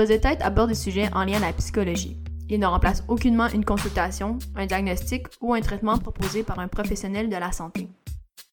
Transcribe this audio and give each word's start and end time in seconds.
Buzz 0.00 0.08
de 0.08 0.16
tête 0.16 0.40
aborde 0.40 0.70
des 0.70 0.74
sujets 0.74 1.10
en 1.12 1.24
lien 1.24 1.36
à 1.42 1.48
la 1.48 1.52
psychologie. 1.52 2.16
Il 2.48 2.58
ne 2.58 2.64
remplace 2.64 3.04
aucunement 3.06 3.48
une 3.48 3.66
consultation, 3.66 4.38
un 4.56 4.64
diagnostic 4.64 5.26
ou 5.42 5.52
un 5.52 5.60
traitement 5.60 5.98
proposé 5.98 6.42
par 6.42 6.58
un 6.58 6.68
professionnel 6.68 7.28
de 7.28 7.36
la 7.36 7.52
santé. 7.52 7.86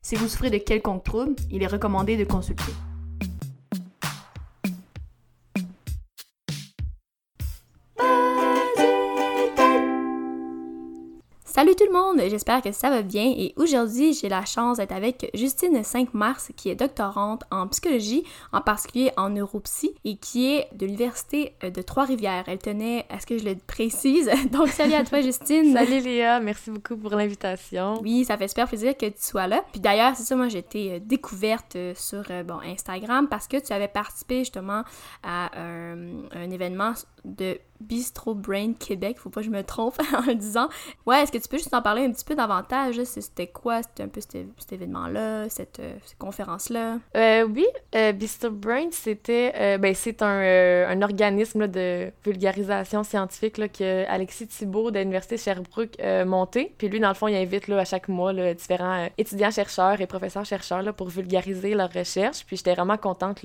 Si 0.02 0.18
vous 0.18 0.28
souffrez 0.28 0.50
de 0.50 0.58
quelconque 0.58 1.06
trouble, 1.06 1.38
il 1.50 1.64
est 1.64 1.68
recommandé 1.68 2.18
de 2.18 2.26
consulter. 2.26 2.74
Le 11.88 11.94
monde, 11.94 12.22
j'espère 12.30 12.62
que 12.62 12.72
ça 12.72 12.90
va 12.90 13.02
bien 13.02 13.34
et 13.38 13.54
aujourd'hui 13.56 14.14
j'ai 14.14 14.30
la 14.30 14.46
chance 14.46 14.78
d'être 14.78 14.92
avec 14.92 15.30
Justine 15.34 15.84
5 15.84 16.14
mars 16.14 16.52
qui 16.56 16.70
est 16.70 16.76
doctorante 16.76 17.44
en 17.52 17.68
psychologie, 17.68 18.24
en 18.52 18.62
particulier 18.62 19.12
en 19.18 19.30
neuropsy 19.30 19.94
et 20.04 20.18
qui 20.18 20.54
est 20.54 20.68
de 20.74 20.86
l'université 20.86 21.54
euh, 21.64 21.70
de 21.70 21.82
Trois-Rivières. 21.82 22.46
Elle 22.48 22.58
tenait 22.58 23.06
à 23.10 23.20
ce 23.20 23.26
que 23.26 23.38
je 23.38 23.46
le 23.46 23.56
précise. 23.56 24.30
Donc 24.52 24.70
salut 24.70 24.94
à 24.94 25.04
toi 25.04 25.22
Justine. 25.22 25.74
salut 25.74 26.00
Léa, 26.02 26.40
merci 26.40 26.72
beaucoup 26.72 26.98
pour 26.98 27.12
l'invitation. 27.12 28.02
Oui, 28.02 28.26
ça 28.26 28.38
fait 28.38 28.48
super 28.48 28.68
plaisir 28.68 28.96
que 28.98 29.06
tu 29.06 29.22
sois 29.22 29.48
là. 29.48 29.64
Puis 29.72 29.80
d'ailleurs, 29.80 30.16
c'est 30.16 30.24
ça, 30.24 30.36
moi 30.36 30.48
j'ai 30.50 30.60
été 30.60 30.94
euh, 30.94 31.00
découverte 31.00 31.76
euh, 31.76 31.94
sur 31.96 32.24
bon, 32.46 32.60
Instagram 32.66 33.28
parce 33.30 33.48
que 33.48 33.58
tu 33.58 33.72
avais 33.72 33.88
participé 33.88 34.40
justement 34.40 34.84
à 35.24 35.50
un 35.58 36.52
événement 36.52 36.94
de 37.36 37.60
Bistro 37.82 38.34
Brain 38.34 38.74
Québec, 38.74 39.18
faut 39.20 39.30
pas 39.30 39.42
que 39.42 39.48
je 39.48 39.52
me 39.52 39.64
trompe 39.64 39.96
en 40.14 40.26
le 40.26 40.36
disant. 40.36 40.68
Ouais, 41.06 41.22
est-ce 41.22 41.32
que 41.32 41.38
tu 41.38 41.48
peux 41.48 41.58
juste 41.58 41.74
en 41.74 41.82
parler 41.82 42.04
un 42.04 42.12
petit 42.12 42.26
peu 42.26 42.36
davantage? 42.36 43.02
C'était 43.04 43.48
quoi? 43.48 43.84
C'était 43.84 44.04
un 44.04 44.08
peu 44.08 44.22
cet, 44.22 44.72
événement-là, 44.72 45.50
cette, 45.50 45.80
euh, 45.80 45.94
conférence-là? 46.18 47.00
Euh, 47.16 47.44
oui, 47.44 47.68
euh, 47.96 48.12
Bistro 48.12 48.50
Brain, 48.50 48.88
c'était 48.92 49.78
ben, 49.78 49.94
c'est 49.94 50.22
un, 50.22 50.90
un 50.90 51.02
organisme 51.02 51.68
de 51.68 52.12
vulgarisation 52.26 53.04
scientifique 53.04 53.58
là, 53.58 53.68
que 53.68 54.06
Alexis 54.08 54.48
Thibault 54.48 54.92
de 54.92 55.00
l'Université 55.00 55.38
Sherbrooke 55.38 56.00
a 56.00 56.26
monté. 56.26 56.74
Puis 56.78 56.90
lui, 56.90 57.00
dans 57.00 57.10
le 57.10 57.14
fond, 57.14 57.28
il 57.28 57.36
invite 57.36 57.68
là, 57.68 57.80
à 57.80 57.86
chaque 57.86 58.08
mois 58.08 58.34
différents 58.54 59.08
étudiants-chercheurs 59.18 60.02
et 60.02 60.08
professeurs-chercheurs 60.08 60.94
pour 60.94 61.10
vulgariser 61.10 61.74
leurs 61.74 61.92
recherches. 61.92 62.46
Puis 62.46 62.58
j'étais 62.58 62.74
vraiment 62.74 62.98
contente 62.98 63.42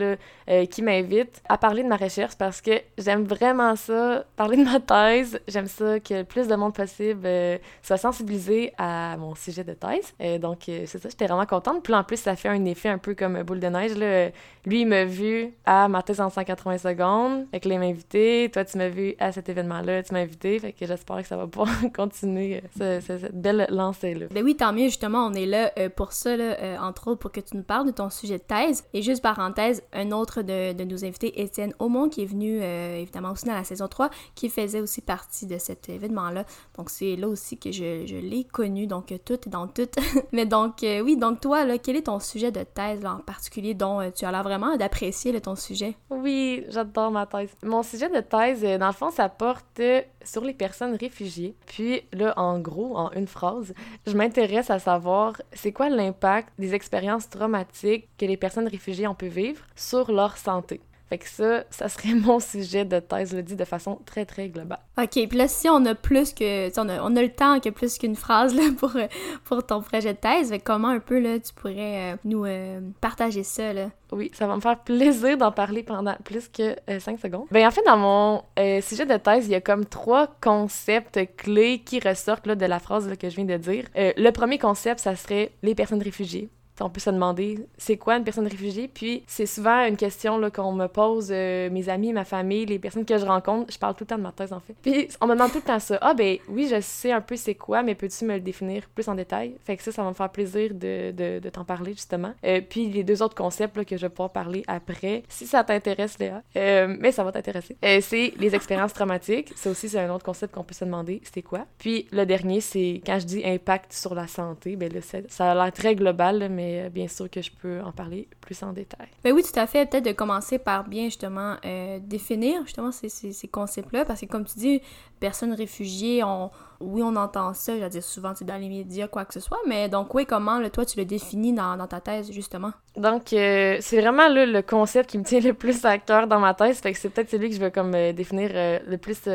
qu'il 0.71 0.85
m'invite 0.85 1.43
à 1.49 1.59
parler 1.59 1.83
de 1.83 1.89
ma 1.89 1.97
recherche 1.97 2.37
parce 2.37 2.61
que 2.61 2.73
j'aime 2.99 3.25
vraiment 3.25 3.72
ça 3.77 4.25
parler 4.37 4.57
de 4.57 4.65
ma 4.65 4.81
thèse. 4.81 5.41
J'aime 5.49 5.67
ça 5.67 6.01
que 6.01 6.15
le 6.15 6.25
plus 6.25 6.49
de 6.49 6.55
monde 6.55 6.75
possible 6.75 7.23
euh, 7.25 7.59
soit 7.83 7.97
sensibilisé 7.97 8.73
à 8.79 9.17
mon 9.17 9.35
sujet 9.35 9.65
de 9.65 9.73
thèse. 9.73 10.13
Euh, 10.21 10.39
donc, 10.39 10.69
euh, 10.69 10.85
c'est 10.87 11.01
ça, 11.01 11.09
j'étais 11.09 11.27
vraiment 11.27 11.47
contente. 11.47 11.83
Puis 11.83 11.95
en 11.95 12.05
plus, 12.05 12.19
ça 12.19 12.37
fait 12.37 12.49
un 12.49 12.65
effet 12.65 12.89
un 12.89 12.99
peu 12.99 13.15
comme 13.15 13.43
boule 13.43 13.61
de 13.61 13.67
neige. 13.67 13.97
Là. 13.97 14.31
Lui, 14.65 14.83
il 14.83 14.87
m'a 14.87 15.05
vu 15.05 15.53
à 15.65 15.89
ma 15.89 16.03
thèse 16.03 16.21
en 16.21 16.31
180 16.31 16.79
secondes. 16.79 17.47
Fait 17.51 17.61
que 17.61 17.69
il 17.69 17.79
m'a 17.79 17.87
invité. 17.87 18.51
Toi, 18.53 18.65
tu 18.65 18.79
m'as 18.79 18.89
vu 18.89 19.15
à 19.19 19.33
cet 19.33 19.49
événement-là. 19.49 20.03
Tu 20.03 20.13
m'as 20.13 20.21
invité. 20.21 20.59
Fait 20.59 20.73
que 20.73 20.87
j'espère 20.87 21.23
que 21.23 21.27
ça 21.27 21.37
va 21.37 21.47
pouvoir 21.47 21.71
continuer 21.97 22.63
cette 22.77 23.35
belle 23.35 23.67
lancée-là. 23.71 24.27
Ben 24.31 24.45
oui, 24.45 24.57
tant 24.57 24.73
mieux. 24.73 24.85
Justement, 24.85 25.27
on 25.27 25.35
est 25.35 25.47
là 25.47 25.71
pour 25.91 26.13
ça, 26.13 26.37
là, 26.37 26.83
entre 26.83 27.09
autres, 27.09 27.21
pour 27.21 27.33
que 27.33 27.41
tu 27.41 27.57
nous 27.57 27.63
parles 27.63 27.87
de 27.87 27.93
ton 27.93 28.11
sujet 28.11 28.39
de 28.39 28.43
thèse. 28.43 28.85
Et 28.93 29.03
juste 29.03 29.23
parenthèse, 29.23 29.83
un 29.93 30.11
autre 30.13 30.43
de, 30.43 30.73
de 30.73 30.85
nos 30.85 31.05
invités, 31.05 31.41
Étienne 31.41 31.73
Aumont, 31.79 32.09
qui 32.09 32.23
est 32.23 32.27
venu 32.27 32.63
évidemment 32.63 33.33
aussi 33.33 33.47
dans 33.53 33.59
la 33.59 33.65
saison 33.65 33.89
3, 33.89 34.11
qui 34.35 34.49
faisait 34.49 34.81
aussi 34.81 35.01
partie 35.01 35.47
de 35.47 35.59
cet 35.59 35.89
événement-là. 35.89 36.45
Donc 36.77 36.91
c'est 36.91 37.17
là 37.17 37.29
aussi 37.29 37.59
que 37.59 37.71
je, 37.71 38.21
l'ai 38.21 38.45
connu, 38.45 38.87
donc 38.87 39.13
tout 39.25 39.35
est 39.35 39.49
dans 39.49 39.67
tout. 39.69 39.89
Mais 40.33 40.47
donc 40.47 40.83
euh, 40.83 41.01
oui, 41.01 41.17
donc 41.17 41.41
toi, 41.41 41.65
là, 41.65 41.79
quel 41.79 41.97
est 41.97 42.03
ton 42.03 42.21
sujet 42.21 42.51
de 42.51 42.63
thèse 42.63 43.05
en 43.05 43.19
particulier 43.19 43.75
dont 43.75 44.01
euh, 44.01 44.11
tu 44.11 44.25
as 44.25 44.33
l'air 44.33 44.43
vraiment 44.43 44.77
d'apprécier 44.77 45.33
ton 45.41 45.57
sujet? 45.57 45.97
Oui, 46.11 46.65
j'adore 46.69 47.11
ma 47.11 47.27
thèse. 47.27 47.51
Mon 47.63 47.83
sujet 47.83 48.09
de 48.09 48.21
thèse, 48.21 48.65
euh, 48.65 48.79
dans 48.79 48.89
le 48.89 48.93
fond, 48.93 49.11
ça 49.11 49.29
porte 49.29 49.81
sur 50.25 50.45
les 50.45 50.55
personnes 50.55 50.97
réfugiées. 50.97 51.57
Puis 51.67 52.03
là, 52.13 52.35
en 52.37 52.59
gros, 52.59 52.97
en 52.97 53.11
une 53.13 53.27
phrase, 53.27 53.75
je 54.07 54.17
m'intéresse 54.17 54.71
à 54.71 54.79
savoir 54.79 55.41
c'est 55.53 55.73
quoi 55.73 55.89
l'impact 55.89 56.53
des 56.59 56.75
expériences 56.75 57.29
traumatiques 57.29 58.09
que 58.19 58.27
les 58.27 58.37
personnes 58.37 58.69
réfugiées 58.69 59.07
ont 59.07 59.15
pu 59.15 59.29
vivre 59.29 59.63
sur 59.77 60.13
leur 60.13 60.37
santé? 60.37 60.81
Fait 61.13 61.19
que 61.19 61.29
ça, 61.29 61.65
ça 61.69 61.91
serait 61.91 62.15
mon 62.15 62.41
sujet 62.41 62.87
de 62.87 62.99
thèse, 62.99 63.35
le 63.35 63.43
dit 63.43 63.55
de 63.55 63.67
façon 63.67 63.99
très, 64.07 64.25
très 64.25 64.49
globale. 64.49 64.79
OK, 64.97 65.11
puis 65.11 65.37
là, 65.37 65.47
si 65.47 65.69
on 65.69 65.85
a 65.85 65.95
plus 65.95 66.33
que... 66.33 66.71
On 66.81 66.89
a, 66.89 67.03
on 67.03 67.15
a 67.17 67.21
le 67.21 67.29
temps 67.29 67.61
que 67.61 67.69
plus 67.69 67.99
qu'une 67.99 68.17
phrase 68.17 68.55
là, 68.55 68.63
pour, 68.79 68.97
pour 69.45 69.67
ton 69.67 69.83
projet 69.83 70.15
de 70.15 70.19
thèse, 70.19 70.49
fait 70.49 70.59
comment 70.59 70.89
un 70.89 71.01
peu, 71.01 71.21
là, 71.21 71.39
tu 71.39 71.53
pourrais 71.53 72.13
euh, 72.13 72.17
nous 72.25 72.47
euh, 72.47 72.81
partager 73.03 73.43
ça, 73.43 73.75
là? 73.75 73.91
Oui, 74.11 74.31
ça 74.33 74.47
va 74.47 74.57
me 74.57 74.63
faire 74.63 74.79
plaisir 74.79 75.37
d'en 75.37 75.53
parler 75.53 75.83
pendant 75.83 76.15
plus 76.25 76.49
que 76.49 76.77
euh, 76.89 76.99
cinq 76.99 77.19
secondes. 77.19 77.45
Ben, 77.51 77.67
en 77.67 77.71
fait, 77.71 77.83
dans 77.85 77.99
mon 77.99 78.43
sujet 78.81 79.05
de 79.05 79.19
thèse, 79.19 79.47
il 79.47 79.51
y 79.51 79.55
a 79.55 79.61
comme 79.61 79.85
trois 79.85 80.29
concepts 80.41 81.21
clés 81.37 81.81
qui 81.85 82.01
ressortent 82.01 82.47
là, 82.47 82.55
de 82.55 82.65
la 82.65 82.79
phrase 82.79 83.07
là, 83.07 83.17
que 83.17 83.29
je 83.29 83.37
viens 83.37 83.45
de 83.45 83.59
dire. 83.59 83.85
le 83.95 84.31
premier 84.31 84.59
concept, 84.59 85.01
ça 85.01 85.15
serait 85.15 85.53
les 85.63 85.75
personnes 85.75 86.03
réfugiées 86.03 86.49
on 86.81 86.91
peut 86.91 87.01
se 87.01 87.11
demander 87.11 87.59
c'est 87.77 87.97
quoi 87.97 88.17
une 88.17 88.25
personne 88.25 88.47
réfugiée? 88.47 88.89
Puis 88.93 89.23
c'est 89.27 89.47
souvent 89.47 89.87
une 89.87 89.97
question 89.97 90.41
qu'on 90.51 90.73
me 90.73 90.87
pose, 90.87 91.29
euh, 91.31 91.71
mes 91.71 91.89
amis, 91.89 92.13
ma 92.13 92.25
famille, 92.25 92.67
les 92.67 92.79
personnes 92.79 93.05
que 93.05 93.19
je 93.19 93.25
rencontre. 93.25 93.73
Je 93.73 93.79
parle 93.79 93.95
tout 93.95 94.05
le 94.05 94.09
temps 94.09 94.19
de 94.19 94.23
ma 94.23 94.33
thèse 94.33 94.53
en 94.53 94.61
fait. 94.61 94.75
Puis 94.83 95.09
on 95.21 95.27
me 95.27 95.35
demande 95.35 95.51
tout 95.51 95.59
le 95.59 95.63
temps 95.65 95.79
ça. 95.79 95.99
Ah 96.01 96.15
ben 96.15 96.39
oui, 96.49 96.69
je 96.69 96.81
sais 96.81 97.13
un 97.13 97.21
peu 97.21 97.37
c'est 97.37 97.55
quoi, 97.55 97.83
mais 97.83 97.95
peux-tu 97.95 98.25
me 98.25 98.35
le 98.35 98.41
définir 98.41 98.89
plus 98.95 99.09
en 99.09 99.15
détail? 99.15 99.55
Fait 99.65 99.77
que 99.77 99.83
ça, 99.83 99.93
ça 99.93 100.03
va 100.03 100.09
me 100.09 100.15
faire 100.15 100.31
plaisir 100.31 100.73
de, 100.75 101.11
de, 101.11 101.39
de 101.39 101.49
t'en 101.51 101.65
parler 101.65 101.93
justement. 101.93 102.33
Euh, 102.45 102.61
puis 102.69 102.89
les 102.89 103.05
deux 103.05 103.23
autres 103.23 103.35
concepts 103.35 103.77
là, 103.77 103.85
que 103.85 103.97
je 103.97 104.03
vais 104.03 104.11
pouvoir 104.11 104.31
parler 104.31 104.65
après, 104.67 105.23
si 105.29 105.47
ça 105.47 105.65
t'intéresse 105.65 106.19
Léa, 106.19 106.43
euh, 106.57 106.97
mais 106.99 107.13
ça 107.13 107.25
va 107.25 107.33
t'intéresser, 107.33 107.77
c'est 108.01 108.33
les 108.39 108.55
expériences 108.55 108.93
traumatiques. 108.93 109.53
Ça 109.57 109.71
aussi, 109.71 109.89
c'est 109.89 109.99
un 109.99 110.13
autre 110.13 110.25
concept 110.25 110.55
qu'on 110.55 110.65
peut 110.65 110.75
se 110.75 110.85
demander 110.85 111.21
c'est 111.33 111.43
quoi? 111.43 111.67
Puis 111.79 112.07
le 112.13 112.25
dernier, 112.25 112.61
c'est 112.61 113.01
quand 113.05 113.19
je 113.19 113.27
dis 113.27 113.43
impact 113.45 113.93
sur 113.93 114.15
la 114.15 114.27
santé, 114.27 114.77
ben 114.77 114.93
là, 114.93 115.01
ça 115.29 115.51
a 115.51 115.55
l'air 115.55 115.73
très 115.73 115.95
global, 115.95 116.49
mais 116.51 116.62
euh, 116.63 116.89
bien 116.89 117.09
sûr 117.09 117.29
que 117.31 117.43
je 117.43 117.51
peux 117.51 117.81
en 117.81 117.93
parler 117.93 118.29
plus 118.41 118.63
en 118.63 118.73
détail. 118.73 119.09
Ben 119.25 119.33
oui, 119.33 119.43
tout 119.43 119.59
à 119.59 119.67
fait. 119.67 119.89
Peut-être 119.89 120.05
de 120.05 120.13
commencer 120.13 120.59
par 120.59 120.89
bien 120.89 121.05
justement 121.05 121.57
euh, 121.65 121.99
définir 122.01 122.63
justement 122.65 122.93
ces, 122.93 123.09
ces, 123.09 123.49
concepts-là, 123.49 124.05
parce 124.05 124.21
que 124.21 124.27
comme 124.27 124.45
tu 124.45 124.59
dis, 124.59 124.83
personnes 125.21 125.53
réfugiées, 125.53 126.23
on, 126.25 126.51
oui, 126.81 127.03
on 127.03 127.17
entend 127.17 127.55
ça, 127.55 127.77
je 127.77 127.83
veux 127.83 127.89
dire 127.89 128.03
souvent 128.03 128.33
dans 128.41 128.57
les 128.57 128.69
médias, 128.69 129.09
quoi 129.09 129.25
que 129.25 129.35
ce 129.35 129.41
soit, 129.41 129.59
mais 129.67 129.89
donc 129.89 130.15
oui, 130.15 130.27
comment 130.27 130.59
le 130.59 130.71
toi 130.71 130.85
tu 130.85 130.99
le 130.99 131.05
définis 131.05 131.53
dans, 131.53 131.77
dans 131.77 131.87
ta 131.87 132.01
thèse 132.01 132.33
justement? 132.33 132.73
Donc 132.97 133.33
euh, 133.33 133.79
c'est 133.81 134.01
vraiment 134.01 134.29
le 134.29 134.61
concept 134.63 135.11
qui 135.11 135.19
me 135.19 135.25
tient 135.25 135.41
le 135.41 135.55
plus 135.55 135.85
à 135.85 135.99
cœur 135.99 136.27
dans 136.27 136.41
ma 136.41 136.55
thèse, 136.55 136.81
fait 136.81 136.93
que 136.93 136.99
c'est 136.99 137.11
peut-être 137.11 137.31
celui 137.31 137.51
que 137.51 137.57
je 137.57 137.61
veux 137.61 137.71
comme 137.71 137.93
définir 138.13 138.51
le 138.53 138.97
plus 138.97 139.29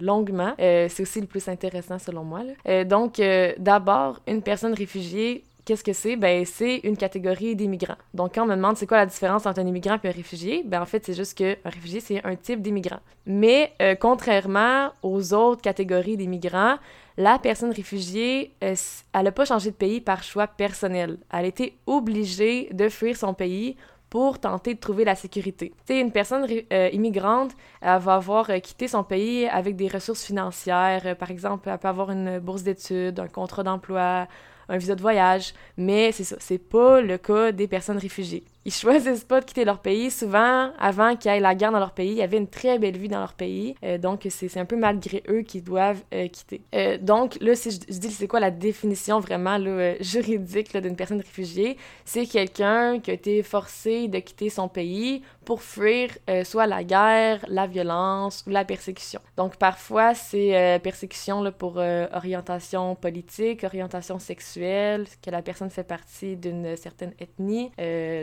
longuement. 0.00 0.54
c'est 0.58 1.00
aussi 1.00 1.20
le 1.20 1.26
plus 1.26 1.48
intéressant 1.48 1.98
selon 1.98 2.24
moi. 2.24 2.42
donc, 2.84 3.20
d'abord, 3.58 4.20
une 4.26 4.42
personne 4.42 4.74
réfugiée, 4.74 5.44
Qu'est-ce 5.68 5.84
que 5.84 5.92
c'est? 5.92 6.16
Ben, 6.16 6.46
c'est 6.46 6.76
une 6.84 6.96
catégorie 6.96 7.54
d'immigrants. 7.54 7.98
Donc, 8.14 8.36
quand 8.36 8.44
on 8.44 8.46
me 8.46 8.56
demande 8.56 8.78
c'est 8.78 8.86
quoi 8.86 8.96
la 8.96 9.04
différence 9.04 9.44
entre 9.44 9.60
un 9.60 9.66
immigrant 9.66 9.98
et 10.02 10.08
un 10.08 10.10
réfugié, 10.10 10.62
ben, 10.64 10.80
en 10.80 10.86
fait, 10.86 11.04
c'est 11.04 11.12
juste 11.12 11.36
qu'un 11.36 11.56
réfugié, 11.62 12.00
c'est 12.00 12.24
un 12.24 12.36
type 12.36 12.62
d'immigrant. 12.62 13.00
Mais, 13.26 13.74
euh, 13.82 13.94
contrairement 13.94 14.92
aux 15.02 15.34
autres 15.34 15.60
catégories 15.60 16.16
d'immigrants, 16.16 16.76
la 17.18 17.38
personne 17.38 17.70
réfugiée, 17.70 18.54
euh, 18.64 18.74
elle 19.12 19.22
n'a 19.22 19.30
pas 19.30 19.44
changé 19.44 19.70
de 19.70 19.76
pays 19.76 20.00
par 20.00 20.22
choix 20.22 20.46
personnel. 20.46 21.18
Elle 21.30 21.44
a 21.44 21.48
été 21.48 21.76
obligée 21.86 22.70
de 22.72 22.88
fuir 22.88 23.18
son 23.18 23.34
pays 23.34 23.76
pour 24.08 24.38
tenter 24.38 24.72
de 24.72 24.80
trouver 24.80 25.04
la 25.04 25.16
sécurité. 25.16 25.74
Tu 25.86 25.92
sais, 25.92 26.00
une 26.00 26.12
personne 26.12 26.46
euh, 26.72 26.88
immigrante, 26.94 27.50
elle 27.82 27.98
va 27.98 28.14
avoir 28.14 28.46
quitté 28.62 28.88
son 28.88 29.04
pays 29.04 29.46
avec 29.46 29.76
des 29.76 29.88
ressources 29.88 30.24
financières. 30.24 31.14
par 31.18 31.30
exemple, 31.30 31.68
elle 31.68 31.76
peut 31.76 31.88
avoir 31.88 32.10
une 32.10 32.38
bourse 32.38 32.62
d'études, 32.62 33.20
un 33.20 33.28
contrat 33.28 33.64
d'emploi, 33.64 34.28
un 34.68 34.76
visa 34.76 34.94
de 34.94 35.00
voyage, 35.00 35.54
mais 35.76 36.12
c'est 36.12 36.24
ça, 36.24 36.36
c'est 36.38 36.58
pas 36.58 37.00
le 37.00 37.18
cas 37.18 37.52
des 37.52 37.68
personnes 37.68 37.98
réfugiées 37.98 38.44
ils 38.68 38.70
choisissent 38.70 39.24
pas 39.24 39.40
de 39.40 39.46
quitter 39.46 39.64
leur 39.64 39.78
pays. 39.78 40.10
Souvent, 40.10 40.72
avant 40.78 41.16
qu'il 41.16 41.32
y 41.32 41.34
ait 41.34 41.40
la 41.40 41.54
guerre 41.54 41.72
dans 41.72 41.78
leur 41.78 41.92
pays, 41.92 42.10
il 42.10 42.18
y 42.18 42.22
avait 42.22 42.36
une 42.36 42.48
très 42.48 42.78
belle 42.78 42.98
vie 42.98 43.08
dans 43.08 43.18
leur 43.18 43.32
pays. 43.32 43.74
Euh, 43.82 43.96
donc, 43.96 44.26
c'est 44.28 44.58
un 44.58 44.66
peu 44.66 44.76
malgré 44.76 45.22
eux 45.30 45.40
qu'ils 45.40 45.64
doivent 45.64 46.02
euh, 46.12 46.28
quitter. 46.28 46.60
Euh, 46.74 46.98
donc, 46.98 47.38
là, 47.40 47.54
si 47.54 47.70
je, 47.70 47.78
dis 47.78 48.10
c'est 48.10 48.28
quoi 48.28 48.40
la 48.40 48.50
définition 48.50 49.20
vraiment 49.20 49.56
là, 49.56 49.94
juridique 50.02 50.76
d'une 50.76 50.96
personne 50.96 51.16
réfugiée, 51.16 51.78
c'est 52.04 52.26
quelqu'un 52.26 53.00
qui 53.00 53.10
a 53.10 53.14
été 53.14 53.42
forcé 53.42 54.06
de 54.06 54.18
quitter 54.18 54.50
son 54.50 54.68
pays 54.68 55.22
pour 55.46 55.62
fuir 55.62 56.10
soit 56.44 56.66
la 56.66 56.84
guerre, 56.84 57.42
la 57.48 57.66
violence 57.66 58.44
ou 58.46 58.50
la 58.50 58.66
persécution. 58.66 59.20
Donc, 59.38 59.56
parfois, 59.56 60.12
c'est 60.12 60.78
persécution 60.82 61.40
là, 61.40 61.52
pour 61.52 61.78
orientation 62.12 62.94
politique, 62.96 63.64
orientation 63.64 64.18
sexuelle, 64.18 65.06
que 65.24 65.30
la 65.30 65.40
personne 65.40 65.70
fait 65.70 65.84
partie 65.84 66.36
d'une 66.36 66.76
certaine 66.76 67.14
ethnie. 67.18 67.70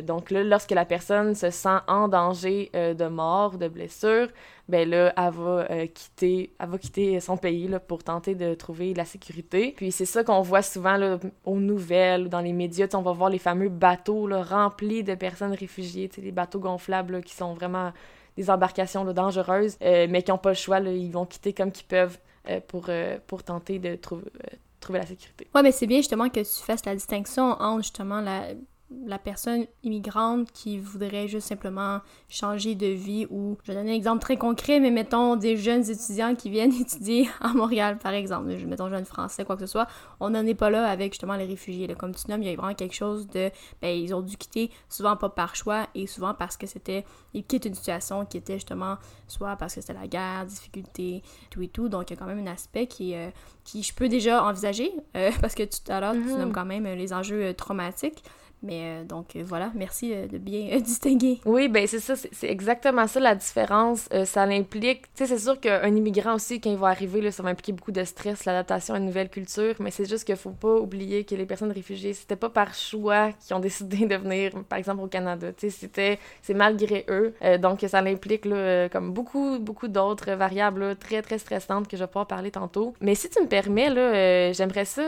donc, 0.04 0.30
là, 0.38 0.44
lorsque 0.44 0.72
la 0.72 0.86
personne 0.86 1.36
se 1.36 1.50
sent 1.50 1.78
en 1.88 2.08
danger 2.08 2.70
de 2.74 3.08
mort, 3.08 3.58
de 3.58 3.68
blessure, 3.68 4.28
ben 4.68 4.90
là, 4.90 5.14
elle 5.18 5.32
va, 5.32 5.88
quitter, 5.88 6.54
elle 6.60 6.70
va 6.70 6.78
quitter 6.78 7.20
son 7.20 7.38
pays 7.38 7.68
là, 7.68 7.80
pour 7.80 8.04
tenter 8.04 8.36
de 8.36 8.54
trouver 8.54 8.94
la 8.94 9.06
sécurité. 9.06 9.74
Puis 9.78 9.92
c'est 9.92 10.06
ça 10.06 10.24
qu'on 10.24 10.42
voit 10.42 10.62
souvent 10.62 10.98
là, 10.98 11.20
aux 11.44 11.60
nouvelles, 11.60 12.30
dans 12.30 12.42
les 12.42 12.54
médias. 12.54 12.88
on 12.94 13.02
va 13.02 13.12
voir 13.12 13.30
les 13.30 13.40
fameux 13.40 13.70
bateaux 13.70 14.28
là, 14.28 14.44
remplis 14.44 15.04
de 15.04 15.16
personnes 15.16 15.54
réfugiées, 15.54 16.10
les 16.18 16.32
bateaux 16.32 16.60
gonflables 16.60 17.22
qui 17.22 17.36
sont 17.36 17.54
vraiment 17.54 17.92
des 18.38 18.50
embarcations 18.50 19.06
dangereuses, 19.06 19.78
mais 19.82 20.22
qui 20.24 20.32
n'ont 20.32 20.38
pas 20.38 20.50
le 20.50 20.56
choix. 20.56 20.80
ils 20.80 21.12
vont 21.12 21.26
quitter 21.26 21.54
comme 21.54 21.72
qu'ils 21.72 21.88
peuvent 21.88 22.18
pour, 22.68 22.90
pour 23.28 23.44
tenter 23.44 23.80
de 23.80 23.96
trouver 23.96 24.24
trouver 24.86 25.00
la 25.00 25.06
sécurité. 25.06 25.48
Ouais, 25.54 25.64
mais 25.64 25.72
c'est 25.72 25.88
bien 25.88 25.98
justement 25.98 26.30
que 26.30 26.40
tu 26.40 26.64
fasses 26.64 26.86
la 26.86 26.96
distinction 26.96 27.44
entre 27.44 27.84
justement 27.84 28.22
la, 28.22 28.50
la 29.06 29.18
personne 29.18 29.66
immigrante 29.84 30.52
qui 30.52 30.78
voudrait 30.78 31.28
juste 31.28 31.48
simplement 31.48 32.02
changer 32.30 32.76
de 32.76 32.86
vie 32.86 33.26
ou 33.32 33.58
je 33.64 33.72
vais 33.72 33.78
donner 33.78 33.94
un 33.94 33.96
exemple 33.96 34.22
très 34.22 34.38
concret 34.38 34.80
mais 34.80 34.92
mettons 34.92 35.36
des 35.36 35.58
jeunes 35.58 35.90
étudiants 35.90 36.36
qui 36.36 36.52
viennent 36.52 36.74
étudier 36.80 37.28
à 37.42 37.50
Montréal 37.54 37.98
par 37.98 38.14
exemple. 38.14 38.56
Mettons 38.68 38.90
jeunes 38.90 39.06
français 39.06 39.44
quoi 39.44 39.56
que 39.56 39.62
ce 39.62 39.72
soit. 39.72 39.88
On 40.20 40.30
n'en 40.30 40.46
est 40.46 40.54
pas 40.54 40.70
là 40.70 40.88
avec 40.88 41.14
justement 41.14 41.36
les 41.36 41.46
réfugiés 41.46 41.88
comme 41.96 42.14
tu 42.14 42.30
nommes 42.30 42.44
il 42.44 42.50
y 42.50 42.54
a 42.54 42.56
vraiment 42.56 42.76
quelque 42.76 42.94
chose 42.94 43.28
de 43.28 43.50
ben 43.82 43.88
ils 43.88 44.14
ont 44.14 44.22
dû 44.22 44.38
quitter 44.38 44.70
souvent 44.88 45.18
pas 45.18 45.30
par 45.30 45.56
choix 45.56 45.88
et 45.96 46.06
souvent 46.06 46.36
parce 46.36 46.56
que 46.56 46.68
c'était 46.68 47.06
ils 47.34 47.44
quittent 47.44 47.66
une 47.66 47.74
situation 47.74 48.26
qui 48.26 48.38
était 48.38 48.56
justement 48.56 48.98
soit 49.28 49.56
parce 49.56 49.74
que 49.74 49.82
c'était 49.82 49.94
la 49.94 50.08
guerre 50.08 50.46
difficulté 50.46 51.24
tout 51.50 51.62
et 51.64 51.70
tout. 51.70 51.90
Donc 51.90 52.12
il 52.12 52.14
y 52.14 52.18
a 52.18 52.20
quand 52.20 52.28
même 52.28 52.46
un 52.48 52.52
aspect 52.52 52.86
qui 52.86 53.16
euh, 53.16 53.30
qui 53.64 53.82
je 53.82 53.96
peux 53.96 54.10
déjà 54.10 54.44
envisager 54.44 54.92
euh, 55.18 55.32
parce 55.42 55.56
que 55.56 55.64
tout 55.64 55.92
à 55.92 56.00
l'heure 56.00 56.14
tu 56.14 56.20
mm-hmm. 56.20 56.38
nommes 56.38 56.54
quand 56.54 56.66
même 56.66 56.86
les 56.86 57.14
enjeux 57.14 57.46
euh, 57.46 57.54
traumatiques 57.54 58.24
mais 58.66 58.82
euh, 58.84 59.04
donc 59.04 59.36
euh, 59.36 59.44
voilà, 59.46 59.72
merci 59.76 60.14
euh, 60.14 60.28
de 60.28 60.38
bien 60.38 60.78
distinguer. 60.80 61.40
Oui, 61.46 61.68
ben 61.68 61.88
c'est 61.88 62.00
ça, 62.00 62.16
c'est 62.16 62.50
exactement 62.50 63.08
ça 63.08 63.20
la 63.20 63.36
différence. 63.36 64.10
ça 64.26 64.46
l'implique, 64.46 65.04
tu 65.04 65.26
sais, 65.26 65.28
c'est 65.28 65.40
sûr 65.40 65.60
qu'un 65.60 65.96
immigrant 65.96 66.36
aussi, 66.36 66.60
quand 66.60 66.72
il 66.72 66.78
va 66.78 66.88
arriver, 66.88 67.22
là, 67.22 67.32
ça 67.32 67.44
va 67.44 67.50
impliquer 67.50 67.74
beaucoup 67.74 67.92
de 67.92 68.04
stress, 68.04 68.46
l'adaptation 68.46 68.96
à 68.96 68.98
une 68.98 69.06
nouvelle 69.06 69.30
culture, 69.30 69.76
mais 69.80 69.92
c'est 69.92 70.10
juste 70.10 70.26
qu'il 70.26 70.36
faut 70.36 70.52
pas 70.52 70.76
oublier 70.76 71.24
que 71.24 71.36
les 71.36 71.46
personnes 71.46 71.72
réfugiées, 71.72 72.14
c'était 72.14 72.36
pas 72.36 72.50
par 72.50 72.74
choix 72.74 73.32
qu'ils 73.34 73.56
ont 73.56 73.60
décidé 73.66 74.06
de 74.06 74.16
venir, 74.16 74.52
par 74.68 74.80
exemple, 74.80 75.04
au 75.04 75.08
Canada. 75.08 75.52
Tu 75.54 75.70
sais, 75.70 76.20
c'est 76.42 76.54
malgré 76.54 77.06
eux. 77.10 77.34
donc 77.60 77.84
ça 77.88 78.02
l'implique, 78.02 78.46
là, 78.46 78.90
comme 78.90 79.12
beaucoup, 79.12 79.60
beaucoup 79.60 79.88
d'autres 79.88 80.32
variables 80.32 80.96
très, 80.96 81.22
très 81.22 81.38
stressantes 81.38 81.88
que 81.88 81.98
je 81.98 82.04
vais 82.04 82.08
pouvoir 82.08 82.28
parler 82.28 82.52
tantôt. 82.52 82.94
Mais 83.02 83.16
si 83.16 83.30
tu 83.30 83.42
me 83.42 83.48
permets, 83.48 83.90
là, 83.90 84.52
j'aimerais 84.54 84.86
ça, 84.86 85.04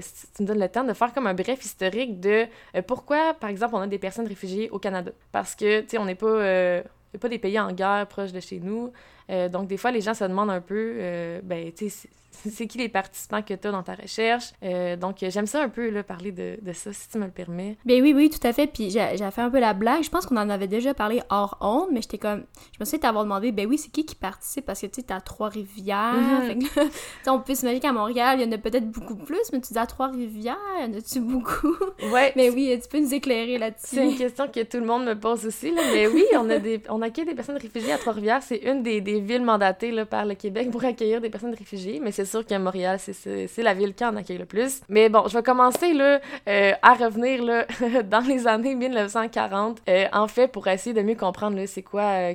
si 0.00 0.26
tu 0.36 0.42
me 0.42 0.46
donnes 0.48 0.60
le 0.60 0.68
temps, 0.68 0.84
de 0.84 0.92
faire 0.92 1.12
comme 1.12 1.26
un 1.26 1.34
bref 1.34 1.64
historique 1.64 2.20
de 2.20 2.46
pourquoi, 2.82 3.34
par 3.34 3.50
exemple, 3.50 3.74
on 3.74 3.80
a 3.80 3.86
des 3.86 3.98
personnes 3.98 4.26
réfugiées 4.26 4.70
au 4.70 4.78
Canada? 4.78 5.12
Parce 5.32 5.54
que, 5.54 5.80
tu 5.80 5.88
sais, 5.88 5.98
on 5.98 6.04
n'est 6.04 6.14
pas, 6.14 6.26
euh, 6.26 6.82
pas 7.20 7.28
des 7.28 7.38
pays 7.38 7.58
en 7.58 7.72
guerre 7.72 8.06
proches 8.06 8.32
de 8.32 8.40
chez 8.40 8.60
nous. 8.60 8.92
Euh, 9.30 9.48
donc, 9.48 9.68
des 9.68 9.76
fois, 9.76 9.90
les 9.90 10.00
gens 10.00 10.14
se 10.14 10.24
demandent 10.24 10.50
un 10.50 10.60
peu, 10.60 10.94
euh, 10.96 11.40
ben, 11.42 11.72
tu 11.72 11.88
sais, 11.88 12.08
c'est 12.48 12.66
qui 12.66 12.78
les 12.78 12.88
participants 12.88 13.42
que 13.42 13.54
tu 13.54 13.68
as 13.68 13.70
dans 13.70 13.82
ta 13.82 13.94
recherche? 13.94 14.52
Euh, 14.62 14.96
donc, 14.96 15.16
j'aime 15.20 15.46
ça 15.46 15.62
un 15.62 15.68
peu, 15.68 15.90
là, 15.90 16.02
parler 16.02 16.32
de, 16.32 16.58
de, 16.62 16.72
ça, 16.72 16.92
si 16.92 17.08
tu 17.08 17.18
me 17.18 17.24
le 17.24 17.30
permets. 17.30 17.76
Ben 17.84 18.02
oui, 18.02 18.12
oui, 18.14 18.30
tout 18.30 18.44
à 18.46 18.52
fait. 18.52 18.66
Puis 18.66 18.90
j'ai 18.90 19.16
fait 19.16 19.40
un 19.40 19.50
peu 19.50 19.60
la 19.60 19.74
blague. 19.74 20.02
Je 20.02 20.10
pense 20.10 20.26
qu'on 20.26 20.36
en 20.36 20.48
avait 20.48 20.68
déjà 20.68 20.94
parlé 20.94 21.20
hors 21.28 21.58
honte, 21.60 21.88
mais 21.92 22.00
j'étais 22.02 22.18
comme... 22.18 22.44
Je 22.72 22.78
me 22.80 22.84
souviens 22.84 23.00
t'avoir 23.00 23.24
demandé, 23.24 23.52
ben 23.52 23.66
oui, 23.66 23.78
c'est 23.78 23.90
qui 23.90 24.06
qui 24.06 24.14
participe? 24.14 24.64
Parce 24.64 24.80
que, 24.80 24.86
tu 24.86 25.00
sais, 25.00 25.02
t'as 25.02 25.20
Trois-Rivières. 25.20 26.14
Mm 26.14 26.60
on 27.26 27.40
peut 27.40 27.54
s'imaginer 27.54 27.80
qu'à 27.80 27.92
Montréal, 27.92 28.40
il 28.40 28.46
y 28.46 28.48
en 28.48 28.52
a 28.52 28.58
peut-être 28.58 28.88
beaucoup 28.90 29.16
plus, 29.16 29.52
mais 29.52 29.60
tu 29.60 29.72
dis 29.72 29.78
à 29.78 29.86
Trois-Rivières, 29.86 30.56
y 30.80 30.84
en 30.84 30.94
a-tu 30.94 31.20
beaucoup? 31.20 31.76
Ouais. 32.12 32.32
mais 32.36 32.50
oui, 32.50 32.78
tu 32.82 32.88
peux 32.88 33.00
nous 33.00 33.12
éclairer 33.12 33.58
là-dessus. 33.58 33.86
C'est 33.96 34.04
une 34.04 34.16
question 34.16 34.48
que 34.48 34.62
tout 34.62 34.78
le 34.78 34.86
monde 34.86 35.04
me 35.04 35.18
pose 35.18 35.46
aussi, 35.46 35.72
là. 35.72 35.82
Mais 35.92 36.06
oui, 36.06 36.24
on 36.34 36.48
a 36.48 36.58
des... 36.58 36.82
On 36.88 37.02
accueille 37.02 37.26
des 37.26 37.34
personnes 37.34 37.58
réfugiées 37.58 37.92
à 37.92 37.98
Trois-Rivières. 37.98 38.42
C'est 38.42 38.58
une 38.58 38.82
des, 38.82 39.00
des 39.00 39.19
villes 39.20 39.42
mandatées, 39.42 39.90
là, 39.90 40.04
par 40.06 40.24
le 40.24 40.34
Québec 40.34 40.70
pour 40.70 40.84
accueillir 40.84 41.20
des 41.20 41.30
personnes 41.30 41.54
réfugiées, 41.54 42.00
mais 42.02 42.12
c'est 42.12 42.24
sûr 42.24 42.44
qu'à 42.44 42.58
Montréal, 42.58 42.98
c'est 42.98 43.62
la 43.62 43.74
ville 43.74 43.94
qui 43.94 44.04
en 44.04 44.16
accueille 44.16 44.38
le 44.38 44.46
plus. 44.46 44.80
Mais 44.88 45.08
bon, 45.08 45.24
je 45.28 45.36
vais 45.36 45.42
commencer 45.42 45.94
euh, 46.00 46.72
à 46.82 46.94
revenir 46.94 47.64
dans 48.04 48.20
les 48.20 48.46
années 48.46 48.74
1940, 48.74 49.82
euh, 49.88 50.06
en 50.12 50.28
fait, 50.28 50.48
pour 50.48 50.66
essayer 50.68 50.94
de 50.94 51.02
mieux 51.02 51.14
comprendre 51.14 51.58
c'est 51.66 51.82
quoi, 51.82 52.02
euh, 52.02 52.34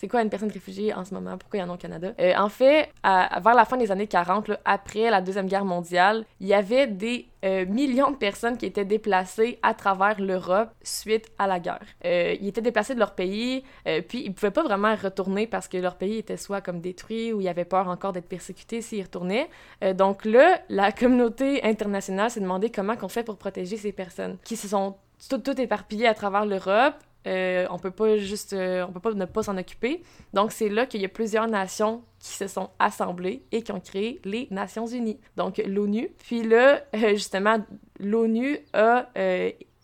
c'est 0.00 0.08
quoi 0.08 0.22
une 0.22 0.30
personne 0.30 0.50
réfugiée 0.50 0.94
en 0.94 1.04
ce 1.04 1.12
moment, 1.12 1.36
pourquoi 1.36 1.58
il 1.58 1.60
y 1.60 1.62
en 1.62 1.68
a 1.68 1.74
au 1.74 1.76
Canada? 1.76 2.14
en 2.38 2.48
fait, 2.48 2.88
vers 3.04 3.54
la 3.54 3.66
fin 3.66 3.76
des 3.76 3.92
années 3.92 4.06
40, 4.06 4.52
après 4.64 5.10
la 5.10 5.20
Deuxième 5.20 5.46
Guerre 5.46 5.66
mondiale, 5.66 6.24
il 6.40 6.46
y 6.46 6.54
avait 6.54 6.86
des 6.86 7.28
millions 7.68 8.10
de 8.10 8.16
personnes 8.16 8.56
qui 8.56 8.64
étaient 8.64 8.86
déplacées 8.86 9.58
à 9.62 9.74
travers 9.74 10.18
l'Europe 10.18 10.70
suite 10.82 11.30
à 11.38 11.46
la 11.46 11.60
guerre. 11.60 11.84
ils 12.02 12.48
étaient 12.48 12.62
déplacés 12.62 12.94
de 12.94 12.98
leur 12.98 13.14
pays, 13.14 13.62
puis 14.08 14.22
ils 14.24 14.32
pouvaient 14.32 14.50
pas 14.50 14.62
vraiment 14.62 14.94
retourner 14.94 15.46
parce 15.46 15.68
que 15.68 15.76
leur 15.76 15.96
pays 15.96 16.16
était 16.16 16.38
soit 16.38 16.62
comme 16.62 16.80
détruit 16.80 17.34
ou 17.34 17.42
ils 17.42 17.48
avaient 17.48 17.66
peur 17.66 17.88
encore 17.88 18.14
d'être 18.14 18.28
persécutés 18.28 18.80
s'ils 18.80 19.02
retournaient. 19.02 19.50
donc 19.94 20.24
là, 20.24 20.62
la 20.70 20.92
communauté 21.00 21.62
internationale 21.62 22.30
s'est 22.30 22.40
demandé 22.40 22.70
comment 22.70 22.94
on 23.02 23.08
fait 23.08 23.22
pour 23.22 23.36
protéger 23.36 23.76
ces 23.76 23.92
personnes 23.92 24.38
qui 24.44 24.56
se 24.56 24.66
sont 24.66 24.96
toutes 25.28 25.42
tout 25.42 25.60
éparpillées 25.60 26.06
à 26.06 26.14
travers 26.14 26.46
l'Europe. 26.46 26.94
Euh, 27.26 27.66
on 27.70 27.78
peut 27.78 27.90
pas 27.90 28.16
juste, 28.16 28.54
euh, 28.54 28.84
on 28.88 28.92
peut 28.92 29.00
pas 29.00 29.12
ne 29.12 29.24
pas 29.24 29.42
s'en 29.42 29.56
occuper. 29.56 30.02
Donc 30.32 30.52
c'est 30.52 30.68
là 30.68 30.86
qu'il 30.86 31.00
y 31.00 31.04
a 31.04 31.08
plusieurs 31.08 31.48
nations 31.48 32.02
qui 32.18 32.32
se 32.32 32.46
sont 32.46 32.70
assemblées 32.78 33.42
et 33.52 33.62
qui 33.62 33.72
ont 33.72 33.80
créé 33.80 34.20
les 34.24 34.48
Nations 34.50 34.86
Unies, 34.86 35.18
donc 35.36 35.62
l'ONU. 35.66 36.10
Puis 36.18 36.42
là, 36.42 36.82
euh, 36.94 37.10
justement, 37.10 37.58
l'ONU 37.98 38.58
a 38.72 39.08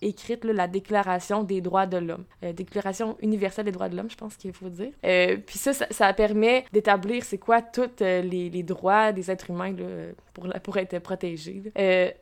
écrite 0.02 0.44
la 0.44 0.68
Déclaration 0.68 1.42
des 1.42 1.60
droits 1.60 1.86
de 1.86 1.96
l'homme. 1.98 2.24
Euh, 2.44 2.52
Déclaration 2.52 3.16
universelle 3.20 3.64
des 3.64 3.72
droits 3.72 3.88
de 3.88 3.96
l'homme, 3.96 4.10
je 4.10 4.16
pense 4.16 4.36
qu'il 4.36 4.52
faut 4.52 4.68
dire. 4.68 4.92
Euh, 5.04 5.36
puis 5.44 5.58
ça, 5.58 5.72
ça, 5.72 6.12
permet 6.12 6.64
d'établir 6.72 7.24
c'est 7.24 7.38
quoi 7.38 7.62
tous 7.62 7.88
euh, 8.02 8.22
les, 8.22 8.62
droits 8.62 9.12
des 9.12 9.30
êtres 9.30 9.50
humains 9.50 9.74
pour, 10.34 10.48
pour 10.62 10.76
être 10.76 10.98
protégés. 10.98 11.62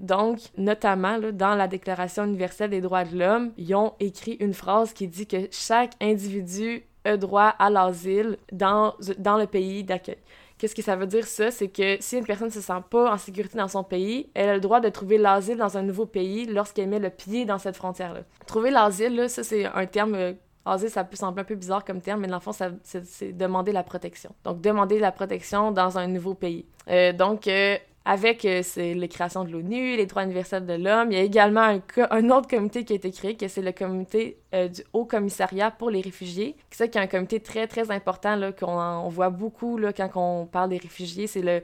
donc, 0.00 0.38
notamment 0.56 1.18
dans 1.32 1.54
la 1.54 1.68
Déclaration 1.68 2.24
universelle 2.24 2.70
des 2.70 2.80
droits 2.80 3.04
de 3.04 3.16
l'homme, 3.18 3.52
ils 3.56 3.74
ont 3.74 3.94
écrit 4.00 4.36
une 4.40 4.54
phrase 4.54 4.92
qui 4.92 5.08
dit 5.08 5.26
que 5.26 5.48
chaque 5.50 5.92
individu 6.00 6.84
a 7.04 7.16
droit 7.16 7.54
à 7.58 7.70
l'asile 7.70 8.38
dans, 8.52 8.94
dans 9.18 9.36
le 9.36 9.46
pays 9.46 9.84
d'accueil. 9.84 10.18
Qu'est-ce 10.64 10.74
que 10.74 10.80
ça 10.80 10.96
veut 10.96 11.06
dire, 11.06 11.26
ça? 11.26 11.50
C'est 11.50 11.68
que 11.68 11.98
si 12.00 12.16
une 12.16 12.24
personne 12.24 12.46
ne 12.46 12.52
se 12.52 12.62
sent 12.62 12.72
pas 12.88 13.12
en 13.12 13.18
sécurité 13.18 13.58
dans 13.58 13.68
son 13.68 13.84
pays, 13.84 14.30
elle 14.32 14.48
a 14.48 14.54
le 14.54 14.60
droit 14.60 14.80
de 14.80 14.88
trouver 14.88 15.18
l'asile 15.18 15.58
dans 15.58 15.76
un 15.76 15.82
nouveau 15.82 16.06
pays 16.06 16.46
lorsqu'elle 16.46 16.88
met 16.88 16.98
le 16.98 17.10
pied 17.10 17.44
dans 17.44 17.58
cette 17.58 17.76
frontière-là. 17.76 18.20
Trouver 18.46 18.70
l'asile, 18.70 19.28
ça, 19.28 19.44
c'est 19.44 19.66
un 19.66 19.84
terme 19.84 20.14
euh, 20.14 20.32
Asile, 20.64 20.88
ça 20.88 21.04
peut 21.04 21.16
sembler 21.16 21.42
un 21.42 21.44
peu 21.44 21.54
bizarre 21.54 21.84
comme 21.84 22.00
terme, 22.00 22.22
mais 22.22 22.28
dans 22.28 22.36
le 22.36 22.40
fond, 22.40 22.52
c'est 22.82 23.32
demander 23.32 23.72
la 23.72 23.82
protection. 23.82 24.30
Donc, 24.42 24.62
demander 24.62 24.98
la 24.98 25.12
protection 25.12 25.70
dans 25.70 25.98
un 25.98 26.06
nouveau 26.06 26.32
pays. 26.32 26.64
Euh, 26.88 27.12
donc, 27.12 27.46
euh, 27.46 27.76
avec 28.04 28.44
euh, 28.44 28.62
les 28.76 29.08
créations 29.08 29.44
de 29.44 29.50
l'ONU, 29.50 29.96
les 29.96 30.06
droits 30.06 30.24
universels 30.24 30.66
de 30.66 30.74
l'homme. 30.74 31.10
Il 31.10 31.16
y 31.16 31.20
a 31.20 31.22
également 31.24 31.80
un, 32.10 32.30
autre 32.30 32.48
comité 32.48 32.84
qui 32.84 32.92
a 32.92 32.96
été 32.96 33.10
créé, 33.10 33.36
que 33.36 33.48
c'est 33.48 33.62
le 33.62 33.72
comité 33.72 34.38
euh, 34.54 34.68
du 34.68 34.82
Haut 34.92 35.06
Commissariat 35.06 35.70
pour 35.70 35.90
les 35.90 36.00
réfugiés. 36.00 36.56
C'est 36.70 36.90
qui 36.90 36.98
est 36.98 37.00
un 37.00 37.06
comité 37.06 37.40
très, 37.40 37.66
très 37.66 37.90
important, 37.90 38.38
qu'on 38.58 38.78
on 38.78 39.08
voit 39.08 39.30
beaucoup 39.30 39.78
là, 39.78 39.92
quand 39.92 40.10
on 40.16 40.46
parle 40.46 40.70
des 40.70 40.78
réfugiés. 40.78 41.26
C'est 41.26 41.42
le 41.42 41.62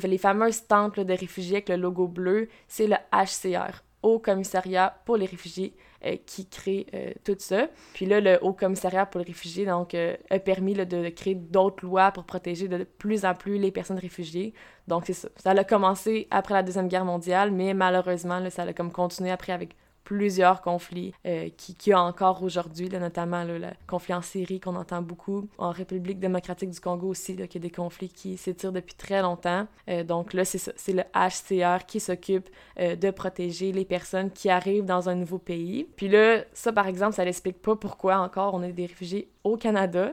les 0.00 0.18
fameuses 0.18 0.66
tentes 0.66 1.00
de 1.00 1.12
réfugiés 1.12 1.56
avec 1.56 1.68
le 1.68 1.76
logo 1.76 2.06
bleu. 2.06 2.48
C'est 2.68 2.86
le 2.86 2.96
HCR, 3.12 3.82
Haut 4.02 4.18
Commissariat 4.18 4.94
pour 5.04 5.16
les 5.16 5.26
réfugiés. 5.26 5.74
Euh, 6.04 6.16
qui 6.26 6.46
crée 6.46 6.86
euh, 6.94 7.12
tout 7.22 7.36
ça. 7.38 7.68
Puis 7.94 8.06
là, 8.06 8.20
le 8.20 8.36
Haut 8.42 8.52
Commissariat 8.52 9.06
pour 9.06 9.20
les 9.20 9.26
réfugiés 9.26 9.64
donc, 9.64 9.94
euh, 9.94 10.16
a 10.30 10.40
permis 10.40 10.74
de 10.74 11.10
créer 11.10 11.36
d'autres 11.36 11.86
lois 11.86 12.10
pour 12.10 12.24
protéger 12.24 12.66
de 12.66 12.82
plus 12.82 13.24
en 13.24 13.36
plus 13.36 13.56
les 13.56 13.70
personnes 13.70 14.00
réfugiées. 14.00 14.52
Donc, 14.88 15.04
c'est 15.06 15.12
ça. 15.12 15.28
Ça 15.36 15.50
a 15.52 15.64
commencé 15.64 16.26
après 16.32 16.54
la 16.54 16.64
Deuxième 16.64 16.88
Guerre 16.88 17.04
mondiale, 17.04 17.52
mais 17.52 17.72
malheureusement, 17.72 18.40
là, 18.40 18.50
ça 18.50 18.64
a 18.64 18.72
comme 18.72 18.90
continué 18.90 19.30
après 19.30 19.52
avec 19.52 19.76
plusieurs 20.04 20.62
conflits 20.62 21.12
euh, 21.26 21.48
qui, 21.56 21.74
qui 21.74 21.92
a 21.92 22.02
encore 22.02 22.42
aujourd'hui, 22.42 22.88
notamment 22.88 23.44
le 23.44 23.60
conflit 23.86 24.14
en 24.14 24.22
Syrie 24.22 24.60
qu'on 24.60 24.76
entend 24.76 25.02
beaucoup, 25.02 25.48
en 25.58 25.70
République 25.70 26.18
démocratique 26.18 26.70
du 26.70 26.80
Congo 26.80 27.08
aussi, 27.08 27.36
là, 27.36 27.46
qui 27.46 27.58
a 27.58 27.60
des 27.60 27.70
conflits 27.70 28.08
qui 28.08 28.36
s'étirent 28.36 28.72
depuis 28.72 28.94
très 28.94 29.22
longtemps. 29.22 29.66
Euh, 29.88 30.04
donc 30.04 30.32
là, 30.32 30.44
c'est 30.44 30.58
c'est 30.76 30.92
le 30.92 31.02
HCR 31.14 31.86
qui 31.86 32.00
s'occupe 32.00 32.48
euh, 32.78 32.96
de 32.96 33.10
protéger 33.10 33.72
les 33.72 33.84
personnes 33.84 34.30
qui 34.30 34.50
arrivent 34.50 34.84
dans 34.84 35.08
un 35.08 35.14
nouveau 35.14 35.38
pays. 35.38 35.86
Puis 35.96 36.08
là, 36.08 36.44
ça 36.52 36.72
par 36.72 36.86
exemple, 36.86 37.14
ça 37.14 37.24
n'explique 37.24 37.60
pas 37.60 37.76
pourquoi 37.76 38.18
encore 38.18 38.54
on 38.54 38.62
a 38.62 38.68
des 38.68 38.86
réfugiés 38.86 39.28
au 39.44 39.56
Canada, 39.56 40.12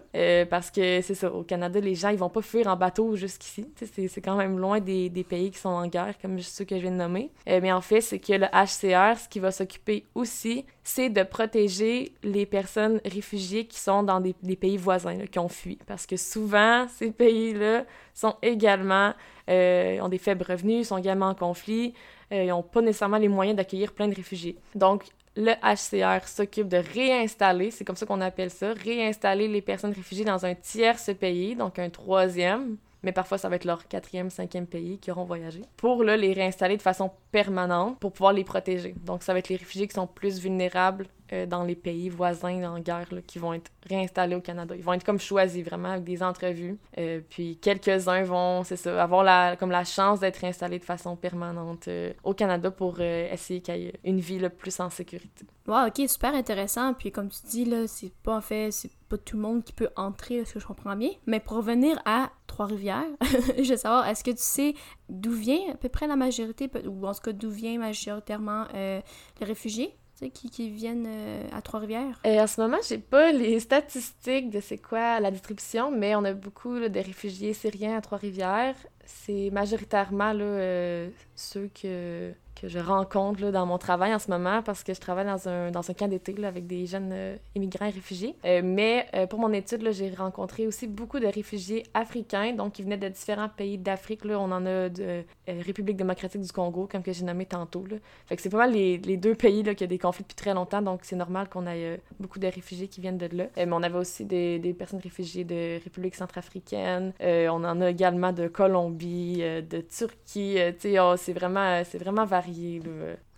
parce 0.50 0.72
que 0.72 1.02
c'est 1.02 1.16
ça, 1.16 1.32
au 1.32 1.44
Canada, 1.44 1.80
les 1.80 1.96
gens, 1.96 2.10
ils 2.10 2.18
vont 2.18 2.30
pas 2.30 2.42
fuir 2.42 2.68
en 2.68 2.76
bateau 2.76 3.16
jusqu'ici. 3.16 3.68
C'est 3.76 4.22
quand 4.22 4.36
même 4.36 4.58
loin 4.58 4.80
des, 4.80 5.10
des, 5.10 5.24
pays 5.24 5.52
qui 5.52 5.60
sont 5.60 5.70
en 5.70 5.88
guerre, 5.88 6.16
comme 6.22 6.40
ceux 6.40 6.66
que 6.66 6.76
je 6.76 6.82
viens 6.82 6.92
de 6.92 6.98
nommer. 6.98 7.32
mais 7.46 7.72
en 7.72 7.82
fait, 7.82 8.02
c'est 8.02 8.20
que 8.20 8.34
le 8.34 8.48
HCR, 8.48 9.20
ce 9.20 9.30
qui 9.30 9.40
va 9.40 9.52
s'occuper 9.52 10.06
aussi, 10.16 10.66
c'est 10.90 11.10
de 11.10 11.22
protéger 11.22 12.14
les 12.24 12.48
personnes 12.48 13.00
réfugiées 13.06 13.66
qui 13.66 13.80
sont 13.80 14.02
dans 14.02 14.20
des, 14.20 14.34
pays 14.56 14.78
voisins, 14.78 15.16
qui 15.32 15.38
ont 15.38 15.48
fui. 15.48 15.78
Parce 15.86 16.08
que 16.08 16.18
souvent, 16.18 16.88
ces 16.88 17.12
pays-là 17.12 17.86
sont 18.14 18.36
également, 18.42 19.14
euh, 19.50 20.00
ont 20.02 20.10
des 20.10 20.18
faibles 20.18 20.44
revenus, 20.48 20.88
sont 20.88 20.98
également 20.98 21.28
en 21.28 21.36
conflit, 21.36 21.94
euh, 22.32 22.44
ils 22.44 22.50
n'ont 22.50 22.64
pas 22.64 22.82
nécessairement 22.82 23.18
les 23.18 23.28
moyens 23.28 23.56
d'accueillir 23.56 23.94
plein 23.94 24.08
de 24.08 24.16
réfugiés. 24.16 24.58
Donc, 24.74 25.06
le 25.40 25.54
HCR 25.64 26.28
s'occupe 26.28 26.68
de 26.68 26.78
réinstaller, 26.94 27.72
c'est 27.72 27.86
comme 27.86 27.96
ça 27.96 28.06
qu'on 28.06 28.20
appelle 28.20 28.50
ça, 28.50 28.74
réinstaller 28.74 29.48
les 29.48 29.62
personnes 29.62 29.94
réfugiées 29.94 30.26
dans 30.26 30.46
un 30.46 30.54
tierce 30.54 31.12
pays, 31.18 31.56
donc 31.56 31.80
un 31.80 31.90
troisième, 31.90 32.76
mais 33.04 33.14
parfois 33.14 33.38
ça 33.38 33.48
va 33.48 33.56
être 33.56 33.64
leur 33.64 33.88
quatrième, 33.88 34.30
cinquième 34.30 34.68
pays 34.68 34.98
qui 34.98 35.12
auront 35.12 35.24
voyagé, 35.24 35.62
pour 35.78 36.04
les 36.04 36.34
réinstaller 36.34 36.76
de 36.76 36.82
façon 36.82 37.12
permanente 37.32 37.98
pour 38.00 38.12
pouvoir 38.12 38.34
les 38.34 38.44
protéger. 38.44 38.94
Donc 39.06 39.24
ça 39.24 39.32
va 39.32 39.40
être 39.40 39.48
les 39.48 39.56
réfugiés 39.56 39.88
qui 39.88 39.96
sont 39.96 40.08
plus 40.08 40.40
vulnérables 40.40 41.08
euh, 41.32 41.46
dans 41.46 41.64
les 41.64 41.76
pays 41.76 42.10
voisins 42.10 42.64
en 42.64 42.80
guerre 42.80 43.08
qui 43.28 43.38
vont 43.38 43.54
être 43.54 43.72
réinstallés 43.88 44.36
au 44.36 44.42
Canada. 44.42 44.76
Ils 44.76 44.84
vont 44.84 44.94
être 44.94 45.04
comme 45.04 45.20
choisis 45.20 45.64
vraiment 45.64 45.90
avec 45.90 46.04
des 46.04 46.24
entrevues. 46.24 46.80
Euh, 46.98 47.22
puis 47.30 47.58
quelques-uns 47.58 48.24
vont, 48.24 48.64
c'est 48.64 48.78
ça, 48.78 49.02
avoir 49.02 49.24
la, 49.24 49.56
comme 49.56 49.70
la 49.70 49.84
chance 49.84 50.20
d'être 50.20 50.38
réinstallés 50.38 50.80
de 50.80 50.86
façon 50.86 51.16
permanente 51.16 51.88
euh, 51.88 52.14
au 52.24 52.34
Canada 52.34 52.72
pour 52.72 53.00
essayer 53.02 53.62
qu'il 53.62 53.78
y 53.78 53.86
ait 53.86 54.00
une 54.04 54.20
vie 54.20 54.40
le 54.40 54.50
plus 54.50 54.80
en 54.80 54.90
sécurité. 54.90 55.46
Wow, 55.68 55.88
ok, 55.88 56.10
super 56.10 56.34
intéressant. 56.34 56.96
Puis 56.96 57.12
comme 57.12 57.30
tu 57.30 57.42
dis, 57.48 57.66
là, 57.66 57.88
c'est 57.88 58.14
pas 58.24 58.38
en 58.38 58.42
fait, 58.42 58.72
c'est 58.72 58.92
pas 59.08 59.18
tout 59.18 59.36
le 59.36 59.44
monde 59.44 59.64
qui 59.64 59.74
peut 59.74 59.90
entrer, 59.96 60.44
ce 60.46 60.56
que 60.56 60.60
je 60.60 60.66
comprends 60.66 60.96
bien. 60.96 61.12
Mais 61.28 61.40
pour 61.40 61.58
revenir 61.58 62.02
à 62.06 62.32
Trois-Rivières, 62.48 63.06
je 63.22 63.70
veux 63.70 63.78
savoir, 63.78 64.08
est-ce 64.08 64.24
que 64.24 64.32
tu 64.32 64.38
sais 64.40 64.74
d'où 65.10 65.32
vient 65.32 65.60
à 65.72 65.76
peu 65.76 65.90
près 65.90 66.08
la 66.08 66.16
majorité, 66.16 66.72
ou 66.88 67.06
en 67.06 67.14
tout 67.14 67.22
cas 67.22 67.34
d'où 67.34 67.52
vient 67.52 67.78
majoritairement 67.78 68.66
les 68.74 69.04
réfugiés? 69.42 69.96
Qui, 70.28 70.50
qui 70.50 70.70
viennent 70.70 71.08
euh, 71.08 71.48
à 71.54 71.62
Trois-Rivières? 71.62 72.20
Euh, 72.26 72.40
en 72.40 72.48
ce 72.48 72.60
moment, 72.60 72.78
j'ai 72.88 72.98
pas 72.98 73.32
les 73.32 73.60
statistiques 73.60 74.50
de 74.50 74.60
c'est 74.60 74.78
quoi 74.78 75.20
la 75.20 75.32
distribution, 75.32 75.92
mais 75.92 76.16
on 76.16 76.26
a 76.26 76.34
beaucoup 76.34 76.78
de 76.78 77.00
réfugiés 77.00 77.54
syriens 77.54 77.98
à 77.98 78.02
Trois-Rivières. 78.02 78.76
C'est 79.06 79.50
majoritairement 79.52 80.34
euh, 80.36 81.10
ceux 81.36 81.70
que 81.82 82.34
que 82.60 82.68
je 82.68 82.80
rencontre 82.80 83.42
là, 83.42 83.52
dans 83.52 83.66
mon 83.66 83.78
travail 83.78 84.14
en 84.14 84.20
ce 84.20 84.30
moment 84.30 84.62
parce 84.62 84.84
que 84.84 84.94
je 84.94 85.00
travaille 85.00 85.26
dans 85.26 85.48
un, 85.48 85.72
dans 85.72 85.90
un 85.90 85.94
camp 85.94 86.08
d'été 86.08 86.30
avec 86.44 86.68
des 86.68 86.86
jeunes 86.86 87.10
euh, 87.12 87.36
immigrants 87.56 87.86
et 87.86 87.92
réfugiés. 87.92 88.36
Euh, 88.46 88.62
mais 88.64 89.08
euh, 89.16 89.26
pour 89.26 89.40
mon 89.40 89.52
étude, 89.54 89.88
j'ai 89.92 90.14
rencontré 90.14 90.68
aussi 90.68 90.88
beaucoup 90.88 91.20
de 91.20 91.26
réfugiés 91.26 91.84
africains, 91.94 92.54
donc 92.54 92.74
qui 92.74 92.84
venaient 92.84 92.98
de 92.98 93.08
différents 93.08 93.50
pays 93.50 93.78
d'Afrique. 93.78 94.22
On 94.26 94.52
en 94.52 94.66
a 94.66 94.90
de 94.90 95.24
République 95.48 95.98
démocratique 95.98 96.42
du 96.42 96.52
Congo, 96.52 96.88
comme 96.92 97.02
que 97.02 97.14
j'ai 97.14 97.24
nommé 97.24 97.46
tantôt. 97.46 97.86
Là. 97.90 97.98
Fait 98.28 98.40
c'est 98.40 98.50
pas 98.50 98.58
mal 98.58 98.74
les, 98.74 98.98
les 98.98 99.18
deux 99.18 99.34
pays 99.34 99.64
là, 99.64 99.74
qui 99.74 99.86
ont 99.86 99.88
des 99.88 99.98
conflits 99.98 100.24
depuis 100.24 100.36
très 100.36 100.54
longtemps, 100.54 100.82
donc 100.82 101.02
c'est 101.04 101.16
normal 101.16 101.50
qu'on 101.50 101.66
ait 101.68 102.02
beaucoup 102.20 102.40
de 102.40 102.48
réfugiés 102.48 102.88
qui 102.88 103.02
viennent 103.02 103.18
de 103.18 103.30
là. 103.36 103.46
mais 103.58 103.72
on 103.72 103.82
avait 103.82 103.98
aussi 103.98 104.26
des, 104.26 104.60
des 104.60 104.74
personnes 104.74 105.00
réfugiées 105.00 105.46
de 105.46 105.82
République 105.84 106.16
centrafricaine. 106.16 107.14
on 107.22 107.64
en 107.64 107.82
a 107.82 107.90
également 107.90 108.34
de 108.34 108.48
Colombie, 108.48 109.38
de 109.38 109.82
Turquie. 109.82 110.58
Oh, 111.00 111.16
c'est 111.18 111.34
vraiment, 111.34 111.82
vraiment 112.00 112.26
varié 112.26 112.49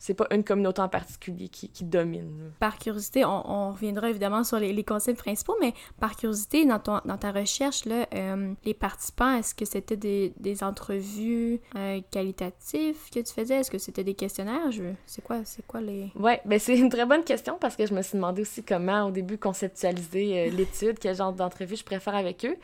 c'est 0.02 0.16
pas 0.16 0.26
une 0.32 0.44
communauté 0.44 0.82
en 0.82 0.90
particulier 0.90 1.48
qui, 1.48 1.70
qui 1.70 1.84
domine. 1.84 2.52
Par 2.60 2.80
curiosité, 2.80 3.24
on, 3.24 3.72
reviendra 3.72 4.10
évidemment 4.10 4.44
sur 4.44 4.58
les, 4.58 4.84
concepts 4.84 5.20
principaux, 5.20 5.56
mais 5.62 5.76
par 6.00 6.16
curiosité, 6.16 6.66
dans, 6.66 6.80
ton, 6.80 7.02
dans 7.06 7.18
ta 7.18 7.32
recherche, 7.32 7.86
là, 7.86 8.08
euh, 8.16 8.52
les 8.66 8.74
participants, 8.74 9.36
est-ce 9.36 9.54
que 9.54 9.64
c'était 9.64 9.98
des, 9.98 10.34
des 10.40 10.64
entrevues 10.64 11.60
euh, 11.76 12.02
qualitatives 12.10 12.98
que 13.14 13.20
tu 13.20 13.32
faisais? 13.32 13.58
Est-ce 13.58 13.70
que 13.70 13.78
c'était 13.78 14.04
des 14.04 14.16
questionnaires? 14.16 14.72
Je... 14.72 14.86
C'est 15.06 15.24
quoi, 15.24 15.42
c'est 15.46 15.66
quoi 15.68 15.82
les... 15.82 16.12
Ouais, 16.16 16.42
ben 16.46 16.58
c'est 16.58 16.80
une 16.80 16.90
très 16.90 17.06
bonne 17.06 17.24
question 17.24 17.58
parce 17.62 17.76
que 17.76 17.86
je 17.86 17.94
me 17.94 18.02
suis 18.02 18.16
demandé 18.16 18.42
aussi 18.42 18.64
comment, 18.64 19.04
au 19.04 19.12
début, 19.12 19.38
conceptualiser 19.38 20.48
euh, 20.48 20.50
l'étude, 20.58 20.98
quel 21.00 21.16
genre 21.16 21.32
d'entrevue 21.32 21.76
je 21.76 21.84
préfère 21.84 22.16
avec 22.16 22.44
eux. 22.44 22.58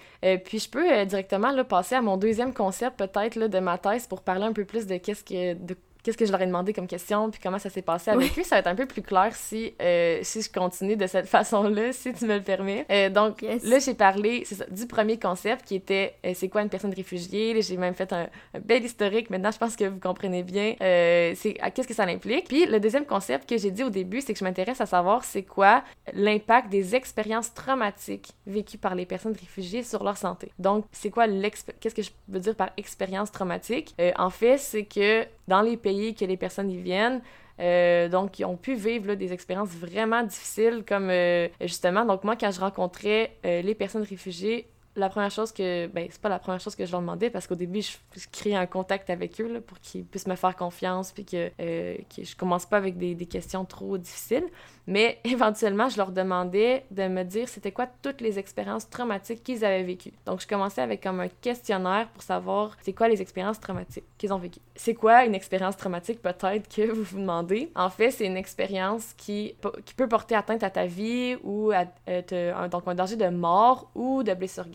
puis 0.43 0.57
je 0.57 0.69
peux 0.71 1.05
directement 1.05 1.51
là, 1.51 1.63
passer 1.63 1.93
à 1.93 2.01
mon 2.01 2.17
deuxième 2.17 2.55
concept, 2.55 2.97
peut-être, 2.97 3.37
de 3.37 3.59
ma 3.59 3.77
thèse 3.77 4.07
pour 4.07 4.21
parler 4.21 4.45
un 4.45 4.53
peu 4.53 4.65
plus 4.65 4.87
de 4.87 4.97
qu'est-ce 4.97 5.23
que... 5.23 5.53
De 5.53 5.75
qu'est-ce 6.07 6.17
que 6.17 6.25
je 6.25 6.31
leur 6.31 6.41
ai 6.41 6.45
demandé 6.45 6.71
comme 6.71 6.87
question, 6.87 7.29
puis 7.29 7.41
comment 7.43 7.59
ça 7.59 7.69
s'est 7.69 7.81
passé 7.81 8.11
avec 8.11 8.39
eux. 8.39 8.43
Ça 8.43 8.55
va 8.55 8.59
être 8.59 8.67
un 8.67 8.75
peu 8.75 8.85
plus 8.85 9.01
clair 9.01 9.35
si, 9.35 9.73
euh, 9.81 10.19
si 10.21 10.41
je 10.41 10.49
continue 10.49 10.95
de 10.95 11.05
cette 11.05 11.27
façon-là, 11.37 11.91
si 11.91 12.13
tu 12.13 12.25
me 12.25 12.37
le 12.37 12.41
permets. 12.41 12.85
Euh, 12.89 13.09
donc 13.09 13.41
là, 13.41 13.79
j'ai 13.79 13.93
parlé 13.93 14.45
ça, 14.45 14.63
du 14.71 14.87
premier 14.87 15.19
concept 15.19 15.65
qui 15.65 15.75
était 15.75 16.15
euh, 16.25 16.31
c'est 16.33 16.47
quoi 16.47 16.61
une 16.61 16.69
personne 16.69 16.93
réfugiée? 16.93 17.61
J'ai 17.61 17.75
même 17.75 17.93
fait 17.93 18.13
un, 18.13 18.29
bel 18.63 18.85
historique. 18.85 19.29
Maintenant, 19.29 19.51
je 19.51 19.57
pense 19.57 19.75
que 19.75 19.83
vous 19.83 19.99
comprenez 19.99 20.43
bien 20.43 20.75
c'est 20.79 21.57
qu'est-ce 21.73 21.87
que 21.87 21.93
ça 21.93 22.03
implique. 22.03 22.47
Puis 22.47 22.65
le 22.65 22.79
deuxième 22.79 23.05
concept 23.05 23.49
que 23.49 23.57
j'ai 23.57 23.71
dit 23.71 23.83
au 23.83 23.89
début, 23.89 24.21
c'est 24.21 24.31
que 24.31 24.39
je 24.39 24.45
m'intéresse 24.45 24.79
à 24.79 24.85
savoir 24.85 25.25
c'est 25.25 25.43
quoi 25.43 25.83
l'impact 26.13 26.69
des 26.69 26.95
expériences 26.95 27.53
traumatiques 27.53 28.29
vécues 28.45 28.77
par 28.77 28.95
les 28.95 29.05
personnes 29.05 29.35
réfugiées 29.37 29.83
sur 29.83 30.03
leur 30.03 30.15
santé. 30.15 30.51
Donc, 30.57 30.85
c'est 30.93 31.09
quoi 31.09 31.25
qu'est-ce 31.27 31.95
que 31.95 32.01
je 32.01 32.11
veux 32.29 32.39
dire 32.39 32.55
par 32.55 32.69
expérience 32.77 33.31
traumatique? 33.31 33.93
en 34.17 34.29
fait, 34.29 34.57
c'est 34.57 34.85
que 34.85 35.25
dans 35.47 35.61
les 35.61 35.77
pays 35.77 36.15
que 36.15 36.25
les 36.25 36.37
personnes 36.37 36.69
y 36.69 36.77
viennent, 36.77 37.21
euh, 37.59 38.07
donc, 38.09 38.39
ils 38.39 38.45
ont 38.45 38.57
pu 38.57 38.75
vivre 38.75 39.15
des 39.15 39.33
expériences 39.33 39.69
vraiment 39.69 40.23
difficiles, 40.23 40.83
comme 40.87 41.09
euh, 41.09 41.47
justement, 41.61 42.05
donc 42.05 42.23
moi, 42.23 42.35
quand 42.35 42.51
je 42.51 42.59
rencontrais 42.59 43.37
euh, 43.45 43.61
les 43.61 43.75
personnes 43.75 44.03
réfugiées, 44.03 44.67
la 44.97 45.09
première 45.09 45.31
chose 45.31 45.51
que, 45.51 45.87
ben, 45.87 46.07
c'est 46.09 46.21
pas 46.21 46.29
la 46.29 46.39
première 46.39 46.59
chose 46.59 46.75
que 46.75 46.85
je 46.85 46.91
leur 46.91 47.01
demandais 47.01 47.29
parce 47.29 47.47
qu'au 47.47 47.55
début, 47.55 47.81
je, 47.81 47.97
crée 48.31 48.55
un 48.55 48.65
contact 48.65 49.09
avec 49.09 49.39
eux 49.39 49.47
là, 49.47 49.61
pour 49.61 49.79
qu'ils 49.79 50.05
puissent 50.05 50.27
me 50.27 50.35
faire 50.35 50.55
confiance 50.55 51.11
puis 51.11 51.25
que, 51.25 51.49
que 51.49 52.23
je 52.23 52.35
commence 52.35 52.65
pas 52.65 52.77
avec 52.77 52.97
des, 52.97 53.15
des 53.15 53.25
questions 53.25 53.63
trop 53.65 53.97
difficiles. 53.97 54.45
Mais 54.87 55.19
éventuellement, 55.25 55.89
je 55.89 55.97
leur 55.97 56.11
demandais 56.11 56.85
de 56.91 57.07
me 57.07 57.23
dire 57.23 57.47
c'était 57.49 57.71
quoi 57.71 57.87
toutes 58.01 58.21
les 58.21 58.39
expériences 58.39 58.89
traumatiques 58.89 59.43
qu'ils 59.43 59.63
avaient 59.63 59.83
vécues. 59.83 60.13
Donc, 60.25 60.41
je 60.41 60.47
commençais 60.47 60.81
avec 60.81 61.03
comme 61.03 61.19
un 61.19 61.27
questionnaire 61.27 62.07
pour 62.09 62.23
savoir 62.23 62.75
c'est 62.81 62.93
quoi 62.93 63.07
les 63.07 63.21
expériences 63.21 63.59
traumatiques 63.59 64.05
qu'ils 64.17 64.33
ont 64.33 64.39
vécues. 64.39 64.61
C'est 64.75 64.95
quoi 64.95 65.25
une 65.25 65.35
expérience 65.35 65.77
traumatique 65.77 66.21
peut-être 66.21 66.73
que 66.73 66.89
vous 66.89 67.03
vous 67.03 67.19
demandez? 67.19 67.71
En 67.75 67.89
fait, 67.89 68.11
c'est 68.11 68.25
une 68.25 68.37
expérience 68.37 69.13
qui, 69.17 69.55
qui 69.85 69.93
peut 69.93 70.07
porter 70.07 70.35
atteinte 70.35 70.63
à 70.63 70.69
ta 70.69 70.85
vie 70.85 71.35
ou 71.43 71.71
à 71.71 71.85
euh, 72.07 72.67
donc 72.69 72.83
un 72.87 72.95
danger 72.95 73.15
de 73.17 73.27
mort 73.27 73.91
ou 73.93 74.23
de 74.23 74.33
blessures 74.33 74.69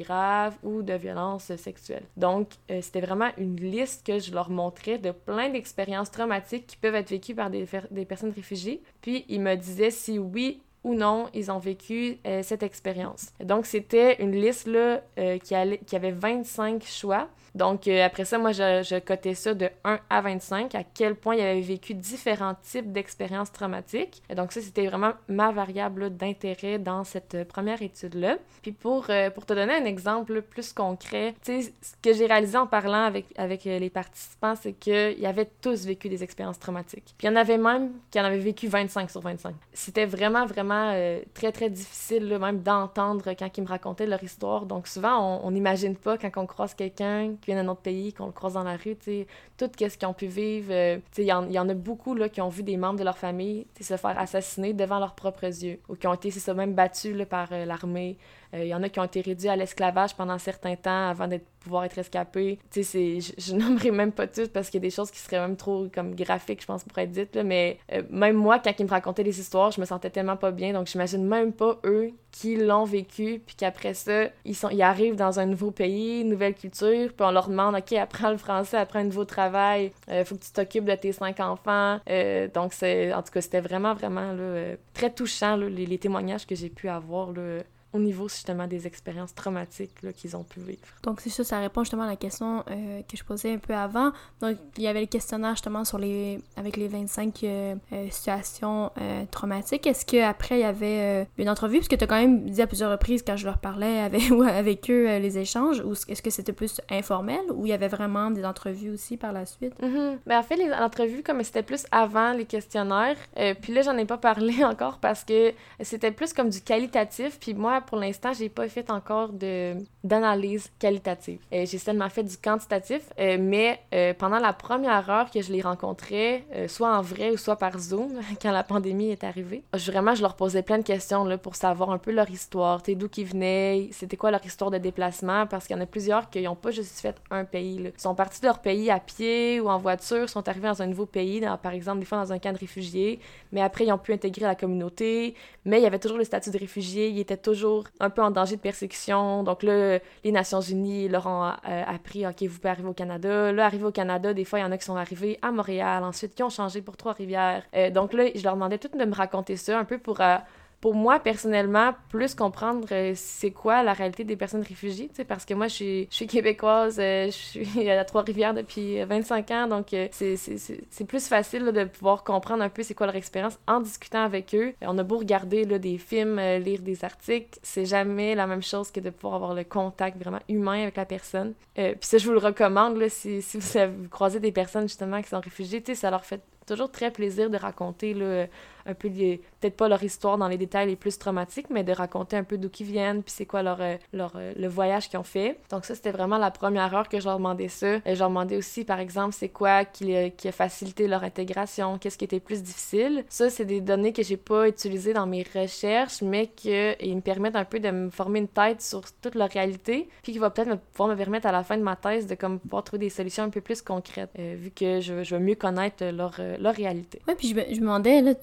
ou 0.62 0.82
de 0.82 0.94
violence 0.94 1.54
sexuelle. 1.56 2.04
Donc, 2.16 2.48
euh, 2.70 2.80
c'était 2.82 3.00
vraiment 3.00 3.30
une 3.38 3.56
liste 3.56 4.06
que 4.06 4.18
je 4.18 4.32
leur 4.32 4.50
montrais 4.50 4.98
de 4.98 5.10
plein 5.10 5.50
d'expériences 5.50 6.10
traumatiques 6.10 6.66
qui 6.66 6.76
peuvent 6.76 6.94
être 6.94 7.10
vécues 7.10 7.34
par 7.34 7.50
des, 7.50 7.66
des 7.90 8.04
personnes 8.04 8.32
réfugiées. 8.34 8.82
Puis, 9.00 9.24
ils 9.28 9.40
me 9.40 9.54
disaient 9.54 9.90
si 9.90 10.18
oui 10.18 10.62
ou 10.84 10.94
non 10.94 11.28
ils 11.32 11.50
ont 11.50 11.58
vécu 11.58 12.18
euh, 12.26 12.42
cette 12.42 12.62
expérience. 12.62 13.32
Donc, 13.42 13.66
c'était 13.66 14.22
une 14.22 14.32
liste 14.32 14.66
là, 14.66 15.02
euh, 15.18 15.38
qui, 15.38 15.54
allait, 15.54 15.78
qui 15.78 15.96
avait 15.96 16.12
25 16.12 16.82
choix 16.84 17.28
donc, 17.54 17.86
euh, 17.86 18.04
après 18.04 18.24
ça, 18.24 18.38
moi, 18.38 18.52
je, 18.52 18.82
je, 18.82 18.98
cotais 18.98 19.34
ça 19.34 19.52
de 19.52 19.68
1 19.84 19.98
à 20.08 20.20
25, 20.22 20.74
à 20.74 20.84
quel 20.84 21.14
point 21.14 21.34
il 21.34 21.42
avait 21.42 21.60
vécu 21.60 21.94
différents 21.94 22.54
types 22.62 22.92
d'expériences 22.92 23.52
traumatiques. 23.52 24.22
Et 24.30 24.34
donc, 24.34 24.52
ça, 24.52 24.60
c'était 24.60 24.86
vraiment 24.86 25.12
ma 25.28 25.52
variable 25.52 26.16
d'intérêt 26.16 26.78
dans 26.78 27.04
cette 27.04 27.34
euh, 27.34 27.44
première 27.44 27.82
étude-là. 27.82 28.38
Puis, 28.62 28.72
pour, 28.72 29.06
euh, 29.10 29.28
pour 29.30 29.44
te 29.44 29.52
donner 29.52 29.74
un 29.74 29.84
exemple 29.84 30.40
plus 30.42 30.72
concret, 30.72 31.34
tu 31.44 31.62
sais, 31.62 31.72
ce 31.82 31.92
que 32.00 32.14
j'ai 32.14 32.26
réalisé 32.26 32.56
en 32.56 32.66
parlant 32.66 33.04
avec, 33.04 33.26
avec 33.36 33.64
les 33.64 33.90
participants, 33.90 34.54
c'est 34.54 34.72
qu'ils 34.72 35.26
avaient 35.26 35.50
tous 35.60 35.84
vécu 35.84 36.08
des 36.08 36.22
expériences 36.22 36.58
traumatiques. 36.58 37.14
Puis, 37.18 37.26
il 37.26 37.30
y 37.30 37.32
en 37.32 37.36
avait 37.36 37.58
même 37.58 37.92
qui 38.10 38.18
en 38.18 38.24
avaient 38.24 38.38
vécu 38.38 38.66
25 38.66 39.10
sur 39.10 39.20
25. 39.20 39.54
C'était 39.74 40.06
vraiment, 40.06 40.46
vraiment 40.46 40.94
très, 41.34 41.52
très 41.52 41.68
difficile, 41.68 42.38
même 42.38 42.60
d'entendre 42.62 43.32
quand 43.38 43.58
ils 43.58 43.62
me 43.62 43.68
racontaient 43.68 44.06
leur 44.06 44.22
histoire. 44.22 44.64
Donc, 44.64 44.88
souvent, 44.88 45.40
on 45.42 45.50
n'imagine 45.50 45.96
pas 45.96 46.16
quand 46.16 46.30
on 46.36 46.46
croise 46.46 46.74
quelqu'un 46.74 47.34
qui 47.42 47.52
vient 47.52 47.62
d'un 47.62 47.70
autre 47.70 47.82
pays, 47.82 48.12
qu'on 48.12 48.26
le 48.26 48.32
croise 48.32 48.54
dans 48.54 48.62
la 48.62 48.76
rue, 48.76 48.96
tu 48.96 49.26
tout 49.58 49.70
ce 49.78 49.96
qu'ils 49.96 50.08
ont 50.08 50.14
pu 50.14 50.26
vivre. 50.26 50.72
Euh, 50.72 50.98
il 51.18 51.24
y, 51.24 51.32
en 51.32 51.68
a 51.68 51.74
beaucoup 51.74 52.16
qui 52.28 52.40
ont 52.40 52.48
vu 52.48 52.62
des 52.62 52.76
membres 52.76 52.98
de 52.98 53.04
leur 53.04 53.18
famille 53.18 53.66
se 53.80 53.96
faire 53.96 54.18
assassiner 54.18 54.72
devant 54.72 54.98
leurs 54.98 55.14
propres 55.14 55.44
yeux, 55.44 55.78
ou 55.88 55.96
qui 55.96 56.06
ont 56.06 56.14
été, 56.14 56.30
c'est 56.30 56.40
ça, 56.40 56.54
même 56.54 56.74
battus 56.74 57.16
par 57.28 57.48
euh, 57.52 57.64
l'armée. 57.64 58.16
Il 58.52 58.60
euh, 58.60 58.64
y 58.66 58.74
en 58.74 58.82
a 58.82 58.88
qui 58.88 59.00
ont 59.00 59.04
été 59.04 59.20
réduits 59.20 59.48
à 59.48 59.56
l'esclavage 59.56 60.14
pendant 60.14 60.34
un 60.34 60.38
certain 60.38 60.76
temps 60.76 61.08
avant 61.08 61.28
d'être 61.28 61.46
pouvoir 61.60 61.84
être 61.84 61.98
escapés. 61.98 62.58
Tu 62.70 62.82
sais, 62.82 63.20
je, 63.20 63.32
je 63.38 63.54
nommerai 63.56 63.90
même 63.90 64.12
pas 64.12 64.26
toutes 64.26 64.52
parce 64.52 64.68
qu'il 64.68 64.82
y 64.82 64.84
a 64.84 64.88
des 64.88 64.94
choses 64.94 65.10
qui 65.10 65.18
seraient 65.18 65.40
même 65.40 65.56
trop 65.56 65.86
comme 65.94 66.14
graphiques, 66.14 66.62
je 66.62 66.66
pense, 66.66 66.84
pour 66.84 66.98
être 66.98 67.10
dites, 67.12 67.36
là, 67.36 67.44
mais 67.44 67.78
même 68.10 68.36
moi, 68.36 68.58
quand 68.58 68.72
ils 68.78 68.84
me 68.84 68.90
racontaient 68.90 69.24
des 69.24 69.38
histoires, 69.38 69.70
je 69.70 69.80
me 69.80 69.86
sentais 69.86 70.10
tellement 70.10 70.36
pas 70.36 70.50
bien, 70.50 70.72
donc 70.72 70.88
j'imagine 70.88 71.24
même 71.26 71.52
pas 71.52 71.78
eux 71.84 72.12
qui 72.32 72.56
l'ont 72.56 72.84
vécu, 72.84 73.42
puis 73.46 73.54
qu'après 73.54 73.94
ça, 73.94 74.24
ils, 74.44 74.56
sont, 74.56 74.70
ils 74.70 74.82
arrivent 74.82 75.16
dans 75.16 75.38
un 75.38 75.46
nouveau 75.46 75.70
pays, 75.70 76.24
nouvelle 76.24 76.54
culture, 76.54 77.12
puis 77.12 77.26
on 77.26 77.30
leur 77.30 77.48
demande, 77.48 77.76
OK, 77.76 77.92
apprends 77.92 78.30
le 78.30 78.38
français, 78.38 78.78
apprends 78.78 79.00
un 79.00 79.04
nouveau 79.04 79.26
travail, 79.26 79.92
euh, 80.10 80.24
faut 80.24 80.34
que 80.34 80.42
tu 80.42 80.50
t'occupes 80.50 80.86
de 80.86 80.94
tes 80.94 81.12
cinq 81.12 81.40
enfants. 81.40 82.00
Euh, 82.08 82.48
donc, 82.48 82.72
c'est, 82.72 83.12
en 83.12 83.22
tout 83.22 83.32
cas, 83.32 83.42
c'était 83.42 83.60
vraiment, 83.60 83.94
vraiment 83.94 84.32
là, 84.32 84.42
euh, 84.42 84.76
très 84.94 85.10
touchant, 85.10 85.56
là, 85.56 85.68
les, 85.68 85.84
les, 85.84 85.98
témoignages 85.98 86.46
que 86.46 86.54
j'ai 86.54 86.70
pu 86.70 86.88
avoir 86.88 87.32
là, 87.32 87.58
au 87.92 87.98
niveau 87.98 88.28
justement 88.28 88.66
des 88.66 88.86
expériences 88.86 89.34
traumatiques 89.34 89.92
qu'ils 90.16 90.36
ont 90.36 90.44
pu 90.44 90.60
vivre. 90.60 90.86
Donc 91.02 91.20
c'est 91.20 91.30
ça, 91.30 91.44
ça 91.44 91.58
répond 91.58 91.84
justement 91.84 92.04
à 92.04 92.06
la 92.06 92.16
question 92.16 92.64
euh, 92.70 93.02
que 93.02 93.16
je 93.16 93.24
posais 93.24 93.52
un 93.52 93.58
peu 93.58 93.74
avant. 93.74 94.12
Donc 94.40 94.56
il 94.76 94.82
y 94.82 94.88
avait 94.88 95.00
le 95.00 95.06
questionnaire 95.06 95.52
justement 95.52 95.84
sur 95.84 95.98
les 95.98 96.40
avec 96.56 96.76
les 96.76 96.88
25 96.88 97.44
euh, 97.44 97.74
euh, 97.92 98.06
situations 98.10 98.90
traumatiques. 99.30 99.86
Est-ce 99.86 100.06
qu'après 100.06 100.58
il 100.58 100.62
y 100.62 100.64
avait 100.64 101.26
une 101.38 101.48
entrevue, 101.48 101.78
parce 101.78 101.88
que 101.88 101.96
tu 101.96 102.04
as 102.04 102.06
quand 102.06 102.20
même 102.20 102.48
dit 102.48 102.62
à 102.62 102.66
plusieurs 102.66 102.90
reprises 102.90 103.22
quand 103.26 103.36
je 103.36 103.44
leur 103.44 103.58
parlais 103.58 104.00
avec, 104.00 104.30
avec 104.48 104.90
eux 104.90 105.18
les 105.18 105.38
échanges, 105.38 105.80
ou 105.80 105.92
est-ce 105.92 106.22
que 106.22 106.30
c'était 106.30 106.52
plus 106.52 106.80
informel 106.90 107.40
ou 107.54 107.66
il 107.66 107.70
y 107.70 107.72
avait 107.72 107.88
vraiment 107.88 108.30
des 108.30 108.44
entrevues 108.44 108.90
aussi 108.90 109.16
par 109.16 109.32
la 109.32 109.46
suite? 109.46 109.74
Mm 109.82 110.12
ben, 110.26 110.38
en 110.38 110.42
fait, 110.42 110.56
les 110.56 110.72
entrevues, 110.72 111.22
comme 111.22 111.42
c'était 111.42 111.62
plus 111.62 111.86
avant 111.90 112.32
les 112.32 112.44
questionnaires, 112.44 113.16
puis 113.60 113.72
là 113.72 113.82
j'en 113.82 113.96
ai 113.96 114.04
pas 114.04 114.18
parlé 114.18 114.64
encore 114.64 114.98
parce 114.98 115.24
que 115.24 115.52
c'était 115.80 116.10
plus 116.10 116.32
comme 116.32 116.48
du 116.48 116.60
qualitatif, 116.60 117.38
puis 117.40 117.54
moi 117.54 117.81
pour 117.82 117.98
l'instant, 117.98 118.32
j'ai 118.32 118.48
pas 118.48 118.68
fait 118.68 118.90
encore 118.90 119.32
de 119.32 119.74
d'analyse 120.04 120.70
qualitative. 120.78 121.38
Euh, 121.52 121.64
j'ai 121.64 121.78
seulement 121.78 122.08
fait 122.08 122.24
du 122.24 122.36
quantitatif, 122.36 123.02
euh, 123.18 123.36
mais 123.40 123.80
euh, 123.94 124.14
pendant 124.14 124.38
la 124.38 124.52
première 124.52 125.08
heure 125.08 125.30
que 125.30 125.40
je 125.40 125.52
les 125.52 125.60
rencontrais, 125.60 126.44
soit 126.66 126.96
en 126.96 127.02
vrai 127.02 127.30
ou 127.30 127.36
soit 127.36 127.56
par 127.56 127.78
Zoom, 127.78 128.20
quand 128.42 128.50
la 128.50 128.64
pandémie 128.64 129.10
est 129.10 129.24
arrivée, 129.24 129.62
vraiment, 129.72 130.14
je 130.14 130.22
leur 130.22 130.34
posais 130.34 130.62
plein 130.62 130.78
de 130.78 130.82
questions 130.82 131.24
là, 131.24 131.38
pour 131.38 131.54
savoir 131.54 131.90
un 131.90 131.98
peu 131.98 132.10
leur 132.10 132.28
histoire, 132.30 132.82
d'où 132.82 133.08
qu'ils 133.08 133.26
venaient, 133.26 133.88
c'était 133.92 134.16
quoi 134.16 134.30
leur 134.30 134.44
histoire 134.44 134.70
de 134.70 134.78
déplacement, 134.78 135.46
parce 135.46 135.66
qu'il 135.66 135.76
y 135.76 135.78
en 135.78 135.82
a 135.82 135.86
plusieurs 135.86 136.30
qui 136.30 136.42
n'ont 136.42 136.56
pas 136.56 136.70
juste 136.70 137.00
fait 137.00 137.16
un 137.30 137.44
pays. 137.44 137.80
Ils 137.80 138.00
sont 138.00 138.14
partis 138.14 138.40
de 138.40 138.46
leur 138.46 138.58
pays 138.58 138.90
à 138.90 138.98
pied 138.98 139.60
ou 139.60 139.68
en 139.68 139.78
voiture, 139.78 140.28
sont 140.28 140.46
arrivés 140.48 140.68
dans 140.68 140.82
un 140.82 140.86
nouveau 140.86 141.06
pays, 141.06 141.40
par 141.62 141.72
exemple, 141.72 142.00
des 142.00 142.04
fois 142.04 142.18
dans 142.18 142.32
un 142.32 142.38
camp 142.38 142.52
de 142.52 142.58
réfugiés, 142.58 143.20
mais 143.52 143.60
après, 143.60 143.86
ils 143.86 143.92
ont 143.92 143.98
pu 143.98 144.12
intégrer 144.12 144.46
la 144.46 144.54
communauté, 144.54 145.34
mais 145.64 145.78
il 145.78 145.82
y 145.82 145.86
avait 145.86 145.98
toujours 145.98 146.18
le 146.18 146.24
statut 146.24 146.50
de 146.50 146.58
réfugié, 146.58 147.08
ils 147.08 147.20
étaient 147.20 147.36
toujours 147.36 147.71
un 148.00 148.10
peu 148.10 148.22
en 148.22 148.30
danger 148.30 148.56
de 148.56 148.60
persécution, 148.60 149.42
donc 149.42 149.62
là, 149.62 149.98
les 150.24 150.32
Nations 150.32 150.60
Unies 150.60 151.08
leur 151.08 151.26
ont 151.26 151.44
euh, 151.44 151.82
appris, 151.86 152.26
OK, 152.26 152.42
vous 152.42 152.56
pouvez 152.56 152.70
arriver 152.70 152.88
au 152.88 152.94
Canada. 152.94 153.52
Là, 153.52 153.66
arriver 153.66 153.84
au 153.84 153.92
Canada, 153.92 154.32
des 154.34 154.44
fois, 154.44 154.58
il 154.58 154.62
y 154.62 154.64
en 154.64 154.72
a 154.72 154.78
qui 154.78 154.84
sont 154.84 154.96
arrivés 154.96 155.38
à 155.42 155.50
Montréal, 155.52 156.04
ensuite 156.04 156.34
qui 156.34 156.42
ont 156.42 156.50
changé 156.50 156.82
pour 156.82 156.96
Trois-Rivières. 156.96 157.62
Euh, 157.74 157.90
donc 157.90 158.12
là, 158.12 158.24
je 158.34 158.42
leur 158.42 158.54
demandais 158.54 158.78
tout 158.78 158.88
de 158.88 159.04
me 159.04 159.14
raconter 159.14 159.56
ça, 159.56 159.78
un 159.78 159.84
peu 159.84 159.98
pour 159.98 160.20
euh, 160.20 160.36
pour 160.82 160.96
moi, 160.96 161.20
personnellement, 161.20 161.94
plus 162.08 162.34
comprendre 162.34 162.88
euh, 162.90 163.12
c'est 163.14 163.52
quoi 163.52 163.84
la 163.84 163.92
réalité 163.92 164.24
des 164.24 164.34
personnes 164.34 164.64
réfugiées, 164.64 165.08
parce 165.28 165.44
que 165.44 165.54
moi, 165.54 165.68
je 165.68 165.74
suis, 165.74 166.08
je 166.10 166.16
suis 166.16 166.26
québécoise, 166.26 166.98
euh, 166.98 167.26
je 167.26 167.30
suis 167.30 167.88
à 167.88 168.04
Trois-Rivières 168.04 168.52
depuis 168.52 169.00
25 169.04 169.50
ans, 169.52 169.66
donc 169.68 169.94
euh, 169.94 170.08
c'est 170.10 171.04
plus 171.06 171.28
facile 171.28 171.66
de 171.66 171.84
pouvoir 171.84 172.24
comprendre 172.24 172.64
un 172.64 172.68
peu 172.68 172.82
c'est 172.82 172.94
quoi 172.94 173.06
leur 173.06 173.14
expérience 173.14 173.60
en 173.68 173.80
discutant 173.80 174.24
avec 174.24 174.56
eux. 174.56 174.74
On 174.82 174.98
a 174.98 175.04
beau 175.04 175.18
regarder 175.18 175.64
là, 175.64 175.78
des 175.78 175.98
films, 175.98 176.40
lire 176.40 176.82
des 176.82 177.04
articles, 177.04 177.60
c'est 177.62 177.86
jamais 177.86 178.34
la 178.34 178.48
même 178.48 178.62
chose 178.62 178.90
que 178.90 178.98
de 178.98 179.10
pouvoir 179.10 179.36
avoir 179.36 179.54
le 179.54 179.62
contact 179.62 180.20
vraiment 180.20 180.40
humain 180.48 180.82
avec 180.82 180.96
la 180.96 181.04
personne. 181.04 181.54
Puis 181.76 181.94
ça, 182.00 182.18
je 182.18 182.26
vous 182.26 182.32
le 182.32 182.38
recommande, 182.38 182.96
là, 182.96 183.08
si, 183.08 183.40
si 183.40 183.56
vous, 183.56 184.02
vous 184.02 184.08
croisez 184.08 184.40
des 184.40 184.52
personnes 184.52 184.88
justement 184.88 185.22
qui 185.22 185.28
sont 185.28 185.40
réfugiées, 185.40 185.80
ça 185.94 186.10
leur 186.10 186.24
fait 186.24 186.40
toujours 186.66 186.90
très 186.90 187.10
plaisir 187.10 187.50
de 187.50 187.56
raconter 187.56 188.14
là, 188.14 188.46
un 188.86 188.94
peu, 188.94 189.08
peut-être 189.08 189.76
pas 189.76 189.88
leur 189.88 190.02
histoire 190.02 190.38
dans 190.38 190.48
les 190.48 190.58
détails 190.58 190.88
les 190.88 190.96
plus 190.96 191.18
traumatiques, 191.18 191.70
mais 191.70 191.84
de 191.84 191.92
raconter 191.92 192.36
un 192.36 192.44
peu 192.44 192.58
d'où 192.58 192.68
ils 192.80 192.86
viennent, 192.86 193.22
puis 193.22 193.32
c'est 193.36 193.46
quoi 193.46 193.62
leur, 193.62 193.80
euh, 193.80 193.96
leur, 194.12 194.32
euh, 194.36 194.52
le 194.56 194.68
voyage 194.68 195.08
qu'ils 195.08 195.18
ont 195.18 195.24
fait. 195.24 195.58
Donc 195.70 195.84
ça, 195.84 195.94
c'était 195.94 196.10
vraiment 196.10 196.38
la 196.38 196.50
première 196.50 196.94
heure 196.94 197.08
que 197.08 197.20
je 197.20 197.26
leur 197.26 197.36
demandais 197.36 197.68
ça. 197.68 197.96
Et 198.04 198.14
je 198.14 198.18
leur 198.18 198.28
demandais 198.28 198.56
aussi, 198.56 198.84
par 198.84 199.00
exemple, 199.00 199.34
c'est 199.34 199.48
quoi 199.48 199.84
qui, 199.84 200.14
qui, 200.36 200.48
a 200.48 200.52
facilité 200.52 201.06
leur 201.06 201.24
intégration, 201.24 201.98
qu'est-ce 201.98 202.18
qui 202.18 202.24
était 202.24 202.40
plus 202.40 202.62
difficile. 202.62 203.24
Ça, 203.28 203.50
c'est 203.50 203.64
des 203.64 203.80
données 203.80 204.12
que 204.12 204.22
j'ai 204.22 204.36
pas 204.36 204.68
utilisées 204.68 205.12
dans 205.12 205.26
mes 205.26 205.44
recherches, 205.54 206.22
mais 206.22 206.46
qui 206.48 206.70
me 206.70 207.20
permettent 207.20 207.56
un 207.56 207.64
peu 207.64 207.80
de 207.80 207.90
me 207.90 208.10
former 208.10 208.40
une 208.40 208.48
tête 208.48 208.82
sur 208.82 209.02
toute 209.20 209.34
leur 209.34 209.48
réalité, 209.48 210.08
puis 210.22 210.32
qui 210.32 210.38
va 210.38 210.50
peut-être 210.50 210.76
pouvoir 210.92 211.08
me 211.08 211.16
permettre 211.16 211.46
à 211.46 211.52
la 211.52 211.62
fin 211.62 211.76
de 211.76 211.82
ma 211.82 211.96
thèse 211.96 212.26
de 212.26 212.34
comme, 212.34 212.58
pouvoir 212.58 212.84
trouver 212.84 213.06
des 213.06 213.10
solutions 213.10 213.44
un 213.44 213.50
peu 213.50 213.60
plus 213.60 213.82
concrètes, 213.82 214.30
euh, 214.38 214.54
vu 214.58 214.70
que 214.70 215.00
je, 215.00 215.22
je, 215.22 215.34
veux 215.36 215.40
mieux 215.40 215.54
connaître 215.54 216.04
leur, 216.04 216.40
leur 216.58 216.74
réalité. 216.74 217.20
Ouais, 217.28 217.34
puis 217.34 217.48
je 217.48 217.54
me, 217.54 217.62
je 217.62 217.76
me 217.76 217.80
demandais, 217.80 218.20
là, 218.20 218.34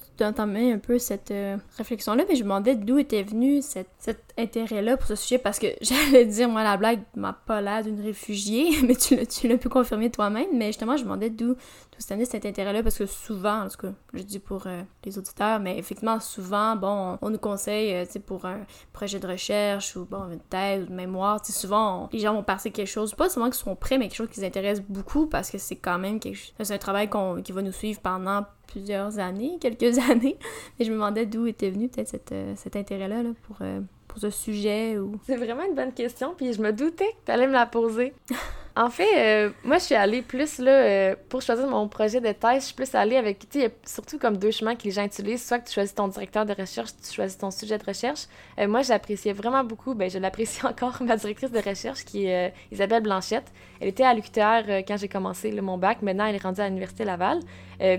un 0.72 0.78
peu 0.78 0.98
cette 0.98 1.30
euh, 1.30 1.56
réflexion-là, 1.76 2.24
mais 2.28 2.36
je 2.36 2.40
me 2.40 2.44
demandais 2.44 2.76
d'où 2.76 2.98
était 2.98 3.22
venu 3.22 3.60
cet 3.62 4.29
intérêt-là 4.38 4.96
pour 4.96 5.06
ce 5.06 5.14
sujet, 5.14 5.38
parce 5.38 5.58
que 5.58 5.66
j'allais 5.80 6.26
dire, 6.26 6.48
moi, 6.48 6.62
la 6.62 6.76
blague 6.76 7.02
m'a 7.16 7.32
pas 7.32 7.60
l'air 7.60 7.82
d'une 7.82 8.00
réfugiée, 8.00 8.70
mais 8.82 8.96
tu 8.96 9.48
l'as 9.48 9.58
pu 9.58 9.68
confirmer 9.68 10.10
toi-même, 10.10 10.48
mais 10.54 10.66
justement, 10.68 10.96
je 10.96 11.02
me 11.02 11.08
demandais 11.08 11.30
d'où 11.30 11.56
cette 11.98 12.24
cet 12.24 12.46
intérêt-là, 12.46 12.82
parce 12.82 12.96
que 12.96 13.06
souvent, 13.06 13.64
en 13.64 13.68
tout 13.68 13.88
je 14.14 14.22
dis 14.22 14.38
pour 14.38 14.66
euh, 14.66 14.82
les 15.04 15.18
auditeurs, 15.18 15.60
mais 15.60 15.78
effectivement, 15.78 16.18
souvent, 16.18 16.74
bon, 16.76 17.18
on, 17.20 17.30
nous 17.30 17.38
conseille, 17.38 17.94
euh, 17.94 18.06
tu 18.06 18.12
sais, 18.12 18.20
pour 18.20 18.46
un 18.46 18.60
projet 18.92 19.18
de 19.20 19.26
recherche 19.26 19.96
ou, 19.96 20.06
bon, 20.06 20.30
une 20.30 20.40
thèse 20.40 20.84
ou 20.84 20.86
une 20.88 20.96
mémoire, 20.96 21.42
tu 21.42 21.52
sais, 21.52 21.58
souvent, 21.58 22.08
les 22.12 22.20
gens 22.20 22.32
vont 22.32 22.42
passer 22.42 22.70
quelque 22.70 22.88
chose, 22.88 23.14
pas 23.14 23.28
seulement 23.28 23.50
qu'ils 23.50 23.58
sont 23.58 23.76
prêts, 23.76 23.98
mais 23.98 24.08
quelque 24.08 24.16
chose 24.16 24.28
qui 24.30 24.40
les 24.40 24.46
intéresse 24.46 24.80
beaucoup, 24.80 25.26
parce 25.26 25.50
que 25.50 25.58
c'est 25.58 25.76
quand 25.76 25.98
même 25.98 26.20
quelque 26.20 26.36
chose, 26.36 26.54
c'est 26.62 26.74
un 26.74 26.78
travail 26.78 27.10
qui 27.44 27.52
va 27.52 27.62
nous 27.62 27.72
suivre 27.72 28.00
pendant 28.00 28.44
plusieurs 28.70 29.18
années, 29.18 29.58
quelques 29.60 29.98
années. 29.98 30.38
Et 30.78 30.84
je 30.84 30.90
me 30.90 30.94
demandais 30.94 31.26
d'où 31.26 31.46
était 31.46 31.70
venu 31.70 31.88
peut-être 31.88 32.32
euh, 32.32 32.54
cet 32.56 32.76
intérêt-là 32.76 33.22
là, 33.22 33.30
pour, 33.42 33.56
euh, 33.60 33.80
pour 34.10 34.20
ce 34.20 34.30
sujet. 34.30 34.98
ou... 34.98 35.18
C'est 35.26 35.36
vraiment 35.36 35.64
une 35.64 35.74
bonne 35.74 35.92
question, 35.92 36.34
puis 36.36 36.52
je 36.52 36.60
me 36.60 36.72
doutais 36.72 37.06
que 37.06 37.26
tu 37.26 37.32
allais 37.32 37.46
me 37.46 37.52
la 37.52 37.66
poser. 37.66 38.12
En 38.76 38.88
fait, 38.88 39.08
euh, 39.16 39.50
moi, 39.64 39.78
je 39.78 39.84
suis 39.84 39.94
allée 39.96 40.22
plus, 40.22 40.58
là, 40.58 40.70
euh, 40.70 41.16
pour 41.28 41.42
choisir 41.42 41.66
mon 41.66 41.88
projet 41.88 42.20
de 42.20 42.30
thèse, 42.32 42.60
je 42.60 42.66
suis 42.66 42.74
plus 42.74 42.94
allée 42.94 43.16
avec, 43.16 43.40
tu 43.48 43.60
sais, 43.60 43.74
surtout 43.84 44.16
comme 44.16 44.36
deux 44.36 44.52
chemins 44.52 44.76
que 44.76 44.84
les 44.84 44.92
gens 44.92 45.04
utilisent. 45.04 45.44
Soit 45.44 45.58
que 45.58 45.66
tu 45.66 45.74
choisis 45.74 45.94
ton 45.94 46.06
directeur 46.06 46.46
de 46.46 46.54
recherche, 46.54 46.90
tu 47.02 47.12
choisis 47.12 47.36
ton 47.36 47.50
sujet 47.50 47.78
de 47.78 47.84
recherche. 47.84 48.26
Euh, 48.58 48.68
moi, 48.68 48.82
j'appréciais 48.82 49.32
vraiment 49.32 49.64
beaucoup, 49.64 49.94
ben, 49.94 50.08
je 50.08 50.18
l'apprécie 50.18 50.64
encore, 50.66 51.02
ma 51.02 51.16
directrice 51.16 51.50
de 51.50 51.58
recherche, 51.58 52.04
qui 52.04 52.26
est 52.26 52.54
Isabelle 52.70 53.02
Blanchette. 53.02 53.52
Elle 53.80 53.88
était 53.88 54.04
à 54.04 54.14
l'UQTR 54.14 54.84
quand 54.86 54.96
j'ai 54.96 55.08
commencé 55.08 55.50
mon 55.60 55.76
bac. 55.76 56.00
Maintenant, 56.02 56.26
elle 56.26 56.36
est 56.36 56.42
rendue 56.42 56.60
à 56.60 56.68
l'Université 56.68 57.04
Laval. 57.04 57.40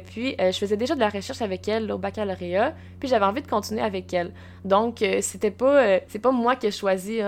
Puis, 0.05 0.35
je 0.39 0.57
faisais 0.57 0.77
déjà 0.77 0.95
de 0.95 0.99
la 0.99 1.09
recherche 1.09 1.41
avec 1.41 1.67
elle 1.67 1.91
au 1.91 1.97
baccalauréat. 1.97 2.73
Puis, 2.99 3.09
j'avais 3.09 3.25
envie 3.25 3.41
de 3.41 3.47
continuer 3.47 3.81
avec 3.81 4.13
elle. 4.13 4.31
Donc, 4.63 5.03
c'était 5.21 5.51
pas, 5.51 5.99
c'est 6.07 6.19
pas 6.19 6.31
moi 6.31 6.55
qui 6.55 6.67
ai 6.67 6.71
choisi, 6.71 7.19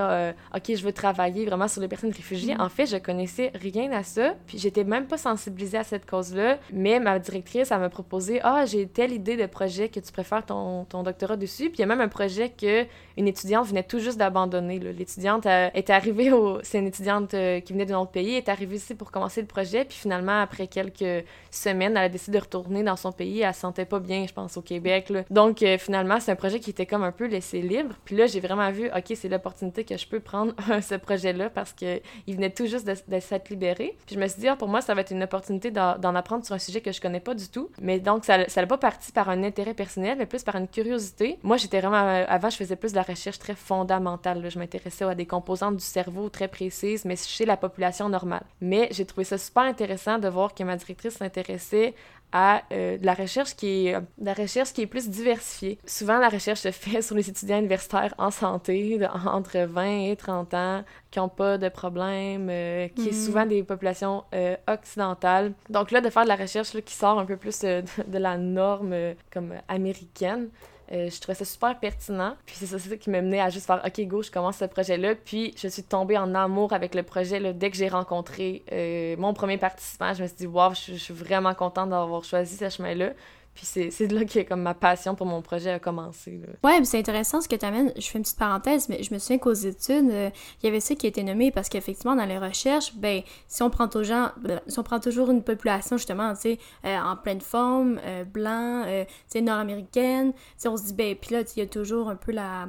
OK, 0.55 0.75
je 0.75 0.83
veux 0.83 0.93
travailler 0.93 1.45
vraiment 1.45 1.67
sur 1.67 1.81
les 1.81 1.87
personnes 1.87 2.11
réfugiées. 2.11 2.53
Mm-hmm. 2.53 2.61
En 2.61 2.69
fait, 2.69 2.85
je 2.85 2.97
connaissais 2.97 3.51
rien 3.55 3.91
à 3.91 4.03
ça, 4.03 4.35
puis 4.45 4.57
j'étais 4.57 4.83
même 4.83 5.07
pas 5.07 5.17
sensibilisée 5.17 5.77
à 5.77 5.83
cette 5.83 6.05
cause-là, 6.05 6.57
mais 6.71 6.99
ma 6.99 7.19
directrice, 7.19 7.71
elle 7.71 7.79
m'a 7.79 7.89
proposé 7.89 8.39
«Ah, 8.43 8.65
j'ai 8.65 8.85
telle 8.87 9.11
idée 9.11 9.37
de 9.37 9.45
projet 9.45 9.89
que 9.89 9.99
tu 9.99 10.11
préfères 10.11 10.45
ton, 10.45 10.85
ton 10.85 11.03
doctorat 11.03 11.37
dessus.» 11.37 11.69
Puis 11.71 11.77
il 11.77 11.81
y 11.81 11.83
a 11.83 11.87
même 11.87 12.01
un 12.01 12.07
projet 12.07 12.49
que 12.49 12.85
une 13.17 13.28
étudiante 13.28 13.67
venait 13.67 13.84
tout 13.84 13.99
juste 13.99 14.17
d'abandonner. 14.17 14.80
L'étudiante 14.80 15.45
est 15.45 15.89
arrivée 15.89 16.32
au... 16.32 16.60
C'est 16.63 16.80
une 16.80 16.88
étudiante 16.88 17.34
euh, 17.34 17.60
qui 17.60 17.73
venait 17.73 17.86
d'un 17.86 17.99
autre 17.99 18.12
pays, 18.12 18.36
est 18.36 18.49
arrivée 18.49 18.78
ici 18.78 18.95
pour 18.95 19.12
commencer 19.12 19.41
le 19.41 19.47
projet, 19.47 19.86
puis 19.86 19.97
finalement, 19.97 20.41
après 20.41 20.67
quelques 20.67 21.26
semaines, 21.52 21.91
elle 21.91 22.06
a 22.06 22.10
décidé 22.10 22.38
de 22.38 22.43
retourner 22.43 22.84
dans 22.84 22.95
son 22.95 23.12
pays. 23.12 23.41
Elle 23.41 23.54
se 23.54 23.62
sentait 23.62 23.86
pas 23.86 23.99
bien, 23.99 24.26
je 24.28 24.34
pense, 24.34 24.58
au 24.58 24.62
Québec. 24.62 25.12
Donc, 25.30 25.62
euh, 25.62 25.78
finalement, 25.78 26.19
c'est 26.19 26.32
un 26.32 26.36
projet 26.36 26.60
qui 26.60 26.69
était 26.69 26.86
comme 26.86 27.04
un 27.04 27.12
peu 27.12 27.28
laissé 27.28 27.62
libre. 27.62 27.95
Puis 28.06 28.15
là, 28.15 28.26
j'ai 28.28 28.39
vraiment 28.39 28.71
vu, 28.71 28.88
OK, 28.88 29.13
c'est 29.15 29.30
l'opportunité 29.30 29.84
que 29.84 29.97
je 29.97 30.08
peux 30.08 30.19
prendre 30.19 30.54
ce 30.82 30.95
projet-là 30.95 31.49
parce 31.49 31.73
qu'il 31.73 32.02
venait 32.28 32.49
tout 32.49 32.65
juste 32.65 32.88
de, 32.88 33.19
s'être 33.19 33.49
libéré. 33.49 33.97
Puis 34.06 34.15
je 34.15 34.19
me 34.19 34.28
suis 34.28 34.41
dit, 34.41 34.47
ah, 34.47 34.56
pour 34.56 34.67
moi, 34.67 34.82
ça 34.82 34.93
va 34.93 35.02
être 35.02 35.12
une 35.12 35.23
opportunité 35.23 35.71
d'en 35.71 36.15
apprendre 36.15 36.45
sur 36.45 36.56
un 36.56 36.60
sujet 36.60 36.82
que 36.82 36.91
je 36.91 37.02
connais 37.02 37.19
pas 37.19 37.36
du 37.36 37.47
tout. 37.47 37.69
Mais 37.82 37.99
donc, 37.99 38.26
ça 38.26 38.38
n'a 38.38 38.67
pas 38.67 38.78
parti 38.78 39.12
par 39.12 39.30
un 39.30 39.43
intérêt 39.43 39.73
personnel, 39.73 40.17
mais 40.17 40.26
plus 40.26 40.43
par 40.43 40.56
une 40.56 40.67
curiosité. 40.67 41.38
Moi, 41.43 41.58
j'étais 41.58 41.80
vraiment. 41.80 42.23
Avant, 42.28 42.49
je 42.49 42.58
faisais 42.58 42.76
plus 42.76 42.91
de 42.91 42.97
recherche 43.03 43.39
très 43.39 43.55
fondamentale. 43.55 44.49
Je 44.49 44.59
m'intéressais 44.59 45.05
à 45.05 45.15
des 45.15 45.25
composantes 45.25 45.77
du 45.77 45.83
cerveau 45.83 46.29
très 46.29 46.47
précises, 46.47 47.05
mais 47.05 47.15
chez 47.15 47.45
la 47.45 47.57
population 47.57 48.09
normale. 48.09 48.43
Mais 48.61 48.87
j'ai 48.91 49.05
trouvé 49.05 49.23
ça 49.23 49.37
super 49.37 49.63
intéressant 49.63 50.19
de 50.19 50.27
voir 50.27 50.53
que 50.53 50.63
ma 50.63 50.75
directrice 50.75 51.15
s'intéressait 51.15 51.93
à 52.33 52.63
euh, 52.73 52.97
de 52.97 53.05
la 53.05 53.13
recherche 53.13 53.55
qui 53.55 53.87
est 53.87 53.95
la 54.19 54.33
recherche 54.33 54.73
qui 54.73 54.81
est 54.81 54.87
plus 54.87 55.07
diversifiée. 55.07 55.77
Souvent 55.85 56.17
la 56.17 56.29
recherche 56.29 56.61
se 56.61 56.71
fait 56.71 57.01
sur 57.07 57.15
les 57.15 57.29
étudiants 57.29 57.59
universitaires 57.59 58.13
en 58.17 58.31
santé 58.31 58.99
entre 59.25 59.59
20 59.59 60.09
et 60.09 60.15
30 60.15 60.53
ans 60.55 60.83
qui 61.11 61.19
n'ont 61.19 61.29
pas 61.29 61.59
de 61.59 61.69
problème, 61.69 62.47
euh, 62.49 62.87
qui 62.87 63.09
est 63.09 63.11
mm. 63.11 63.25
souvent 63.25 63.45
des 63.45 63.61
populations 63.61 64.23
euh, 64.33 64.55
occidentales. 64.67 65.53
Donc 65.69 65.91
là 65.91 66.01
de 66.01 66.09
faire 66.09 66.23
de 66.23 66.29
la 66.29 66.35
recherche 66.35 66.73
là, 66.73 66.81
qui 66.81 66.95
sort 66.95 67.19
un 67.19 67.25
peu 67.25 67.37
plus 67.37 67.59
de, 67.61 67.83
de 68.07 68.17
la 68.17 68.37
norme 68.37 68.95
comme 69.31 69.53
américaine, 69.67 70.49
euh, 70.93 71.10
je 71.10 71.19
trouvais 71.19 71.36
ça 71.36 71.45
super 71.45 71.79
pertinent. 71.79 72.36
Puis 72.45 72.56
c'est 72.60 72.67
ça, 72.67 72.97
qui 72.97 73.10
m'a 73.10 73.21
mené 73.21 73.41
à 73.41 73.49
juste 73.49 73.65
faire 73.65 73.82
OK, 73.86 74.08
go, 74.08 74.21
je 74.21 74.29
commence 74.29 74.58
ce 74.58 74.65
projet-là. 74.65 75.15
Puis 75.15 75.53
je 75.58 75.67
suis 75.67 75.84
tombée 75.84 76.17
en 76.17 76.36
amour 76.36 76.73
avec 76.73 76.93
le 76.93 77.03
projet 77.03 77.39
là, 77.39 77.51
dès 77.51 77.71
que 77.71 77.77
j'ai 77.77 77.88
rencontré 77.88 78.63
euh, 78.71 79.15
mon 79.17 79.34
premier 79.34 79.58
participant. 79.58 80.13
Je 80.13 80.21
me 80.21 80.27
suis 80.27 80.38
dit, 80.38 80.47
waouh, 80.47 80.73
je, 80.75 80.93
suis 80.93 81.13
vraiment 81.13 81.53
contente 81.56 81.89
d'avoir 81.89 82.23
choisi 82.23 82.58
ce 82.58 82.69
chemin-là. 82.69 83.13
Puis 83.53 83.65
c'est 83.65 84.07
de 84.07 84.15
là 84.15 84.25
que 84.25 84.39
comme 84.41 84.61
ma 84.61 84.73
passion 84.73 85.13
pour 85.13 85.27
mon 85.27 85.41
projet 85.41 85.71
a 85.71 85.79
commencé. 85.79 86.39
Là. 86.39 86.53
Ouais, 86.63 86.83
c'est 86.85 86.97
intéressant 86.97 87.39
ce 87.39 87.47
que 87.47 87.55
tu 87.55 87.65
amènes. 87.65 87.93
Je 87.95 88.07
fais 88.07 88.17
une 88.17 88.23
petite 88.23 88.39
parenthèse, 88.39 88.89
mais 88.89 89.03
je 89.03 89.13
me 89.13 89.19
souviens 89.19 89.37
qu'aux 89.37 89.53
études, 89.53 90.09
euh, 90.09 90.29
il 90.61 90.65
y 90.65 90.69
avait 90.69 90.79
ça 90.79 90.95
qui 90.95 91.05
été 91.05 91.23
nommé 91.23 91.51
parce 91.51 91.69
qu'effectivement, 91.69 92.15
dans 92.15 92.25
les 92.25 92.39
recherches, 92.39 92.95
ben, 92.95 93.21
si 93.47 93.61
on 93.61 93.69
prend 93.69 93.87
toujours, 93.87 94.31
si 94.67 94.79
on 94.79 94.83
prend 94.83 94.99
toujours 94.99 95.29
une 95.29 95.43
population, 95.43 95.97
justement, 95.97 96.33
tu 96.33 96.41
sais, 96.41 96.59
euh, 96.85 96.97
en 96.97 97.15
pleine 97.15 97.41
forme, 97.41 97.99
euh, 98.03 98.23
blanc, 98.23 98.85
tu 98.85 99.05
sais, 99.27 99.41
nord-américaine, 99.41 100.33
on 100.65 100.77
se 100.77 100.85
dit, 100.85 100.93
ben, 100.93 101.15
puis 101.15 101.35
là, 101.35 101.43
il 101.55 101.59
y 101.59 101.63
a 101.63 101.67
toujours 101.67 102.09
un 102.09 102.15
peu 102.15 102.31
la, 102.31 102.67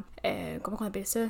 comment 0.62 0.78
on 0.80 0.86
appelle 0.86 1.06
ça, 1.06 1.20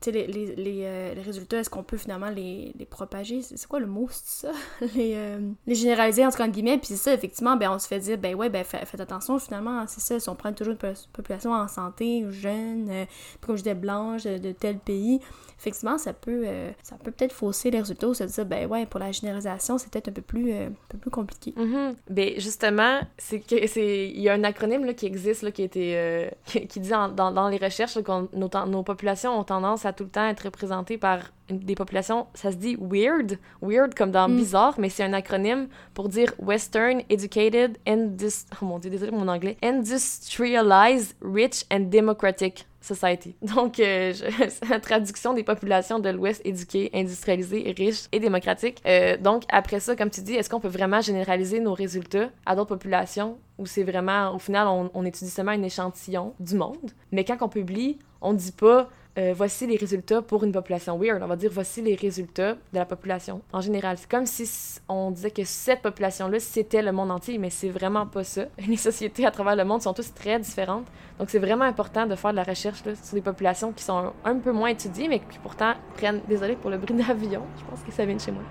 sais, 0.00 0.10
les, 0.10 0.26
les, 0.26 0.54
les, 0.56 1.22
résultats, 1.22 1.58
est-ce 1.58 1.70
qu'on 1.70 1.82
peut 1.82 1.96
finalement 1.96 2.30
les, 2.30 2.72
propager? 2.88 3.42
C'est 3.42 3.66
quoi 3.66 3.80
le 3.80 3.86
mot, 3.86 4.08
c'est 4.10 4.46
ça? 4.46 4.52
les, 4.94 5.38
les 5.66 5.74
généraliser, 5.74 6.24
entre 6.24 6.46
guillemets, 6.46 6.78
puis 6.78 6.88
c'est 6.88 6.96
ça, 6.96 7.12
effectivement, 7.14 7.56
ben, 7.56 7.70
on 7.70 7.78
se 7.78 7.86
fait 7.86 8.00
dire, 8.00 8.18
ben 8.18 8.34
ouais, 8.34 8.48
ben, 8.48 8.64
faites 8.64 9.00
attention, 9.00 9.38
finalement, 9.38 9.84
c'est 9.86 10.00
ça, 10.00 10.20
si 10.20 10.28
on 10.28 10.34
prend 10.34 10.52
toujours 10.52 10.74
une 10.82 10.94
population 11.12 11.52
en 11.52 11.68
santé, 11.68 12.24
jeune, 12.30 12.88
euh, 12.90 13.04
comme 13.40 13.56
je 13.56 13.62
disais, 13.62 13.74
blanche, 13.74 14.24
de, 14.24 14.52
tel 14.52 14.78
pays, 14.78 15.20
effectivement, 15.64 15.98
ça 15.98 16.12
peut 16.12 16.44
euh, 16.46 16.70
ça 16.82 16.96
peut 17.02 17.10
peut-être 17.10 17.32
fausser 17.32 17.70
les 17.70 17.80
résultats 17.80 18.08
ou 18.08 18.14
se 18.14 18.24
dire, 18.24 18.44
ben 18.44 18.66
ouais, 18.68 18.86
pour 18.86 19.00
la 19.00 19.12
généralisation, 19.12 19.78
c'est 19.78 19.90
peut-être 19.90 20.08
un 20.08 20.12
peu 20.12 20.22
plus, 20.22 20.52
euh, 20.52 20.66
un 20.66 20.88
peu 20.88 20.98
plus 20.98 21.10
compliqué. 21.10 21.54
Mm-hmm. 21.56 21.94
Ben 22.10 22.32
justement, 22.38 23.00
c'est 23.16 23.40
que 23.40 23.66
c'est 23.66 24.08
il 24.08 24.20
y 24.20 24.28
a 24.28 24.34
un 24.34 24.44
acronyme 24.44 24.84
là, 24.84 24.94
qui 24.94 25.06
existe, 25.06 25.42
là, 25.42 25.50
qui, 25.50 25.62
a 25.62 25.64
été, 25.64 26.30
qui, 26.68 26.80
dit 26.80 26.90
dans, 26.90 27.08
dans, 27.08 27.48
les 27.48 27.58
recherches 27.58 28.00
que 28.02 28.36
nos, 28.36 28.50
nos 28.66 28.82
populations 28.82 29.38
ont 29.38 29.44
tendance 29.44 29.86
à 29.86 29.92
tout 29.92 30.04
le 30.04 30.10
temps 30.10 30.26
être 30.26 30.42
représentées 30.42 30.98
par 30.98 31.20
des 31.50 31.74
populations, 31.74 32.26
ça 32.34 32.50
se 32.52 32.56
dit 32.56 32.76
weird, 32.80 33.38
weird 33.60 33.94
comme 33.94 34.10
dans 34.10 34.28
mm. 34.28 34.36
bizarre, 34.36 34.74
mais 34.78 34.88
c'est 34.88 35.04
un 35.04 35.12
acronyme 35.12 35.68
pour 35.92 36.08
dire 36.08 36.32
Western 36.38 37.02
Educated, 37.10 37.76
oh 37.86 38.64
mon 38.64 38.78
dieu, 38.78 38.90
désolé 38.90 39.10
mon 39.10 39.28
anglais, 39.28 39.56
Industrialized, 39.62 41.14
Rich 41.20 41.64
and 41.70 41.90
Democratic 41.90 42.66
Society. 42.84 43.34
Donc, 43.42 43.80
euh, 43.80 44.12
la 44.70 44.78
traduction 44.78 45.32
des 45.32 45.42
populations 45.42 45.98
de 45.98 46.10
l'Ouest 46.10 46.42
éduquées, 46.44 46.90
industrialisées, 46.92 47.74
riches 47.76 48.04
et 48.12 48.20
démocratiques. 48.20 48.82
Euh, 48.86 49.16
donc, 49.16 49.44
après 49.48 49.80
ça, 49.80 49.96
comme 49.96 50.10
tu 50.10 50.20
dis, 50.20 50.34
est-ce 50.34 50.50
qu'on 50.50 50.60
peut 50.60 50.68
vraiment 50.68 51.00
généraliser 51.00 51.60
nos 51.60 51.72
résultats 51.72 52.28
à 52.44 52.54
d'autres 52.54 52.74
populations 52.74 53.38
ou 53.56 53.66
c'est 53.66 53.84
vraiment, 53.84 54.34
au 54.34 54.38
final, 54.38 54.66
on, 54.68 55.04
étudie 55.04 55.30
seulement 55.30 55.52
un 55.52 55.62
échantillon 55.62 56.34
du 56.40 56.56
monde? 56.56 56.90
Mais 57.10 57.24
quand 57.24 57.38
on 57.40 57.48
publie, 57.48 57.98
on 58.20 58.34
dit 58.34 58.52
pas 58.52 58.90
euh, 59.16 59.32
voici 59.36 59.66
les 59.66 59.76
résultats 59.76 60.22
pour 60.22 60.42
une 60.42 60.50
population 60.50 60.98
weird. 60.98 61.22
On 61.22 61.26
va 61.26 61.36
dire 61.36 61.50
voici 61.52 61.80
les 61.80 61.94
résultats 61.94 62.54
de 62.54 62.78
la 62.78 62.84
population 62.84 63.42
en 63.52 63.60
général. 63.60 63.96
C'est 63.96 64.10
comme 64.10 64.26
si 64.26 64.80
on 64.88 65.12
disait 65.12 65.30
que 65.30 65.44
cette 65.44 65.82
population-là, 65.82 66.40
c'était 66.40 66.82
le 66.82 66.90
monde 66.90 67.12
entier, 67.12 67.38
mais 67.38 67.50
c'est 67.50 67.68
vraiment 67.68 68.06
pas 68.06 68.24
ça. 68.24 68.46
Les 68.66 68.76
sociétés 68.76 69.24
à 69.24 69.30
travers 69.30 69.54
le 69.54 69.64
monde 69.64 69.82
sont 69.82 69.94
tous 69.94 70.12
très 70.12 70.38
différentes. 70.40 70.86
Donc 71.18 71.30
c'est 71.30 71.38
vraiment 71.38 71.64
important 71.64 72.06
de 72.06 72.16
faire 72.16 72.32
de 72.32 72.36
la 72.36 72.42
recherche 72.42 72.82
sur 72.82 73.14
des 73.14 73.22
populations 73.22 73.72
qui 73.72 73.84
sont 73.84 74.12
un, 74.24 74.36
peu 74.36 74.50
moins 74.50 74.68
étudiées, 74.68 75.06
mais 75.06 75.20
qui 75.20 75.38
pourtant 75.38 75.74
prennent. 75.96 76.20
Désolé 76.28 76.56
pour 76.56 76.70
le 76.70 76.78
bruit 76.78 76.96
d'avion, 76.96 77.42
je 77.58 77.64
pense 77.70 77.82
que 77.84 77.92
ça 77.92 78.04
vient 78.04 78.16
de 78.16 78.20
chez 78.20 78.32
moi. 78.32 78.42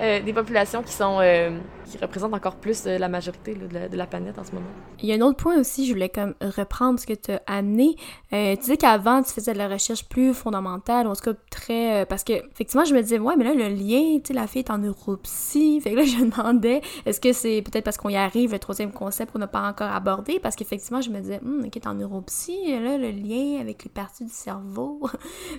Euh, 0.00 0.20
des 0.20 0.32
populations 0.32 0.82
qui 0.82 0.92
sont 0.92 1.18
euh, 1.20 1.58
qui 1.92 1.98
représentent 1.98 2.34
encore 2.34 2.56
plus 2.56 2.86
euh, 2.86 2.98
la 2.98 3.08
majorité 3.08 3.54
de, 3.54 3.96
la, 3.96 4.06
planète 4.06 4.38
en 4.38 4.44
ce 4.44 4.52
moment. 4.52 4.66
Il 5.02 5.08
y 5.08 5.12
a 5.12 5.16
un 5.16 5.20
autre 5.20 5.36
point 5.36 5.58
aussi, 5.58 5.86
je 5.86 5.92
voulais 5.92 6.08
comme 6.08 6.34
reprendre 6.40 6.98
ce 6.98 7.06
que 7.06 7.12
tu 7.12 7.32
as 7.32 7.42
amené. 7.46 7.96
tu 8.30 8.56
disais 8.56 8.76
qu'avant, 8.76 9.22
tu 9.22 9.32
faisais 9.32 9.52
de 9.52 9.58
la 9.58 9.68
recherche 9.68 10.08
plus 10.08 10.34
fondamentale, 10.34 11.06
en 11.06 11.14
tout 11.14 11.22
cas 11.22 11.38
très... 11.50 12.06
parce 12.06 12.24
que, 12.24 12.32
effectivement, 12.32 12.84
je 12.84 12.94
me 12.94 13.02
disais, 13.02 13.18
ouais, 13.18 13.34
mais 13.36 13.44
là, 13.44 13.54
le 13.54 13.68
lien, 13.68 14.18
tu 14.18 14.28
sais, 14.28 14.34
la 14.34 14.46
fille 14.46 14.60
est 14.60 14.70
en 14.70 14.78
neuropsy. 14.78 15.80
Fait 15.82 15.90
que 15.90 15.96
là, 15.96 16.04
je 16.04 16.24
demandais, 16.24 16.80
est-ce 17.06 17.20
que 17.20 17.32
c'est 17.32 17.62
peut-être 17.62 17.84
parce 17.84 17.96
qu'on 17.96 18.08
y 18.08 18.16
arrive, 18.16 18.52
le 18.52 18.58
troisième 18.58 18.92
concept 18.92 19.32
qu'on 19.32 19.38
n'a 19.38 19.46
pas 19.46 19.68
encore 19.68 19.90
abordé? 19.90 20.38
Parce 20.40 20.56
qu'effectivement, 20.56 21.00
je 21.00 21.10
me 21.10 21.20
disais, 21.20 21.40
hum, 21.44 21.64
ok, 21.66 21.76
est 21.76 21.86
en 21.86 21.94
neuropsy, 21.94 22.72
là, 22.80 22.96
le 22.96 23.10
lien 23.10 23.60
avec 23.60 23.84
les 23.84 23.90
parties 23.90 24.24
du 24.24 24.32
cerveau. 24.32 25.08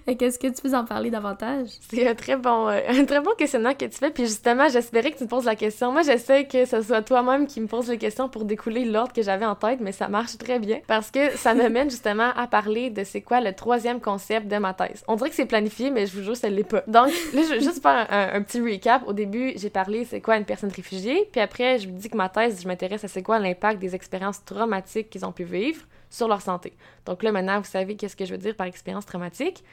Qu'est-ce 0.18 0.40
que 0.40 0.48
tu 0.48 0.62
peux 0.62 0.76
en 0.76 0.86
parler 0.86 1.10
davantage? 1.10 1.70
C'est 1.90 2.08
un 2.08 2.16
très 2.16 2.38
bon, 2.38 2.68
un 2.68 3.06
très 3.06 3.22
bon 3.22 3.32
questionnement 3.38 3.74
que 3.74 3.86
tu 3.86 3.98
fais, 3.98 4.12
puis 4.12 4.26
justement, 4.26 4.68
j'espérais 4.70 5.12
que 5.12 5.18
tu 5.18 5.24
me 5.24 5.30
poses 5.30 5.46
la 5.46 5.56
question. 5.56 5.92
Moi, 5.92 6.02
j'essaie 6.24 6.46
que 6.46 6.66
ce 6.66 6.82
soit 6.82 7.02
toi-même 7.02 7.48
qui 7.48 7.60
me 7.60 7.68
pose 7.68 7.90
les 7.90 7.98
questions 7.98 8.30
pour 8.30 8.46
découler 8.46 8.86
l'ordre 8.86 9.14
que 9.14 9.22
j'avais 9.22 9.46
en 9.46 9.56
tête, 9.56 9.80
mais 9.82 9.92
ça 9.92 10.08
marche 10.08 10.38
très 10.38 10.60
bien 10.60 10.80
parce 10.88 11.12
que 11.12 11.32
ça 11.32 11.54
me 11.54 11.68
mène 11.70 11.90
justement 11.90 12.32
à 12.36 12.48
parler 12.48 12.90
de 12.90 13.04
c'est 13.04 13.22
quoi 13.22 13.42
le 13.42 13.54
troisième 13.54 14.00
concept 14.00 14.48
de 14.48 14.58
ma 14.58 14.74
thèse. 14.74 15.04
On 15.08 15.16
dirait 15.16 15.30
que 15.30 15.36
c'est 15.36 15.46
planifié, 15.46 15.92
mais 15.92 16.06
je 16.06 16.18
vous 16.18 16.24
jure, 16.24 16.38
ça 16.38 16.50
l'est 16.50 16.64
pas. 16.64 16.84
Donc, 16.88 17.08
là, 17.34 17.42
je 17.44 17.56
vais 17.56 17.60
juste 17.60 17.82
faire 17.82 18.08
un, 18.10 18.42
petit 18.42 18.62
recap. 18.62 19.08
Au 19.08 19.14
début, 19.14 19.54
j'ai 19.56 19.70
parlé 19.70 20.06
c'est 20.06 20.22
quoi 20.22 20.38
une 20.38 20.46
personne 20.46 20.72
réfugiée, 20.72 21.28
puis 21.32 21.42
après, 21.42 21.80
je 21.80 21.90
vous 21.90 21.96
dis 21.96 22.10
que 22.10 22.18
ma 22.18 22.30
thèse, 22.30 22.62
je 22.62 22.68
m'intéresse 22.68 23.04
à 23.04 23.08
c'est 23.08 23.24
quoi 23.24 23.40
l'impact 23.40 23.80
des 23.80 23.96
expériences 23.96 24.44
traumatiques 24.46 25.10
qu'ils 25.10 25.26
ont 25.26 25.32
pu 25.32 25.44
vivre 25.44 25.82
sur 26.10 26.28
leur 26.28 26.42
santé. 26.42 26.74
Donc 27.06 27.24
là, 27.24 27.32
maintenant, 27.32 27.60
vous 27.60 27.70
savez 27.70 27.96
qu'est-ce 27.96 28.16
que 28.16 28.26
je 28.26 28.32
veux 28.32 28.38
dire 28.38 28.56
par 28.56 28.68
expérience 28.68 29.06
traumatique. 29.06 29.64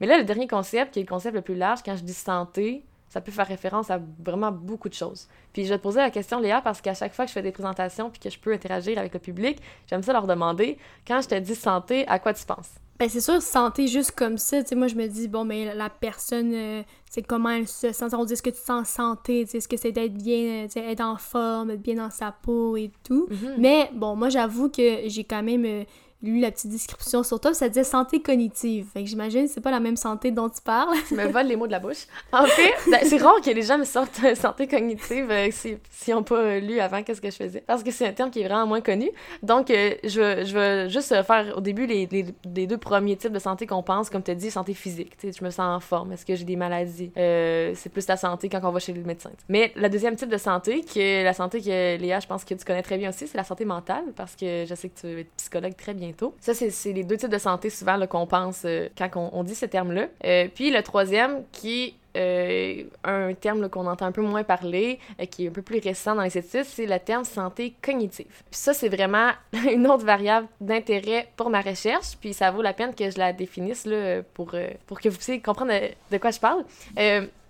Mais 0.00 0.06
là, 0.06 0.16
le 0.16 0.24
dernier 0.24 0.48
concept, 0.48 0.94
qui 0.94 1.00
est 1.00 1.02
le 1.02 1.08
concept 1.08 1.34
le 1.34 1.42
plus 1.42 1.54
large, 1.54 1.80
quand 1.84 1.94
je 1.94 2.02
dis 2.02 2.14
santé, 2.14 2.82
ça 3.10 3.20
peut 3.20 3.32
faire 3.32 3.46
référence 3.46 3.90
à 3.90 4.00
vraiment 4.24 4.52
beaucoup 4.52 4.88
de 4.88 4.94
choses. 4.94 5.28
Puis 5.52 5.64
je 5.64 5.70
vais 5.70 5.78
te 5.78 5.82
poser 5.82 5.98
la 5.98 6.10
question, 6.10 6.40
Léa, 6.40 6.62
parce 6.62 6.80
qu'à 6.80 6.94
chaque 6.94 7.12
fois 7.12 7.26
que 7.26 7.28
je 7.28 7.34
fais 7.34 7.42
des 7.42 7.52
présentations 7.52 8.08
puis 8.08 8.20
que 8.20 8.30
je 8.30 8.38
peux 8.38 8.52
interagir 8.52 8.98
avec 8.98 9.12
le 9.12 9.20
public, 9.20 9.58
j'aime 9.88 10.02
ça 10.02 10.12
leur 10.12 10.26
demander, 10.26 10.78
quand 11.06 11.20
je 11.20 11.28
te 11.28 11.34
dis 11.34 11.56
santé, 11.56 12.06
à 12.06 12.18
quoi 12.18 12.32
tu 12.32 12.46
penses? 12.46 12.70
Ben 13.00 13.08
c'est 13.08 13.20
sûr, 13.20 13.40
santé 13.40 13.88
juste 13.88 14.12
comme 14.12 14.38
ça, 14.38 14.62
tu 14.62 14.68
sais, 14.68 14.74
moi 14.76 14.86
je 14.86 14.94
me 14.94 15.06
dis, 15.08 15.26
bon, 15.26 15.44
mais 15.44 15.74
la 15.74 15.88
personne, 15.88 16.52
euh, 16.54 16.82
c'est 17.10 17.22
comment 17.22 17.48
elle 17.48 17.66
se 17.66 17.92
sent, 17.92 18.14
on 18.14 18.24
dit, 18.24 18.34
est-ce 18.34 18.42
que 18.42 18.50
tu 18.50 18.60
te 18.60 18.64
sens 18.64 18.88
santé, 18.88 19.44
tu 19.44 19.52
sais, 19.52 19.58
est-ce 19.58 19.68
que 19.68 19.76
c'est 19.76 19.90
d'être 19.90 20.14
bien, 20.14 20.66
tu 20.66 20.72
sais, 20.72 20.84
être 20.84 21.00
en 21.00 21.16
forme, 21.16 21.70
être 21.70 21.82
bien 21.82 21.96
dans 21.96 22.10
sa 22.10 22.30
peau 22.30 22.76
et 22.76 22.92
tout. 23.02 23.26
Mm-hmm. 23.30 23.54
Mais 23.58 23.90
bon, 23.94 24.16
moi 24.16 24.28
j'avoue 24.28 24.68
que 24.68 25.08
j'ai 25.08 25.24
quand 25.24 25.42
même... 25.42 25.64
Euh, 25.64 25.84
lu 26.22 26.40
la 26.40 26.50
petite 26.50 26.70
description 26.70 27.22
sur 27.22 27.40
toi, 27.40 27.54
ça 27.54 27.68
disait 27.68 27.84
santé 27.84 28.20
cognitive. 28.20 28.86
Fait 28.92 29.02
que 29.02 29.08
j'imagine 29.08 29.48
c'est 29.48 29.60
pas 29.60 29.70
la 29.70 29.80
même 29.80 29.96
santé 29.96 30.30
dont 30.30 30.48
tu 30.48 30.60
parles. 30.60 30.94
tu 31.08 31.14
me 31.14 31.26
voles 31.26 31.46
les 31.46 31.56
mots 31.56 31.66
de 31.66 31.72
la 31.72 31.80
bouche. 31.80 32.06
En 32.32 32.44
fait, 32.46 32.72
ben, 32.90 33.00
c'est 33.04 33.18
rare 33.18 33.40
que 33.44 33.50
les 33.50 33.62
gens 33.62 33.78
me 33.78 33.84
sortent 33.84 34.20
euh, 34.24 34.34
santé 34.34 34.66
cognitive 34.66 35.30
euh, 35.30 35.50
s'ils 35.50 35.78
si, 35.90 36.12
n'ont 36.12 36.22
pas 36.22 36.36
euh, 36.36 36.60
lu 36.60 36.80
avant 36.80 37.02
qu'est-ce 37.02 37.20
que 37.20 37.30
je 37.30 37.36
faisais. 37.36 37.62
Parce 37.66 37.82
que 37.82 37.90
c'est 37.90 38.06
un 38.06 38.12
terme 38.12 38.30
qui 38.30 38.40
est 38.40 38.48
vraiment 38.48 38.66
moins 38.66 38.80
connu. 38.80 39.10
Donc, 39.42 39.68
je, 39.68 39.98
je 40.04 40.54
veux 40.54 40.88
juste 40.88 41.08
faire 41.22 41.54
au 41.56 41.60
début 41.60 41.86
les, 41.86 42.06
les, 42.06 42.66
deux 42.66 42.78
premiers 42.78 43.16
types 43.16 43.32
de 43.32 43.38
santé 43.38 43.66
qu'on 43.66 43.82
pense, 43.82 44.10
comme 44.10 44.22
tu 44.22 44.30
as 44.30 44.34
dit, 44.34 44.50
santé 44.50 44.74
physique. 44.74 45.16
Tu 45.18 45.32
sais, 45.32 45.38
je 45.38 45.44
me 45.44 45.50
sens 45.50 45.60
en 45.76 45.80
forme. 45.80 46.12
Est-ce 46.12 46.24
que 46.24 46.34
j'ai 46.34 46.44
des 46.44 46.56
maladies? 46.56 47.10
c'est 47.14 47.90
plus 47.92 48.06
la 48.06 48.16
santé 48.16 48.48
quand 48.48 48.60
on 48.62 48.70
va 48.70 48.78
chez 48.78 48.92
le 48.92 49.02
médecin. 49.02 49.30
Mais 49.48 49.72
le 49.76 49.88
deuxième 49.88 50.16
type 50.16 50.28
de 50.28 50.38
santé, 50.38 50.80
qui 50.82 51.00
est 51.00 51.24
la 51.24 51.32
santé 51.32 51.60
que 51.60 51.96
Léa, 51.96 52.20
je 52.20 52.26
pense 52.26 52.44
que 52.44 52.54
tu 52.54 52.64
connais 52.64 52.82
très 52.82 52.98
bien 52.98 53.10
aussi, 53.10 53.26
c'est 53.26 53.36
la 53.36 53.44
santé 53.44 53.64
mentale, 53.64 54.04
parce 54.16 54.36
que 54.36 54.64
je 54.68 54.74
sais 54.74 54.88
que 54.88 55.00
tu 55.00 55.06
es 55.20 55.24
psychologue 55.36 55.76
très 55.76 55.94
bien 55.94 56.09
ça, 56.40 56.54
c'est 56.54 56.92
les 56.92 57.04
deux 57.04 57.16
types 57.16 57.30
de 57.30 57.38
santé 57.38 57.70
souvent 57.70 58.06
qu'on 58.06 58.26
pense 58.26 58.62
euh, 58.64 58.88
quand 58.96 59.30
on, 59.32 59.42
dit 59.42 59.54
ce 59.54 59.66
terme-là. 59.66 60.06
Euh, 60.24 60.48
puis 60.54 60.70
le 60.70 60.82
troisième, 60.82 61.42
qui 61.52 61.94
euh, 62.16 62.82
un 63.04 63.34
terme 63.34 63.68
qu'on 63.68 63.86
entend 63.86 64.06
un 64.06 64.12
peu 64.12 64.22
moins 64.22 64.42
parler, 64.42 64.98
qui 65.30 65.44
est 65.44 65.48
un 65.48 65.52
peu 65.52 65.62
plus 65.62 65.78
récent 65.78 66.14
dans 66.16 66.22
les 66.22 66.36
études, 66.36 66.64
c'est 66.64 66.86
le 66.86 66.98
terme 66.98 67.24
santé 67.24 67.74
cognitive. 67.82 68.42
Ça, 68.50 68.74
c'est 68.74 68.88
vraiment 68.88 69.30
une 69.72 69.86
autre 69.86 70.04
variable 70.04 70.48
d'intérêt 70.60 71.28
pour 71.36 71.50
ma 71.50 71.60
recherche, 71.60 72.16
puis 72.20 72.34
ça 72.34 72.50
vaut 72.50 72.62
la 72.62 72.72
peine 72.72 72.94
que 72.94 73.10
je 73.10 73.18
la 73.18 73.32
définisse 73.32 73.86
là, 73.86 74.22
pour, 74.34 74.54
pour 74.86 75.00
que 75.00 75.08
vous 75.08 75.16
puissiez 75.16 75.40
comprendre 75.40 75.72
de, 76.10 76.18
quoi 76.18 76.30
je 76.30 76.40
parle. 76.40 76.64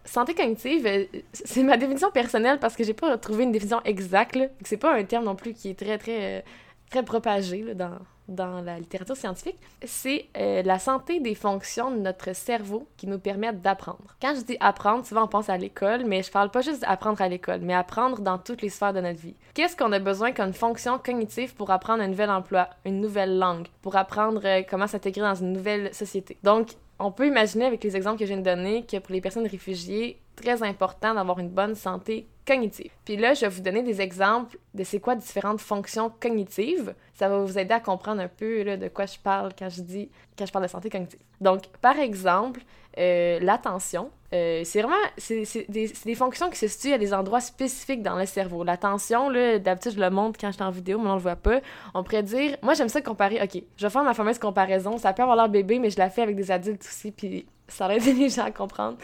Santé 0.05 0.35
cognitive, 0.35 1.09
c'est 1.33 1.62
ma 1.62 1.77
définition 1.77 2.11
personnelle 2.11 2.59
parce 2.59 2.75
que 2.75 2.85
j'ai 2.85 2.94
pas 2.94 3.16
trouvé 3.18 3.44
une 3.44 3.53
définition 3.53 3.81
exacte. 3.85 4.38
C'est 4.64 4.79
pas 4.79 4.94
un 4.94 5.05
terme 5.05 5.25
non 5.25 5.37
plus 5.37 5.53
qui 5.53 5.70
est 5.70 5.79
très, 5.79 5.99
très, 5.99 6.42
très 6.90 7.03
propagé 7.03 7.62
là, 7.62 7.75
dans, 7.75 7.99
dans 8.31 8.62
la 8.62 8.79
littérature 8.79 9.16
scientifique, 9.16 9.59
c'est 9.85 10.27
euh, 10.37 10.62
la 10.62 10.79
santé 10.79 11.21
des 11.21 11.35
fonctions 11.35 11.90
de 11.90 11.99
notre 11.99 12.35
cerveau 12.35 12.87
qui 12.97 13.07
nous 13.07 13.19
permettent 13.19 13.61
d'apprendre. 13.61 14.16
Quand 14.23 14.35
je 14.35 14.43
dis 14.43 14.57
apprendre, 14.61 15.05
souvent 15.05 15.25
on 15.25 15.29
pense 15.29 15.49
à 15.49 15.57
l'école, 15.57 16.05
mais 16.07 16.23
je 16.23 16.31
parle 16.31 16.51
pas 16.51 16.62
juste 16.62 16.83
d'apprendre 16.83 17.21
à 17.21 17.29
l'école, 17.29 17.61
mais 17.61 17.75
apprendre 17.75 18.21
dans 18.21 18.38
toutes 18.38 18.62
les 18.62 18.71
sphères 18.71 18.93
de 18.93 19.01
notre 19.01 19.21
vie. 19.21 19.35
Qu'est-ce 19.55 19.77
qu'on 19.77 19.93
a 19.93 19.99
besoin 19.99 20.33
comme 20.33 20.53
fonction 20.53 20.99
cognitive 20.99 21.55
pour 21.55 21.71
apprendre 21.71 22.03
un 22.03 22.09
nouvel 22.09 22.31
emploi, 22.31 22.71
une 22.87 23.01
nouvelle 23.01 23.38
langue, 23.38 23.66
pour 23.83 23.97
apprendre 23.97 24.40
euh, 24.45 24.62
comment 24.69 24.87
s'intégrer 24.87 25.23
dans 25.23 25.35
une 25.35 25.53
nouvelle 25.53 25.93
société? 25.93 26.38
Donc, 26.43 26.69
on 27.01 27.11
peut 27.11 27.27
imaginer 27.27 27.64
avec 27.64 27.83
les 27.83 27.97
exemples 27.97 28.19
que 28.19 28.27
je 28.27 28.33
viens 28.33 28.43
de 28.43 28.45
donner 28.45 28.85
que 28.85 28.99
pour 28.99 29.12
les 29.12 29.21
personnes 29.21 29.47
réfugiées, 29.47 30.21
très 30.40 30.62
important 30.62 31.14
d'avoir 31.14 31.38
une 31.38 31.50
bonne 31.50 31.74
santé 31.74 32.26
cognitive. 32.46 32.90
Puis 33.05 33.16
là, 33.16 33.35
je 33.35 33.42
vais 33.42 33.48
vous 33.48 33.61
donner 33.61 33.83
des 33.83 34.00
exemples 34.00 34.59
de 34.74 34.83
c'est 34.83 34.98
quoi 34.98 35.14
différentes 35.14 35.61
fonctions 35.61 36.11
cognitives. 36.20 36.94
Ça 37.14 37.29
va 37.29 37.38
vous 37.38 37.59
aider 37.59 37.74
à 37.74 37.81
comprendre 37.81 38.20
un 38.20 38.29
peu 38.29 38.64
de 38.76 38.88
quoi 38.88 39.07
je 39.07 39.18
parle 39.18 39.53
quand 39.57 39.68
je 39.68 39.83
dis 39.83 40.11
quand 40.37 40.46
je 40.46 40.53
parle 40.53 40.64
de 40.64 40.70
santé 40.70 40.90
cognitive. 40.90 41.20
Donc, 41.40 41.66
par 41.81 41.98
exemple, 41.98 42.61
euh, 42.98 43.38
l'attention. 43.40 44.11
Euh, 44.33 44.62
c'est 44.64 44.83
vraiment 44.83 44.96
c'est, 45.16 45.44
des, 45.68 45.92
des, 46.05 46.14
fonctions 46.14 46.50
qui 46.50 46.57
se 46.57 46.68
situent 46.68 46.92
à 46.92 46.98
des 46.98 47.12
endroits 47.12 47.40
spécifiques 47.40 48.03
dans 48.03 48.16
le 48.16 48.26
cerveau. 48.26 48.62
L'attention, 48.62 49.29
là, 49.29 49.59
d'habitude, 49.59 49.92
je 49.92 50.00
le 50.00 50.11
montre 50.11 50.38
quand 50.40 50.48
je 50.48 50.55
suis 50.55 50.62
en 50.62 50.70
vidéo, 50.70 51.00
mais 51.00 51.11
on 51.11 51.14
le 51.14 51.20
voit 51.20 51.37
pas. 51.37 51.61
On 51.94 52.03
pourrait 52.05 52.22
dire, 52.22 52.57
moi, 52.62 52.74
j'aime 52.74 52.88
ça 52.88 53.00
comparer. 53.00 53.40
OK, 53.42 53.62
je 53.76 53.87
vais 53.87 53.90
faire 53.90 54.05
ma 54.05 54.14
fameuse 54.14 54.38
comparaison. 54.38 54.98
Ça 54.98 55.12
peut 55.12 55.22
avoir 55.22 55.37
l'air 55.37 55.48
bébé, 55.48 55.79
mais 55.79 55.90
je 55.90 55.98
la 55.98 56.11
fais 56.11 56.22
avec 56.22 56.37
des 56.37 56.50
adultes 56.50 56.85
aussi, 56.85 57.11
puis 57.11 57.46
ça 57.68 57.92
aide 57.94 58.05
les 58.18 58.29
gens 58.29 58.44
à 58.44 58.50
comprendre. 58.50 58.98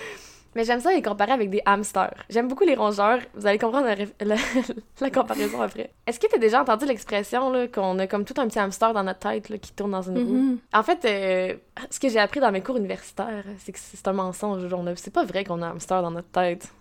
Mais 0.56 0.64
j'aime 0.64 0.80
ça 0.80 0.90
les 0.90 1.02
comparer 1.02 1.32
avec 1.32 1.50
des 1.50 1.60
hamsters. 1.66 2.14
J'aime 2.30 2.48
beaucoup 2.48 2.64
les 2.64 2.74
rongeurs. 2.74 3.18
Vous 3.34 3.46
allez 3.46 3.58
comprendre 3.58 3.88
la, 4.20 5.10
comparaison 5.10 5.60
après. 5.60 5.90
Est-ce 6.06 6.18
que 6.18 6.26
tu 6.26 6.34
as 6.34 6.38
déjà 6.38 6.62
entendu 6.62 6.86
l'expression 6.86 7.68
qu'on 7.68 7.98
a 7.98 8.06
comme 8.06 8.24
tout 8.24 8.32
un 8.38 8.48
petit 8.48 8.58
hamster 8.58 8.94
dans 8.94 9.04
notre 9.04 9.18
tête 9.18 9.50
là, 9.50 9.58
qui 9.58 9.72
tourne 9.72 9.90
dans 9.90 10.00
une 10.00 10.16
roue? 10.16 10.54
Mm-hmm. 10.54 10.58
En 10.72 10.82
fait, 10.82 11.04
euh, 11.04 11.56
ce 11.90 12.00
que 12.00 12.08
j'ai 12.08 12.18
appris 12.18 12.40
dans 12.40 12.50
mes 12.50 12.62
cours 12.62 12.78
universitaires, 12.78 13.44
c'est 13.58 13.72
que 13.72 13.78
c'est 13.78 14.08
un 14.08 14.14
mensonge. 14.14 14.62
C'est 14.94 15.12
pas 15.12 15.24
vrai 15.24 15.44
qu'on 15.44 15.60
a 15.60 15.66
un 15.66 15.70
hamster 15.72 16.00
dans 16.00 16.10
notre 16.10 16.30
tête. 16.30 16.72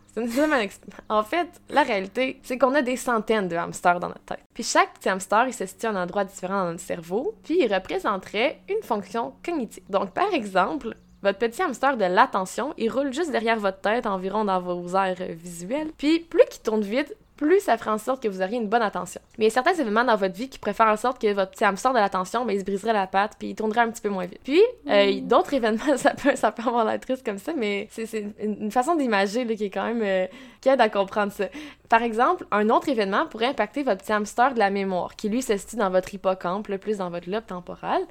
En 1.10 1.24
fait, 1.24 1.50
la 1.70 1.84
réalité, 1.84 2.40
c'est 2.44 2.58
qu'on 2.58 2.74
a 2.76 2.82
des 2.82 2.96
centaines 2.96 3.50
de 3.50 3.58
hamsters 3.58 4.00
dans 4.00 4.08
notre 4.08 4.24
tête. 4.24 4.40
Puis 4.54 4.64
chaque 4.64 4.94
petit 4.94 5.10
hamster, 5.10 5.48
il 5.48 5.54
se 5.54 5.66
situe 5.66 5.88
à 5.88 5.90
un 5.90 6.02
endroit 6.02 6.24
différent 6.24 6.64
dans 6.64 6.72
notre 6.72 6.80
cerveau, 6.84 7.36
puis 7.44 7.58
il 7.60 7.74
représenterait 7.74 8.62
une 8.70 8.82
fonction 8.82 9.34
cognitive. 9.44 9.84
Donc, 9.90 10.12
par 10.12 10.34
exemple, 10.34 10.96
votre 11.26 11.40
petit 11.40 11.62
hamster 11.64 11.98
de 11.98 12.06
l'attention, 12.06 12.76
il 12.78 12.92
roule 12.92 13.12
juste 13.12 13.32
derrière 13.32 13.58
votre 13.58 13.80
tête, 13.80 14.06
environ 14.06 14.46
dans 14.46 14.60
vos 14.60 14.96
aires 14.96 15.16
visuelles. 15.30 15.90
Puis 15.98 16.20
plus 16.20 16.46
qu'il 16.52 16.62
tourne 16.62 16.82
vite, 16.82 17.16
plus 17.36 17.60
ça 17.62 17.78
fera 17.78 17.96
en 17.96 17.98
sorte 17.98 18.22
que 18.22 18.28
vous 18.28 18.44
auriez 18.44 18.58
une 18.58 18.70
bonne 18.70 18.84
attention. 18.84 19.20
Mais 19.40 19.46
il 19.46 19.48
y 19.48 19.52
a 19.52 19.54
certains 19.54 19.74
événements 19.74 20.04
dans 20.04 20.16
votre 20.16 20.36
vie 20.36 20.48
qui 20.50 20.60
préfèrent 20.60 20.88
en 20.88 20.98
sorte 20.98 21.20
que 21.20 21.34
votre 21.34 21.52
petit 21.52 21.66
hamster 21.66 21.94
de 21.94 21.98
l'attention, 21.98 22.46
ben, 22.46 22.54
il 22.54 22.60
se 22.60 22.64
briserait 22.64 22.94
la 22.94 23.08
patte 23.08 23.34
puis 23.40 23.50
il 23.50 23.56
tournerait 23.56 23.82
un 23.82 23.90
petit 23.90 24.04
peu 24.04 24.10
moins 24.10 24.28
vite. 24.28 24.40
Puis, 24.44 24.62
euh, 24.88 25.14
mm. 25.14 25.28
d'autres 25.28 25.54
événements, 25.56 25.84
ça 25.98 26.14
peut, 26.14 26.36
ça 26.36 26.52
peut 26.52 26.64
avoir 26.66 26.86
l'air 26.86 27.00
triste 27.00 27.26
comme 27.26 27.40
ça, 27.40 27.54
mais 27.58 27.88
c'est 27.90 28.36
une, 28.40 28.72
façon 28.72 28.96
d'imager 28.96 29.48
qui 29.56 29.66
est 29.66 29.70
quand 29.72 29.86
même... 29.86 30.04
Euh, 30.04 30.28
qui 30.62 30.70
aide 30.70 30.82
à 30.82 30.90
comprendre 30.90 31.32
ça. 31.32 31.46
Par 31.90 32.02
exemple, 32.02 32.46
un 32.52 32.70
autre 32.70 32.90
événement 32.90 33.26
pourrait 33.28 33.48
impacter 33.48 33.84
votre 33.84 34.04
petit 34.04 34.14
hamster 34.14 34.54
de 34.54 34.60
la 34.60 34.70
mémoire, 34.70 35.16
qui 35.16 35.30
lui 35.30 35.42
se 35.42 35.58
situe 35.58 35.76
dans 35.76 35.90
votre 35.90 36.14
hippocampe, 36.14 36.68
le 36.70 36.78
plus 36.78 36.98
dans 36.98 37.10
votre 37.10 37.30
lobe 37.30 37.46
temporal. 37.46 38.02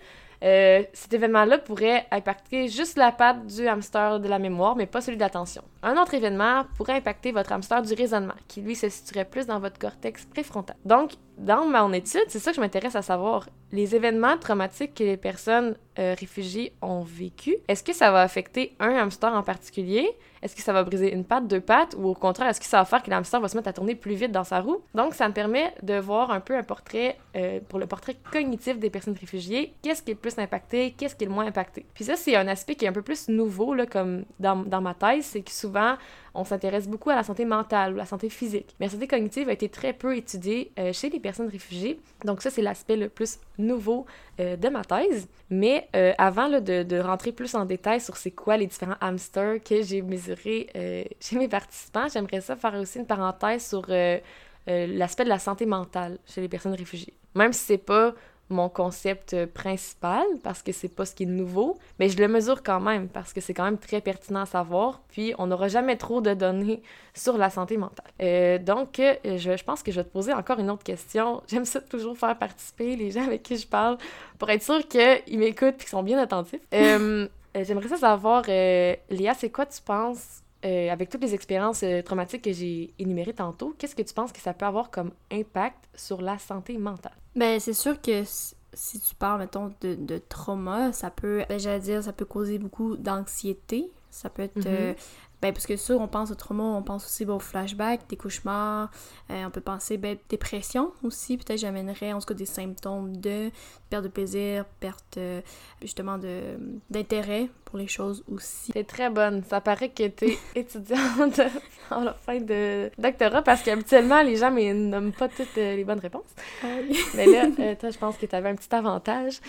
Euh, 0.44 0.82
cet 0.92 1.14
événement-là 1.14 1.58
pourrait 1.58 2.06
impacter 2.10 2.68
juste 2.68 2.98
la 2.98 3.12
patte 3.12 3.46
du 3.46 3.66
hamster 3.66 4.20
de 4.20 4.28
la 4.28 4.38
mémoire, 4.38 4.76
mais 4.76 4.86
pas 4.86 5.00
celui 5.00 5.16
de 5.16 5.22
l'attention. 5.22 5.62
Un 5.82 5.96
autre 5.96 6.12
événement 6.12 6.64
pourrait 6.76 6.96
impacter 6.96 7.32
votre 7.32 7.52
hamster 7.52 7.80
du 7.80 7.94
raisonnement, 7.94 8.34
qui 8.46 8.60
lui 8.60 8.76
se 8.76 8.90
situerait 8.90 9.24
plus 9.24 9.46
dans 9.46 9.58
votre 9.58 9.78
cortex 9.78 10.26
préfrontal. 10.26 10.76
Donc, 10.84 11.12
dans 11.38 11.66
mon 11.66 11.92
étude, 11.92 12.24
c'est 12.28 12.38
ça 12.38 12.50
que 12.50 12.56
je 12.56 12.60
m'intéresse 12.60 12.96
à 12.96 13.02
savoir. 13.02 13.48
Les 13.72 13.96
événements 13.96 14.38
traumatiques 14.38 14.94
que 14.94 15.02
les 15.02 15.16
personnes 15.16 15.76
euh, 15.98 16.14
réfugiées 16.18 16.72
ont 16.80 17.02
vécu, 17.02 17.56
est-ce 17.66 17.82
que 17.82 17.92
ça 17.92 18.12
va 18.12 18.22
affecter 18.22 18.76
un 18.78 18.94
hamster 18.94 19.32
en 19.32 19.42
particulier? 19.42 20.08
Est-ce 20.42 20.54
que 20.54 20.62
ça 20.62 20.72
va 20.72 20.84
briser 20.84 21.12
une 21.12 21.24
patte, 21.24 21.48
deux 21.48 21.60
pattes? 21.60 21.96
Ou 21.98 22.08
au 22.08 22.14
contraire, 22.14 22.48
est-ce 22.48 22.60
que 22.60 22.66
ça 22.66 22.78
va 22.78 22.84
faire 22.84 23.02
que 23.02 23.10
l'hamster 23.10 23.40
va 23.40 23.48
se 23.48 23.56
mettre 23.56 23.68
à 23.68 23.72
tourner 23.72 23.94
plus 23.94 24.14
vite 24.14 24.30
dans 24.30 24.44
sa 24.44 24.60
roue? 24.60 24.82
Donc, 24.94 25.14
ça 25.14 25.26
me 25.26 25.32
permet 25.32 25.74
de 25.82 25.94
voir 25.98 26.30
un 26.30 26.40
peu 26.40 26.56
un 26.56 26.62
portrait, 26.62 27.16
euh, 27.34 27.60
pour 27.68 27.78
le 27.78 27.86
portrait 27.86 28.16
cognitif 28.30 28.78
des 28.78 28.90
personnes 28.90 29.16
réfugiées, 29.18 29.74
qu'est-ce 29.82 30.02
qui 30.02 30.10
est 30.10 30.14
le 30.14 30.20
plus 30.20 30.38
impacté, 30.38 30.92
qu'est-ce 30.92 31.16
qui 31.16 31.24
est 31.24 31.28
le 31.28 31.32
moins 31.32 31.46
impacté? 31.46 31.86
Puis 31.94 32.04
ça, 32.04 32.14
c'est 32.14 32.36
un 32.36 32.46
aspect 32.46 32.74
qui 32.74 32.84
est 32.84 32.88
un 32.88 32.92
peu 32.92 33.02
plus 33.02 33.28
nouveau, 33.28 33.74
là, 33.74 33.86
comme 33.86 34.24
dans, 34.38 34.56
dans 34.56 34.82
ma 34.82 34.94
thèse, 34.94 35.24
c'est 35.24 35.42
que 35.42 35.50
souvent, 35.50 35.96
on 36.34 36.44
s'intéresse 36.44 36.88
beaucoup 36.88 37.10
à 37.10 37.14
la 37.14 37.22
santé 37.22 37.44
mentale 37.44 37.94
ou 37.94 37.96
la 37.96 38.06
santé 38.06 38.28
physique. 38.28 38.74
Mais 38.78 38.86
la 38.86 38.92
santé 38.92 39.06
cognitive 39.06 39.48
a 39.48 39.52
été 39.52 39.68
très 39.68 39.92
peu 39.92 40.16
étudiée 40.16 40.72
euh, 40.78 40.92
chez 40.92 41.08
les 41.08 41.20
personnes 41.20 41.48
réfugiées. 41.48 42.00
Donc 42.24 42.42
ça, 42.42 42.50
c'est 42.50 42.62
l'aspect 42.62 42.96
le 42.96 43.08
plus 43.08 43.38
nouveau 43.58 44.06
euh, 44.40 44.56
de 44.56 44.68
ma 44.68 44.84
thèse. 44.84 45.28
Mais 45.50 45.88
euh, 45.94 46.12
avant 46.18 46.48
de, 46.48 46.82
de, 46.82 46.98
rentrer 46.98 47.32
plus 47.32 47.54
en 47.54 47.64
détail 47.64 48.00
sur 48.00 48.16
c'est 48.16 48.32
quoi 48.32 48.56
les 48.56 48.66
différents 48.66 48.96
hamsters 49.00 49.62
que 49.62 49.82
j'ai 49.82 50.02
mesurés 50.02 50.68
chez 51.20 51.36
mes 51.36 51.48
participants, 51.48 52.06
j'aimerais 52.12 52.40
ça 52.40 52.56
faire 52.56 52.74
aussi 52.74 52.98
une 52.98 53.06
parenthèse 53.06 53.66
sur 53.66 53.86
l'aspect 54.66 55.24
de 55.24 55.28
la 55.28 55.38
santé 55.38 55.66
mentale 55.66 56.18
chez 56.26 56.40
les 56.40 56.48
personnes 56.48 56.74
réfugiées. 56.74 57.14
Même 57.34 57.52
si 57.52 57.64
c'est 57.64 57.78
pas 57.78 58.14
mon 58.50 58.68
concept 58.68 59.46
principal 59.46 60.24
parce 60.42 60.62
que 60.62 60.72
c'est 60.72 60.88
pas 60.88 61.06
ce 61.06 61.14
qui 61.14 61.22
est 61.22 61.26
nouveau, 61.26 61.78
mais 61.98 62.08
je 62.08 62.18
le 62.18 62.28
mesure 62.28 62.62
quand 62.62 62.80
même 62.80 63.08
parce 63.08 63.32
que 63.32 63.40
c'est 63.40 63.54
quand 63.54 63.64
même 63.64 63.78
très 63.78 64.00
pertinent 64.00 64.42
à 64.42 64.46
savoir. 64.46 65.00
Puis 65.08 65.34
on 65.38 65.46
n'aura 65.46 65.68
jamais 65.68 65.96
trop 65.96 66.20
de 66.20 66.34
données 66.34 66.82
sur 67.14 67.38
la 67.38 67.50
santé 67.50 67.76
mentale. 67.76 68.06
Euh, 68.22 68.58
donc, 68.58 68.98
euh, 68.98 69.14
je, 69.24 69.56
je, 69.56 69.64
pense 69.64 69.82
que 69.82 69.90
je 69.90 70.00
vais 70.00 70.04
te 70.04 70.12
poser 70.12 70.32
encore 70.32 70.58
une 70.58 70.70
autre 70.70 70.84
question. 70.84 71.42
J'aime 71.48 71.64
ça 71.64 71.80
toujours 71.80 72.16
faire 72.16 72.36
participer 72.36 72.96
les 72.96 73.10
gens 73.10 73.24
avec 73.24 73.42
qui 73.42 73.56
je 73.56 73.66
parle 73.66 73.98
pour 74.38 74.50
être 74.50 74.62
sûr 74.62 74.86
qu'ils 74.86 75.38
m'écoutent 75.38 75.74
et 75.74 75.78
qu'ils 75.78 75.88
sont 75.88 76.02
bien 76.02 76.18
attentifs. 76.18 76.60
Euh, 76.74 77.26
j'aimerais 77.54 77.88
ça 77.88 77.96
savoir, 77.96 78.44
Léa, 78.46 79.34
c'est 79.34 79.50
quoi 79.50 79.66
tu 79.66 79.80
penses 79.82 80.43
avec 80.64 81.10
toutes 81.10 81.22
les 81.22 81.34
expériences 81.34 81.84
traumatiques 82.04 82.42
que 82.42 82.52
j'ai 82.52 82.94
énumérées 82.98 83.34
tantôt, 83.34 83.74
qu'est-ce 83.78 83.94
que 83.94 84.02
tu 84.02 84.14
penses 84.14 84.32
que 84.32 84.40
ça 84.40 84.54
peut 84.54 84.66
avoir 84.66 84.90
comme 84.90 85.10
impact 85.30 85.88
sur 85.94 86.22
la 86.22 86.38
santé 86.38 86.78
mentale? 86.78 87.16
Ben, 87.36 87.60
c'est 87.60 87.74
sûr 87.74 88.00
que 88.00 88.22
si 88.72 89.00
tu 89.00 89.14
parles, 89.14 89.40
mettons, 89.40 89.72
de, 89.80 89.94
de 89.94 90.18
trauma, 90.18 90.92
ça 90.92 91.10
peut, 91.10 91.44
déjà 91.48 91.78
dire, 91.78 92.02
ça 92.02 92.12
peut 92.12 92.24
causer 92.24 92.58
beaucoup 92.58 92.96
d'anxiété. 92.96 93.90
Ça 94.14 94.30
peut 94.30 94.42
être. 94.42 94.66
Euh, 94.66 94.94
ben, 95.42 95.52
parce 95.52 95.66
que 95.66 95.76
sûr, 95.76 96.00
on 96.00 96.06
pense 96.06 96.30
au 96.30 96.36
trauma, 96.36 96.62
on 96.62 96.82
pense 96.82 97.04
aussi 97.04 97.24
ben, 97.24 97.34
au 97.34 97.38
flashback, 97.40 98.08
des 98.08 98.16
cauchemars, 98.16 98.90
euh, 99.30 99.44
on 99.44 99.50
peut 99.50 99.60
penser 99.60 99.98
ben, 99.98 100.16
dépression 100.30 100.92
aussi, 101.02 101.36
peut-être 101.36 101.58
j'amènerais 101.58 102.12
en 102.12 102.20
tout 102.20 102.26
cas 102.26 102.34
des 102.34 102.46
symptômes 102.46 103.16
de 103.16 103.50
perte 103.90 104.04
de 104.04 104.08
plaisir, 104.08 104.64
perte 104.80 105.18
euh, 105.18 105.42
justement 105.82 106.16
de 106.16 106.40
d'intérêt 106.88 107.50
pour 107.64 107.78
les 107.78 107.88
choses 107.88 108.24
aussi. 108.32 108.72
T'es 108.72 108.84
très 108.84 109.10
bonne, 109.10 109.42
ça 109.50 109.60
paraît 109.60 109.90
que 109.90 110.06
t'es 110.06 110.38
étudiante 110.54 111.40
en 111.90 112.04
fin 112.24 112.40
de 112.40 112.90
doctorat 112.96 113.42
parce 113.42 113.62
qu'habituellement 113.62 114.22
les 114.22 114.36
gens 114.36 114.52
ne 114.52 114.72
nomment 114.72 115.12
pas 115.12 115.28
toutes 115.28 115.56
les 115.56 115.84
bonnes 115.84 115.98
réponses. 115.98 116.32
Ah 116.62 116.68
Mais 117.16 117.26
là, 117.26 117.74
toi 117.74 117.90
je 117.90 117.98
pense 117.98 118.16
que 118.16 118.26
t'avais 118.26 118.48
un 118.48 118.54
petit 118.54 118.74
avantage. 118.74 119.40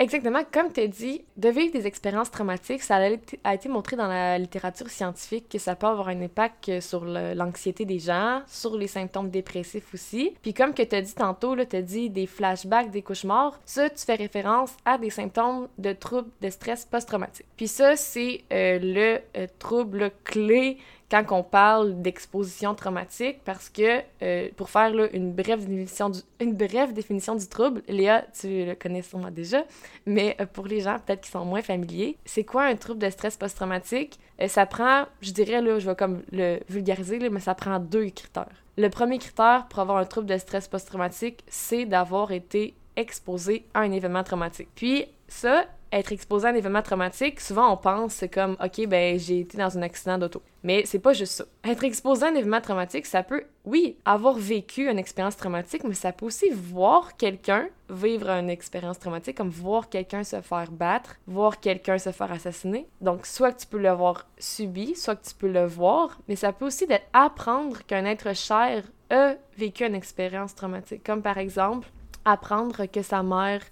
Exactement, 0.00 0.40
comme 0.50 0.72
tu 0.72 0.80
as 0.80 0.88
dit, 0.88 1.24
de 1.36 1.48
vivre 1.48 1.72
des 1.72 1.86
expériences 1.86 2.28
traumatiques, 2.28 2.82
ça 2.82 2.96
a 3.44 3.54
été 3.54 3.68
montré 3.68 3.94
dans 3.94 4.08
la 4.08 4.38
littérature 4.38 4.90
scientifique 4.90 5.48
que 5.48 5.58
ça 5.58 5.76
peut 5.76 5.86
avoir 5.86 6.08
un 6.08 6.20
impact 6.20 6.80
sur 6.80 7.04
l'anxiété 7.04 7.84
des 7.84 8.00
gens, 8.00 8.42
sur 8.48 8.76
les 8.76 8.88
symptômes 8.88 9.30
dépressifs 9.30 9.94
aussi. 9.94 10.34
Puis 10.42 10.52
comme 10.52 10.74
que 10.74 10.82
tu 10.82 10.96
as 10.96 11.00
dit 11.00 11.14
tantôt, 11.14 11.54
tu 11.64 11.76
as 11.76 11.82
dit 11.82 12.10
des 12.10 12.26
flashbacks, 12.26 12.90
des 12.90 13.02
cauchemars, 13.02 13.60
ça, 13.64 13.88
tu 13.88 14.04
fais 14.04 14.16
référence 14.16 14.76
à 14.84 14.98
des 14.98 15.10
symptômes 15.10 15.68
de 15.78 15.92
troubles 15.92 16.30
de 16.40 16.50
stress 16.50 16.84
post-traumatique. 16.84 17.46
Puis 17.56 17.68
ça, 17.68 17.94
c'est 17.94 18.42
euh, 18.52 18.80
le 18.82 19.20
euh, 19.36 19.46
trouble 19.60 20.10
clé 20.24 20.78
quand 21.22 21.38
on 21.38 21.42
parle 21.44 22.02
d'exposition 22.02 22.74
traumatique 22.74 23.40
parce 23.44 23.68
que 23.68 24.00
euh, 24.22 24.48
pour 24.56 24.68
faire 24.68 24.92
une, 25.12 25.32
brève 25.32 25.64
définition 25.64 27.34
du, 27.36 27.46
trouble, 27.48 27.82
Léa, 27.88 28.24
tu 28.38 28.64
le 28.64 28.74
connais 28.74 29.02
sûrement 29.02 29.30
déjà, 29.30 29.62
mais 30.06 30.36
euh, 30.40 30.46
pour 30.46 30.66
les 30.66 30.80
gens 30.80 30.98
peut-être 30.98 31.20
qui 31.20 31.30
sont 31.30 31.44
moins 31.44 31.62
familiers, 31.62 32.16
c'est 32.24 32.44
quoi 32.44 32.64
un 32.64 32.74
trouble 32.74 32.98
de 32.98 33.10
stress 33.10 33.36
post-traumatique? 33.36 34.18
Euh, 34.40 34.48
ça 34.48 34.66
prend, 34.66 35.04
je 35.20 35.30
dirais, 35.30 35.60
là, 35.60 35.78
je 35.78 35.88
vais 35.88 35.94
comme 35.94 36.22
le 36.32 36.58
vulgariser, 36.68 37.18
mais 37.30 37.40
ça 37.40 37.54
prend 37.54 37.78
deux 37.78 38.10
critères. 38.10 38.64
Le 38.76 38.88
premier 38.88 39.18
critère 39.18 39.66
pour 39.70 39.78
avoir 39.78 39.98
un 39.98 40.04
trouble 40.04 40.26
de 40.26 40.36
stress 40.36 40.66
post-traumatique, 40.66 41.44
c'est 41.46 41.84
d'avoir 41.84 42.32
été 42.32 42.74
exposé 42.96 43.66
à 43.72 43.80
un 43.80 43.92
événement 43.92 44.24
traumatique. 44.24 44.68
Puis 44.74 45.06
ça, 45.28 45.66
être 45.94 46.12
exposé 46.12 46.48
à 46.48 46.50
un 46.50 46.54
événement 46.54 46.82
traumatique, 46.82 47.40
souvent 47.40 47.72
on 47.72 47.76
pense 47.76 48.24
comme 48.32 48.56
OK 48.62 48.86
ben 48.88 49.18
j'ai 49.18 49.40
été 49.40 49.56
dans 49.56 49.78
un 49.78 49.82
accident 49.82 50.18
d'auto. 50.18 50.42
Mais 50.64 50.84
c'est 50.86 50.98
pas 50.98 51.12
juste 51.12 51.32
ça. 51.32 51.44
Être 51.62 51.84
exposé 51.84 52.24
à 52.24 52.30
un 52.30 52.34
événement 52.34 52.60
traumatique, 52.60 53.06
ça 53.06 53.22
peut 53.22 53.44
oui, 53.64 53.96
avoir 54.04 54.34
vécu 54.34 54.90
une 54.90 54.98
expérience 54.98 55.36
traumatique, 55.36 55.84
mais 55.84 55.94
ça 55.94 56.12
peut 56.12 56.26
aussi 56.26 56.50
voir 56.50 57.16
quelqu'un 57.16 57.68
vivre 57.88 58.28
une 58.28 58.50
expérience 58.50 58.98
traumatique 58.98 59.36
comme 59.36 59.50
voir 59.50 59.88
quelqu'un 59.88 60.24
se 60.24 60.40
faire 60.40 60.70
battre, 60.70 61.16
voir 61.26 61.60
quelqu'un 61.60 61.98
se 61.98 62.10
faire 62.10 62.32
assassiner. 62.32 62.88
Donc 63.00 63.24
soit 63.24 63.52
que 63.52 63.60
tu 63.60 63.66
peux 63.66 63.78
l'avoir 63.78 64.26
subi, 64.38 64.96
soit 64.96 65.16
que 65.16 65.26
tu 65.26 65.34
peux 65.34 65.50
le 65.50 65.66
voir, 65.66 66.18
mais 66.28 66.36
ça 66.36 66.52
peut 66.52 66.66
aussi 66.66 66.86
d'être 66.86 67.06
apprendre 67.12 67.84
qu'un 67.86 68.04
être 68.04 68.34
cher 68.34 68.82
a 69.10 69.34
vécu 69.56 69.86
une 69.86 69.94
expérience 69.94 70.54
traumatique, 70.54 71.04
comme 71.04 71.22
par 71.22 71.38
exemple 71.38 71.88
apprendre 72.24 72.86
que 72.86 73.02
sa 73.02 73.22
mère 73.22 73.62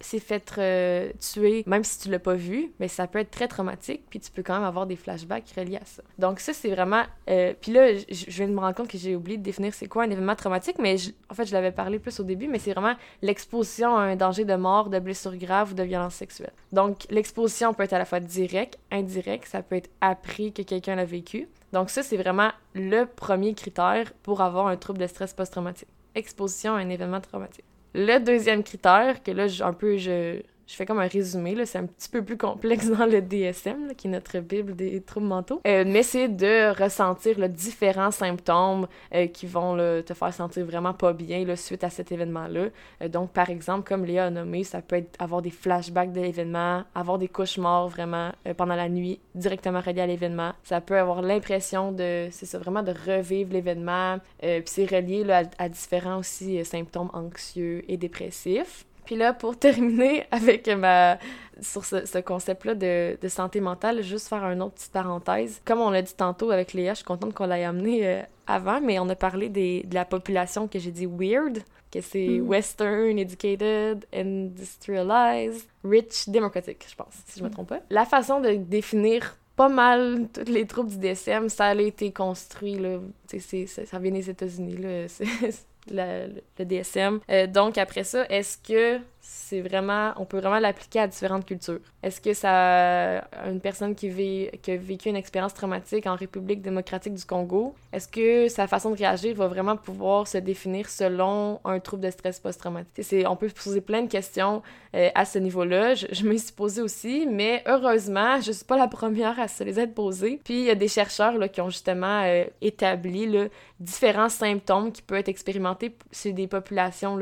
s'est 0.00 0.20
fait 0.20 0.54
euh, 0.58 1.10
tuer, 1.18 1.64
même 1.66 1.84
si 1.84 1.98
tu 2.00 2.10
l'as 2.10 2.18
pas 2.18 2.34
vu, 2.34 2.72
mais 2.78 2.88
ça 2.88 3.06
peut 3.06 3.18
être 3.18 3.30
très 3.30 3.48
traumatique, 3.48 4.02
puis 4.08 4.20
tu 4.20 4.30
peux 4.30 4.42
quand 4.42 4.54
même 4.54 4.64
avoir 4.64 4.86
des 4.86 4.96
flashbacks 4.96 5.52
reliés 5.56 5.76
à 5.76 5.84
ça. 5.84 6.02
Donc 6.18 6.40
ça, 6.40 6.52
c'est 6.52 6.70
vraiment... 6.70 7.02
Euh, 7.28 7.54
puis 7.60 7.72
là, 7.72 7.96
je 7.96 8.30
viens 8.30 8.48
de 8.48 8.52
me 8.52 8.60
rendre 8.60 8.74
compte 8.74 8.88
que 8.88 8.98
j'ai 8.98 9.16
oublié 9.16 9.36
de 9.36 9.42
définir 9.42 9.74
c'est 9.74 9.88
quoi 9.88 10.04
un 10.04 10.10
événement 10.10 10.36
traumatique, 10.36 10.76
mais 10.78 10.96
en 11.30 11.34
fait, 11.34 11.46
je 11.46 11.52
l'avais 11.52 11.72
parlé 11.72 11.98
plus 11.98 12.20
au 12.20 12.24
début, 12.24 12.48
mais 12.48 12.58
c'est 12.58 12.72
vraiment 12.72 12.94
l'exposition 13.22 13.96
à 13.96 14.02
un 14.02 14.16
danger 14.16 14.44
de 14.44 14.54
mort, 14.54 14.88
de 14.88 14.98
blessure 14.98 15.36
grave 15.36 15.72
ou 15.72 15.74
de 15.74 15.82
violence 15.82 16.14
sexuelle. 16.14 16.52
Donc 16.72 17.06
l'exposition 17.10 17.74
peut 17.74 17.82
être 17.82 17.92
à 17.92 17.98
la 17.98 18.04
fois 18.04 18.20
directe, 18.20 18.78
indirecte, 18.90 19.48
ça 19.48 19.62
peut 19.62 19.76
être 19.76 19.90
appris 20.00 20.52
que 20.52 20.62
quelqu'un 20.62 20.94
l'a 20.94 21.04
vécu. 21.04 21.48
Donc 21.72 21.90
ça, 21.90 22.02
c'est 22.02 22.16
vraiment 22.16 22.50
le 22.74 23.04
premier 23.04 23.54
critère 23.54 24.12
pour 24.22 24.40
avoir 24.40 24.68
un 24.68 24.76
trouble 24.76 24.98
de 25.00 25.06
stress 25.06 25.34
post-traumatique. 25.34 25.88
Exposition 26.14 26.74
à 26.74 26.78
un 26.78 26.88
événement 26.88 27.20
traumatique. 27.20 27.64
Le 28.00 28.20
deuxième 28.20 28.62
critère, 28.62 29.24
que 29.24 29.32
là, 29.32 29.46
un 29.60 29.72
peu, 29.72 29.96
je, 29.96 30.40
je 30.68 30.74
fais 30.74 30.84
comme 30.84 30.98
un 30.98 31.08
résumé, 31.08 31.54
là, 31.54 31.64
c'est 31.64 31.78
un 31.78 31.86
petit 31.86 32.10
peu 32.10 32.22
plus 32.22 32.36
complexe 32.36 32.90
dans 32.98 33.06
le 33.06 33.22
DSM, 33.22 33.94
qui 33.96 34.06
est 34.06 34.10
notre 34.10 34.38
bible 34.40 34.76
des 34.76 35.00
troubles 35.00 35.26
mentaux, 35.26 35.60
euh, 35.66 35.84
mais 35.86 36.02
c'est 36.02 36.28
de 36.28 36.78
ressentir 36.78 37.38
là, 37.38 37.48
différents 37.48 38.10
symptômes 38.10 38.86
euh, 39.14 39.26
qui 39.26 39.46
vont 39.46 39.76
te 40.02 40.12
faire 40.12 40.32
sentir 40.32 40.66
vraiment 40.66 40.92
pas 40.92 41.14
bien 41.14 41.44
là, 41.46 41.56
suite 41.56 41.84
à 41.84 41.90
cet 41.90 42.12
événement-là. 42.12 42.66
Euh, 43.02 43.08
donc, 43.08 43.32
par 43.32 43.48
exemple, 43.48 43.88
comme 43.88 44.04
Léa 44.04 44.26
a 44.26 44.30
nommé, 44.30 44.62
ça 44.62 44.82
peut 44.82 44.96
être 44.96 45.16
avoir 45.18 45.40
des 45.40 45.50
flashbacks 45.50 46.12
de 46.12 46.20
l'événement, 46.20 46.84
avoir 46.94 47.18
des 47.18 47.28
cauchemars 47.28 47.88
vraiment 47.88 48.32
pendant 48.58 48.74
la 48.74 48.90
nuit 48.90 49.20
directement 49.34 49.80
reliés 49.80 50.02
à 50.02 50.06
l'événement. 50.06 50.52
Ça 50.64 50.82
peut 50.82 50.98
avoir 50.98 51.22
l'impression 51.22 51.92
de, 51.92 52.28
c'est 52.30 52.46
ça, 52.46 52.58
vraiment 52.58 52.82
de 52.82 52.92
revivre 52.92 53.54
l'événement, 53.54 54.18
puis 54.40 54.62
c'est 54.66 54.84
relié 54.84 55.24
à 55.58 55.68
différents 55.68 56.18
aussi 56.18 56.62
symptômes 56.64 57.10
anxieux 57.14 57.84
et 57.88 57.96
dépressifs. 57.96 58.84
Puis 59.08 59.16
là, 59.16 59.32
pour 59.32 59.58
terminer 59.58 60.26
avec 60.30 60.68
ma 60.68 61.16
sur 61.62 61.82
ce, 61.82 62.20
concept-là 62.20 62.74
de, 62.74 63.18
de, 63.20 63.28
santé 63.28 63.60
mentale, 63.60 64.02
juste 64.02 64.28
faire 64.28 64.44
une 64.44 64.60
autre 64.60 64.74
petite 64.74 64.92
parenthèse. 64.92 65.62
Comme 65.64 65.80
on 65.80 65.88
l'a 65.88 66.02
dit 66.02 66.14
tantôt 66.14 66.50
avec 66.50 66.74
Léa, 66.74 66.92
je 66.92 66.98
suis 66.98 67.04
contente 67.06 67.32
qu'on 67.32 67.46
l'ait 67.46 67.64
amené 67.64 68.06
euh, 68.06 68.22
avant, 68.46 68.82
mais 68.82 68.98
on 68.98 69.08
a 69.08 69.16
parlé 69.16 69.48
des, 69.48 69.82
de 69.84 69.94
la 69.94 70.04
population 70.04 70.68
que 70.68 70.78
j'ai 70.78 70.90
dit 70.90 71.06
weird, 71.06 71.60
que 71.90 72.02
c'est 72.02 72.28
mm. 72.28 72.48
Western, 72.48 73.18
Educated, 73.18 74.04
Industrialized, 74.12 75.66
Rich, 75.82 76.28
Democratic, 76.28 76.84
je 76.88 76.94
pense, 76.94 77.14
si 77.26 77.38
je 77.38 77.44
me 77.44 77.48
mm. 77.48 77.52
trompe 77.52 77.68
pas. 77.70 77.80
La 77.88 78.04
façon 78.04 78.40
de 78.40 78.56
définir 78.56 79.38
pas 79.56 79.70
mal 79.70 80.28
tous 80.32 80.52
les 80.52 80.66
troubles 80.66 80.90
du 80.90 80.98
DSM, 80.98 81.48
ça 81.48 81.68
a 81.68 81.74
été 81.74 82.12
construit, 82.12 82.76
là, 82.76 82.98
c'est, 83.26 83.66
ça 83.66 83.98
vient 83.98 84.12
des 84.12 84.28
États-Unis, 84.28 84.76
là, 84.76 85.06
le 85.90 86.64
DSM. 86.64 87.20
Euh, 87.30 87.46
donc, 87.46 87.78
après 87.78 88.04
ça, 88.04 88.26
est-ce 88.28 88.58
que 88.58 89.00
c'est 89.30 89.60
vraiment, 89.60 90.14
on 90.16 90.24
peut 90.24 90.38
vraiment 90.38 90.58
l'appliquer 90.58 91.00
à 91.00 91.06
différentes 91.06 91.44
cultures. 91.44 91.80
Est-ce 92.02 92.18
que 92.18 92.32
ça, 92.32 93.28
une 93.46 93.60
personne 93.60 93.94
qui, 93.94 94.08
vit, 94.08 94.48
qui 94.62 94.70
a 94.70 94.76
vécu 94.78 95.10
une 95.10 95.16
expérience 95.16 95.52
traumatique 95.52 96.06
en 96.06 96.14
République 96.14 96.62
démocratique 96.62 97.12
du 97.12 97.24
Congo, 97.26 97.74
est-ce 97.92 98.08
que 98.08 98.48
sa 98.48 98.66
façon 98.66 98.90
de 98.90 98.96
réagir 98.96 99.36
va 99.36 99.46
vraiment 99.46 99.76
pouvoir 99.76 100.26
se 100.26 100.38
définir 100.38 100.88
selon 100.88 101.60
un 101.66 101.78
trouble 101.78 102.04
de 102.04 102.10
stress 102.10 102.40
post-traumatique? 102.40 103.26
On 103.28 103.36
peut 103.36 103.50
se 103.50 103.54
poser 103.54 103.82
plein 103.82 104.00
de 104.00 104.08
questions 104.08 104.62
euh, 104.94 105.10
à 105.14 105.26
ce 105.26 105.38
niveau-là. 105.38 105.94
Je, 105.94 106.06
je 106.10 106.24
me 106.24 106.34
suis 106.38 106.52
posée 106.52 106.80
aussi, 106.80 107.26
mais 107.30 107.62
heureusement, 107.66 108.40
je 108.40 108.52
suis 108.52 108.64
pas 108.64 108.78
la 108.78 108.88
première 108.88 109.38
à 109.38 109.46
se 109.46 109.62
les 109.62 109.78
être 109.78 109.94
posées. 109.94 110.40
Puis 110.42 110.60
il 110.60 110.64
y 110.64 110.70
a 110.70 110.74
des 110.74 110.88
chercheurs 110.88 111.36
là, 111.36 111.48
qui 111.48 111.60
ont 111.60 111.68
justement 111.68 112.22
euh, 112.24 112.44
établi 112.62 113.26
là, 113.26 113.48
différents 113.78 114.30
symptômes 114.30 114.90
qui 114.90 115.02
peuvent 115.02 115.18
être 115.18 115.28
expérimentés 115.28 115.94
chez 116.12 116.32
des 116.32 116.46
populations 116.46 117.18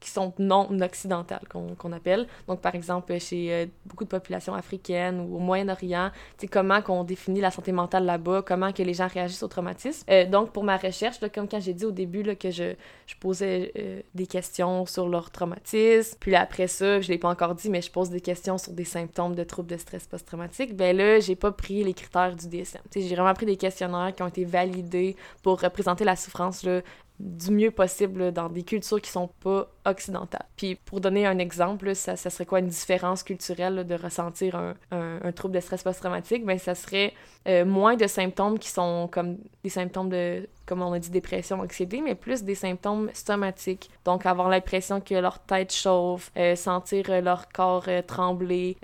qui 0.00 0.10
sont 0.10 0.32
non 0.38 0.68
occidentales, 0.80 1.46
qu'on 1.48 1.92
appelle. 1.92 2.26
Donc, 2.48 2.60
par 2.60 2.74
exemple, 2.74 3.16
chez 3.18 3.52
euh, 3.52 3.66
beaucoup 3.84 4.04
de 4.04 4.08
populations 4.08 4.54
africaines 4.54 5.20
ou 5.20 5.36
au 5.36 5.38
Moyen-Orient, 5.38 6.10
comment 6.50 6.80
qu'on 6.80 7.04
définit 7.04 7.40
la 7.40 7.50
santé 7.50 7.70
mentale 7.70 8.04
là-bas, 8.04 8.42
comment 8.44 8.72
que 8.72 8.82
les 8.82 8.94
gens 8.94 9.08
réagissent 9.08 9.42
au 9.42 9.48
traumatisme. 9.48 10.04
Euh, 10.10 10.24
donc, 10.24 10.52
pour 10.52 10.64
ma 10.64 10.78
recherche, 10.78 11.20
là, 11.20 11.28
comme 11.28 11.48
quand 11.48 11.60
j'ai 11.60 11.74
dit 11.74 11.84
au 11.84 11.90
début 11.90 12.22
là, 12.22 12.34
que 12.34 12.50
je, 12.50 12.74
je 13.06 13.14
posais 13.20 13.72
euh, 13.78 14.00
des 14.14 14.26
questions 14.26 14.86
sur 14.86 15.08
leur 15.08 15.30
traumatisme, 15.30 16.16
puis 16.18 16.34
après 16.34 16.66
ça, 16.66 17.00
je 17.00 17.08
l'ai 17.08 17.18
pas 17.18 17.28
encore 17.28 17.54
dit, 17.54 17.68
mais 17.68 17.82
je 17.82 17.90
pose 17.90 18.10
des 18.10 18.20
questions 18.20 18.56
sur 18.56 18.72
des 18.72 18.84
symptômes 18.84 19.34
de 19.34 19.44
troubles 19.44 19.68
de 19.68 19.76
stress 19.76 20.06
post-traumatique, 20.06 20.74
ben 20.74 20.96
là, 20.96 21.20
j'ai 21.20 21.36
pas 21.36 21.52
pris 21.52 21.84
les 21.84 21.94
critères 21.94 22.34
du 22.34 22.48
DSM. 22.48 22.80
J'ai 22.94 23.14
vraiment 23.14 23.34
pris 23.34 23.46
des 23.46 23.56
questionnaires 23.56 24.14
qui 24.14 24.22
ont 24.22 24.28
été 24.28 24.44
validés 24.44 25.16
pour 25.42 25.60
représenter 25.60 26.04
la 26.04 26.16
souffrance 26.16 26.62
là, 26.62 26.80
du 27.20 27.50
mieux 27.50 27.70
possible 27.70 28.32
dans 28.32 28.48
des 28.48 28.62
cultures 28.62 29.00
qui 29.00 29.10
sont 29.10 29.28
pas 29.28 29.68
occidentales. 29.84 30.46
Puis 30.56 30.74
pour 30.74 31.00
donner 31.00 31.26
un 31.26 31.38
exemple, 31.38 31.94
ça, 31.94 32.16
serait 32.16 32.46
quoi 32.46 32.60
une 32.60 32.68
différence 32.68 33.22
culturelle 33.22 33.86
de 33.86 33.94
ressentir 33.94 34.56
un, 34.56 34.74
un, 34.90 35.32
trouble 35.32 35.54
de 35.54 35.60
stress 35.60 35.82
post-traumatique? 35.82 36.44
Ben, 36.46 36.58
ça 36.58 36.74
serait 36.74 37.12
euh, 37.46 37.64
moins 37.66 37.96
de 37.96 38.06
symptômes 38.06 38.58
qui 38.58 38.70
sont 38.70 39.08
comme 39.12 39.36
des 39.62 39.70
symptômes 39.70 40.08
de, 40.08 40.48
comme 40.70 40.82
on 40.82 40.92
a 40.92 41.00
dit, 41.00 41.10
dépression, 41.10 41.58
anxiété, 41.58 42.00
mais 42.00 42.14
plus 42.14 42.44
des 42.44 42.54
symptômes 42.54 43.10
somatiques. 43.12 43.90
Donc, 44.04 44.24
avoir 44.24 44.48
l'impression 44.48 45.00
que 45.00 45.16
leur 45.16 45.40
tête 45.40 45.72
chauffe, 45.72 46.30
euh, 46.36 46.54
sentir 46.54 47.06
euh, 47.10 47.20
leur 47.20 47.48
corps 47.48 47.88
trembler, 48.06 48.76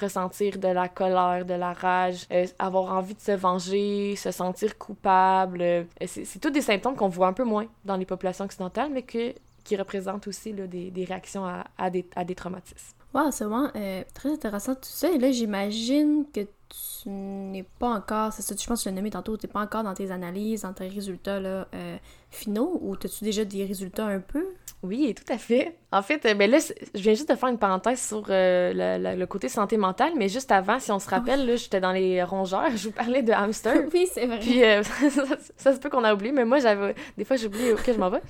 ressentir 0.00 0.58
de 0.58 0.66
la 0.66 0.88
colère, 0.88 1.44
de 1.44 1.54
la 1.54 1.72
rage, 1.72 2.26
avoir 2.58 2.92
envie 2.92 3.14
de 3.14 3.20
se 3.20 3.30
venger, 3.30 4.16
se 4.16 4.32
sentir 4.32 4.76
coupable. 4.78 5.86
c'est 6.04 6.40
tous 6.40 6.50
des 6.50 6.60
symptômes 6.60 6.96
qu'on 6.96 7.08
voit 7.08 7.28
un 7.28 7.32
peu 7.32 7.44
moins 7.44 7.66
dans 7.84 7.96
les 7.96 8.04
populations 8.04 8.46
occidentales, 8.46 8.90
mais 8.92 9.02
que, 9.02 9.32
qui 9.62 9.76
représentent 9.76 10.26
aussi 10.26 10.52
là, 10.52 10.66
des, 10.66 10.90
des, 10.90 11.04
réactions 11.04 11.44
à, 11.44 11.64
à, 11.78 11.88
des, 11.88 12.04
à 12.16 12.24
des 12.24 12.34
traumatismes. 12.34 12.96
Wow, 13.14 13.30
c'est 13.30 13.44
vraiment 13.44 13.70
très 14.12 14.32
intéressant 14.32 14.74
tout 14.74 14.80
ça. 14.82 15.08
Et 15.12 15.18
là, 15.18 15.30
j'imagine 15.30 16.24
que 16.34 16.40
tu 16.68 17.08
n'es 17.08 17.62
pas 17.62 17.88
encore, 17.88 18.32
c'est 18.32 18.42
ça, 18.42 18.54
je 18.58 18.66
pense 18.66 18.80
que 18.80 18.84
je 18.84 18.88
l'ai 18.90 18.96
nommé 18.96 19.10
tantôt, 19.10 19.36
tu 19.36 19.46
n'es 19.46 19.52
pas 19.52 19.60
encore 19.60 19.82
dans 19.82 19.94
tes 19.94 20.10
analyses, 20.10 20.62
dans 20.62 20.72
tes 20.72 20.88
résultats 20.88 21.36
euh, 21.36 21.96
finaux, 22.30 22.78
ou 22.82 22.94
as-tu 22.94 23.24
déjà 23.24 23.44
des 23.44 23.64
résultats 23.64 24.06
un 24.06 24.20
peu? 24.20 24.46
Oui, 24.82 25.14
tout 25.14 25.32
à 25.32 25.38
fait. 25.38 25.76
En 25.90 26.02
fait, 26.02 26.26
euh, 26.26 26.34
ben 26.34 26.50
là, 26.50 26.58
je 26.94 27.00
viens 27.00 27.14
juste 27.14 27.30
de 27.30 27.34
faire 27.34 27.48
une 27.48 27.56
parenthèse 27.56 28.00
sur 28.00 28.24
euh, 28.28 29.16
le, 29.16 29.26
côté 29.26 29.48
santé 29.48 29.78
mentale, 29.78 30.12
mais 30.16 30.28
juste 30.28 30.52
avant, 30.52 30.78
si 30.78 30.92
on 30.92 30.98
se 30.98 31.08
rappelle, 31.08 31.46
là, 31.46 31.56
j'étais 31.56 31.80
dans 31.80 31.92
les 31.92 32.22
rongeurs, 32.22 32.70
je 32.76 32.88
vous 32.88 32.94
parlais 32.94 33.22
de 33.22 33.32
hamster. 33.32 33.74
oui, 33.94 34.06
c'est 34.12 34.26
vrai. 34.26 34.38
Puis 34.38 34.60
ça, 35.56 35.74
se 35.74 35.78
peut 35.78 35.88
qu'on 35.88 36.04
a 36.04 36.12
oublié, 36.12 36.30
mais 36.30 36.44
moi, 36.44 36.58
j'avais 36.58 36.94
des 37.16 37.24
fois, 37.24 37.36
j'oublie 37.36 37.74
que 37.82 37.92
je 37.94 37.98
m'en 37.98 38.10
vais. 38.10 38.20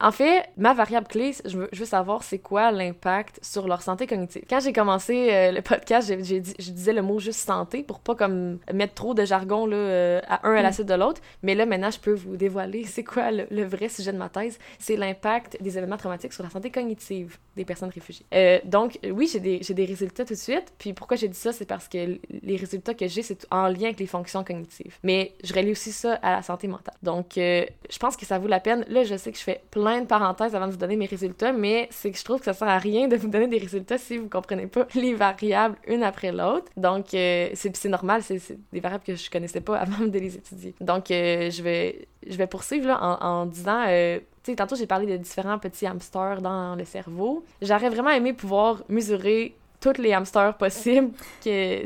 En 0.00 0.10
fait, 0.10 0.48
ma 0.56 0.72
variable 0.72 1.06
clé, 1.06 1.34
je 1.44 1.58
veux, 1.58 1.68
je 1.70 1.80
veux 1.80 1.86
savoir 1.86 2.22
c'est 2.22 2.38
quoi 2.38 2.72
l'impact 2.72 3.40
sur 3.42 3.68
leur 3.68 3.82
santé 3.82 4.06
cognitive. 4.06 4.44
Quand 4.48 4.60
j'ai 4.60 4.72
commencé 4.72 5.50
le 5.52 5.60
podcast, 5.60 6.08
j'ai, 6.22 6.42
je 6.58 6.70
disais 6.70 6.94
le 6.94 7.02
mot 7.02 7.18
juste 7.18 7.40
santé 7.40 7.82
pour 7.82 8.00
pas 8.00 8.14
comme 8.14 8.58
mettre 8.72 8.94
trop 8.94 9.12
de 9.12 9.24
jargon 9.24 9.66
là, 9.66 10.20
à 10.28 10.48
un 10.48 10.54
à 10.54 10.62
la 10.62 10.70
mm. 10.70 10.72
suite 10.72 10.88
de 10.88 10.94
l'autre, 10.94 11.20
mais 11.42 11.54
là, 11.54 11.66
maintenant, 11.66 11.90
je 11.90 12.00
peux 12.00 12.14
vous 12.14 12.36
dévoiler 12.36 12.84
c'est 12.84 13.04
quoi 13.04 13.30
le, 13.30 13.46
le 13.50 13.64
vrai 13.64 13.90
sujet 13.90 14.12
de 14.12 14.18
ma 14.18 14.30
thèse, 14.30 14.58
c'est 14.78 14.96
l'impact 14.96 15.62
des 15.62 15.76
événements 15.76 15.98
traumatiques 15.98 16.32
sur 16.32 16.42
la 16.42 16.50
santé 16.50 16.70
cognitive 16.70 17.01
conceive 17.02 17.38
des 17.56 17.64
personnes 17.64 17.90
réfugiées. 17.90 18.24
Euh, 18.34 18.58
donc, 18.64 18.98
oui, 19.10 19.28
j'ai 19.30 19.40
des, 19.40 19.58
des, 19.58 19.84
résultats 19.84 20.24
tout 20.24 20.34
de 20.34 20.38
suite. 20.38 20.72
Puis 20.78 20.92
pourquoi 20.92 21.16
j'ai 21.16 21.28
dit 21.28 21.38
ça, 21.38 21.52
c'est 21.52 21.66
parce 21.66 21.88
que 21.88 22.18
les 22.30 22.56
résultats 22.56 22.94
que 22.94 23.06
j'ai, 23.06 23.22
c'est 23.22 23.46
en 23.50 23.68
lien 23.68 23.84
avec 23.84 24.00
les 24.00 24.06
fonctions 24.06 24.42
cognitives. 24.44 24.98
Mais 25.02 25.32
je 25.44 25.52
relie 25.52 25.72
aussi 25.72 25.92
ça 25.92 26.14
à 26.22 26.32
la 26.32 26.42
santé 26.42 26.68
mentale. 26.68 26.94
Donc, 27.02 27.36
euh, 27.36 27.64
je 27.90 27.98
pense 27.98 28.16
que 28.16 28.24
ça 28.24 28.38
vaut 28.38 28.48
la 28.48 28.60
peine. 28.60 28.84
Là, 28.88 29.04
je 29.04 29.16
sais 29.16 29.32
que 29.32 29.38
je 29.38 29.42
fais 29.42 29.62
plein 29.70 30.00
de 30.00 30.06
parenthèses 30.06 30.54
avant 30.54 30.66
de 30.66 30.72
vous 30.72 30.78
donner 30.78 30.96
mes 30.96 31.06
résultats, 31.06 31.52
mais 31.52 31.88
c'est 31.90 32.10
que 32.10 32.18
je 32.18 32.24
trouve 32.24 32.38
que 32.38 32.46
ça 32.46 32.54
sert 32.54 32.68
à 32.68 32.78
rien 32.78 33.08
de 33.08 33.16
vous 33.16 33.28
donner 33.28 33.48
des 33.48 33.58
résultats 33.58 33.98
si 33.98 34.16
vous 34.16 34.28
comprenez 34.28 34.66
pas 34.66 34.86
les 34.94 35.14
variables 35.14 35.76
une 35.86 36.02
après 36.02 36.32
l'autre. 36.32 36.66
Donc, 36.76 37.14
euh, 37.14 37.50
c'est 37.54 37.84
normal, 37.86 38.22
c'est 38.22 38.40
des 38.72 38.80
variables 38.80 39.04
que 39.04 39.14
je 39.14 39.30
connaissais 39.30 39.60
pas 39.60 39.76
avant 39.78 40.06
de 40.06 40.18
les 40.18 40.36
étudier. 40.36 40.74
Donc, 40.80 41.06
je 41.08 41.62
vais 41.62 42.08
je 42.26 42.36
vais 42.36 42.46
poursuivre 42.46 42.86
là, 42.86 42.98
en, 43.02 43.24
en 43.24 43.46
disant, 43.46 43.84
euh, 43.88 44.18
tu 44.42 44.52
sais, 44.52 44.56
tantôt 44.56 44.76
j'ai 44.76 44.86
parlé 44.86 45.06
de 45.06 45.16
différents 45.16 45.58
petits 45.58 45.86
hamsters 45.86 46.40
dans 46.40 46.74
le 46.74 46.84
cerveau. 46.84 47.41
J'aurais 47.60 47.90
vraiment 47.90 48.10
aimé 48.10 48.32
pouvoir 48.32 48.82
mesurer 48.88 49.54
tous 49.82 50.00
les 50.00 50.12
hamsters 50.12 50.56
possibles 50.56 51.10
chez, 51.42 51.84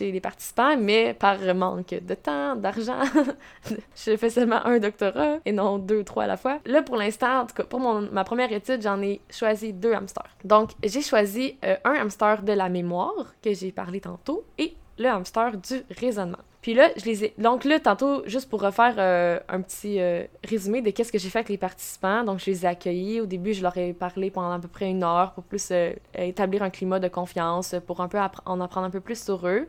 les 0.00 0.20
participants, 0.20 0.76
mais 0.78 1.12
par 1.14 1.38
manque 1.54 1.94
de 2.00 2.14
temps, 2.14 2.54
d'argent, 2.54 3.02
je 3.96 4.16
fais 4.16 4.30
seulement 4.30 4.64
un 4.64 4.78
doctorat 4.78 5.38
et 5.44 5.52
non 5.52 5.78
deux, 5.78 6.04
trois 6.04 6.24
à 6.24 6.26
la 6.28 6.36
fois. 6.36 6.58
Là, 6.64 6.82
pour 6.82 6.96
l'instant, 6.96 7.46
pour 7.68 7.80
mon, 7.80 8.08
ma 8.12 8.22
première 8.22 8.52
étude, 8.52 8.82
j'en 8.82 9.02
ai 9.02 9.20
choisi 9.30 9.72
deux 9.72 9.92
hamsters. 9.92 10.30
Donc, 10.44 10.70
j'ai 10.82 11.02
choisi 11.02 11.58
euh, 11.64 11.76
un 11.84 11.94
hamster 11.94 12.42
de 12.42 12.52
la 12.52 12.68
mémoire, 12.68 13.34
que 13.42 13.52
j'ai 13.52 13.72
parlé 13.72 14.00
tantôt, 14.00 14.44
et 14.56 14.76
le 14.98 15.08
hamster 15.08 15.56
du 15.56 15.82
raisonnement. 15.98 16.38
Puis 16.60 16.74
là, 16.74 16.90
je 16.96 17.04
les 17.04 17.24
ai. 17.24 17.34
Donc 17.38 17.64
là, 17.64 17.78
tantôt, 17.78 18.22
juste 18.26 18.50
pour 18.50 18.60
refaire 18.62 18.94
euh, 18.98 19.38
un 19.48 19.60
petit 19.60 20.00
euh, 20.00 20.24
résumé 20.44 20.82
de 20.82 20.90
qu'est-ce 20.90 21.12
que 21.12 21.18
j'ai 21.18 21.28
fait 21.30 21.38
avec 21.38 21.48
les 21.50 21.58
participants. 21.58 22.24
Donc, 22.24 22.40
je 22.40 22.46
les 22.46 22.64
ai 22.64 22.68
accueillis. 22.68 23.20
Au 23.20 23.26
début, 23.26 23.54
je 23.54 23.62
leur 23.62 23.76
ai 23.76 23.92
parlé 23.92 24.30
pendant 24.30 24.50
à 24.50 24.58
peu 24.58 24.68
près 24.68 24.90
une 24.90 25.04
heure 25.04 25.32
pour 25.32 25.44
plus 25.44 25.68
euh, 25.70 25.92
établir 26.14 26.62
un 26.62 26.70
climat 26.70 26.98
de 26.98 27.08
confiance, 27.08 27.76
pour 27.86 28.00
un 28.00 28.08
peu 28.08 28.18
en 28.44 28.60
apprendre 28.60 28.86
un 28.86 28.90
peu 28.90 29.00
plus 29.00 29.22
sur 29.22 29.46
eux. 29.46 29.68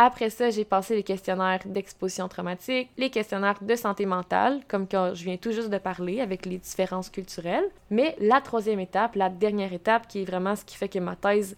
Après 0.00 0.30
ça, 0.30 0.50
j'ai 0.50 0.64
passé 0.64 0.94
les 0.94 1.02
questionnaires 1.02 1.58
d'exposition 1.66 2.28
traumatique, 2.28 2.88
les 2.96 3.10
questionnaires 3.10 3.58
de 3.60 3.74
santé 3.74 4.06
mentale, 4.06 4.60
comme 4.68 4.86
quand 4.86 5.12
je 5.12 5.24
viens 5.24 5.36
tout 5.36 5.50
juste 5.50 5.70
de 5.70 5.78
parler 5.78 6.20
avec 6.20 6.46
les 6.46 6.58
différences 6.58 7.10
culturelles. 7.10 7.64
Mais 7.90 8.14
la 8.20 8.40
troisième 8.40 8.78
étape, 8.78 9.16
la 9.16 9.28
dernière 9.28 9.72
étape, 9.72 10.06
qui 10.06 10.22
est 10.22 10.24
vraiment 10.24 10.54
ce 10.54 10.64
qui 10.64 10.76
fait 10.76 10.88
que 10.88 11.00
ma 11.00 11.16
thèse 11.16 11.56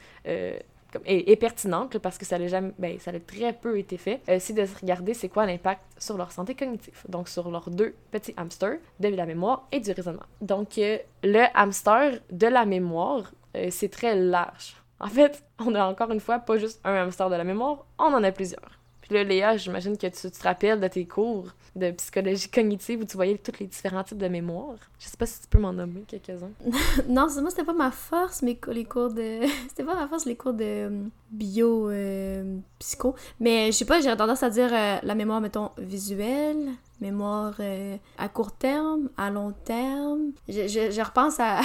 est, 1.04 1.36
pertinente 1.36 1.98
parce 1.98 2.18
que 2.18 2.24
ça 2.24 2.44
jamais 2.46 2.72
ben, 2.78 2.98
ça 2.98 3.10
a 3.10 3.20
très 3.20 3.52
peu 3.52 3.78
été 3.78 3.96
fait 3.96 4.20
euh, 4.28 4.38
c'est 4.40 4.52
de 4.52 4.66
regarder 4.80 5.14
c'est 5.14 5.28
quoi 5.28 5.46
l'impact 5.46 5.82
sur 5.98 6.16
leur 6.16 6.32
santé 6.32 6.54
cognitive 6.54 7.02
donc 7.08 7.28
sur 7.28 7.50
leurs 7.50 7.70
deux 7.70 7.94
petits 8.10 8.34
hamsters 8.36 8.78
de 8.98 9.08
la 9.08 9.26
mémoire 9.26 9.66
et 9.72 9.80
du 9.80 9.92
raisonnement. 9.92 10.26
Donc 10.40 10.78
euh, 10.78 10.98
le 11.22 11.44
hamster 11.54 12.20
de 12.30 12.46
la 12.46 12.64
mémoire 12.64 13.32
euh, 13.56 13.68
c'est 13.70 13.90
très 13.90 14.14
large. 14.16 14.76
En 14.98 15.08
fait 15.08 15.44
on 15.58 15.74
a 15.74 15.84
encore 15.84 16.10
une 16.10 16.20
fois 16.20 16.38
pas 16.38 16.58
juste 16.58 16.80
un 16.84 16.94
hamster 16.94 17.30
de 17.30 17.36
la 17.36 17.44
mémoire 17.44 17.86
on 17.98 18.12
en 18.12 18.22
a 18.22 18.32
plusieurs 18.32 18.79
Là, 19.10 19.24
Léa, 19.24 19.56
j'imagine 19.56 19.96
que 19.96 20.06
tu, 20.06 20.30
te 20.30 20.42
rappelles 20.42 20.80
de 20.80 20.86
tes 20.86 21.04
cours 21.04 21.48
de 21.74 21.90
psychologie 21.92 22.48
cognitive 22.48 23.00
où 23.00 23.04
tu 23.04 23.16
voyais 23.16 23.38
tous 23.38 23.58
les 23.60 23.66
différents 23.66 24.04
types 24.04 24.18
de 24.18 24.28
mémoire. 24.28 24.76
Je 24.98 25.06
sais 25.06 25.16
pas 25.16 25.26
si 25.26 25.40
tu 25.40 25.48
peux 25.48 25.58
m'en 25.58 25.72
nommer 25.72 26.02
quelques-uns. 26.06 26.50
non, 27.08 27.26
moi, 27.40 27.50
c'était 27.50 27.64
pas 27.64 27.72
ma 27.72 27.90
force, 27.90 28.42
mais 28.42 28.58
les 28.68 28.84
cours 28.84 29.12
de... 29.12 29.40
c'était 29.68 29.84
pas 29.84 29.94
ma 29.94 30.06
force, 30.06 30.26
les 30.26 30.36
cours 30.36 30.52
de 30.52 30.64
euh, 30.64 31.02
bio, 31.30 31.90
euh, 31.90 32.58
psycho. 32.78 33.14
Mais 33.40 33.72
je 33.72 33.78
sais 33.78 33.84
pas, 33.84 34.00
j'ai 34.00 34.16
tendance 34.16 34.42
à 34.42 34.50
dire 34.50 34.70
euh, 34.72 34.98
la 35.02 35.14
mémoire, 35.14 35.40
mettons, 35.40 35.70
visuelle, 35.78 36.70
mémoire 37.00 37.54
euh, 37.60 37.96
à 38.18 38.28
court 38.28 38.52
terme, 38.52 39.08
à 39.16 39.30
long 39.30 39.52
terme. 39.64 40.32
Je, 40.48 41.02
repense 41.02 41.40
à, 41.40 41.60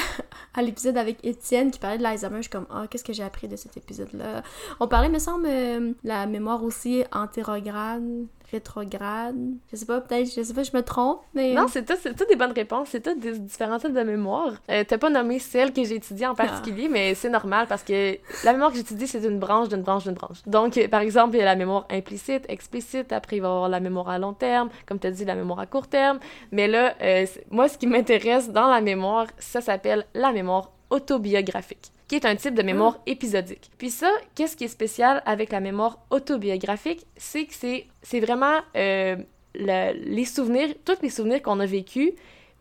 l'épisode 0.61 0.97
avec 0.97 1.23
Étienne 1.25 1.71
qui 1.71 1.79
parlait 1.79 1.97
de 1.97 2.03
l'Alzheimer. 2.03 2.37
Je 2.37 2.43
suis 2.43 2.51
comme, 2.51 2.67
ah, 2.69 2.85
qu'est-ce 2.89 3.03
que 3.03 3.13
j'ai 3.13 3.23
appris 3.23 3.47
de 3.47 3.55
cet 3.55 3.77
épisode-là? 3.77 4.43
On 4.79 4.87
parlait, 4.87 5.09
me 5.09 5.19
semble, 5.19 5.47
euh, 5.47 5.93
la 6.03 6.25
mémoire 6.25 6.63
aussi 6.63 7.03
antérograde, 7.11 8.27
rétrograde. 8.51 9.35
Je 9.71 9.75
sais 9.75 9.85
pas, 9.85 10.01
peut-être, 10.01 10.33
je 10.33 10.41
sais 10.43 10.53
pas, 10.53 10.63
je 10.63 10.71
me 10.73 10.81
trompe, 10.81 11.19
mais... 11.33 11.53
Non, 11.53 11.67
c'est 11.67 11.85
tout, 11.85 11.95
c'est 12.01 12.15
tout 12.15 12.25
des 12.25 12.35
bonnes 12.35 12.51
réponses, 12.51 12.89
c'est 12.91 13.01
tout 13.01 13.15
des 13.19 13.37
différents 13.39 13.79
types 13.79 13.93
de 13.93 14.03
mémoire. 14.03 14.53
Euh, 14.69 14.83
T'as 14.87 14.97
pas 14.97 15.09
nommé 15.09 15.39
celle 15.39 15.73
que 15.73 15.83
j'ai 15.83 15.95
étudiée 15.95 16.27
en 16.27 16.35
particulier, 16.35 16.87
mais 16.89 17.15
c'est 17.15 17.29
normal 17.29 17.67
parce 17.67 17.83
que 17.83 18.17
la 18.43 18.53
mémoire 18.53 18.71
que 18.71 18.77
j'étudie, 18.77 19.07
c'est 19.07 19.23
une 19.23 19.39
branche 19.39 19.69
d'une 19.69 19.81
branche 19.81 20.03
d'une 20.03 20.13
branche. 20.13 20.41
Donc, 20.45 20.87
par 20.89 21.01
exemple, 21.01 21.35
il 21.35 21.39
y 21.39 21.41
a 21.41 21.45
la 21.45 21.55
mémoire 21.55 21.85
implicite, 21.89 22.45
explicite, 22.49 23.11
après 23.11 23.37
il 23.37 23.41
va 23.41 23.47
y 23.47 23.51
avoir 23.51 23.69
la 23.69 23.79
mémoire 23.79 24.09
à 24.09 24.19
long 24.19 24.33
terme, 24.33 24.69
comme 24.85 24.99
tu 24.99 25.07
as 25.07 25.11
dit, 25.11 25.25
la 25.25 25.35
mémoire 25.35 25.59
à 25.59 25.65
court 25.65 25.87
terme. 25.87 26.19
Mais 26.51 26.67
là, 26.67 26.93
euh, 27.01 27.25
moi, 27.49 27.67
ce 27.67 27.77
qui 27.77 27.87
m'intéresse 27.87 28.49
dans 28.49 28.67
la 28.67 28.81
mémoire, 28.81 29.27
ça 29.37 29.61
s'appelle 29.61 30.05
la 30.13 30.31
mémoire 30.31 30.71
autobiographique 30.89 31.91
qui 32.07 32.15
est 32.15 32.25
un 32.25 32.35
type 32.35 32.53
de 32.53 32.61
mémoire 32.61 32.95
ah. 32.99 33.03
épisodique. 33.05 33.71
Puis 33.77 33.89
ça, 33.89 34.11
qu'est-ce 34.35 34.55
qui 34.55 34.65
est 34.65 34.69
spécial 34.69 35.21
avec 35.25 35.51
la 35.51 35.59
mémoire 35.59 35.99
autobiographique, 36.09 37.05
c'est 37.17 37.45
que 37.45 37.53
c'est 37.53 38.19
vraiment 38.19 38.59
euh, 38.75 39.15
les 39.53 40.25
souvenirs, 40.25 40.75
tous 40.83 41.01
les 41.01 41.09
souvenirs 41.09 41.41
qu'on 41.41 41.59
a 41.59 41.65
vécus, 41.65 42.11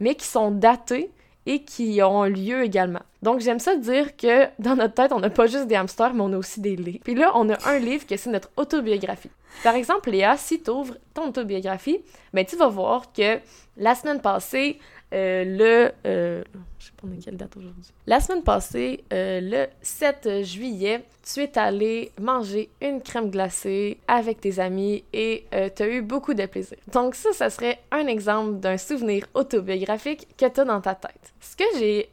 mais 0.01 0.15
qui 0.15 0.27
sont 0.27 0.51
datés 0.51 1.11
et 1.47 1.63
qui 1.63 2.01
ont 2.03 2.25
lieu 2.25 2.63
également. 2.65 3.03
Donc 3.23 3.41
j'aime 3.41 3.59
ça 3.59 3.77
dire 3.77 4.17
que 4.17 4.47
dans 4.59 4.77
notre 4.77 4.95
tête, 4.95 5.13
on 5.13 5.21
n'a 5.21 5.31
pas 5.31 5.47
juste 5.47 5.67
des 5.67 5.75
hamsters, 5.75 6.15
mais 6.15 6.23
on 6.23 6.33
a 6.33 6.39
aussi 6.39 6.61
des 6.61 6.77
livres. 6.77 7.01
Puis 7.05 7.15
là, 7.15 7.33
on 7.35 7.51
a 7.51 7.69
un 7.69 7.79
livre 7.79 8.07
qui 8.07 8.17
c'est 8.17 8.31
notre 8.31 8.51
autobiographie. 8.57 9.31
Par 9.63 9.75
exemple, 9.75 10.11
Léa, 10.11 10.37
si 10.37 10.63
tu 10.63 10.71
ouvres 10.71 10.97
ton 11.13 11.29
autobiographie, 11.29 12.01
ben 12.33 12.45
tu 12.45 12.57
vas 12.57 12.69
voir 12.69 13.13
que 13.13 13.39
la 13.77 13.95
semaine 13.95 14.21
passée, 14.21 14.79
euh, 15.13 15.45
le... 15.45 15.93
Euh, 16.07 16.43
je 16.85 16.91
sais 16.91 16.93
pas 17.01 17.09
quelle 17.25 17.37
date 17.37 17.57
aujourd'hui. 17.57 17.85
La 18.07 18.21
semaine 18.21 18.43
passée, 18.43 19.05
euh, 19.13 19.41
le 19.41 19.67
7 19.81 20.43
juillet, 20.45 21.05
tu 21.23 21.41
es 21.41 21.59
allé 21.59 22.13
manger 22.21 22.69
une 22.83 23.01
crème 23.01 23.31
glacée 23.31 23.99
avec 24.07 24.41
tes 24.43 24.59
amis 24.59 25.05
et 25.13 25.47
tu 25.75 25.83
as 25.83 25.89
eu 25.89 26.03
beaucoup 26.03 26.35
de 26.35 26.45
plaisir. 26.45 26.77
Donc 26.93 27.15
ça, 27.15 27.33
ça 27.33 27.49
serait 27.49 27.81
un 27.91 28.07
exemple 28.07 28.59
d'un 28.61 28.77
souvenir 28.77 29.27
autobiographique 29.33 30.29
que 30.37 30.47
tu 30.47 30.61
as 30.61 30.65
dans 30.65 30.83
ta 30.83 30.95
tête. 30.95 31.33
Ce 31.41 31.57
que 31.57 31.65
j'ai 31.79 32.11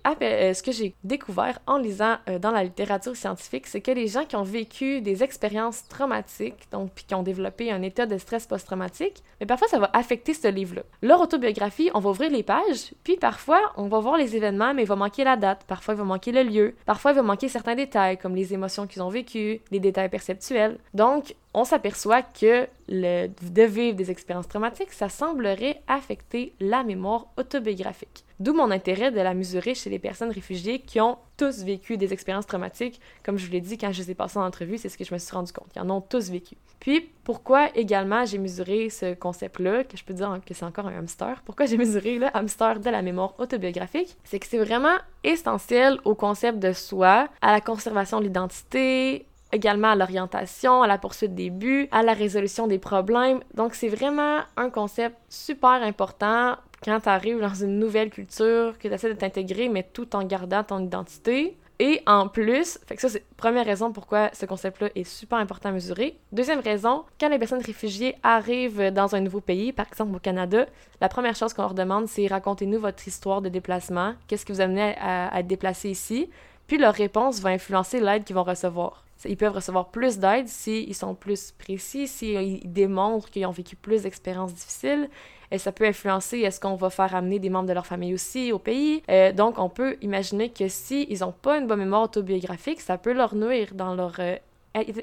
j'ai 0.72 0.96
découvert 1.04 1.60
en 1.68 1.78
lisant 1.78 2.18
dans 2.40 2.52
la 2.52 2.64
littérature 2.64 3.16
scientifique, 3.16 3.68
c'est 3.68 3.82
que 3.82 3.92
les 3.92 4.08
gens 4.08 4.24
qui 4.24 4.38
ont 4.38 4.44
vécu 4.44 5.02
des 5.02 5.24
expériences 5.24 5.88
traumatiques, 5.90 6.70
donc 6.72 6.92
puis 6.96 7.04
qui 7.06 7.16
ont 7.16 7.24
développé 7.24 7.72
un 7.72 7.82
état 7.82 8.06
de 8.06 8.18
stress 8.18 8.48
post-traumatique, 8.48 9.24
mais 9.40 9.46
parfois 9.46 9.68
ça 9.68 9.80
va 9.80 9.90
affecter 9.94 10.34
ce 10.34 10.48
livre-là. 10.48 10.84
Leur 11.02 11.20
autobiographie, 11.20 11.90
on 11.94 12.00
va 12.00 12.12
ouvrir 12.12 12.32
les 12.32 12.44
pages 12.44 12.94
puis 13.04 13.18
parfois, 13.18 13.60
on 13.78 13.88
va 13.88 14.00
voir 14.00 14.18
les 14.18 14.36
événements, 14.36 14.61
mais 14.74 14.84
il 14.84 14.88
va 14.88 14.96
manquer 14.96 15.24
la 15.24 15.38
date. 15.38 15.64
Parfois, 15.68 15.94
il 15.94 15.98
va 15.98 16.04
manquer 16.04 16.32
le 16.32 16.44
lieu. 16.44 16.76
Parfois, 16.86 17.12
il 17.12 17.16
va 17.16 17.22
manquer 17.22 17.48
certains 17.48 17.76
détails, 17.76 18.18
comme 18.18 18.36
les 18.36 18.54
émotions 18.54 18.88
qu'ils 18.88 19.02
ont 19.02 19.10
vécues, 19.10 19.62
les 19.72 19.80
détails 19.80 20.10
perceptuels. 20.10 20.78
Donc, 20.94 21.36
on 21.54 21.66
s'aperçoit 21.66 22.22
que 22.22 22.68
le, 22.88 23.28
de 23.28 23.64
vivre 23.64 23.96
des 23.96 24.12
expériences 24.12 24.48
traumatiques, 24.48 24.94
ça 24.94 25.10
semblerait 25.10 25.82
affecter 25.88 26.54
la 26.60 26.84
mémoire 26.84 27.28
autobiographique. 27.38 28.24
D'où 28.42 28.54
mon 28.54 28.72
intérêt 28.72 29.12
de 29.12 29.22
la 29.22 29.36
mesurer 29.36 29.76
chez 29.76 29.92
les 29.92 30.00
personnes 30.00 30.32
réfugiées 30.32 30.80
qui 30.80 31.00
ont 31.00 31.20
tous 31.38 31.64
vécu 31.64 31.98
des 31.98 32.12
expériences 32.12 32.48
traumatiques. 32.48 33.00
Comme 33.24 33.38
je 33.38 33.46
vous 33.46 33.52
l'ai 33.52 33.62
dit, 33.62 33.78
quand 33.78 33.92
je 33.92 34.02
les 34.02 34.10
ai 34.10 34.16
passées 34.16 34.40
en 34.40 34.46
entrevue, 34.48 34.80
c'est 34.80 34.90
ce 34.90 34.98
que 34.98 35.04
je 35.04 35.14
me 35.14 35.20
suis 35.20 35.32
rendu 35.32 35.54
compte. 35.54 35.68
Ils 35.76 35.82
en 35.84 35.92
ont 35.92 36.02
tous 36.02 36.32
vécu. 36.32 36.58
Puis, 36.80 37.12
pourquoi 37.24 37.70
également 37.76 38.26
j'ai 38.26 38.40
mesuré 38.40 38.90
ce 38.90 39.14
concept-là, 39.14 39.84
que 39.84 39.96
je 39.96 40.04
peux 40.04 40.16
dire 40.16 40.42
que 40.44 40.56
c'est 40.56 40.66
encore 40.66 40.88
un 40.88 40.98
hamster, 40.98 41.44
pourquoi 41.46 41.68
j'ai 41.68 41.78
mesuré 41.78 42.18
le 42.18 42.36
hamster 42.36 42.80
de 42.80 42.90
la 42.90 43.04
mémoire 43.04 43.36
autobiographique, 43.38 44.18
c'est 44.24 44.40
que 44.40 44.48
c'est 44.48 44.58
vraiment 44.58 44.98
essentiel 45.24 46.00
au 46.04 46.16
concept 46.16 46.58
de 46.58 46.74
soi, 46.74 47.28
à 47.44 47.52
la 47.52 47.62
conservation 47.62 48.18
de 48.18 48.24
l'identité, 48.24 49.28
également 49.52 49.90
à 49.90 49.96
l'orientation, 49.96 50.82
à 50.82 50.88
la 50.88 50.98
poursuite 50.98 51.36
des 51.36 51.52
buts, 51.52 51.88
à 51.92 52.02
la 52.02 52.14
résolution 52.14 52.66
des 52.66 52.80
problèmes. 52.80 53.42
Donc 53.54 53.76
c'est 53.76 53.90
vraiment 53.90 54.40
un 54.58 54.72
concept 54.72 55.16
super 55.30 55.84
important 55.84 56.56
quand 56.84 57.00
tu 57.02 57.10
arrives 57.10 57.40
dans 57.40 57.54
une 57.54 57.80
nouvelle 57.80 58.10
culture, 58.10 58.78
que 58.78 58.88
tu 58.88 58.94
essaies 58.94 59.10
de 59.10 59.20
t'intégrer, 59.20 59.70
mais 59.70 59.84
tout 59.84 60.16
en 60.16 60.24
gardant 60.24 60.64
ton 60.64 60.80
identité. 60.80 61.58
Et 61.80 62.04
en 62.06 62.28
plus, 62.28 62.78
fait 62.86 62.96
que 62.96 63.02
ça, 63.02 63.10
c'est 63.10 63.26
première 63.38 63.66
raison 63.66 63.92
pourquoi 63.92 64.30
ce 64.34 64.46
concept-là 64.46 64.90
est 64.94 65.04
super 65.04 65.40
important 65.40 65.70
à 65.70 65.72
mesurer. 65.72 66.16
Deuxième 66.32 66.60
raison, 66.60 67.06
quand 67.20 67.30
les 67.30 67.40
personnes 67.40 67.62
réfugiées 67.62 68.16
arrivent 68.22 68.92
dans 68.92 69.16
un 69.16 69.20
nouveau 69.20 69.42
pays, 69.42 69.74
par 69.74 69.88
exemple 69.88 70.16
au 70.16 70.20
Canada, 70.20 70.68
la 71.02 71.10
première 71.10 71.36
chose 71.36 71.54
qu'on 71.54 71.64
leur 71.64 71.74
demande, 71.74 72.08
c'est 72.08 72.28
racontez-nous 72.28 72.80
votre 72.80 73.08
histoire 73.08 73.42
de 73.42 73.50
déplacement. 73.50 74.14
Qu'est-ce 74.28 74.46
qui 74.46 74.52
vous 74.52 74.62
a 74.62 74.66
amené 74.66 74.96
à, 75.00 75.34
à 75.34 75.42
déplacé 75.42 75.90
ici? 75.90 76.30
Puis 76.68 76.78
leur 76.78 76.94
réponse 76.94 77.40
va 77.40 77.50
influencer 77.50 78.00
l'aide 78.00 78.26
qu'ils 78.26 78.36
vont 78.36 78.44
recevoir. 78.44 79.04
Ils 79.26 79.38
peuvent 79.38 79.54
recevoir 79.54 79.90
plus 79.90 80.20
d'aide 80.20 80.48
s'ils 80.48 80.96
sont 80.96 81.16
plus 81.16 81.52
précis, 81.52 82.08
s'ils 82.08 82.62
démontrent 82.72 83.30
qu'ils 83.30 83.46
ont 83.46 83.52
vécu 83.52 83.76
plus 83.76 84.04
d'expériences 84.04 84.54
difficiles. 84.54 85.10
Et 85.52 85.58
ça 85.58 85.72
peut 85.72 85.86
influencer 85.86 86.40
est-ce 86.40 86.60
qu'on 86.60 86.76
va 86.76 86.90
faire 86.90 87.14
amener 87.14 87.40
des 87.40 87.50
membres 87.50 87.68
de 87.68 87.74
leur 87.74 87.86
famille 87.86 88.14
aussi 88.14 88.52
au 88.52 88.60
pays? 88.60 89.04
Euh, 89.10 89.34
donc, 89.34 89.60
on 89.60 89.70
peut 89.70 89.98
imaginer 90.02 90.50
que 90.50 90.68
s'ils 90.68 91.20
n'ont 91.20 91.34
pas 91.34 91.58
une 91.58 91.68
bonne 91.68 91.80
mémoire 91.80 92.04
autobiographique, 92.04 92.80
ça 92.82 92.98
peut 92.98 93.14
leur 93.14 93.36
nuire 93.36 93.74
dans 93.74 93.94
leur 93.94 94.16
euh, 94.20 94.38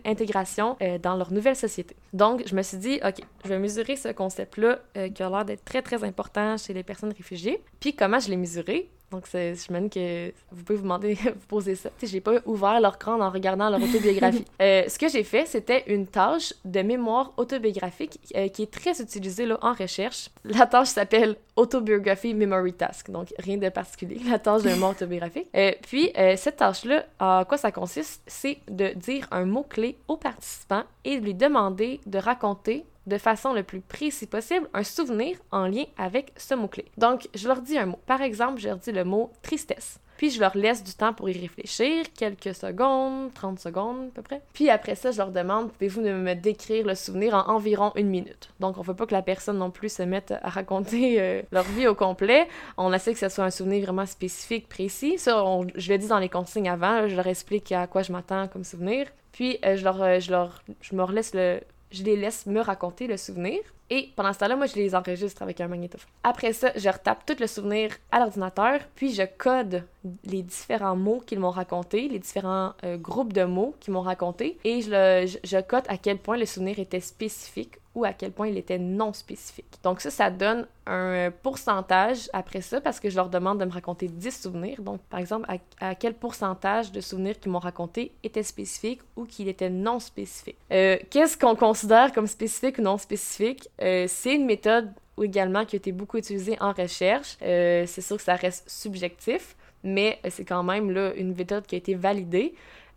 intégration 0.06 0.76
euh, 0.80 0.98
dans 0.98 1.16
leur 1.16 1.32
nouvelle 1.32 1.56
société. 1.56 1.94
Donc, 2.14 2.42
je 2.46 2.54
me 2.54 2.62
suis 2.62 2.78
dit, 2.78 2.98
OK, 3.04 3.20
je 3.44 3.48
vais 3.48 3.58
mesurer 3.58 3.96
ce 3.96 4.08
concept-là 4.08 4.78
qui 5.14 5.22
a 5.22 5.28
l'air 5.28 5.44
d'être 5.44 5.64
très, 5.64 5.82
très 5.82 6.02
important 6.02 6.56
chez 6.56 6.72
les 6.72 6.82
personnes 6.82 7.12
réfugiées. 7.12 7.62
Puis, 7.78 7.94
comment 7.94 8.18
je 8.18 8.30
l'ai 8.30 8.36
mesuré? 8.36 8.90
Donc, 9.10 9.24
je 9.32 9.52
dis 9.52 9.90
que 9.90 10.32
vous 10.52 10.64
pouvez 10.64 10.76
vous 10.76 10.82
demander, 10.82 11.14
vous 11.24 11.46
poser 11.48 11.74
ça. 11.74 11.90
Je 12.02 12.06
j'ai 12.06 12.20
pas 12.20 12.34
ouvert 12.44 12.80
leur 12.80 12.98
crâne 12.98 13.22
en 13.22 13.30
regardant 13.30 13.70
leur 13.70 13.82
autobiographie. 13.82 14.44
Euh, 14.60 14.84
ce 14.88 14.98
que 14.98 15.08
j'ai 15.08 15.22
fait, 15.22 15.46
c'était 15.46 15.84
une 15.86 16.06
tâche 16.06 16.52
de 16.64 16.80
mémoire 16.80 17.32
autobiographique 17.36 18.18
euh, 18.34 18.48
qui 18.48 18.62
est 18.62 18.70
très 18.70 19.00
utilisée 19.00 19.46
là, 19.46 19.58
en 19.62 19.72
recherche. 19.72 20.30
La 20.44 20.66
tâche 20.66 20.88
s'appelle 20.88 21.36
Autobiography 21.54 22.34
Memory 22.34 22.72
Task. 22.72 23.10
Donc, 23.10 23.32
rien 23.38 23.56
de 23.56 23.68
particulier, 23.68 24.20
la 24.28 24.38
tâche 24.38 24.62
de 24.62 24.70
mémoire 24.70 24.90
autobiographique. 24.96 25.48
Euh, 25.54 25.72
puis, 25.82 26.12
cette 26.36 26.56
tâche-là, 26.56 27.04
à 27.18 27.44
quoi 27.48 27.56
ça 27.56 27.70
consiste? 27.70 28.22
C'est 28.26 28.58
de 28.68 28.88
dire 28.94 29.28
un 29.30 29.44
mot-clé 29.44 29.96
au 30.08 30.16
participant 30.16 30.82
et 31.04 31.20
de 31.20 31.24
lui 31.24 31.34
demander 31.34 32.00
de 32.06 32.18
raconter 32.18 32.84
de 33.08 33.18
façon 33.18 33.52
le 33.52 33.62
plus 33.62 33.80
précis 33.80 34.26
possible 34.26 34.68
un 34.74 34.84
souvenir 34.84 35.36
en 35.50 35.66
lien 35.66 35.84
avec 35.96 36.32
ce 36.36 36.54
mot-clé. 36.54 36.86
Donc, 36.96 37.28
je 37.34 37.48
leur 37.48 37.62
dis 37.62 37.78
un 37.78 37.86
mot. 37.86 37.98
Par 38.06 38.22
exemple, 38.22 38.60
je 38.60 38.68
leur 38.68 38.78
dis 38.78 38.92
le 38.92 39.04
mot 39.04 39.32
tristesse. 39.42 40.00
Puis 40.18 40.30
je 40.30 40.40
leur 40.40 40.56
laisse 40.56 40.82
du 40.82 40.92
temps 40.92 41.14
pour 41.14 41.30
y 41.30 41.40
réfléchir, 41.40 42.04
quelques 42.12 42.52
secondes, 42.52 43.32
30 43.34 43.60
secondes 43.60 44.08
à 44.08 44.14
peu 44.16 44.22
près. 44.22 44.42
Puis 44.52 44.68
après 44.68 44.96
ça, 44.96 45.12
je 45.12 45.18
leur 45.18 45.30
demande, 45.30 45.70
pouvez-vous 45.72 46.00
me 46.00 46.34
décrire 46.34 46.84
le 46.84 46.96
souvenir 46.96 47.34
en 47.34 47.48
environ 47.54 47.92
une 47.94 48.08
minute? 48.08 48.50
Donc 48.58 48.78
on 48.78 48.82
veut 48.82 48.94
pas 48.96 49.06
que 49.06 49.14
la 49.14 49.22
personne 49.22 49.58
non 49.58 49.70
plus 49.70 49.90
se 49.90 50.02
mette 50.02 50.34
à 50.42 50.50
raconter 50.50 51.20
euh, 51.20 51.42
leur 51.52 51.62
vie 51.62 51.86
au 51.86 51.94
complet. 51.94 52.48
On 52.76 52.92
essaie 52.92 53.12
que 53.12 53.20
ce 53.20 53.28
soit 53.28 53.44
un 53.44 53.50
souvenir 53.50 53.84
vraiment 53.84 54.06
spécifique, 54.06 54.68
précis. 54.68 55.18
Ça, 55.18 55.44
je 55.76 55.92
le 55.92 55.98
dis 55.98 56.08
dans 56.08 56.18
les 56.18 56.28
consignes 56.28 56.68
avant, 56.68 57.06
je 57.06 57.14
leur 57.14 57.28
explique 57.28 57.70
à 57.70 57.86
quoi 57.86 58.02
je 58.02 58.10
m'attends 58.10 58.48
comme 58.48 58.64
souvenir. 58.64 59.06
Puis 59.30 59.58
euh, 59.64 59.76
je 59.76 59.84
leur, 59.84 60.02
euh, 60.02 60.18
je 60.18 60.32
leur, 60.32 60.64
je 60.80 61.12
laisse 61.12 61.32
le, 61.32 61.60
je 61.90 62.02
les 62.02 62.16
laisse 62.16 62.46
me 62.46 62.60
raconter 62.60 63.06
le 63.06 63.16
souvenir. 63.16 63.60
Et 63.90 64.10
pendant 64.16 64.32
ce 64.32 64.38
temps-là, 64.40 64.56
moi, 64.56 64.66
je 64.66 64.74
les 64.74 64.94
enregistre 64.94 65.42
avec 65.42 65.60
un 65.60 65.68
magnétophone. 65.68 66.10
Après 66.22 66.52
ça, 66.52 66.70
je 66.76 66.88
retape 66.88 67.24
tout 67.24 67.36
le 67.40 67.46
souvenir 67.46 67.90
à 68.10 68.18
l'ordinateur, 68.20 68.80
puis 68.94 69.14
je 69.14 69.22
code 69.38 69.84
les 70.24 70.42
différents 70.42 70.96
mots 70.96 71.22
qu'ils 71.24 71.38
m'ont 71.38 71.50
racontés, 71.50 72.08
les 72.08 72.18
différents 72.18 72.72
euh, 72.84 72.96
groupes 72.96 73.32
de 73.32 73.44
mots 73.44 73.74
qu'ils 73.80 73.92
m'ont 73.92 74.02
racontés, 74.02 74.58
et 74.64 74.82
je, 74.82 74.90
le, 74.90 75.26
je, 75.26 75.60
code 75.60 75.84
à 75.88 75.96
quel 75.96 76.18
point 76.18 76.36
le 76.36 76.46
souvenir 76.46 76.78
était 76.78 77.00
spécifique 77.00 77.78
ou 77.94 78.04
à 78.04 78.12
quel 78.12 78.30
point 78.30 78.46
il 78.46 78.56
était 78.56 78.78
non 78.78 79.12
spécifique. 79.12 79.66
Donc 79.82 80.00
ça, 80.00 80.10
ça 80.10 80.30
donne 80.30 80.66
un 80.86 81.30
pourcentage 81.42 82.30
après 82.32 82.60
ça 82.60 82.80
parce 82.80 83.00
que 83.00 83.10
je 83.10 83.16
leur 83.16 83.28
demande 83.28 83.58
de 83.58 83.64
me 83.64 83.72
raconter 83.72 84.06
10 84.06 84.42
souvenirs. 84.42 84.80
Donc 84.82 85.00
par 85.10 85.18
exemple, 85.18 85.48
à, 85.80 85.94
quel 85.96 86.14
pourcentage 86.14 86.92
de 86.92 87.00
souvenirs 87.00 87.40
qu'ils 87.40 87.50
m'ont 87.50 87.58
raconté 87.58 88.12
était 88.22 88.44
spécifique 88.44 89.00
ou 89.16 89.24
qu'il 89.24 89.48
était 89.48 89.68
non 89.68 89.98
spécifique. 89.98 90.56
Euh, 90.72 90.96
Qu'est-ce 91.10 91.36
qu'on 91.36 91.56
considère 91.56 92.12
comme 92.12 92.28
spécifique 92.28 92.78
ou 92.78 92.82
non 92.82 92.98
spécifique? 92.98 93.68
Euh, 93.82 94.06
c'est 94.08 94.34
une 94.34 94.46
méthode 94.46 94.90
également 95.22 95.64
qui 95.64 95.76
a 95.76 95.78
été 95.78 95.92
beaucoup 95.92 96.18
utilisée 96.18 96.56
en 96.60 96.72
recherche. 96.72 97.36
Euh, 97.42 97.84
c'est 97.86 98.00
sûr 98.00 98.16
que 98.16 98.22
ça 98.22 98.34
reste 98.34 98.68
subjectif, 98.68 99.56
mais 99.82 100.20
c'est 100.28 100.44
quand 100.44 100.62
même 100.62 100.90
là, 100.90 101.12
une 101.14 101.34
méthode 101.34 101.66
qui 101.66 101.74
a 101.74 101.78
été 101.78 101.94
validée. 101.94 102.54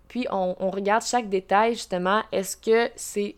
Puis 0.07 0.27
on, 0.31 0.55
on 0.59 0.69
regarde 0.69 1.03
chaque 1.03 1.29
détail 1.29 1.73
justement. 1.73 2.23
Est-ce 2.31 2.57
que 2.57 2.91
c'est 2.95 3.35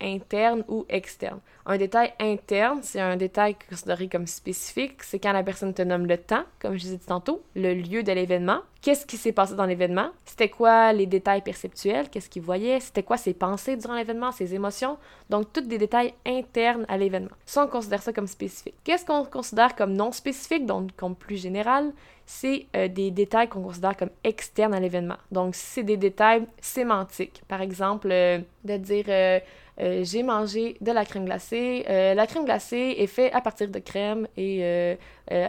interne 0.00 0.64
ou 0.68 0.86
externe? 0.88 1.40
Un 1.66 1.78
détail 1.78 2.12
interne, 2.20 2.80
c'est 2.82 3.00
un 3.00 3.16
détail 3.16 3.56
considéré 3.70 4.08
comme 4.08 4.26
spécifique. 4.26 5.02
C'est 5.02 5.18
quand 5.18 5.32
la 5.32 5.42
personne 5.42 5.72
te 5.72 5.80
nomme 5.80 6.06
le 6.06 6.18
temps, 6.18 6.44
comme 6.60 6.74
je 6.74 6.80
disais 6.80 6.98
tantôt, 6.98 7.42
le 7.54 7.72
lieu 7.72 8.02
de 8.02 8.12
l'événement, 8.12 8.60
qu'est-ce 8.82 9.06
qui 9.06 9.16
s'est 9.16 9.32
passé 9.32 9.54
dans 9.54 9.64
l'événement, 9.64 10.10
c'était 10.26 10.50
quoi 10.50 10.92
les 10.92 11.06
détails 11.06 11.40
perceptuels, 11.40 12.10
qu'est-ce 12.10 12.28
qu'il 12.28 12.42
voyait, 12.42 12.80
c'était 12.80 13.02
quoi 13.02 13.16
ses 13.16 13.32
pensées 13.32 13.76
durant 13.76 13.94
l'événement, 13.94 14.30
ses 14.30 14.54
émotions? 14.54 14.98
Donc, 15.30 15.54
tous 15.54 15.62
des 15.62 15.78
détails 15.78 16.12
internes 16.26 16.84
à 16.88 16.98
l'événement. 16.98 17.30
Ça, 17.46 17.64
on 17.64 17.68
considère 17.68 18.02
ça 18.02 18.12
comme 18.12 18.26
spécifique. 18.26 18.74
Qu'est-ce 18.84 19.06
qu'on 19.06 19.24
considère 19.24 19.74
comme 19.74 19.94
non 19.94 20.12
spécifique, 20.12 20.66
donc 20.66 20.94
comme 20.96 21.16
plus 21.16 21.40
général? 21.40 21.92
c'est 22.26 22.66
euh, 22.74 22.88
des 22.88 23.10
détails 23.10 23.48
qu'on 23.48 23.62
considère 23.62 23.96
comme 23.96 24.10
externes 24.22 24.74
à 24.74 24.80
l'événement. 24.80 25.16
Donc, 25.30 25.54
c'est 25.54 25.82
des 25.82 25.96
détails 25.96 26.46
sémantiques. 26.60 27.42
Par 27.48 27.60
exemple, 27.60 28.08
euh, 28.10 28.38
de 28.64 28.76
dire 28.76 29.04
euh, 29.08 29.40
euh, 29.80 30.04
j'ai 30.04 30.22
mangé 30.22 30.76
de 30.80 30.92
la 30.92 31.04
crème 31.04 31.24
glacée. 31.24 31.84
Euh, 31.88 32.14
la 32.14 32.26
crème 32.26 32.44
glacée 32.44 32.94
est 32.98 33.06
faite 33.06 33.34
à 33.34 33.40
partir 33.40 33.68
de 33.68 33.78
crème 33.78 34.28
et 34.36 34.60
euh, 34.62 34.96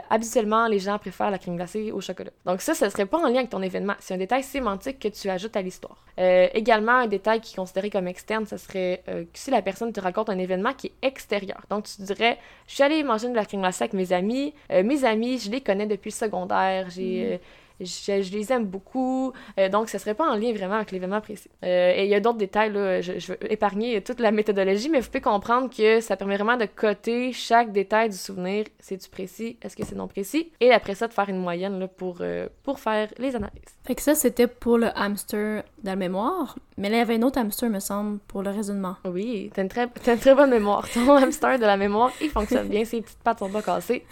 habituellement, 0.10 0.68
les 0.68 0.80
gens 0.80 0.98
préfèrent 0.98 1.30
la 1.30 1.38
crème 1.38 1.56
glacée 1.56 1.92
au 1.92 2.02
chocolat. 2.02 2.32
Donc 2.46 2.62
ça, 2.62 2.74
ce 2.74 2.86
ne 2.86 2.90
serait 2.90 3.06
pas 3.06 3.20
en 3.20 3.28
lien 3.28 3.38
avec 3.38 3.50
ton 3.50 3.62
événement. 3.62 3.94
C'est 4.00 4.14
un 4.14 4.18
détail 4.18 4.44
sémantique 4.44 5.00
que 5.00 5.08
tu 5.10 5.30
ajoutes 5.30 5.56
à 5.56 5.62
l'histoire. 5.62 6.04
également, 6.18 6.94
un 6.94 7.08
détail 7.08 7.42
qui 7.42 7.54
est 7.54 7.56
considéré 7.58 7.90
comme 7.90 8.08
externe, 8.08 8.46
ce 8.46 8.58
serait 8.58 9.04
si 9.34 9.52
la 9.52 9.62
personne 9.62 9.92
te 9.92 10.00
raconte 10.00 10.30
un 10.30 10.40
événement 10.40 10.74
qui 10.74 10.88
est 10.88 11.08
extérieur. 11.08 11.62
Donc 11.70 11.86
tu 11.86 12.02
dirais, 12.02 12.40
je 12.68 12.76
suis 12.76 12.84
allée 12.84 13.04
manger 13.04 13.30
de 13.30 13.36
la 13.36 13.46
crème 13.46 13.62
glacée 13.62 13.84
avec 13.84 13.94
mes 13.94 14.12
amis. 14.14 14.54
mes 14.70 15.04
amis, 15.04 15.40
je 15.40 15.52
les 15.52 15.62
connais 15.62 15.86
depuis 15.88 16.10
le 16.10 16.16
secondaire. 16.16 16.90
J'ai... 16.90 17.36
Mm 17.36 17.65
je, 17.80 18.32
les 18.32 18.52
aime 18.52 18.66
beaucoup, 18.66 19.34
euh, 19.60 19.70
donc 19.70 19.90
ce 19.90 19.98
serait 19.98 20.14
pas 20.14 20.30
en 20.30 20.36
lien 20.36 20.54
vraiment 20.54 20.76
avec 20.76 20.92
l'événement 20.92 21.22
précis. 21.22 21.50
Euh, 21.64 21.94
et 21.96 22.06
il 22.06 22.10
y 22.10 22.16
a 22.16 22.20
d'autres 22.20 22.38
détails, 22.38 22.72
là, 22.72 23.02
je, 23.02 23.20
je, 23.20 23.34
veux 23.34 23.52
épargner 23.52 24.02
toute 24.02 24.20
la 24.20 24.32
méthodologie, 24.32 24.90
mais 24.90 25.00
vous 25.00 25.08
pouvez 25.08 25.22
comprendre 25.22 25.70
que 25.76 26.00
ça 26.00 26.16
permet 26.16 26.36
vraiment 26.36 26.58
de 26.58 26.66
coter 26.66 27.34
chaque 27.34 27.72
détail 27.72 28.10
du 28.10 28.18
souvenir. 28.18 28.66
C'est-tu 28.80 29.10
précis? 29.10 29.58
Est-ce 29.62 29.76
que 29.76 29.86
c'est 29.86 29.96
non 29.96 30.08
précis? 30.08 30.52
Et 30.62 30.72
après 30.72 30.96
ça, 30.96 31.08
de 31.08 31.14
faire 31.14 31.30
une 31.30 31.40
moyenne 31.40 31.80
là, 31.80 31.88
pour, 31.88 32.18
euh, 32.22 32.48
pour 32.64 32.80
faire 32.80 33.10
les 33.18 33.36
analyses. 33.36 33.62
Fait 33.86 33.96
que 33.96 34.02
ça, 34.02 34.16
c'était 34.16 34.48
pour 34.48 34.78
le 34.78 34.88
hamster 34.98 35.64
de 35.84 35.86
la 35.86 35.96
mémoire, 35.96 36.58
mais 36.78 36.90
là, 36.90 36.96
il 36.96 37.00
y 37.00 37.02
avait 37.02 37.16
un 37.16 37.22
autre 37.24 37.40
hamster, 37.40 37.70
me 37.70 37.80
semble, 37.80 38.20
pour 38.20 38.42
le 38.42 38.52
raisonnement. 38.52 38.96
Oui, 39.06 39.52
t'as 39.54 39.64
une, 39.64 39.70
très, 39.70 39.88
une 40.08 40.18
très 40.18 40.34
bonne 40.34 40.50
mémoire. 40.50 40.90
Ton 40.90 41.10
hamster 41.16 41.60
de 41.60 41.66
la 41.66 41.78
mémoire, 41.78 42.12
il 42.22 42.30
fonctionne 42.30 42.68
bien, 42.68 42.86
ses 42.86 43.02
petites 43.02 43.20
pattes 43.20 43.40
sont 43.40 43.50
pas 43.50 43.62
cassées. 43.62 44.06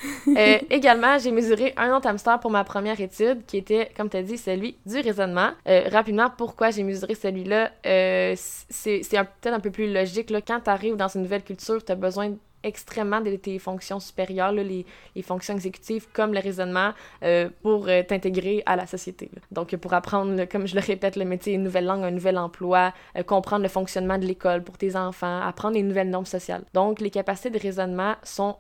également, 0.70 1.18
j'ai 1.18 1.32
mesuré 1.32 1.74
un 1.78 1.95
autre 1.95 2.07
hamster 2.07 2.39
pour 2.39 2.51
ma 2.51 2.64
première 2.64 2.99
étude, 2.99 3.45
qui 3.54 3.60
était, 3.60 3.91
comme 3.95 4.10
tu 4.10 4.18
as 4.18 4.24
dit, 4.24 4.39
celui 4.39 4.78
du 4.84 4.99
raisonnement. 4.99 5.51
Euh, 5.68 5.84
rapidement, 5.91 6.32
pourquoi 6.36 6.72
j'ai 6.72 6.82
mesuré 6.82 7.14
celui-là? 7.14 7.70
Euh, 7.86 8.34
c'est 8.36 9.01
peut-être 9.08 9.54
un 9.54 9.60
peu 9.60 9.70
plus 9.70 9.93
logique. 9.93 10.32
Là. 10.32 10.41
Quand 10.41 10.60
tu 10.62 10.72
arrives 10.72 10.95
dans 10.95 11.08
une 11.08 11.22
nouvelle 11.22 11.43
culture, 11.43 11.86
tu 11.86 11.91
as 11.91 11.95
besoin 11.95 12.34
extrêmement 12.64 13.22
de 13.22 13.36
tes 13.36 13.60
fonctions 13.60 13.99
supérieures, 13.99 14.54
les, 14.54 14.88
les, 15.16 15.22
fonctions 15.22 15.54
exécutives 15.54 16.08
comme 16.14 16.34
le 16.34 16.39
raisonnement 16.39 16.93
euh, 17.22 17.49
pour 17.62 17.86
t'intégrer 18.08 18.64
à 18.66 18.76
la 18.76 18.88
société. 18.88 19.30
Donc 19.51 19.76
pour 19.76 19.93
apprendre, 19.93 20.45
comme 20.45 20.66
je 20.66 20.74
le 20.74 20.82
répète, 20.82 21.16
le 21.16 21.26
métier, 21.26 21.54
une 21.54 21.64
nouvelle 21.64 21.86
langue, 21.86 22.04
un 22.04 22.10
nouvel 22.10 22.39
emploi, 22.39 22.91
comprendre 23.28 23.62
le 23.62 23.70
fonctionnement 23.70 24.18
de 24.18 24.26
l'école 24.26 24.64
pour 24.64 24.80
tes 24.80 24.95
enfants, 24.95 25.41
apprendre 25.41 25.76
les 25.76 25.84
nouvelles 25.84 26.10
normes 26.10 26.26
sociales. 26.26 26.64
Donc 26.74 27.01
les 27.01 27.12
capacités 27.12 27.51
de 27.51 27.60
raisonnement 27.60 28.16
sont 28.24 28.56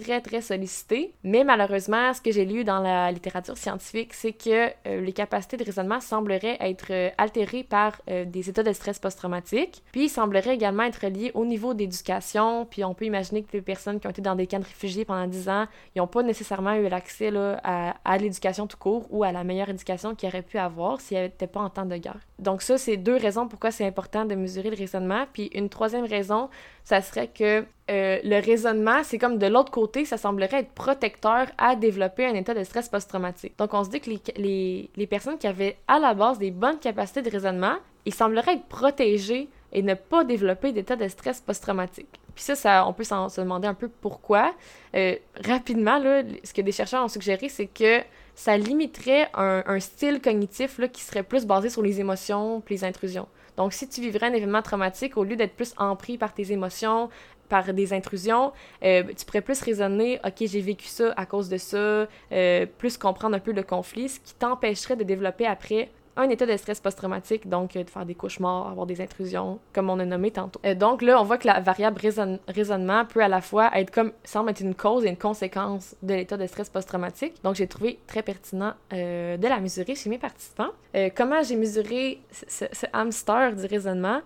très, 0.00 0.20
très 0.20 0.40
sollicité. 0.40 1.14
Mais 1.24 1.44
malheureusement, 1.44 2.14
ce 2.14 2.20
que 2.20 2.30
j'ai 2.30 2.44
lu 2.44 2.64
dans 2.64 2.80
la 2.80 3.10
littérature 3.10 3.56
scientifique, 3.56 4.14
c'est 4.14 4.32
que 4.32 4.68
euh, 4.86 5.00
les 5.00 5.12
capacités 5.12 5.56
de 5.56 5.64
raisonnement 5.64 6.00
sembleraient 6.00 6.56
être 6.60 6.86
euh, 6.90 7.10
altérées 7.18 7.64
par 7.64 8.00
euh, 8.08 8.24
des 8.24 8.48
états 8.48 8.62
de 8.62 8.72
stress 8.72 8.98
post-traumatique. 8.98 9.82
Puis, 9.92 10.04
ils 10.04 10.08
sembleraient 10.08 10.54
également 10.54 10.84
être 10.84 11.06
liés 11.06 11.32
au 11.34 11.44
niveau 11.44 11.74
d'éducation. 11.74 12.66
Puis, 12.66 12.84
on 12.84 12.94
peut 12.94 13.06
imaginer 13.06 13.42
que 13.42 13.48
les 13.52 13.62
personnes 13.62 13.98
qui 13.98 14.06
ont 14.06 14.10
été 14.10 14.22
dans 14.22 14.36
des 14.36 14.46
camps 14.46 14.60
de 14.60 14.64
réfugiés 14.64 15.04
pendant 15.04 15.26
10 15.26 15.48
ans, 15.48 15.66
ils 15.94 15.98
n'ont 15.98 16.06
pas 16.06 16.22
nécessairement 16.22 16.74
eu 16.74 16.88
l'accès 16.88 17.32
à, 17.64 17.96
à 18.04 18.18
l'éducation 18.18 18.66
tout 18.66 18.78
court 18.78 19.06
ou 19.10 19.24
à 19.24 19.32
la 19.32 19.44
meilleure 19.44 19.68
éducation 19.68 20.14
qu'ils 20.14 20.28
auraient 20.28 20.42
pu 20.42 20.58
avoir 20.58 21.00
s'ils 21.00 21.18
n'étaient 21.18 21.46
pas 21.46 21.60
en 21.60 21.70
temps 21.70 21.86
de 21.86 21.96
guerre. 21.96 22.27
Donc, 22.38 22.62
ça, 22.62 22.78
c'est 22.78 22.96
deux 22.96 23.16
raisons 23.16 23.48
pourquoi 23.48 23.72
c'est 23.72 23.84
important 23.84 24.24
de 24.24 24.34
mesurer 24.36 24.70
le 24.70 24.76
raisonnement. 24.76 25.26
Puis, 25.32 25.50
une 25.54 25.68
troisième 25.68 26.04
raison, 26.04 26.48
ça 26.84 27.02
serait 27.02 27.26
que 27.26 27.64
euh, 27.90 28.18
le 28.22 28.40
raisonnement, 28.40 29.02
c'est 29.02 29.18
comme 29.18 29.38
de 29.38 29.46
l'autre 29.46 29.72
côté, 29.72 30.04
ça 30.04 30.16
semblerait 30.16 30.60
être 30.60 30.70
protecteur 30.70 31.48
à 31.58 31.74
développer 31.74 32.26
un 32.26 32.34
état 32.34 32.54
de 32.54 32.62
stress 32.62 32.88
post-traumatique. 32.88 33.58
Donc, 33.58 33.74
on 33.74 33.82
se 33.82 33.90
dit 33.90 34.00
que 34.00 34.10
les, 34.36 34.90
les, 34.94 35.06
personnes 35.08 35.38
qui 35.38 35.48
avaient 35.48 35.78
à 35.88 35.98
la 35.98 36.14
base 36.14 36.38
des 36.38 36.52
bonnes 36.52 36.78
capacités 36.78 37.22
de 37.22 37.30
raisonnement, 37.30 37.74
ils 38.04 38.14
sembleraient 38.14 38.54
être 38.54 38.66
protégés 38.66 39.48
et 39.72 39.82
ne 39.82 39.94
pas 39.94 40.22
développer 40.22 40.72
d'état 40.72 40.94
de 40.94 41.08
stress 41.08 41.40
post-traumatique. 41.40 42.20
Puis 42.36 42.44
ça, 42.44 42.54
ça, 42.54 42.86
on 42.86 42.92
peut 42.92 43.02
se 43.02 43.40
demander 43.40 43.66
un 43.66 43.74
peu 43.74 43.88
pourquoi. 43.88 44.54
Euh, 44.94 45.16
rapidement, 45.44 45.98
là, 45.98 46.22
ce 46.44 46.54
que 46.54 46.62
des 46.62 46.70
chercheurs 46.70 47.04
ont 47.04 47.08
suggéré, 47.08 47.48
c'est 47.48 47.66
que 47.66 48.00
ça 48.38 48.56
limiterait 48.56 49.28
un, 49.34 49.80
style 49.80 50.20
cognitif 50.20 50.78
là, 50.78 50.86
qui 50.86 51.02
serait 51.02 51.24
plus 51.24 51.44
basé 51.44 51.70
sur 51.70 51.82
les 51.82 51.98
émotions 51.98 52.60
puis 52.60 52.76
les 52.76 52.84
intrusions. 52.84 53.26
Donc, 53.56 53.72
si 53.72 53.88
tu 53.88 54.00
vivrais 54.00 54.26
un 54.26 54.32
événement 54.32 54.62
traumatique, 54.62 55.16
au 55.16 55.24
lieu 55.24 55.34
d'être 55.34 55.56
plus 55.56 55.74
empris 55.76 56.18
par 56.18 56.32
tes 56.32 56.52
émotions, 56.52 57.10
par 57.48 57.74
des 57.74 57.92
intrusions, 57.92 58.52
euh, 58.84 59.02
tu 59.16 59.24
pourrais 59.24 59.40
plus 59.40 59.60
raisonner, 59.60 60.20
ok, 60.24 60.34
j'ai 60.46 60.60
vécu 60.60 60.86
ça 60.86 61.12
à 61.16 61.26
cause 61.26 61.48
de 61.48 61.56
ça, 61.56 62.06
euh, 62.30 62.66
plus 62.78 62.96
comprendre 62.96 63.34
un 63.34 63.40
peu 63.40 63.50
le 63.50 63.64
conflit, 63.64 64.08
ce 64.08 64.20
qui 64.20 64.34
t'empêcherait 64.34 64.94
de 64.94 65.02
développer 65.02 65.44
après 65.44 65.90
un 66.18 66.28
état 66.30 66.46
de 66.46 66.56
stress 66.56 66.80
post-traumatique, 66.80 67.48
donc 67.48 67.76
euh, 67.76 67.84
de 67.84 67.90
faire 67.90 68.04
des 68.04 68.14
cauchemars, 68.14 68.68
avoir 68.68 68.86
des 68.86 69.00
intrusions, 69.00 69.60
comme 69.72 69.88
on 69.88 69.98
a 70.00 70.04
nommé 70.04 70.32
tantôt. 70.32 70.60
Euh, 70.66 70.74
donc 70.74 71.00
là, 71.00 71.20
on 71.20 71.24
voit 71.24 71.38
que 71.38 71.46
la 71.46 71.60
variable 71.60 72.00
raisonnement 72.48 73.04
peut 73.06 73.22
à 73.22 73.28
la 73.28 73.40
fois 73.40 73.70
être 73.74 73.92
comme, 73.92 74.12
semble 74.24 74.50
être 74.50 74.60
une 74.60 74.74
cause 74.74 75.04
et 75.04 75.08
une 75.08 75.16
conséquence 75.16 75.94
de 76.02 76.14
l'état 76.14 76.36
de 76.36 76.46
stress 76.46 76.68
post-traumatique. 76.68 77.34
Donc 77.44 77.54
j'ai 77.54 77.68
trouvé 77.68 78.00
très 78.08 78.22
pertinent 78.22 78.72
euh, 78.92 79.36
de 79.36 79.46
la 79.46 79.60
mesurer 79.60 79.94
chez 79.94 80.10
mes 80.10 80.18
participants. 80.18 80.70
comment 81.16 81.42
j'ai 81.42 81.54
mesuré 81.54 82.20
ce, 82.48 82.64
hamster 82.92 83.54
du 83.54 83.66
raisonnement? 83.66 84.20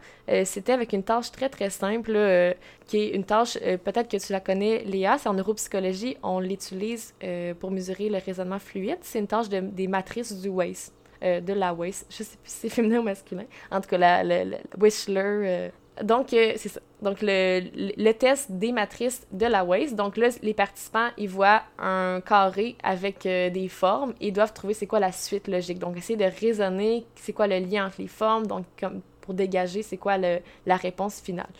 C'était 0.45 0.72
avec 0.72 0.93
une 0.93 1.03
tâche 1.03 1.30
très 1.30 1.49
très 1.51 1.68
simple, 1.68 2.12
qui 2.86 2.99
est 2.99 3.09
une 3.11 3.24
tâche, 3.24 3.59
peut-être 3.59 4.09
que 4.09 4.16
tu 4.16 4.32
la 4.32 4.40
connais, 4.40 4.82
Léa, 4.84 5.18
c'est 5.18 5.28
en 5.28 5.34
neuropsychologie, 5.34 6.16
on 6.22 6.40
l'utilise 6.40 7.14
pour 7.61 7.70
mesurer 7.70 8.09
le 8.09 8.18
raisonnement 8.18 8.59
fluide. 8.59 8.99
C'est 9.03 9.18
une 9.18 9.26
tâche 9.26 9.49
de, 9.49 9.61
des 9.61 9.88
matrices 9.88 10.40
du 10.40 10.49
waste. 10.49 10.95
Euh, 11.23 11.41
de 11.41 11.53
la 11.53 11.73
Waste. 11.73 12.07
Je 12.11 12.25
sais 12.25 12.37
plus 12.37 12.51
si 12.51 12.57
c'est 12.62 12.68
féminin 12.68 12.99
ou 12.99 13.03
masculin. 13.03 13.45
En 13.70 13.81
tout 13.81 13.89
cas, 13.89 13.99
la, 13.99 14.25
la, 14.25 14.35
euh. 14.37 15.68
Donc, 16.03 16.33
euh, 16.33 16.53
c'est 16.57 16.68
ça. 16.68 16.81
Donc, 17.01 17.18
le, 17.23 18.12
test 18.12 18.51
des 18.51 18.73
matrices 18.73 19.25
de 19.31 19.47
la 19.47 19.62
Waste. 19.62 19.95
Donc 19.95 20.16
là, 20.16 20.31
les 20.43 20.55
participants, 20.55 21.11
ils 21.16 21.29
voient 21.29 21.62
un 21.79 22.20
carré 22.27 22.77
avec 22.83 23.23
des 23.23 23.68
formes 23.68 24.14
et 24.20 24.29
ils 24.29 24.33
doivent 24.33 24.53
trouver 24.53 24.75
c'est 24.75 24.87
quoi 24.87 24.99
la 24.99 25.12
suite 25.12 25.47
logique. 25.47 25.79
Donc, 25.79 25.97
essayer 25.97 26.16
de 26.16 26.25
raisonner 26.41 27.07
c'est 27.14 27.33
quoi 27.33 27.47
le 27.47 27.59
lien 27.59 27.87
entre 27.87 28.01
les 28.01 28.09
formes, 28.09 28.47
donc 28.47 28.64
pour 29.20 29.35
dégager 29.35 29.83
c'est 29.83 29.97
quoi 29.99 30.16
la 30.18 30.77
réponse 30.77 31.20
finale. 31.20 31.51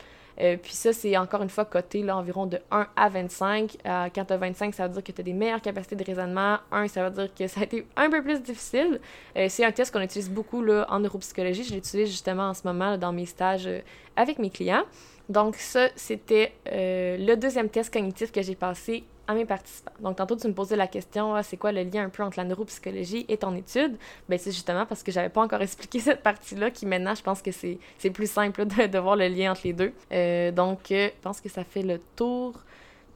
Euh, 0.41 0.57
puis 0.57 0.72
ça, 0.72 0.93
c'est 0.93 1.16
encore 1.16 1.43
une 1.43 1.49
fois 1.49 1.64
coté 1.64 2.03
là, 2.03 2.16
environ 2.16 2.47
de 2.47 2.59
1 2.70 2.87
à 2.97 3.09
25. 3.09 3.76
Euh, 3.85 4.09
quand 4.14 4.24
tu 4.24 4.33
as 4.33 4.37
25, 4.37 4.74
ça 4.74 4.87
veut 4.87 4.95
dire 4.95 5.05
que 5.05 5.12
tu 5.12 5.20
as 5.20 5.24
des 5.24 5.33
meilleures 5.33 5.61
capacités 5.61 5.97
de 5.97 6.05
raisonnement. 6.05 6.59
1, 6.70 6.89
ça 6.89 7.05
veut 7.05 7.11
dire 7.11 7.35
que 7.35 7.47
ça 7.47 7.61
a 7.61 7.64
été 7.64 7.87
un 7.97 8.11
peu 8.11 8.22
plus 8.22 8.41
difficile. 8.41 9.01
Euh, 9.37 9.47
c'est 9.49 9.64
un 9.64 9.72
test 9.72 9.93
qu'on 9.93 10.01
utilise 10.01 10.30
beaucoup 10.30 10.62
là, 10.62 10.87
en 10.89 11.01
neuropsychologie. 11.01 11.64
Je 11.64 11.74
l'utilise 11.74 12.09
justement 12.09 12.49
en 12.49 12.55
ce 12.55 12.62
moment 12.66 12.97
dans 12.97 13.12
mes 13.12 13.26
stages 13.26 13.68
avec 14.16 14.39
mes 14.39 14.51
clients. 14.51 14.85
Donc 15.28 15.57
ça, 15.57 15.89
c'était 15.97 16.53
le 16.66 17.35
deuxième 17.37 17.68
test 17.68 17.93
cognitif 17.93 18.33
que 18.33 18.43
j'ai 18.43 18.57
passé 18.57 19.05
à 19.27 19.35
mes 19.35 19.45
participants. 19.45 19.93
Donc, 20.01 20.16
tantôt, 20.16 20.37
tu 20.37 20.49
me 20.49 20.53
posais 20.53 20.77
la 20.77 20.87
question, 20.87 21.35
ah, 21.35 21.43
c'est 21.43 21.57
quoi 21.57 21.73
le 21.73 21.83
lien 21.83 22.05
un 22.05 22.09
peu 22.09 22.23
entre 22.23 22.39
la 22.39 22.45
neuropsychologie 22.45 23.25
et 23.29 23.37
ton 23.37 23.55
étude? 23.55 23.97
Ben, 24.29 24.39
c'est 24.39 24.53
justement 24.53 24.87
parce 24.87 25.03
que 25.03 25.12
j'avais 25.12 25.29
pas 25.29 25.43
encore 25.43 25.62
expliqué 25.62 25.99
cette 26.01 26.23
partie-là 26.23 26.70
qui, 26.70 26.87
maintenant, 26.87 27.14
je 27.14 27.23
pense 27.23 27.43
que 27.43 27.51
c'est 27.53 27.79
plus 28.11 28.31
simple 28.31 28.64
de, 28.66 28.87
de, 28.87 28.99
voir 28.99 29.16
le 29.16 29.29
lien 29.29 29.53
entre 29.53 29.62
les 29.64 29.73
deux. 29.73 29.93
Euh, 30.12 30.51
donc, 30.51 30.91
euh, 30.91 31.09
je 31.09 31.23
pense 31.23 31.41
que 31.41 31.49
ça 31.49 31.64
fait 31.64 31.83
le 31.83 32.01
tour 32.16 32.55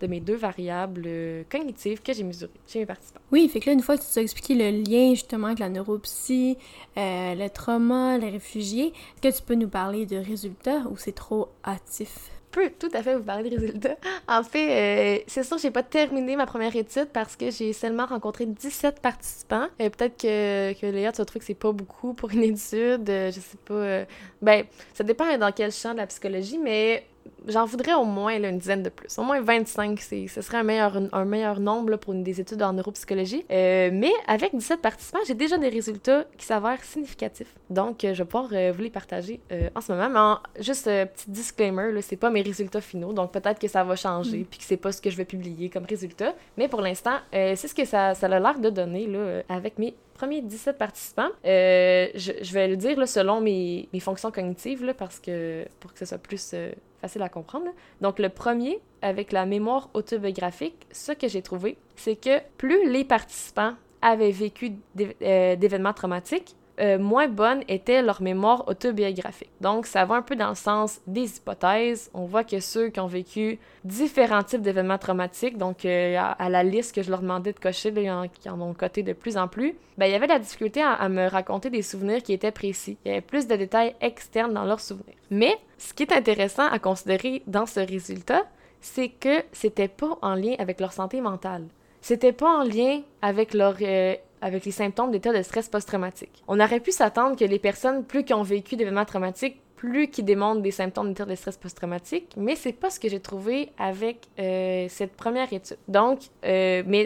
de 0.00 0.06
mes 0.06 0.20
deux 0.20 0.36
variables 0.36 1.04
euh, 1.06 1.42
cognitives 1.50 2.02
que 2.02 2.12
j'ai 2.12 2.22
mesurées 2.22 2.50
chez 2.66 2.80
mes 2.80 2.86
participants. 2.86 3.20
Oui, 3.32 3.48
fait 3.48 3.60
que 3.60 3.66
là, 3.66 3.72
une 3.72 3.80
fois 3.80 3.96
que 3.96 4.02
tu 4.02 4.18
as 4.18 4.22
expliqué 4.22 4.54
le 4.54 4.82
lien 4.82 5.10
justement 5.14 5.46
avec 5.48 5.58
la 5.58 5.70
neuropsy, 5.70 6.58
le 6.96 7.48
trauma, 7.48 8.18
les 8.18 8.28
réfugiés, 8.28 8.92
est-ce 9.22 9.38
que 9.38 9.38
tu 9.38 9.42
peux 9.42 9.54
nous 9.54 9.68
parler 9.68 10.04
de 10.04 10.16
résultats 10.16 10.82
ou 10.90 10.98
c'est 10.98 11.14
trop 11.14 11.48
hâtif? 11.64 12.35
Peux 12.50 12.70
tout 12.70 12.88
à 12.92 13.02
fait 13.02 13.16
vous 13.16 13.22
parler 13.22 13.50
de 13.50 13.58
résultats. 13.58 13.96
En 14.28 14.42
fait, 14.42 15.18
euh, 15.18 15.22
c'est 15.26 15.44
sûr, 15.44 15.58
j'ai 15.58 15.70
pas 15.70 15.82
terminé 15.82 16.36
ma 16.36 16.46
première 16.46 16.74
étude 16.74 17.08
parce 17.12 17.36
que 17.36 17.50
j'ai 17.50 17.72
seulement 17.72 18.06
rencontré 18.06 18.46
17 18.46 19.00
participants. 19.00 19.66
Euh, 19.80 19.90
peut-être 19.90 20.20
que, 20.20 20.72
que 20.80 20.86
Léa, 20.86 21.12
tu 21.12 21.18
vas 21.18 21.24
trouver 21.24 21.40
que 21.40 21.46
c'est 21.46 21.54
pas 21.54 21.72
beaucoup 21.72 22.12
pour 22.14 22.30
une 22.30 22.42
étude. 22.54 23.08
Euh, 23.08 23.30
je 23.30 23.40
sais 23.40 23.58
pas. 23.64 24.04
ben, 24.42 24.64
ça 24.94 25.04
dépend 25.04 25.36
dans 25.38 25.52
quel 25.52 25.70
champ 25.72 25.92
de 25.92 25.98
la 25.98 26.06
psychologie, 26.06 26.58
mais 26.58 27.06
j'en 27.46 27.64
voudrais 27.64 27.94
au 27.94 28.04
moins 28.04 28.36
une 28.36 28.58
dizaine 28.58 28.82
de 28.82 28.88
plus. 28.88 29.18
Au 29.18 29.22
moins 29.22 29.40
25, 29.40 29.98
ce 30.00 30.40
serait 30.40 30.58
un 30.58 30.62
meilleur, 30.62 31.00
un 31.12 31.24
meilleur 31.24 31.60
nombre 31.60 31.96
pour 31.96 32.14
une, 32.14 32.22
des 32.22 32.40
études 32.40 32.62
en 32.62 32.72
neuropsychologie. 32.72 33.44
Euh, 33.50 33.90
mais 33.92 34.12
avec 34.26 34.54
17 34.54 34.80
participants, 34.80 35.18
j'ai 35.26 35.34
déjà 35.34 35.58
des 35.58 35.68
résultats 35.68 36.24
qui 36.36 36.46
s'avèrent 36.46 36.82
significatifs. 36.82 37.54
Donc, 37.70 37.98
je 38.02 38.12
vais 38.12 38.24
pouvoir 38.24 38.48
vous 38.48 38.82
les 38.82 38.90
partager 38.90 39.40
en 39.74 39.80
ce 39.80 39.92
moment. 39.92 40.08
Mais 40.08 40.18
en, 40.18 40.62
juste 40.62 40.84
petit 40.84 41.30
disclaimer, 41.30 42.00
c'est 42.02 42.16
pas 42.16 42.30
mes 42.30 42.42
résultats 42.42 42.80
finaux. 42.80 43.12
Donc, 43.12 43.32
peut-être 43.32 43.58
que 43.58 43.68
ça 43.68 43.84
va 43.84 43.96
changer, 43.96 44.38
mm. 44.38 44.44
puis 44.44 44.58
que 44.58 44.64
c'est 44.64 44.76
pas 44.76 44.92
ce 44.92 45.00
que 45.00 45.10
je 45.10 45.16
vais 45.16 45.24
publier 45.24 45.68
comme 45.68 45.84
résultat. 45.84 46.34
Mais 46.56 46.68
pour 46.68 46.80
l'instant, 46.80 47.16
c'est 47.32 47.56
ce 47.56 47.74
que 47.74 47.84
ça, 47.84 48.14
ça 48.14 48.26
a 48.26 48.40
l'air 48.40 48.58
de 48.58 48.70
donner 48.70 49.06
là, 49.06 49.42
avec 49.48 49.78
mes 49.78 49.94
premiers 50.16 50.42
17 50.42 50.78
participants. 50.78 51.28
Euh, 51.44 52.08
je, 52.14 52.52
vais 52.52 52.68
le 52.68 52.76
dire 52.76 53.06
selon 53.06 53.40
mes, 53.40 53.88
fonctions 54.00 54.30
cognitives, 54.30 54.84
là, 54.84 54.94
parce 54.94 55.20
que 55.20 55.64
pour 55.78 55.92
que 55.92 55.98
ce 55.98 56.06
soit 56.06 56.18
plus 56.18 56.50
euh, 56.54 56.72
facile 57.06 57.22
à 57.22 57.28
comprendre. 57.28 57.66
Donc, 58.00 58.18
le 58.18 58.28
premier, 58.28 58.80
avec 59.00 59.32
la 59.32 59.46
mémoire 59.46 59.88
autobiographique, 59.94 60.86
ce 60.90 61.12
que 61.12 61.28
j'ai 61.28 61.42
trouvé, 61.42 61.78
c'est 61.94 62.16
que 62.16 62.40
plus 62.58 62.90
les 62.90 63.04
participants 63.04 63.74
avaient 64.02 64.32
vécu 64.32 64.72
euh, 65.00 65.56
d'événements 65.56 65.92
traumatiques, 65.92 66.56
euh, 66.78 66.98
moins 66.98 67.28
bonne 67.28 67.62
était 67.68 68.02
leur 68.02 68.20
mémoire 68.20 68.68
autobiographique. 68.68 69.50
Donc, 69.60 69.86
ça 69.86 70.04
va 70.04 70.16
un 70.16 70.22
peu 70.22 70.36
dans 70.36 70.50
le 70.50 70.54
sens 70.54 71.00
des 71.06 71.38
hypothèses. 71.38 72.10
On 72.12 72.26
voit 72.26 72.44
que 72.44 72.60
ceux 72.60 72.88
qui 72.88 73.00
ont 73.00 73.06
vécu 73.06 73.58
différents 73.84 74.42
types 74.42 74.60
d'événements 74.60 74.98
traumatiques, 74.98 75.56
donc 75.56 75.84
euh, 75.84 76.18
à, 76.18 76.48
la 76.50 76.62
liste 76.62 76.94
que 76.94 77.02
je 77.02 77.10
leur 77.10 77.22
demandais 77.22 77.52
de 77.52 77.58
cocher, 77.58 77.92
qui 78.40 78.50
en 78.50 78.60
ont 78.60 78.74
coté 78.74 79.02
de 79.02 79.14
plus 79.14 79.38
en 79.38 79.48
plus, 79.48 79.74
ben, 79.96 80.06
il 80.06 80.12
y 80.12 80.14
avait 80.14 80.26
de 80.26 80.32
la 80.32 80.38
difficulté 80.38 80.82
à, 80.82 81.08
me 81.08 81.28
raconter 81.28 81.70
des 81.70 81.82
souvenirs 81.82 82.22
qui 82.22 82.34
étaient 82.34 82.50
précis. 82.50 82.98
Il 83.04 83.08
y 83.08 83.12
avait 83.12 83.20
plus 83.22 83.46
de 83.46 83.56
détails 83.56 83.94
externes 84.02 84.52
dans 84.52 84.64
leurs 84.64 84.80
souvenirs. 84.80 85.14
Mais, 85.30 85.56
ce 85.78 85.94
qui 85.94 86.02
est 86.02 86.12
intéressant 86.12 86.66
à 86.68 86.78
considérer 86.78 87.42
dans 87.46 87.66
ce 87.66 87.80
résultat, 87.80 88.44
c'est 88.80 89.08
que 89.08 89.42
c'était 89.52 89.88
pas 89.88 90.18
en 90.20 90.34
lien 90.34 90.54
avec 90.58 90.80
leur 90.80 90.92
santé 90.92 91.20
mentale. 91.20 91.64
C'était 92.02 92.32
pas 92.32 92.58
en 92.58 92.62
lien 92.62 93.00
avec 93.22 93.52
leur 93.52 93.76
euh, 93.80 94.14
avec 94.40 94.64
les 94.64 94.72
symptômes 94.72 95.10
d'état 95.10 95.32
de 95.32 95.42
stress 95.42 95.68
post-traumatique. 95.68 96.42
On 96.48 96.60
aurait 96.60 96.80
pu 96.80 96.92
s'attendre 96.92 97.36
que 97.36 97.44
les 97.44 97.58
personnes, 97.58 98.04
plus 98.04 98.24
qui 98.24 98.34
ont 98.34 98.42
vécu 98.42 98.76
d'événements 98.76 99.04
traumatiques, 99.04 99.60
plus 99.76 100.08
qui 100.08 100.22
démontrent 100.22 100.62
des 100.62 100.70
symptômes 100.70 101.08
d'état 101.08 101.26
de 101.26 101.34
stress 101.34 101.56
post-traumatique, 101.56 102.32
mais 102.36 102.56
c'est 102.56 102.72
pas 102.72 102.90
ce 102.90 102.98
que 102.98 103.08
j'ai 103.08 103.20
trouvé 103.20 103.70
avec 103.78 104.26
euh, 104.38 104.86
cette 104.88 105.12
première 105.12 105.52
étude. 105.52 105.76
Donc, 105.86 106.20
euh, 106.44 106.82
mais 106.86 107.04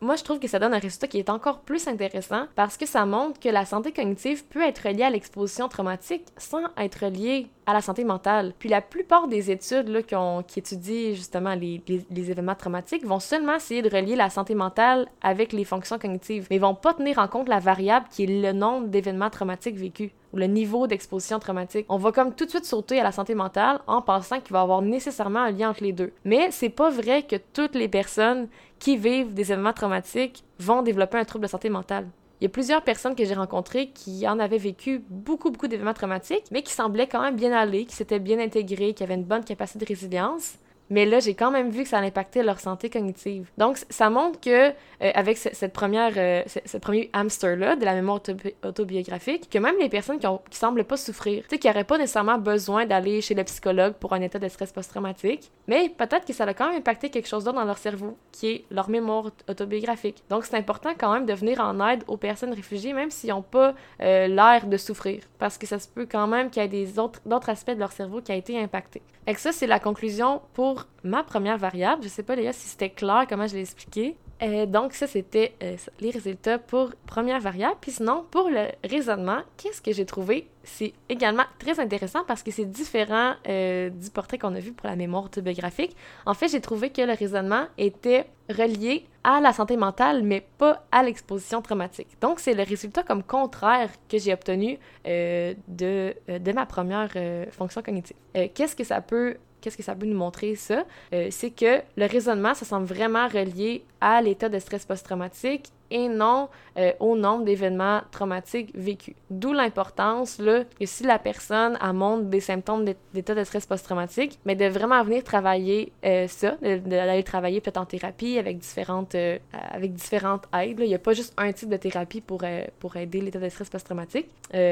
moi, 0.00 0.16
je 0.16 0.24
trouve 0.24 0.38
que 0.38 0.48
ça 0.48 0.58
donne 0.58 0.74
un 0.74 0.78
résultat 0.78 1.06
qui 1.06 1.18
est 1.18 1.30
encore 1.30 1.60
plus 1.60 1.88
intéressant 1.88 2.46
parce 2.54 2.76
que 2.76 2.86
ça 2.86 3.06
montre 3.06 3.40
que 3.40 3.48
la 3.48 3.64
santé 3.64 3.92
cognitive 3.92 4.44
peut 4.46 4.62
être 4.62 4.88
reliée 4.88 5.04
à 5.04 5.10
l'exposition 5.10 5.68
traumatique 5.68 6.24
sans 6.36 6.64
être 6.76 7.06
liée 7.06 7.48
à 7.66 7.72
la 7.72 7.80
santé 7.80 8.04
mentale. 8.04 8.52
Puis 8.58 8.68
la 8.68 8.80
plupart 8.80 9.26
des 9.26 9.50
études 9.50 9.88
là, 9.88 10.02
qui, 10.02 10.58
étudient 10.58 11.14
justement 11.14 11.54
les, 11.54 11.82
les, 11.86 12.30
événements 12.30 12.54
traumatiques 12.54 13.04
vont 13.04 13.20
seulement 13.20 13.56
essayer 13.56 13.82
de 13.82 13.88
relier 13.88 14.16
la 14.16 14.30
santé 14.30 14.54
mentale 14.54 15.08
avec 15.22 15.52
les 15.52 15.64
fonctions 15.64 15.98
cognitives, 15.98 16.46
mais 16.50 16.58
vont 16.58 16.74
pas 16.74 16.94
tenir 16.94 17.18
en 17.18 17.26
compte 17.26 17.48
la 17.48 17.58
variable 17.58 18.06
qui 18.10 18.24
est 18.24 18.42
le 18.42 18.52
nombre 18.52 18.88
d'événements 18.88 19.30
traumatiques 19.30 19.76
vécus 19.76 20.10
le 20.38 20.46
niveau 20.46 20.86
d'exposition 20.86 21.38
traumatique. 21.38 21.86
On 21.88 21.98
va 21.98 22.12
comme 22.12 22.34
tout 22.34 22.44
de 22.44 22.50
suite 22.50 22.64
sauter 22.64 23.00
à 23.00 23.04
la 23.04 23.12
santé 23.12 23.34
mentale 23.34 23.80
en 23.86 24.02
pensant 24.02 24.40
qu'il 24.40 24.52
va 24.52 24.60
y 24.60 24.62
avoir 24.62 24.82
nécessairement 24.82 25.40
un 25.40 25.50
lien 25.50 25.70
entre 25.70 25.82
les 25.82 25.92
deux. 25.92 26.12
Mais 26.24 26.50
c'est 26.50 26.68
pas 26.68 26.90
vrai 26.90 27.22
que 27.22 27.36
toutes 27.52 27.74
les 27.74 27.88
personnes 27.88 28.48
qui 28.78 28.96
vivent 28.96 29.34
des 29.34 29.52
événements 29.52 29.72
traumatiques 29.72 30.44
vont 30.58 30.82
développer 30.82 31.18
un 31.18 31.24
trouble 31.24 31.44
de 31.44 31.50
santé 31.50 31.68
mentale. 31.68 32.06
Il 32.40 32.44
y 32.44 32.46
a 32.46 32.50
plusieurs 32.50 32.82
personnes 32.82 33.14
que 33.14 33.24
j'ai 33.24 33.34
rencontrées 33.34 33.88
qui 33.88 34.28
en 34.28 34.38
avaient 34.38 34.58
vécu 34.58 35.02
beaucoup, 35.08 35.50
beaucoup 35.50 35.68
d'événements 35.68 35.94
traumatiques, 35.94 36.44
mais 36.50 36.62
qui 36.62 36.72
semblaient 36.72 37.06
quand 37.06 37.22
même 37.22 37.36
bien 37.36 37.52
aller, 37.52 37.86
qui 37.86 37.96
s'étaient 37.96 38.18
bien 38.18 38.38
intégrées, 38.38 38.92
qui 38.92 39.02
avaient 39.02 39.14
une 39.14 39.24
bonne 39.24 39.44
capacité 39.44 39.78
de 39.78 39.86
résilience. 39.86 40.58
Mais 40.90 41.04
là, 41.04 41.18
j'ai 41.18 41.34
quand 41.34 41.50
même 41.50 41.70
vu 41.70 41.82
que 41.82 41.88
ça 41.88 41.98
impactait 41.98 42.42
leur 42.42 42.60
santé 42.60 42.90
cognitive. 42.90 43.50
Donc, 43.58 43.78
ça 43.90 44.10
montre 44.10 44.40
que, 44.40 44.70
euh, 44.70 44.72
avec 45.00 45.36
cette 45.36 45.72
première, 45.72 46.12
euh, 46.16 46.42
ce, 46.64 46.78
premier 46.78 47.10
hamster-là 47.12 47.76
de 47.76 47.84
la 47.84 47.94
mémoire 47.94 48.20
autobiographique, 48.64 49.48
que 49.50 49.58
même 49.58 49.76
les 49.80 49.88
personnes 49.88 50.18
qui, 50.18 50.26
ont, 50.26 50.40
semblent 50.50 50.84
pas 50.84 50.96
souffrir, 50.96 51.42
tu 51.42 51.50
sais, 51.50 51.58
qui 51.58 51.66
n'auraient 51.66 51.84
pas 51.84 51.98
nécessairement 51.98 52.38
besoin 52.38 52.86
d'aller 52.86 53.20
chez 53.20 53.34
le 53.34 53.44
psychologue 53.44 53.94
pour 53.94 54.12
un 54.12 54.20
état 54.20 54.38
de 54.38 54.48
stress 54.48 54.72
post-traumatique, 54.72 55.50
mais 55.66 55.88
peut-être 55.88 56.24
que 56.24 56.32
ça 56.32 56.44
a 56.44 56.54
quand 56.54 56.68
même 56.68 56.78
impacté 56.78 57.10
quelque 57.10 57.28
chose 57.28 57.44
d'autre 57.44 57.56
dans 57.56 57.64
leur 57.64 57.78
cerveau, 57.78 58.16
qui 58.32 58.48
est 58.48 58.64
leur 58.70 58.88
mémoire 58.88 59.30
autobiographique. 59.48 60.22
Donc, 60.30 60.44
c'est 60.44 60.56
important 60.56 60.90
quand 60.98 61.12
même 61.12 61.26
de 61.26 61.32
venir 61.32 61.60
en 61.60 61.86
aide 61.88 62.04
aux 62.06 62.16
personnes 62.16 62.52
réfugiées, 62.52 62.92
même 62.92 63.10
s'ils 63.10 63.30
n'ont 63.30 63.42
pas 63.42 63.74
euh, 64.00 64.28
l'air 64.28 64.66
de 64.66 64.76
souffrir, 64.76 65.22
parce 65.38 65.58
que 65.58 65.66
ça 65.66 65.78
se 65.78 65.88
peut 65.88 66.06
quand 66.10 66.26
même 66.26 66.50
qu'il 66.50 66.62
y 66.62 66.82
ait 66.82 66.86
d'autres 66.86 67.50
aspects 67.50 67.72
de 67.72 67.80
leur 67.80 67.92
cerveau 67.92 68.20
qui 68.20 68.32
a 68.32 68.36
été 68.36 68.58
impacté. 68.58 69.02
Et 69.28 69.34
ça, 69.34 69.50
c'est 69.50 69.66
la 69.66 69.80
conclusion 69.80 70.40
pour 70.54 70.75
ma 71.04 71.22
première 71.22 71.58
variable. 71.58 72.02
Je 72.02 72.08
sais 72.08 72.22
pas, 72.22 72.36
Léa, 72.36 72.52
si 72.52 72.68
c'était 72.68 72.90
clair 72.90 73.26
comment 73.28 73.46
je 73.46 73.54
l'ai 73.54 73.62
expliqué. 73.62 74.16
Euh, 74.42 74.66
donc, 74.66 74.92
ça, 74.92 75.06
c'était 75.06 75.54
euh, 75.62 75.76
les 76.00 76.10
résultats 76.10 76.58
pour 76.58 76.90
première 77.06 77.40
variable. 77.40 77.76
Puis 77.80 77.92
sinon, 77.92 78.26
pour 78.30 78.50
le 78.50 78.68
raisonnement, 78.84 79.38
qu'est-ce 79.56 79.80
que 79.80 79.92
j'ai 79.92 80.04
trouvé? 80.04 80.48
C'est 80.62 80.92
également 81.08 81.44
très 81.58 81.80
intéressant 81.80 82.24
parce 82.26 82.42
que 82.42 82.50
c'est 82.50 82.66
différent 82.66 83.34
euh, 83.48 83.88
du 83.88 84.10
portrait 84.10 84.36
qu'on 84.36 84.54
a 84.54 84.60
vu 84.60 84.72
pour 84.72 84.88
la 84.88 84.96
mémoire 84.96 85.24
autobiographique. 85.24 85.96
En 86.26 86.34
fait, 86.34 86.48
j'ai 86.48 86.60
trouvé 86.60 86.90
que 86.90 87.02
le 87.02 87.12
raisonnement 87.12 87.66
était 87.78 88.26
relié 88.50 89.06
à 89.24 89.40
la 89.40 89.52
santé 89.52 89.76
mentale, 89.76 90.22
mais 90.22 90.46
pas 90.58 90.84
à 90.92 91.02
l'exposition 91.02 91.62
traumatique. 91.62 92.08
Donc, 92.20 92.40
c'est 92.40 92.54
le 92.54 92.62
résultat 92.62 93.02
comme 93.02 93.22
contraire 93.22 93.90
que 94.08 94.18
j'ai 94.18 94.32
obtenu 94.32 94.78
de, 95.04 96.14
de 96.28 96.52
ma 96.52 96.64
première 96.66 97.10
fonction 97.50 97.82
cognitive. 97.82 98.16
qu'est-ce 98.54 98.76
que 98.76 98.84
ça 98.84 99.00
peut 99.00 99.36
qu'est-ce 99.66 99.76
que 99.76 99.82
ça 99.82 99.96
peut 99.96 100.06
nous 100.06 100.16
montrer 100.16 100.54
ça? 100.54 100.84
Euh, 101.12 101.26
c'est 101.32 101.50
que 101.50 101.82
le 101.96 102.06
raisonnement, 102.06 102.54
ça 102.54 102.64
semble 102.64 102.86
vraiment 102.86 103.26
relié 103.26 103.82
à 104.00 104.22
l'état 104.22 104.48
de 104.48 104.60
stress 104.60 104.86
post-traumatique 104.86 105.72
et 105.90 106.08
non 106.08 106.48
euh, 106.78 106.92
au 107.00 107.16
nombre 107.16 107.44
d'événements 107.44 108.02
traumatiques 108.10 108.70
vécus. 108.74 109.14
D'où 109.30 109.52
l'importance 109.52 110.36
que 110.36 110.86
si 110.86 111.04
la 111.04 111.18
personne 111.18 111.78
montre 111.94 112.24
des 112.24 112.40
symptômes 112.40 112.84
d'état 113.14 113.34
de 113.34 113.44
stress 113.44 113.66
post-traumatique, 113.66 114.38
mais 114.44 114.54
de 114.56 114.66
vraiment 114.66 115.02
venir 115.02 115.24
travailler 115.24 115.92
euh, 116.04 116.28
ça, 116.28 116.56
d'aller 116.60 117.22
travailler 117.22 117.60
peut-être 117.60 117.78
en 117.78 117.86
thérapie 117.86 118.38
avec 118.38 118.58
différentes, 118.58 119.14
euh, 119.14 119.38
avec 119.52 119.94
différentes 119.94 120.44
aides. 120.52 120.80
Il 120.80 120.88
n'y 120.88 120.94
a 120.94 120.98
pas 120.98 121.14
juste 121.14 121.32
un 121.38 121.50
type 121.52 121.70
de 121.70 121.76
thérapie 121.76 122.20
pour, 122.20 122.42
pour 122.78 122.96
aider 122.96 123.20
l'état 123.20 123.38
de 123.38 123.48
stress 123.48 123.70
post-traumatique 123.70 124.28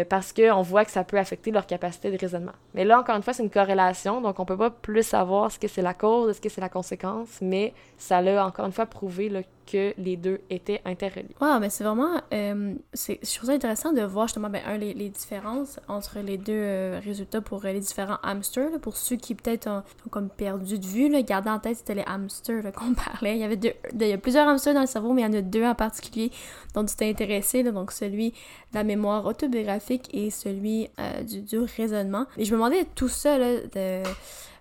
parce 0.09 0.33
qu'on 0.33 0.63
voit 0.63 0.85
que 0.85 0.91
ça 0.91 1.05
peut 1.05 1.19
affecter 1.19 1.51
leur 1.51 1.67
capacité 1.67 2.11
de 2.11 2.19
raisonnement. 2.19 2.53
Mais 2.75 2.85
là, 2.85 2.99
encore 2.99 3.17
une 3.17 3.23
fois, 3.23 3.33
c'est 3.33 3.43
une 3.43 3.51
corrélation, 3.51 4.21
donc 4.21 4.39
on 4.39 4.45
peut 4.45 4.57
pas 4.57 4.71
plus 4.71 5.03
savoir 5.03 5.51
ce 5.51 5.59
que 5.59 5.69
c'est 5.69 5.83
la 5.83 5.95
cause, 5.95 6.37
ce 6.37 6.41
que 6.41 6.49
c'est 6.49 6.61
la 6.61 6.69
conséquence, 6.69 7.39
mais 7.41 7.73
ça 7.97 8.21
l'a 8.21 8.47
encore 8.47 8.67
une 8.67 8.73
fois 8.73 8.87
prouvé 8.87 9.29
là, 9.29 9.41
que 9.65 9.95
les 9.99 10.17
deux 10.17 10.41
étaient 10.51 10.81
interreliés. 10.85 11.35
Wow, 11.41 11.59
mais 11.61 11.71
c'est 11.71 11.85
vraiment... 11.85 12.21
Euh, 12.33 12.75
c'est, 12.93 13.19
je 13.23 13.35
trouve 13.37 13.49
ça 13.49 13.55
intéressant 13.55 13.93
de 13.93 14.03
voir 14.03 14.29
justement, 14.29 14.51
ben, 14.51 14.63
un, 14.67 14.77
les, 14.77 14.95
les 14.95 15.09
différences 15.09 15.81
entre 15.89 16.19
les 16.21 16.39
deux 16.39 16.53
euh, 16.53 17.01
résultats 17.05 17.41
pour 17.41 17.65
euh, 17.65 17.73
les 17.73 17.81
différents 17.81 18.19
hamsters. 18.23 18.79
pour 18.81 18.97
ceux 18.97 19.17
qui 19.17 19.35
peut-être 19.35 19.69
ont, 19.69 19.83
comme 20.11 20.29
perdu 20.29 20.79
de 20.79 20.87
vue, 20.87 21.09
là, 21.09 21.23
garder 21.23 21.51
en 21.51 21.59
tête 21.59 21.79
c'était 21.79 21.95
les 21.95 22.05
hamsters 22.07 22.73
qu'on 22.73 22.95
parlait. 23.13 23.37
Il 23.37 23.41
y 23.41 23.45
avait 23.45 23.57
deux, 23.57 23.73
il 23.93 24.07
y 24.07 24.13
a 24.13 24.19
plusieurs 24.19 24.49
hamsters 24.49 24.75
dans 24.75 24.81
le 24.81 24.87
cerveau, 24.87 25.13
mais 25.13 25.23
il 25.23 25.25
y 25.25 25.29
en 25.29 25.39
a 25.39 25.43
deux 25.43 25.65
en 25.65 25.75
particulier 25.75 26.31
dont 26.75 26.85
tu 26.85 26.95
t'es 26.97 27.09
intéressé, 27.09 27.63
donc 27.63 27.93
celui 27.93 28.31
de 28.31 28.75
la 28.75 28.85
mémoire 28.85 29.25
autobiographique 29.27 30.09
et 30.13 30.31
celui 30.31 30.89
du, 31.27 31.43
du 31.43 31.59
raisonnement. 31.59 32.27
Et 32.37 32.45
je 32.45 32.51
me 32.53 32.57
demandais 32.57 32.85
tout 32.95 33.09
ça, 33.09 33.39
là, 33.39 33.61
de 33.61 34.03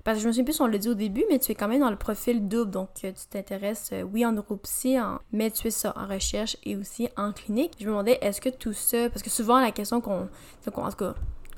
parce 0.03 0.17
que 0.17 0.23
je 0.23 0.27
me 0.27 0.31
souviens 0.33 0.43
plus 0.43 0.53
si 0.53 0.61
on 0.61 0.67
l'a 0.67 0.77
dit 0.77 0.89
au 0.89 0.93
début, 0.95 1.23
mais 1.29 1.39
tu 1.39 1.51
es 1.51 1.55
quand 1.55 1.67
même 1.67 1.79
dans 1.79 1.89
le 1.89 1.95
profil 1.95 2.47
double. 2.47 2.71
Donc, 2.71 2.89
euh, 3.03 3.11
tu 3.11 3.27
t'intéresses, 3.29 3.91
euh, 3.93 4.01
oui, 4.01 4.25
en 4.25 4.33
neuropsy, 4.33 4.99
en... 4.99 5.19
mais 5.31 5.49
tu 5.49 5.67
es 5.67 5.71
ça 5.71 5.93
en 5.95 6.07
recherche 6.07 6.57
et 6.63 6.75
aussi 6.75 7.07
en 7.15 7.31
clinique. 7.31 7.73
Je 7.79 7.85
me 7.85 7.91
demandais, 7.91 8.17
est-ce 8.21 8.41
que 8.41 8.49
tout 8.49 8.73
ça. 8.73 9.09
Parce 9.09 9.23
que 9.23 9.29
souvent, 9.29 9.61
la 9.61 9.71
question 9.71 10.01
qu'on. 10.01 10.23
En 10.23 10.89
tout 10.89 10.95
cas, 10.97 11.15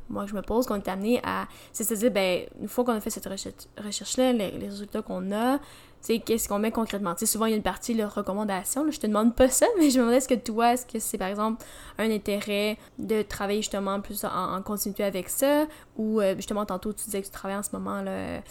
moi, 0.10 0.28
je 0.28 0.36
me 0.36 0.42
pose, 0.42 0.68
qu'on 0.68 0.76
est 0.76 0.88
amené 0.88 1.20
à. 1.24 1.48
C'est-à-dire, 1.74 2.12
ben, 2.12 2.46
une 2.62 2.68
fois 2.68 2.84
qu'on 2.84 2.94
a 2.94 3.02
fait 3.02 3.10
cette 3.10 3.28
recherche-là, 3.28 4.34
les, 4.34 4.52
les 4.52 4.68
résultats 4.68 5.02
qu'on 5.02 5.32
a, 5.32 5.60
qu'est-ce 6.06 6.48
qu'on 6.48 6.60
met 6.60 6.72
concrètement? 6.72 7.16
sais, 7.18 7.26
souvent, 7.26 7.46
il 7.46 7.52
y 7.52 7.54
a 7.54 7.58
une 7.58 7.64
partie, 7.64 7.96
de 7.96 8.04
recommandation. 8.04 8.90
je 8.92 9.00
te 9.00 9.08
demande 9.08 9.36
pas 9.36 9.50
ça, 9.50 9.66
mais 9.78 9.90
je 9.90 9.98
me 9.98 10.04
demande 10.04 10.16
est-ce 10.16 10.28
que 10.28 10.36
toi, 10.36 10.74
est-ce 10.74 10.86
que 10.86 11.00
c'est 11.00 11.18
par 11.18 11.28
exemple 11.28 11.64
un 11.98 12.10
intérêt 12.12 12.78
de 13.00 13.22
travailler 13.22 13.62
justement 13.62 14.00
plus 14.02 14.24
en, 14.26 14.62
continuité 14.62 15.04
avec 15.04 15.30
ça? 15.30 15.66
Ou 15.98 16.20
euh, 16.20 16.36
justement, 16.36 16.66
tantôt, 16.66 16.94
tu 16.94 17.06
disais 17.06 17.22
que 17.22 17.28
tu 17.28 17.32
travailles 17.32 17.58
en 17.58 17.64
ce 17.64 17.70
moment 17.74 18.02
là, 18.02 18.42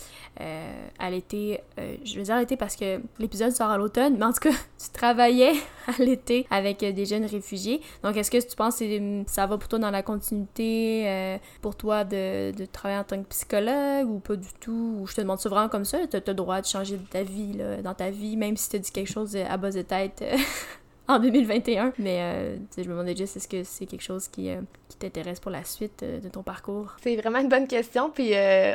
euh, 0.40 0.86
à 0.98 1.10
l'été. 1.10 1.60
Euh, 1.78 1.96
je 2.04 2.16
veux 2.16 2.24
dire 2.24 2.34
à 2.34 2.40
l'été 2.40 2.56
parce 2.56 2.76
que 2.76 3.00
l'épisode 3.18 3.52
sort 3.52 3.70
à 3.70 3.78
l'automne, 3.78 4.16
mais 4.18 4.24
en 4.24 4.32
tout 4.32 4.40
cas, 4.40 4.54
tu 4.82 4.90
travaillais 4.92 5.52
à 5.86 6.02
l'été 6.02 6.46
avec 6.50 6.78
des 6.78 7.06
jeunes 7.06 7.26
réfugiés. 7.26 7.80
Donc, 8.02 8.16
est-ce 8.16 8.30
que 8.30 8.38
tu 8.38 8.56
penses 8.56 8.78
que 8.78 9.22
ça 9.26 9.46
va 9.46 9.58
toi 9.58 9.78
dans 9.78 9.90
la 9.90 10.02
continuité 10.02 11.38
pour 11.62 11.76
toi 11.76 12.04
de, 12.04 12.52
travailler 12.72 13.00
en 13.00 13.04
tant 13.04 13.22
que 13.22 13.28
psychologue 13.28 14.10
ou 14.10 14.18
pas 14.18 14.36
du 14.36 14.52
tout? 14.60 14.98
Ou 15.00 15.06
je 15.06 15.14
te 15.14 15.20
demande 15.20 15.38
vraiment 15.38 15.68
comme 15.68 15.84
ça? 15.84 16.06
Tu 16.06 16.16
as 16.16 16.22
le 16.26 16.34
droit 16.34 16.60
de 16.60 16.66
changer 16.66 16.98
ta 17.10 17.22
dans 17.52 17.94
ta 17.94 18.10
vie, 18.10 18.36
même 18.36 18.56
si 18.56 18.68
tu 18.70 18.78
dit 18.78 18.90
quelque 18.90 19.10
chose 19.10 19.36
à 19.36 19.56
base 19.56 19.74
de 19.74 19.82
tête 19.82 20.22
euh, 20.22 20.36
en 21.08 21.18
2021. 21.18 21.92
Mais 21.98 22.20
euh, 22.20 22.56
je 22.76 22.82
me 22.82 22.90
demandais 22.90 23.16
juste, 23.16 23.36
est-ce 23.36 23.48
que 23.48 23.62
c'est 23.64 23.86
quelque 23.86 24.02
chose 24.02 24.28
qui, 24.28 24.50
euh, 24.50 24.60
qui 24.94 25.00
t'intéresse 25.00 25.40
pour 25.40 25.50
la 25.50 25.64
suite 25.64 26.02
euh, 26.02 26.20
de 26.20 26.28
ton 26.28 26.42
parcours? 26.42 26.96
C'est 27.02 27.16
vraiment 27.16 27.38
une 27.38 27.48
bonne 27.48 27.66
question, 27.66 28.10
puis 28.10 28.32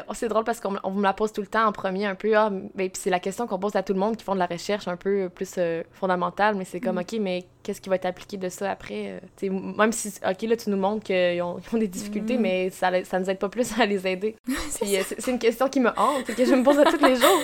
oh, 0.08 0.14
c'est 0.14 0.28
drôle 0.28 0.44
parce 0.44 0.60
qu'on 0.60 0.72
me 0.72 1.04
la 1.04 1.14
pose 1.14 1.32
tout 1.32 1.42
le 1.42 1.48
temps 1.48 1.66
en 1.66 1.72
premier 1.72 2.06
un 2.06 2.16
peu, 2.16 2.36
ah, 2.36 2.50
mais 2.76 2.90
puis 2.90 3.02
c'est 3.02 3.10
la 3.10 3.20
question 3.20 3.48
qu'on 3.48 3.60
pose 3.60 3.76
à 3.76 3.84
tout 3.84 3.94
le 3.94 4.00
monde 4.00 4.18
qui 4.18 4.24
font 4.24 4.34
de 4.34 4.40
la 4.40 4.46
recherche 4.46 4.88
un 4.88 4.98
peu 4.98 5.30
plus 5.30 5.60
fondamentale, 5.92 6.56
mais 6.56 6.66
c'est 6.66 6.80
comme, 6.80 6.96
mm. 6.96 7.00
OK, 7.00 7.18
mais 7.20 7.46
qu'est-ce 7.64 7.82
qui 7.82 7.90
va 7.90 7.96
être 7.96 8.06
appliqué 8.06 8.38
de 8.38 8.50
ça 8.50 8.72
après? 8.72 9.22
même 9.42 9.92
si, 9.92 10.10
OK, 10.28 10.42
là, 10.44 10.58
tu 10.58 10.70
nous 10.70 10.78
montres 10.78 11.04
qu'ils 11.04 11.42
ont, 11.42 11.60
ont, 11.74 11.78
des 11.78 11.88
difficultés, 11.88 12.38
mm. 12.38 12.42
mais 12.42 12.70
ça, 12.70 13.04
ça 13.04 13.20
nous 13.20 13.30
aide 13.30 13.40
pas 13.40 13.50
plus 13.50 13.80
à 13.80 13.86
les 13.86 14.08
aider. 14.08 14.36
c'est 14.70 15.28
une 15.28 15.40
question 15.40 15.70
qui 15.70 15.80
me 15.80 15.90
hante, 15.90 16.26
que 16.26 16.46
je 16.46 16.54
me 16.54 16.64
pose 16.64 16.80
à 16.80 16.86
tous 16.86 17.04
les 17.04 17.16
jours. 17.18 17.42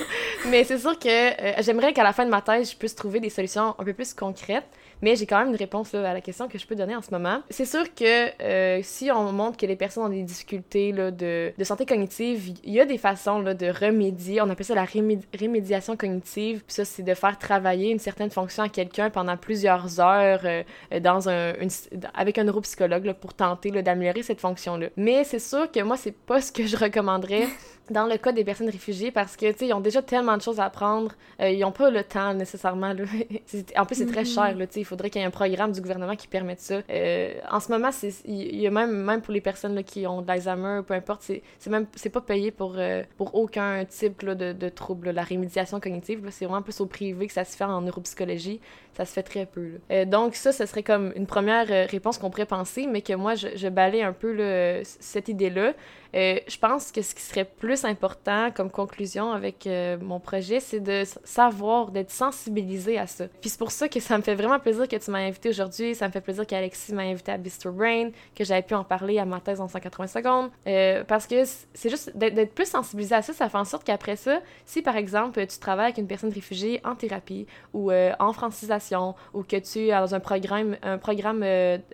Mais 0.48 0.64
c'est 0.64 0.78
sûr 0.78 0.98
que 0.98 1.62
j'aimerais 1.62 1.92
qu'à 1.92 2.04
la 2.04 2.12
fin 2.12 2.24
de 2.24 2.30
ma 2.30 2.42
thèse, 2.42 2.70
je 2.72 2.76
puisse 2.76 2.94
trouver 2.94 3.20
des 3.20 3.30
solutions 3.30 3.74
un 3.78 3.84
peu 3.84 3.92
plus 3.92 4.14
concrètes. 4.14 4.66
Mais 5.02 5.16
j'ai 5.16 5.26
quand 5.26 5.38
même 5.38 5.48
une 5.48 5.56
réponse 5.56 5.94
à 5.94 6.14
la 6.14 6.20
question 6.20 6.48
que 6.48 6.58
je 6.58 6.66
peux 6.66 6.74
donner 6.74 6.96
en 6.96 7.02
ce 7.02 7.10
moment. 7.10 7.40
C'est 7.50 7.64
sûr 7.64 7.94
que 7.94 8.42
euh, 8.42 8.80
si 8.82 9.10
on 9.10 9.32
montre 9.32 9.56
que 9.56 9.66
les 9.66 9.76
personnes 9.76 10.04
ont 10.04 10.08
des 10.08 10.22
difficultés 10.22 10.92
là, 10.92 11.10
de, 11.10 11.52
santé 11.62 11.86
cognitive, 11.86 12.54
il 12.64 12.72
y 12.72 12.80
a 12.80 12.86
des 12.86 12.98
façons 12.98 13.40
là, 13.40 13.54
de 13.54 13.66
remédier. 13.66 14.40
On 14.40 14.48
appelle 14.50 14.66
ça 14.66 14.74
la 14.74 14.86
rémédiation 15.38 15.96
cognitive. 15.96 16.62
Puis 16.66 16.74
ça, 16.74 16.84
c'est 16.84 17.02
de 17.02 17.14
faire 17.14 17.38
travailler 17.38 17.90
une 17.90 17.98
certaine 17.98 18.30
fonction 18.30 18.62
à 18.62 18.68
quelqu'un 18.68 19.10
pendant 19.10 19.36
plusieurs 19.36 20.00
heures 20.00 20.40
euh, 20.44 20.62
dans 21.00 21.28
un, 21.28 21.52
avec 22.14 22.38
un 22.38 22.44
neuropsychologue 22.44 23.12
pour 23.14 23.34
tenter 23.34 23.70
d'améliorer 23.70 24.22
cette 24.22 24.40
fonction-là. 24.40 24.88
Mais 24.96 25.24
c'est 25.24 25.38
sûr 25.38 25.70
que 25.70 25.80
moi, 25.80 25.96
c'est 25.96 26.16
pas 26.16 26.40
ce 26.40 26.52
que 26.52 26.66
je 26.66 26.76
recommanderais 26.76 27.46
dans 27.90 28.06
le 28.06 28.16
cas 28.16 28.32
des 28.32 28.44
personnes 28.44 28.68
réfugiées 28.68 29.10
parce 29.10 29.36
que, 29.36 29.50
tu 29.52 29.58
sais, 29.58 29.66
ils 29.68 29.72
ont 29.72 29.80
déjà 29.80 30.02
tellement 30.02 30.36
de 30.36 30.42
choses 30.42 30.60
à 30.60 30.64
apprendre. 30.64 31.12
Euh, 31.40 31.50
ils 31.50 31.60
n'ont 31.60 31.72
pas 31.72 31.90
le 31.90 32.02
temps 32.02 32.34
nécessairement. 32.34 32.92
Là. 32.92 33.04
en 33.76 33.86
plus, 33.86 33.96
c'est 33.96 34.06
très 34.06 34.24
cher. 34.24 34.56
Là, 34.56 34.64
il 34.74 34.84
faudrait 34.84 35.10
qu'il 35.10 35.20
y 35.20 35.24
ait 35.24 35.26
un 35.26 35.30
programme 35.30 35.72
du 35.72 35.80
gouvernement 35.80 36.16
qui 36.16 36.26
permette 36.28 36.60
ça. 36.60 36.80
Euh, 36.90 37.34
en 37.50 37.60
ce 37.60 37.70
moment, 37.70 37.90
il 38.24 38.56
y 38.56 38.66
a 38.66 38.70
même, 38.70 38.92
même 38.92 39.20
pour 39.20 39.32
les 39.32 39.40
personnes 39.40 39.74
là, 39.74 39.82
qui 39.82 40.06
ont 40.06 40.22
de 40.22 40.26
l'Alzheimer, 40.26 40.80
peu 40.86 40.94
importe, 40.94 41.22
c'est 41.22 41.42
même 41.68 41.86
c'est 41.94 42.10
pas 42.10 42.20
payé 42.20 42.50
pour, 42.50 42.74
euh, 42.76 43.02
pour 43.16 43.34
aucun 43.34 43.84
type 43.84 44.22
là, 44.22 44.34
de, 44.34 44.52
de 44.52 44.68
trouble. 44.68 45.10
La 45.10 45.22
rémédiation 45.22 45.80
cognitive, 45.80 46.26
c'est 46.30 46.44
vraiment 46.44 46.62
plus 46.62 46.80
au 46.80 46.86
privé 46.86 47.26
que 47.26 47.32
ça 47.32 47.44
se 47.44 47.56
fait 47.56 47.64
en 47.64 47.80
neuropsychologie. 47.80 48.60
Ça 48.96 49.04
se 49.04 49.12
fait 49.12 49.22
très 49.22 49.44
peu. 49.44 49.72
donc, 50.06 50.34
ça, 50.34 50.52
ce 50.52 50.64
serait 50.64 50.82
comme 50.82 51.12
une 51.16 51.26
première 51.26 51.66
réponse 51.90 52.16
qu'on 52.16 52.30
pourrait 52.30 52.46
penser, 52.46 52.86
mais 52.90 53.02
que 53.02 53.12
moi, 53.12 53.34
je, 53.34 53.48
je 53.54 53.68
balais 53.68 54.00
un 54.00 54.14
peu 54.14 54.82
cette 54.82 55.28
idée-là. 55.28 55.74
Euh, 56.16 56.38
je 56.48 56.56
pense 56.56 56.92
que 56.92 57.02
ce 57.02 57.14
qui 57.14 57.22
serait 57.22 57.44
plus 57.44 57.84
important 57.84 58.50
comme 58.50 58.70
conclusion 58.70 59.32
avec 59.32 59.66
euh, 59.66 59.98
mon 60.00 60.18
projet, 60.18 60.60
c'est 60.60 60.80
de 60.80 61.02
savoir, 61.24 61.90
d'être 61.90 62.10
sensibilisé 62.10 62.98
à 62.98 63.06
ça. 63.06 63.26
Puis 63.40 63.50
c'est 63.50 63.58
pour 63.58 63.70
ça 63.70 63.88
que 63.88 64.00
ça 64.00 64.16
me 64.16 64.22
fait 64.22 64.34
vraiment 64.34 64.58
plaisir 64.58 64.88
que 64.88 64.96
tu 64.96 65.10
m'aies 65.10 65.28
invité 65.28 65.50
aujourd'hui. 65.50 65.94
Ça 65.94 66.06
me 66.06 66.12
fait 66.12 66.22
plaisir 66.22 66.46
qu'Alexis 66.46 66.94
m'a 66.94 67.02
invité 67.02 67.32
à 67.32 67.36
Bistro 67.36 67.70
Brain, 67.70 68.10
que 68.34 68.44
j'avais 68.44 68.62
pu 68.62 68.74
en 68.74 68.84
parler 68.84 69.18
à 69.18 69.26
ma 69.26 69.40
thèse 69.40 69.60
en 69.60 69.68
180 69.68 70.06
secondes. 70.06 70.50
Euh, 70.66 71.04
parce 71.04 71.26
que 71.26 71.44
c'est 71.74 71.90
juste 71.90 72.16
d'être 72.16 72.54
plus 72.54 72.68
sensibilisé 72.68 73.14
à 73.14 73.22
ça, 73.22 73.34
ça 73.34 73.48
fait 73.50 73.58
en 73.58 73.64
sorte 73.64 73.84
qu'après 73.84 74.16
ça, 74.16 74.40
si 74.64 74.80
par 74.80 74.96
exemple 74.96 75.46
tu 75.46 75.58
travailles 75.58 75.86
avec 75.86 75.98
une 75.98 76.06
personne 76.06 76.32
réfugiée 76.32 76.80
en 76.84 76.94
thérapie 76.94 77.46
ou 77.74 77.92
en 77.92 78.32
francisation 78.32 79.14
ou 79.34 79.42
que 79.42 79.56
tu 79.56 79.88
es 79.88 79.90
dans 79.90 80.14
un 80.14 80.20
programme, 80.20 80.76
un 80.82 80.98
programme 80.98 81.44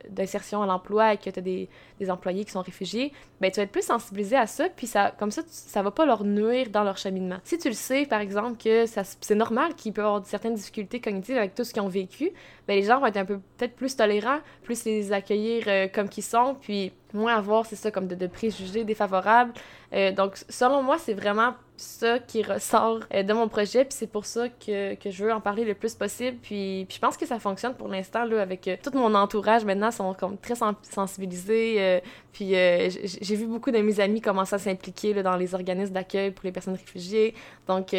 d'insertion 0.09 0.63
à 0.63 0.67
l'emploi 0.67 1.15
et 1.15 1.17
que 1.17 1.31
tu 1.31 1.39
as 1.39 1.43
des, 1.43 1.69
des 2.03 2.11
employés 2.11 2.45
qui 2.45 2.51
sont 2.51 2.63
réfugiés, 2.63 3.13
ben 3.41 3.51
tu 3.51 3.57
vas 3.57 3.65
être 3.65 3.73
plus 3.73 3.85
sensibilisé 3.85 4.37
à 4.37 4.47
ça, 4.47 4.69
puis 4.69 4.87
ça, 4.87 5.15
comme 5.19 5.31
ça, 5.31 5.43
ça 5.47 5.83
va 5.83 5.91
pas 5.91 6.05
leur 6.05 6.25
nuire 6.25 6.71
dans 6.71 6.85
leur 6.85 6.97
cheminement. 6.97 7.39
Si 7.45 7.59
tu 7.59 7.69
le 7.69 7.75
sais, 7.75 8.07
par 8.07 8.21
exemple, 8.21 8.63
que 8.63 8.85
c'est 8.87 9.35
normal 9.35 9.75
qu'ils 9.75 9.93
peuvent 9.93 10.07
avoir 10.07 10.27
certaines 10.27 10.55
difficultés 10.55 11.01
cognitives 11.01 11.37
avec 11.37 11.55
tout 11.55 11.65
ce 11.65 11.73
qu'ils 11.73 11.83
ont 11.83 11.89
vécu, 11.89 12.33
ben 12.67 12.75
les 12.75 12.83
gens 12.83 13.01
vont 13.01 13.07
être 13.07 13.17
un 13.17 13.25
peu 13.25 13.39
peut-être 13.57 13.75
plus 13.75 13.97
tolérants, 13.97 14.41
plus 14.63 14.85
les 14.85 15.13
accueillir 15.13 15.65
euh, 15.67 15.89
comme 15.89 16.09
qu'ils 16.09 16.25
sont, 16.25 16.57
puis 16.61 16.93
moins 17.15 17.37
avoir, 17.37 17.67
c'est 17.67 17.77
ça, 17.77 17.91
comme 17.91 18.07
de, 18.07 18.27
préjugés 18.27 18.85
défavorables. 18.85 19.53
Euh, 19.93 20.13
donc, 20.13 20.37
selon 20.49 20.83
moi, 20.83 20.97
c'est 20.99 21.15
vraiment 21.15 21.55
ça 21.77 22.19
qui 22.19 22.43
ressort 22.43 23.01
euh, 23.13 23.23
de 23.23 23.33
mon 23.33 23.49
projet, 23.49 23.85
puis 23.85 23.95
c'est 23.99 24.07
pour 24.07 24.25
ça 24.25 24.49
que, 24.49 24.95
que, 24.95 25.11
je 25.11 25.25
veux 25.25 25.33
en 25.33 25.41
parler 25.41 25.65
le 25.65 25.75
plus 25.75 25.95
possible. 25.95 26.39
Puis, 26.41 26.87
puis 26.89 26.95
je 26.95 26.99
pense 26.99 27.17
que 27.17 27.27
ça 27.27 27.39
fonctionne 27.39 27.75
pour 27.75 27.89
l'instant, 27.89 28.25
là, 28.25 28.41
avec 28.41 28.69
euh, 28.69 28.77
tout 28.83 28.97
mon 28.97 29.15
entourage 29.15 29.65
maintenant, 29.65 29.91
sont 29.91 30.15
comme 30.15 30.39
très 30.39 30.55
sensibilisés. 30.55 32.01
puis 32.33 32.51
j'ai 32.51 33.37
vu 33.37 33.47
beaucoup 33.47 33.71
de 33.71 33.79
mes 33.79 34.01
amis 34.01 34.21
commencer 34.21 34.55
à 34.55 34.59
s'impliquer 34.59 35.23
dans 35.23 35.37
les 35.37 35.55
organismes 35.55 35.93
d'accueil 35.93 36.31
pour 36.31 36.45
les 36.45 36.53
personnes 36.53 36.75
réfugiées. 36.75 37.35
Donc, 37.67 37.95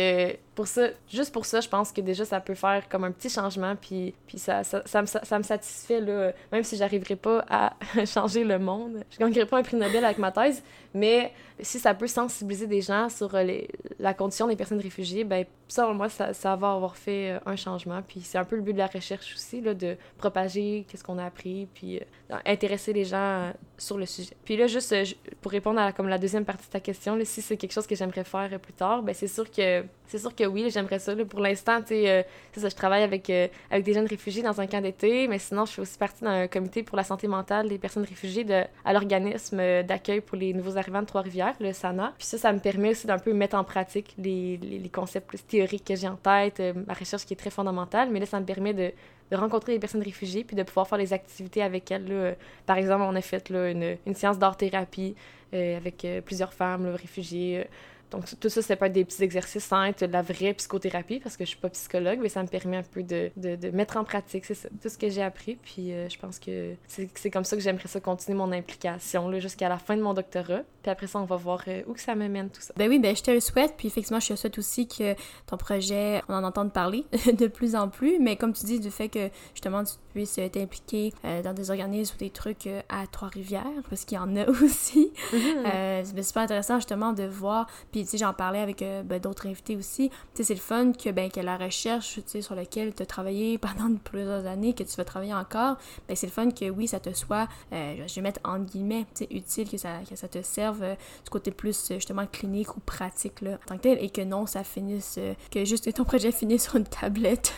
pour 0.55 0.67
ça, 0.67 0.87
juste 1.11 1.33
pour 1.33 1.45
ça, 1.45 1.61
je 1.61 1.67
pense 1.67 1.91
que 1.91 2.01
déjà, 2.01 2.25
ça 2.25 2.39
peut 2.39 2.53
faire 2.53 2.87
comme 2.89 3.03
un 3.03 3.11
petit 3.11 3.29
changement, 3.29 3.75
puis, 3.75 4.13
puis 4.27 4.37
ça, 4.37 4.63
ça, 4.63 4.81
ça, 4.85 5.01
me, 5.01 5.07
ça 5.07 5.37
me 5.37 5.43
satisfait, 5.43 5.99
là, 5.99 6.31
même 6.51 6.63
si 6.63 6.77
j'arriverai 6.77 7.15
pas 7.15 7.45
à 7.49 7.73
changer 8.05 8.43
le 8.43 8.59
monde. 8.59 9.02
Je 9.11 9.17
gagnerai 9.17 9.45
pas 9.45 9.57
un 9.57 9.63
prix 9.63 9.77
Nobel 9.77 10.03
avec 10.03 10.17
ma 10.17 10.31
thèse, 10.31 10.63
mais 10.93 11.33
si 11.59 11.79
ça 11.79 11.93
peut 11.93 12.07
sensibiliser 12.07 12.67
des 12.67 12.81
gens 12.81 13.09
sur 13.09 13.35
euh, 13.35 13.61
la 13.99 14.13
condition 14.13 14.47
des 14.47 14.55
personnes 14.55 14.79
réfugiées, 14.79 15.23
ben 15.23 15.45
ça, 15.67 15.87
moi, 15.93 16.09
ça, 16.09 16.55
va 16.55 16.73
avoir 16.73 16.97
fait 16.97 17.31
euh, 17.31 17.39
un 17.45 17.55
changement. 17.55 18.01
Puis 18.07 18.21
c'est 18.21 18.37
un 18.37 18.43
peu 18.43 18.55
le 18.55 18.61
but 18.61 18.73
de 18.73 18.77
la 18.77 18.87
recherche 18.87 19.33
aussi, 19.35 19.61
là, 19.61 19.73
de 19.73 19.95
propager 20.17 20.85
qu'est-ce 20.87 21.03
qu'on 21.03 21.17
a 21.17 21.25
appris, 21.25 21.67
puis 21.73 21.97
euh, 21.97 22.35
intéresser 22.45 22.93
les 22.93 23.05
gens 23.05 23.53
sur 23.77 23.97
le 23.97 24.05
sujet. 24.05 24.35
Puis 24.45 24.57
là, 24.57 24.67
juste 24.67 24.95
pour 25.41 25.51
répondre 25.51 25.79
à 25.79 25.85
la, 25.85 25.91
comme 25.91 26.07
la 26.07 26.17
deuxième 26.17 26.45
partie 26.45 26.67
de 26.67 26.71
ta 26.71 26.79
question, 26.79 27.15
là, 27.15 27.25
si 27.25 27.41
c'est 27.41 27.57
quelque 27.57 27.73
chose 27.73 27.87
que 27.87 27.95
j'aimerais 27.95 28.23
faire 28.23 28.59
plus 28.59 28.73
tard, 28.73 29.03
ben 29.03 29.13
c'est 29.13 29.27
sûr 29.27 29.49
que 29.49 29.83
c'est 30.05 30.19
sûr 30.19 30.35
que 30.35 30.43
oui, 30.43 30.69
j'aimerais 30.69 30.99
ça. 30.99 31.15
Là. 31.15 31.25
Pour 31.25 31.39
l'instant, 31.39 31.81
tu 31.81 31.95
sais, 31.95 32.25
je 32.55 32.75
travaille 32.75 33.03
avec, 33.03 33.29
avec 33.29 33.83
des 33.83 33.93
jeunes 33.93 34.05
réfugiés 34.05 34.43
dans 34.43 34.59
un 34.61 34.67
camp 34.67 34.81
d'été, 34.81 35.27
mais 35.27 35.39
sinon, 35.39 35.65
je 35.65 35.71
fais 35.73 35.81
aussi 35.81 35.97
partie 35.97 36.23
d'un 36.23 36.47
comité 36.47 36.83
pour 36.83 36.97
la 36.97 37.03
santé 37.03 37.27
mentale 37.27 37.67
des 37.69 37.77
personnes 37.77 38.03
réfugiées 38.03 38.43
de, 38.43 38.63
à 38.85 38.93
l'organisme 38.93 39.57
d'accueil 39.83 40.21
pour 40.21 40.37
les 40.37 40.53
nouveaux 40.53 40.77
arrivants 40.83 41.01
de 41.01 41.07
Trois-Rivières, 41.07 41.55
le 41.59 41.73
SANA. 41.73 42.13
Puis 42.17 42.27
ça, 42.27 42.37
ça 42.37 42.53
me 42.53 42.59
permet 42.59 42.91
aussi 42.91 43.07
d'un 43.07 43.19
peu 43.19 43.33
mettre 43.33 43.55
en 43.55 43.63
pratique 43.63 44.13
les, 44.17 44.57
les, 44.57 44.89
concepts 44.89 45.27
plus 45.27 45.43
théoriques 45.43 45.85
que 45.85 45.95
j'ai 45.95 46.07
en 46.07 46.15
tête, 46.15 46.59
euh, 46.59 46.73
ma 46.87 46.93
recherche 46.93 47.25
qui 47.25 47.33
est 47.33 47.37
très 47.37 47.49
fondamentale, 47.49 48.09
mais 48.11 48.19
là, 48.19 48.25
ça 48.25 48.39
me 48.39 48.45
permet 48.45 48.73
de, 48.73 48.91
de 49.31 49.37
rencontrer 49.37 49.73
des 49.73 49.79
personnes 49.79 50.03
réfugiées 50.03 50.43
puis 50.43 50.55
de 50.55 50.63
pouvoir 50.63 50.87
faire 50.87 50.97
des 50.97 51.13
activités 51.13 51.61
avec 51.61 51.91
elles. 51.91 52.07
Là. 52.07 52.33
Par 52.65 52.77
exemple, 52.77 53.03
on 53.03 53.15
a 53.15 53.21
fait 53.21 53.49
là, 53.49 53.69
une, 53.69 53.97
une 54.05 54.15
séance 54.15 54.37
d'art-thérapie 54.37 55.15
euh, 55.53 55.77
avec 55.77 56.05
euh, 56.05 56.21
plusieurs 56.21 56.53
femmes 56.53 56.87
réfugiées 56.87 57.65
donc, 58.13 58.25
tout 58.39 58.47
ça, 58.47 58.61
ça 58.61 58.75
peut 58.75 58.85
être 58.85 58.93
des 58.93 59.05
petits 59.05 59.23
exercices 59.23 59.63
sans 59.63 59.85
être 59.85 60.05
la 60.05 60.21
vraie 60.21 60.53
psychothérapie, 60.53 61.19
parce 61.19 61.35
que 61.35 61.45
je 61.45 61.49
suis 61.49 61.57
pas 61.57 61.69
psychologue, 61.69 62.19
mais 62.21 62.29
ça 62.29 62.43
me 62.43 62.47
permet 62.47 62.77
un 62.77 62.83
peu 62.83 63.01
de, 63.01 63.31
de, 63.35 63.71
mettre 63.71 63.97
en 63.97 64.03
pratique, 64.03 64.45
c'est 64.45 64.53
ça, 64.53 64.69
tout 64.69 64.87
ce 64.87 64.99
que 64.99 65.09
j'ai 65.09 65.23
appris. 65.23 65.55
Puis 65.55 65.91
euh, 65.91 66.07
je 66.07 66.19
pense 66.19 66.37
que 66.37 66.75
c'est 66.85 67.31
comme 67.31 67.43
ça 67.43 67.57
que 67.57 67.63
j'aimerais 67.63 67.87
ça 67.87 67.99
continuer 67.99 68.37
mon 68.37 68.51
implication 68.51 69.31
jusqu'à 69.39 69.67
la 69.67 69.79
fin 69.79 69.97
de 69.97 70.03
mon 70.03 70.13
doctorat. 70.13 70.61
Puis 70.83 70.91
après 70.91 71.07
ça, 71.07 71.17
on 71.17 71.25
va 71.25 71.37
voir 71.37 71.63
euh, 71.67 71.81
où 71.87 71.93
que 71.93 72.01
ça 72.01 72.13
me 72.13 72.27
mène, 72.27 72.51
tout 72.51 72.61
ça. 72.61 72.71
Ben 72.77 72.87
oui, 72.87 72.99
ben 72.99 73.15
je 73.15 73.23
te 73.23 73.31
le 73.31 73.39
souhaite. 73.39 73.73
Puis 73.77 73.87
effectivement, 73.87 74.19
je 74.19 74.27
te 74.27 74.35
souhaite 74.35 74.59
aussi 74.59 74.87
que 74.87 75.15
ton 75.47 75.57
projet, 75.57 76.21
on 76.29 76.35
en 76.35 76.43
entende 76.43 76.71
parler 76.71 77.05
de 77.33 77.47
plus 77.47 77.73
en 77.75 77.89
plus. 77.89 78.19
Mais 78.19 78.35
comme 78.35 78.53
tu 78.53 78.65
dis, 78.65 78.79
du 78.79 78.91
fait 78.91 79.09
que 79.13 79.29
justement, 79.53 79.83
tu 79.83 79.93
puisses 80.13 80.39
t'impliquer 80.51 81.13
euh, 81.25 81.41
dans 81.41 81.53
des 81.53 81.71
organismes 81.71 82.15
ou 82.15 82.19
des 82.19 82.29
trucs 82.29 82.69
à 82.89 83.07
Trois-Rivières, 83.07 83.63
parce 83.89 84.05
qu'il 84.05 84.17
y 84.17 84.19
en 84.19 84.35
a 84.35 84.47
aussi. 84.63 85.11
Mm-hmm. 85.31 86.05
c'est 86.05 86.23
super 86.23 86.43
intéressant 86.43 86.77
justement 86.77 87.13
de 87.13 87.23
voir. 87.23 87.67
Puis 87.91 88.03
tu 88.03 88.11
sais, 88.11 88.17
j'en 88.17 88.33
parlais 88.33 88.59
avec 88.59 88.81
euh, 88.81 89.03
ben, 89.03 89.19
d'autres 89.19 89.47
invités 89.47 89.75
aussi. 89.75 90.09
Tu 90.09 90.15
sais, 90.35 90.43
c'est 90.43 90.53
le 90.53 90.59
fun 90.59 90.91
que, 90.93 91.09
ben, 91.09 91.31
que 91.31 91.39
la 91.39 91.57
recherche, 91.57 92.15
tu 92.15 92.21
sais, 92.25 92.41
sur 92.41 92.55
laquelle 92.55 92.93
tu 92.93 93.03
as 93.03 93.05
travaillé 93.05 93.57
pendant 93.59 93.93
plusieurs 93.95 94.45
années, 94.45 94.73
que 94.73 94.83
tu 94.83 94.95
vas 94.95 95.05
travailler 95.05 95.33
encore, 95.33 95.77
ben, 96.07 96.15
c'est 96.15 96.27
le 96.27 96.31
fun 96.31 96.51
que, 96.51 96.69
oui, 96.69 96.87
ça 96.87 96.99
te 96.99 97.13
soit, 97.13 97.47
euh, 97.71 98.07
je 98.07 98.15
vais 98.15 98.21
mettre 98.21 98.39
en 98.43 98.59
guillemets, 98.59 99.05
tu 99.15 99.25
sais, 99.25 99.27
utile, 99.31 99.69
que 99.69 99.77
ça, 99.77 99.99
que 100.09 100.15
ça 100.15 100.27
te 100.27 100.41
serve 100.41 100.83
euh, 100.83 100.95
du 101.23 101.29
côté 101.29 101.51
plus, 101.51 101.91
justement, 101.91 102.25
clinique 102.27 102.75
ou 102.75 102.79
pratique, 102.79 103.41
là, 103.41 103.53
en 103.63 103.67
tant 103.67 103.77
que 103.77 103.83
tel, 103.83 104.03
et 104.03 104.09
que 104.09 104.21
non, 104.21 104.45
ça 104.45 104.63
finisse, 104.63 105.19
que 105.51 105.65
juste 105.65 105.91
ton 105.93 106.03
projet 106.05 106.31
finisse 106.43 106.63
sur 106.63 106.75
une 106.75 106.85
tablette. 106.85 107.53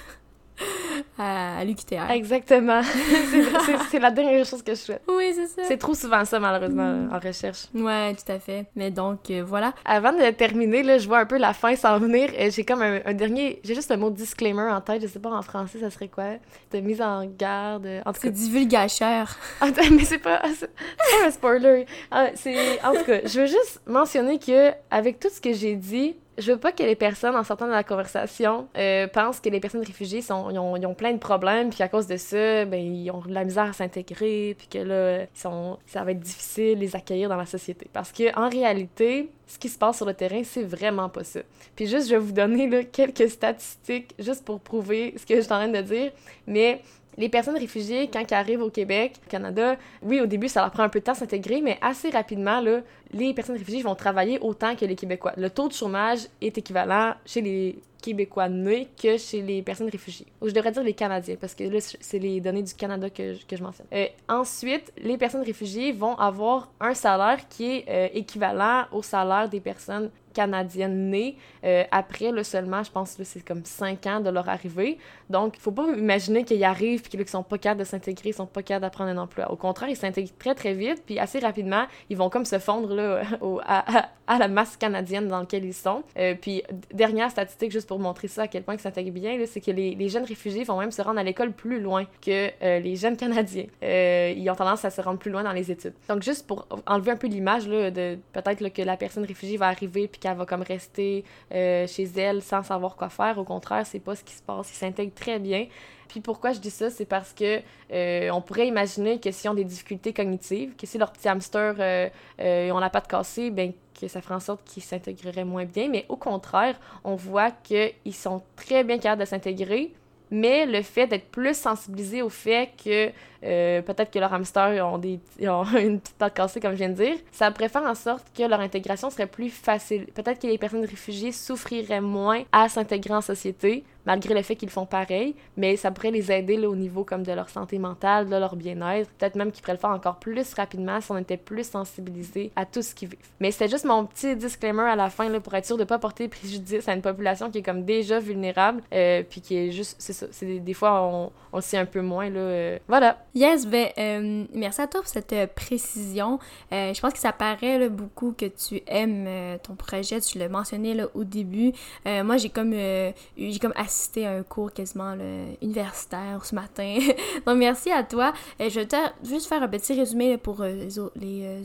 à, 1.18 1.64
l'UQTR. 1.64 2.10
Exactement. 2.12 2.82
c'est 3.91 3.99
la 3.99 4.12
dernière 4.12 4.45
chose 4.45 4.64
que 4.64 4.74
je 4.74 4.80
souhaite. 4.80 5.03
Oui, 5.08 5.32
c'est 5.34 5.47
ça. 5.47 5.62
C'est 5.68 5.78
trop 5.78 5.93
souvent 5.93 6.24
ça, 6.26 6.39
malheureusement, 6.39 6.93
mm. 6.93 7.14
en 7.14 7.20
recherche. 7.20 7.66
Ouais, 7.74 8.14
tout 8.16 8.32
à 8.32 8.39
fait. 8.39 8.66
Mais 8.76 8.91
donc, 8.91 9.30
euh, 9.30 9.43
voilà. 9.45 9.74
Avant 9.86 10.14
de 10.14 10.30
terminer, 10.32 10.84
là, 10.84 10.97
je 10.97 11.08
vois 11.08 11.20
un 11.20 11.26
peu 11.26 11.38
la 11.38 11.53
fin 11.53 11.76
s'en 11.76 11.99
venir. 11.99 12.30
Euh, 12.38 12.49
j'ai 12.51 12.64
comme 12.64 12.82
un, 12.82 13.14
dernier... 13.14 13.60
J'ai 13.64 13.76
juste 13.76 13.91
un 13.91 13.97
mot 13.97 14.10
disclaimer 14.10 14.72
en 14.72 14.82
tête. 14.82 15.01
Je 15.01 15.08
sais 15.08 15.20
pas 15.20 15.32
en 15.32 15.41
français, 15.41 15.80
ça 15.80 15.89
serait 15.89 16.08
quoi? 16.08 16.36
De 16.72 16.80
mise 16.80 17.01
en 17.01 17.26
garde. 17.26 17.88
En 18.06 18.14
tout 18.14 18.22
cas... 18.22 18.28
C'est 18.28 18.32
divulgateur. 18.32 19.38
mais 19.62 20.03
c'est 20.03 20.20
pas... 20.20 20.41
C'est 20.56 20.68
pas 20.68 21.28
un 21.28 21.32
spoiler. 21.32 21.86
Ah, 22.12 22.28
c'est... 22.36 22.82
En 22.84 22.93
tout 22.93 23.03
cas, 23.03 23.20
je 23.26 23.41
veux 23.41 23.47
juste 23.47 23.82
mentionner 23.88 24.39
que 24.39 24.72
avec 24.91 25.20
tout 25.20 25.30
ce 25.30 25.41
que 25.41 25.53
j'ai 25.53 25.76
dit, 25.76 26.16
je 26.38 26.51
veux 26.51 26.57
pas 26.57 26.71
que 26.71 26.83
les 26.83 26.95
personnes, 26.95 27.36
en 27.36 27.43
sortant 27.43 27.67
de 27.67 27.71
la 27.71 27.83
conversation, 27.83 28.67
euh, 28.77 29.07
pensent 29.07 29.39
que 29.39 29.49
les 29.49 29.59
personnes 29.59 29.83
réfugiées 29.83 30.21
sont, 30.21 30.49
ils 30.49 30.59
ont, 30.59 30.75
ils 30.75 30.86
ont, 30.86 30.93
plein 30.93 31.13
de 31.13 31.17
problèmes, 31.17 31.69
puis 31.69 31.81
à 31.81 31.88
cause 31.88 32.07
de 32.07 32.17
ça, 32.17 32.65
ben, 32.65 32.75
ils 32.75 33.09
ont 33.11 33.21
de 33.21 33.33
la 33.33 33.43
misère 33.43 33.65
à 33.65 33.73
s'intégrer, 33.73 34.55
puis 34.57 34.67
que 34.67 34.79
là, 34.79 35.21
ils 35.23 35.39
sont, 35.39 35.77
ça 35.86 36.03
va 36.03 36.11
être 36.11 36.19
difficile 36.19 36.75
de 36.75 36.81
les 36.81 36.95
accueillir 36.95 37.29
dans 37.29 37.38
la 37.38 37.45
société. 37.45 37.88
Parce 37.91 38.11
que 38.11 38.38
en 38.38 38.49
réalité, 38.49 39.29
ce 39.47 39.57
qui 39.57 39.69
se 39.69 39.77
passe 39.77 39.97
sur 39.97 40.05
le 40.05 40.13
terrain, 40.13 40.41
c'est 40.43 40.63
vraiment 40.63 41.09
pas 41.09 41.23
ça. 41.23 41.39
Puis 41.75 41.88
juste, 41.88 42.09
je 42.09 42.15
vais 42.15 42.21
vous 42.21 42.33
donner 42.33 42.67
là, 42.69 42.83
quelques 42.83 43.29
statistiques, 43.29 44.13
juste 44.19 44.43
pour 44.43 44.59
prouver 44.59 45.13
ce 45.17 45.25
que 45.25 45.36
je 45.36 45.41
suis 45.41 45.53
en 45.53 45.57
train 45.57 45.67
de 45.67 45.81
dire, 45.81 46.11
mais 46.47 46.81
les 47.18 47.30
personnes 47.30 47.57
réfugiées, 47.57 48.09
quand 48.11 48.20
elles 48.20 48.38
arrivent 48.38 48.61
au 48.61 48.70
Québec, 48.70 49.13
au 49.26 49.30
Canada, 49.30 49.78
oui, 50.01 50.20
au 50.20 50.26
début, 50.26 50.47
ça 50.47 50.61
leur 50.61 50.72
prend 50.72 50.84
un 50.84 50.89
peu 50.89 50.99
de 50.99 51.05
temps 51.05 51.13
à 51.13 51.16
s'intégrer, 51.16 51.61
mais 51.61 51.78
assez 51.82 52.09
rapidement, 52.09 52.59
là, 52.59 52.82
les 53.11 53.34
personnes 53.34 53.57
réfugiées 53.57 53.82
vont 53.82 53.95
travailler 53.95 54.39
autant 54.39 54.76
que 54.76 54.86
les 54.86 54.95
Québécois. 54.95 55.34
Le 55.38 55.49
taux 55.49 55.68
de 55.68 55.74
chômage 55.74 56.28
est 56.41 56.57
équivalent 56.57 57.13
chez 57.26 57.41
les 57.41 57.80
Québécois 58.01 58.49
nés 58.49 58.88
que 59.01 59.18
chez 59.18 59.41
les 59.41 59.61
personnes 59.61 59.89
réfugiées. 59.89 60.28
Ou 60.41 60.49
je 60.49 60.53
devrais 60.53 60.72
dire 60.72 60.84
les 60.84 60.93
Canadiens, 60.93 61.36
parce 61.39 61.55
que 61.55 61.63
là, 61.63 61.80
c'est 61.80 62.20
les 62.20 62.39
données 62.39 62.63
du 62.63 62.74
Canada 62.74 63.09
que 63.09 63.34
je, 63.34 63.45
que 63.45 63.55
je 63.55 63.63
mentionne. 63.63 63.88
Euh, 63.93 64.07
ensuite, 64.28 64.91
les 64.97 65.18
personnes 65.18 65.43
réfugiées 65.43 65.91
vont 65.91 66.16
avoir 66.16 66.72
un 66.80 66.93
salaire 66.93 67.47
qui 67.47 67.78
est 67.78 67.86
euh, 67.89 68.07
équivalent 68.13 68.86
au 68.91 69.01
salaire 69.01 69.49
des 69.49 69.59
personnes 69.59 70.11
canadiennes 70.36 71.09
nées 71.09 71.38
euh, 71.63 71.83
après 71.91 72.31
le 72.31 72.43
seulement, 72.43 72.83
je 72.83 72.91
pense 72.91 73.15
que 73.15 73.23
c'est 73.23 73.43
comme 73.43 73.65
5 73.65 74.05
ans 74.05 74.19
de 74.19 74.29
leur 74.29 74.47
arrivée. 74.49 74.99
Donc, 75.29 75.55
il 75.57 75.61
faut 75.61 75.71
pas 75.71 75.88
imaginer 75.97 76.43
qu'ils 76.43 76.63
arrivent 76.63 77.01
et 77.05 77.09
qu'ils 77.09 77.27
sont 77.27 77.41
pas 77.41 77.57
capables 77.57 77.79
de 77.79 77.86
s'intégrer, 77.86 78.29
ils 78.29 78.33
sont 78.33 78.45
pas 78.45 78.61
capables 78.61 78.83
d'apprendre 78.83 79.09
un 79.09 79.17
emploi. 79.17 79.49
Au 79.51 79.55
contraire, 79.55 79.89
ils 79.89 79.95
s'intègrent 79.95 80.38
très 80.38 80.53
très 80.53 80.73
vite, 80.73 81.01
puis 81.05 81.17
assez 81.17 81.39
rapidement, 81.39 81.86
ils 82.09 82.17
vont 82.17 82.29
comme 82.29 82.45
se 82.45 82.59
fondre 82.59 82.93
là, 82.93 83.21
à, 84.27 84.38
la 84.38 84.47
masse 84.47 84.77
canadienne 84.77 85.27
dans 85.27 85.39
laquelle 85.39 85.65
ils 85.65 85.73
sont. 85.73 86.03
Euh, 86.17 86.36
puis, 86.39 86.61
dernière 86.93 87.31
statistique, 87.31 87.71
juste 87.71 87.88
pour 87.88 87.99
montrer 87.99 88.27
ça 88.27 88.43
à 88.43 88.47
quel 88.47 88.63
point 88.63 88.75
ils 88.75 88.79
s'intègrent 88.79 89.11
bien, 89.11 89.43
c'est 89.47 89.61
que 89.61 89.71
les, 89.71 90.09
jeunes 90.09 90.25
réfugiés 90.25 90.63
vont 90.63 90.77
même 90.77 90.91
se 90.91 91.01
rendre 91.01 91.19
à 91.19 91.23
l'école 91.23 91.51
plus 91.51 91.79
loin 91.79 92.05
que 92.21 92.51
euh, 92.61 92.79
les 92.79 92.95
jeunes 92.95 93.17
Canadiens. 93.17 93.65
ils 93.81 94.49
ont 94.49 94.55
tendance 94.55 94.86
à 94.86 94.89
se 94.89 95.01
rendre 95.01 95.17
plus 95.17 95.31
loin 95.31 95.43
dans 95.43 95.53
les 95.53 95.71
études. 95.71 95.93
Donc, 96.09 96.21
juste 96.21 96.45
pour 96.45 96.67
enlever 96.86 97.11
un 97.11 97.15
peu 97.15 97.27
l'image 97.27 97.65
de 97.65 98.17
peut-être 98.33 98.69
que 98.69 98.81
la 98.81 98.97
personne 98.97 99.25
réfugiée 99.25 99.57
va 99.57 99.67
arriver 99.67 100.07
puis 100.07 100.19
qu'elle 100.26 100.38
va 100.38 100.45
comme 100.45 100.63
rester 100.63 101.23
euh, 101.53 101.86
chez 101.86 102.09
elle 102.17 102.41
sans 102.41 102.63
savoir 102.63 102.95
quoi 102.95 103.09
faire. 103.09 103.38
Au 103.38 103.43
contraire, 103.43 103.86
c'est 103.86 103.99
pas 103.99 104.15
ce 104.15 104.23
qui 104.23 104.34
se 104.34 104.41
passe. 104.41 104.71
Ils 104.71 104.78
s'intègrent 104.78 105.13
très 105.13 105.38
bien. 105.38 105.67
Puis 106.07 106.19
pourquoi 106.19 106.51
je 106.53 106.59
dis 106.59 106.71
ça, 106.71 106.89
c'est 106.89 107.05
parce 107.05 107.34
que 107.34 107.61
euh, 107.91 108.30
on 108.32 108.41
pourrait 108.41 108.67
imaginer 108.67 109.19
que 109.19 109.32
s'ils 109.32 109.49
ont 109.49 109.53
des 109.55 109.63
difficultés 109.63 110.13
cognitives, 110.13 110.76
que 110.76 110.88
si 110.88 110.97
leur 110.97 111.11
petit 111.11 111.28
hamster 111.28 111.76
euh, 111.80 112.09
euh 112.39 112.71
ont 112.71 112.80
la 112.80 112.89
patte 112.89 113.07
cassée, 113.07 113.51
ben 113.51 113.71
que 113.99 114.07
ça 114.07 114.21
ferait 114.21 114.36
en 114.36 114.39
sorte 114.39 114.63
qu'ils 114.65 114.84
s'intégreraient 114.84 115.45
moins 115.45 115.65
bien. 115.65 115.89
Mais 115.89 116.05
au 116.09 116.15
contraire, 116.15 116.80
on 117.03 117.15
voit 117.15 117.51
qu'ils 117.51 117.93
sont 118.13 118.41
très 118.55 118.84
bien 118.84 118.97
capables 118.97 119.21
de 119.21 119.26
s'intégrer. 119.28 119.93
Mais 120.32 120.65
le 120.65 120.82
fait 120.82 121.07
d'être 121.07 121.30
plus 121.30 121.55
sensibilisé 121.55 122.21
au 122.21 122.30
fait 122.30 122.71
que 122.84 123.11
euh, 123.43 123.82
peut-être 123.82 124.11
que 124.11 124.19
leurs 124.19 124.34
hamsters 124.34 124.86
ont, 124.86 124.97
des, 124.97 125.19
ont 125.41 125.63
une 125.78 125.99
petite 125.99 126.17
patte 126.17 126.34
cassée, 126.34 126.59
comme 126.59 126.71
je 126.71 126.78
viens 126.78 126.89
de 126.89 126.95
dire, 126.95 127.15
ça 127.32 127.51
pourrait 127.51 127.69
faire 127.69 127.84
en 127.84 127.95
sorte 127.95 128.26
que 128.36 128.43
leur 128.43 128.59
intégration 128.59 129.09
serait 129.09 129.28
plus 129.28 129.49
facile. 129.49 130.07
Peut-être 130.07 130.41
que 130.41 130.47
les 130.47 130.57
personnes 130.57 130.86
réfugiées 130.86 131.32
souffriraient 131.32 132.01
moins 132.01 132.43
à 132.51 132.69
s'intégrer 132.69 133.13
en 133.13 133.21
société, 133.21 133.84
malgré 134.06 134.34
le 134.34 134.41
fait 134.41 134.56
qu'ils 134.56 134.70
font 134.70 134.86
pareil, 134.86 135.36
mais 135.58 135.76
ça 135.76 135.91
pourrait 135.91 136.12
les 136.12 136.32
aider 136.32 136.58
là, 136.58 136.70
au 136.70 136.76
niveau 136.76 137.03
comme 137.03 137.24
de 137.24 137.32
leur 137.32 137.49
santé 137.49 137.80
mentale, 137.80 138.28
de 138.30 138.36
leur 138.36 138.56
bien-être. 138.56 139.10
Peut-être 139.12 139.36
même 139.36 139.51
qu'ils 139.51 139.62
pourraient 139.62 139.74
le 139.74 139.80
faire 139.80 139.91
encore 139.91 140.18
plus 140.18 140.53
rapidement 140.53 141.01
si 141.01 141.12
on 141.12 141.18
était 141.18 141.38
plus 141.38 141.68
sensibilisés 141.70 142.51
à 142.56 142.66
tout 142.66 142.82
ce 142.82 142.93
qu'ils 142.93 143.10
vivent. 143.10 143.20
Mais 143.39 143.51
c'était 143.51 143.70
juste 143.70 143.86
mon 143.86 144.06
petit 144.06 144.36
disclaimer 144.36 144.84
à 144.84 144.95
la 144.95 145.10
fin 145.10 145.30
là, 145.30 145.39
pour 145.39 145.53
être 145.53 145.66
sûr 145.66 145.78
de 145.78 145.84
ne 145.84 145.88
pas 145.88 145.99
porter 145.99 146.28
préjudice 146.28 146.88
à 146.88 146.93
une 146.93 147.01
population 147.01 147.49
qui 147.49 147.60
est 147.60 147.64
comme 147.64 147.84
déjà 147.84 148.20
vulnérable, 148.20 148.82
euh, 148.93 149.24
puis 149.28 149.41
qui 149.41 149.58
est 149.58 149.72
juste, 149.72 149.95
c'est 149.99 150.14
ça, 150.14 150.28
des, 150.41 150.74
fois 150.74 151.01
on, 151.01 151.32
on 151.53 151.62
sait 151.62 151.78
un 151.78 151.86
peu 151.86 152.01
moins. 152.01 152.30
Là, 152.30 152.39
euh. 152.39 152.80
voilà. 152.88 153.18
Yes, 153.34 153.68
ben, 153.68 153.88
euh, 153.97 154.45
merci 154.53 154.82
à 154.82 154.88
toi 154.88 155.01
pour 155.01 155.10
cette 155.10 155.53
précision. 155.56 156.39
Je 156.72 156.99
pense 156.99 157.14
que 157.14 157.20
ça 157.20 157.32
paraît 157.32 157.89
beaucoup 157.89 158.34
que 158.38 158.45
tu 158.45 158.82
aimes 158.88 159.28
ton 159.64 159.76
projet. 159.76 160.20
Tu 160.22 160.38
l'as 160.38 160.49
mentionné 160.49 160.93
là, 160.93 161.08
au 161.14 161.24
début. 161.24 161.74
moi, 162.06 162.38
j'ai 162.38 162.49
comme, 162.49 162.74
j'ai 162.74 163.60
comme 163.60 163.74
assisté 163.95 164.27
à 164.27 164.31
un 164.31 164.43
cours 164.43 164.71
quasiment 164.71 165.15
universitaire 165.61 166.43
ce 166.43 166.53
matin. 166.53 166.97
donc, 167.45 167.57
merci 167.57 167.91
à 167.91 168.03
toi. 168.03 168.33
je 168.59 168.79
vais 168.79 168.87
juste 169.23 169.47
faire 169.47 169.63
un 169.63 169.67
petit 169.67 169.93
résumé 169.93 170.37
pour 170.37 170.63
les, 170.63 170.99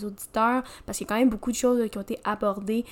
auditeurs 0.04 0.62
parce 0.86 0.98
qu'il 0.98 1.06
y 1.06 1.08
a 1.08 1.12
quand 1.12 1.18
même 1.18 1.30
beaucoup 1.30 1.50
de 1.50 1.56
choses 1.56 1.90
qui 1.90 1.98
ont 1.98 2.02
été 2.02 2.18
abordées. 2.24 2.84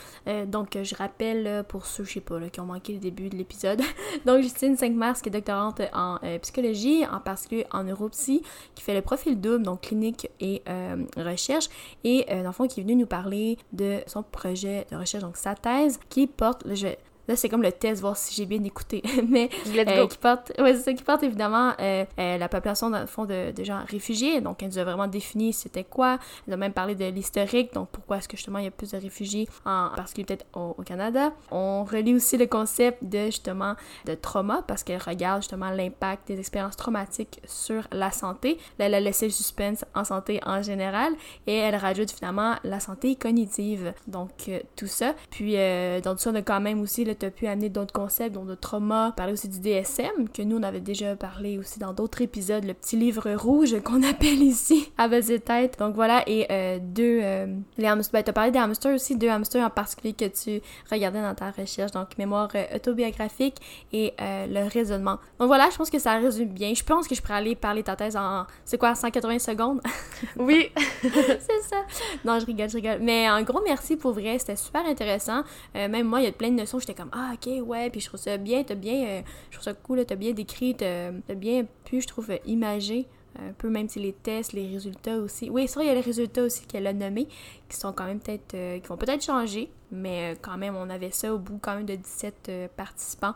donc, 0.46 0.76
je 0.82 0.94
rappelle 0.94 1.64
pour 1.68 1.86
ceux, 1.86 2.04
je 2.04 2.14
sais 2.14 2.20
pas, 2.20 2.40
qui 2.50 2.60
ont 2.60 2.66
manqué 2.66 2.94
le 2.94 2.98
début 2.98 3.28
de 3.28 3.36
l'épisode. 3.36 3.80
donc, 4.26 4.42
Justine 4.42 4.76
5 4.76 4.92
mars, 4.92 5.22
qui 5.22 5.28
est 5.28 5.32
doctorante 5.32 5.80
en 5.92 6.18
psychologie, 6.42 7.04
en 7.06 7.20
particulier 7.20 7.66
en 7.72 7.84
neuropsy 7.84 8.42
qui 8.74 8.82
fait 8.82 8.94
le 8.94 9.02
profil 9.02 9.40
double, 9.40 9.64
donc 9.64 9.82
clinique 9.82 10.30
et 10.40 10.62
euh, 10.68 11.04
recherche, 11.16 11.68
et 12.04 12.26
euh, 12.30 12.42
dans 12.42 12.48
le 12.48 12.52
fond, 12.52 12.66
qui 12.66 12.80
est 12.80 12.82
venu 12.82 12.96
nous 12.96 13.06
parler 13.06 13.58
de 13.72 13.98
son 14.06 14.22
projet 14.22 14.86
de 14.90 14.96
recherche, 14.96 15.22
donc 15.22 15.36
sa 15.36 15.54
thèse, 15.54 15.98
qui 16.08 16.26
porte, 16.26 16.62
je 16.74 16.86
vais 16.86 16.98
Là, 17.28 17.36
c'est 17.36 17.50
comme 17.50 17.62
le 17.62 17.72
test, 17.72 18.00
voir 18.00 18.16
si 18.16 18.34
j'ai 18.34 18.46
bien 18.46 18.64
écouté. 18.64 19.02
Mais 19.28 19.50
euh, 19.76 20.06
qui 20.06 20.16
porte, 20.16 20.52
ouais, 20.58 20.74
c'est 20.74 20.82
ça, 20.82 20.92
qui 20.94 21.02
porte 21.02 21.22
évidemment 21.22 21.74
euh, 21.78 22.06
euh, 22.18 22.38
la 22.38 22.48
population, 22.48 22.88
dans 22.88 23.00
le 23.00 23.06
fond, 23.06 23.26
de, 23.26 23.52
de, 23.52 23.64
gens 23.64 23.82
réfugiés. 23.86 24.40
Donc, 24.40 24.62
elle 24.62 24.70
nous 24.70 24.78
a 24.78 24.84
vraiment 24.84 25.06
défini 25.06 25.52
c'était 25.52 25.84
quoi. 25.84 26.18
Elle 26.46 26.54
a 26.54 26.56
même 26.56 26.72
parlé 26.72 26.94
de 26.94 27.04
l'historique, 27.04 27.74
donc 27.74 27.90
pourquoi 27.90 28.16
est-ce 28.16 28.28
que 28.28 28.36
justement 28.38 28.58
il 28.58 28.64
y 28.64 28.68
a 28.68 28.70
plus 28.70 28.92
de 28.92 28.96
réfugiés, 28.96 29.46
en 29.66 29.90
particulier 29.94 30.24
peut-être 30.24 30.46
au, 30.54 30.74
Canada. 30.86 31.32
On 31.50 31.84
relie 31.84 32.14
aussi 32.14 32.38
le 32.38 32.46
concept 32.46 33.04
de 33.04 33.26
justement 33.26 33.74
de 34.06 34.14
trauma, 34.14 34.62
parce 34.66 34.82
qu'elle 34.82 35.02
regarde 35.02 35.42
justement 35.42 35.70
l'impact 35.70 36.28
des 36.28 36.38
expériences 36.38 36.76
traumatiques 36.76 37.40
sur 37.44 37.86
la 37.92 38.10
santé. 38.10 38.56
Là, 38.78 38.86
elle 38.86 38.94
a 38.94 39.00
laissé 39.00 39.26
le 39.26 39.32
suspense 39.32 39.84
en 39.94 40.04
santé 40.04 40.40
en 40.46 40.62
général, 40.62 41.12
et 41.46 41.56
elle 41.56 41.76
rajoute 41.76 42.10
finalement 42.10 42.54
la 42.64 42.80
santé 42.80 43.16
cognitive. 43.16 43.92
Donc, 44.06 44.50
tout 44.76 44.86
ça. 44.86 45.14
Puis, 45.30 45.56
dans 46.02 46.14
tout 46.14 46.20
ça, 46.20 46.30
on 46.30 46.34
a 46.36 46.42
quand 46.42 46.60
même 46.60 46.80
aussi 46.80 47.04
le 47.04 47.17
tu 47.18 47.26
as 47.26 47.30
pu 47.30 47.46
amener 47.46 47.68
d'autres 47.68 47.92
concepts, 47.92 48.34
dont 48.34 48.44
le 48.44 48.56
trauma, 48.56 49.12
parler 49.16 49.32
aussi 49.32 49.48
du 49.48 49.60
DSM, 49.60 50.28
que 50.32 50.42
nous, 50.42 50.56
on 50.56 50.62
avait 50.62 50.80
déjà 50.80 51.16
parlé 51.16 51.58
aussi 51.58 51.78
dans 51.78 51.92
d'autres 51.92 52.22
épisodes, 52.22 52.64
le 52.64 52.74
petit 52.74 52.96
livre 52.96 53.30
rouge 53.32 53.80
qu'on 53.84 54.02
appelle 54.02 54.42
ici, 54.42 54.90
à 54.96 55.08
base 55.08 55.28
de 55.28 55.36
tête. 55.36 55.78
Donc 55.78 55.94
voilà, 55.94 56.22
et 56.26 56.46
euh, 56.50 56.78
deux, 56.80 57.20
euh, 57.22 57.46
les 57.76 57.86
hamsters, 57.86 58.12
ben, 58.12 58.24
tu 58.24 58.30
as 58.30 58.32
parlé 58.32 58.50
des 58.50 58.58
hamsters 58.58 58.94
aussi, 58.94 59.16
deux 59.16 59.28
hamsters 59.28 59.64
en 59.64 59.70
particulier 59.70 60.12
que 60.12 60.26
tu 60.26 60.60
regardais 60.90 61.22
dans 61.22 61.34
ta 61.34 61.50
recherche, 61.50 61.92
donc 61.92 62.16
mémoire 62.18 62.48
euh, 62.54 62.64
autobiographique 62.76 63.56
et 63.92 64.14
le 64.18 64.68
raisonnement. 64.68 65.18
Donc 65.38 65.48
voilà, 65.48 65.68
je 65.70 65.76
pense 65.76 65.90
que 65.90 65.98
ça 65.98 66.18
résume 66.18 66.48
bien. 66.48 66.72
Je 66.74 66.82
pense 66.82 67.08
que 67.08 67.14
je 67.14 67.22
pourrais 67.22 67.34
aller 67.34 67.54
parler 67.54 67.82
ta 67.82 67.96
thèse 67.96 68.16
en, 68.16 68.46
c'est 68.64 68.78
quoi, 68.78 68.94
180 68.94 69.38
secondes? 69.38 69.80
oui! 70.36 70.70
c'est 71.02 71.62
ça! 71.62 71.84
Non, 72.24 72.38
je 72.38 72.46
rigole, 72.46 72.68
je 72.68 72.76
rigole. 72.76 72.98
Mais 73.00 73.28
en 73.30 73.42
gros, 73.42 73.60
merci 73.64 73.96
pour 73.96 74.12
vrai, 74.12 74.38
c'était 74.38 74.56
super 74.56 74.84
intéressant. 74.86 75.42
même 75.74 76.06
moi, 76.06 76.20
il 76.20 76.24
y 76.24 76.28
a 76.28 76.32
plein 76.32 76.50
de 76.50 76.56
notions, 76.56 76.78
j'étais 76.78 76.94
comme 76.94 77.07
ah, 77.12 77.32
ok, 77.34 77.66
ouais, 77.66 77.90
puis 77.90 78.00
je 78.00 78.06
trouve 78.06 78.20
ça 78.20 78.36
bien, 78.36 78.62
t'as 78.62 78.74
bien, 78.74 79.06
euh, 79.06 79.22
je 79.50 79.56
trouve 79.56 79.64
ça 79.64 79.74
cool, 79.74 80.04
t'as 80.04 80.16
bien 80.16 80.32
décrit, 80.32 80.74
t'as 80.74 81.10
bien 81.34 81.66
pu, 81.84 82.00
je 82.00 82.06
trouve, 82.06 82.32
imager 82.46 83.06
un 83.38 83.52
peu 83.52 83.68
même 83.68 83.88
si 83.88 84.00
les 84.00 84.12
tests, 84.12 84.52
les 84.52 84.66
résultats 84.66 85.16
aussi. 85.18 85.48
Oui, 85.48 85.66
vrai, 85.66 85.84
il 85.84 85.88
y 85.88 85.90
a 85.90 85.94
les 85.94 86.00
résultats 86.00 86.42
aussi 86.42 86.66
qu'elle 86.66 86.86
a 86.88 86.92
nommés 86.92 87.28
qui 87.68 87.76
sont 87.76 87.92
quand 87.92 88.04
même 88.04 88.18
peut-être, 88.18 88.54
euh, 88.54 88.80
qui 88.80 88.88
vont 88.88 88.96
peut-être 88.96 89.22
changer, 89.22 89.70
mais 89.92 90.32
euh, 90.32 90.38
quand 90.40 90.56
même, 90.56 90.74
on 90.74 90.90
avait 90.90 91.10
ça 91.10 91.32
au 91.32 91.38
bout 91.38 91.58
quand 91.62 91.76
même 91.76 91.84
de 91.84 91.94
17 91.94 92.50
participants 92.76 93.34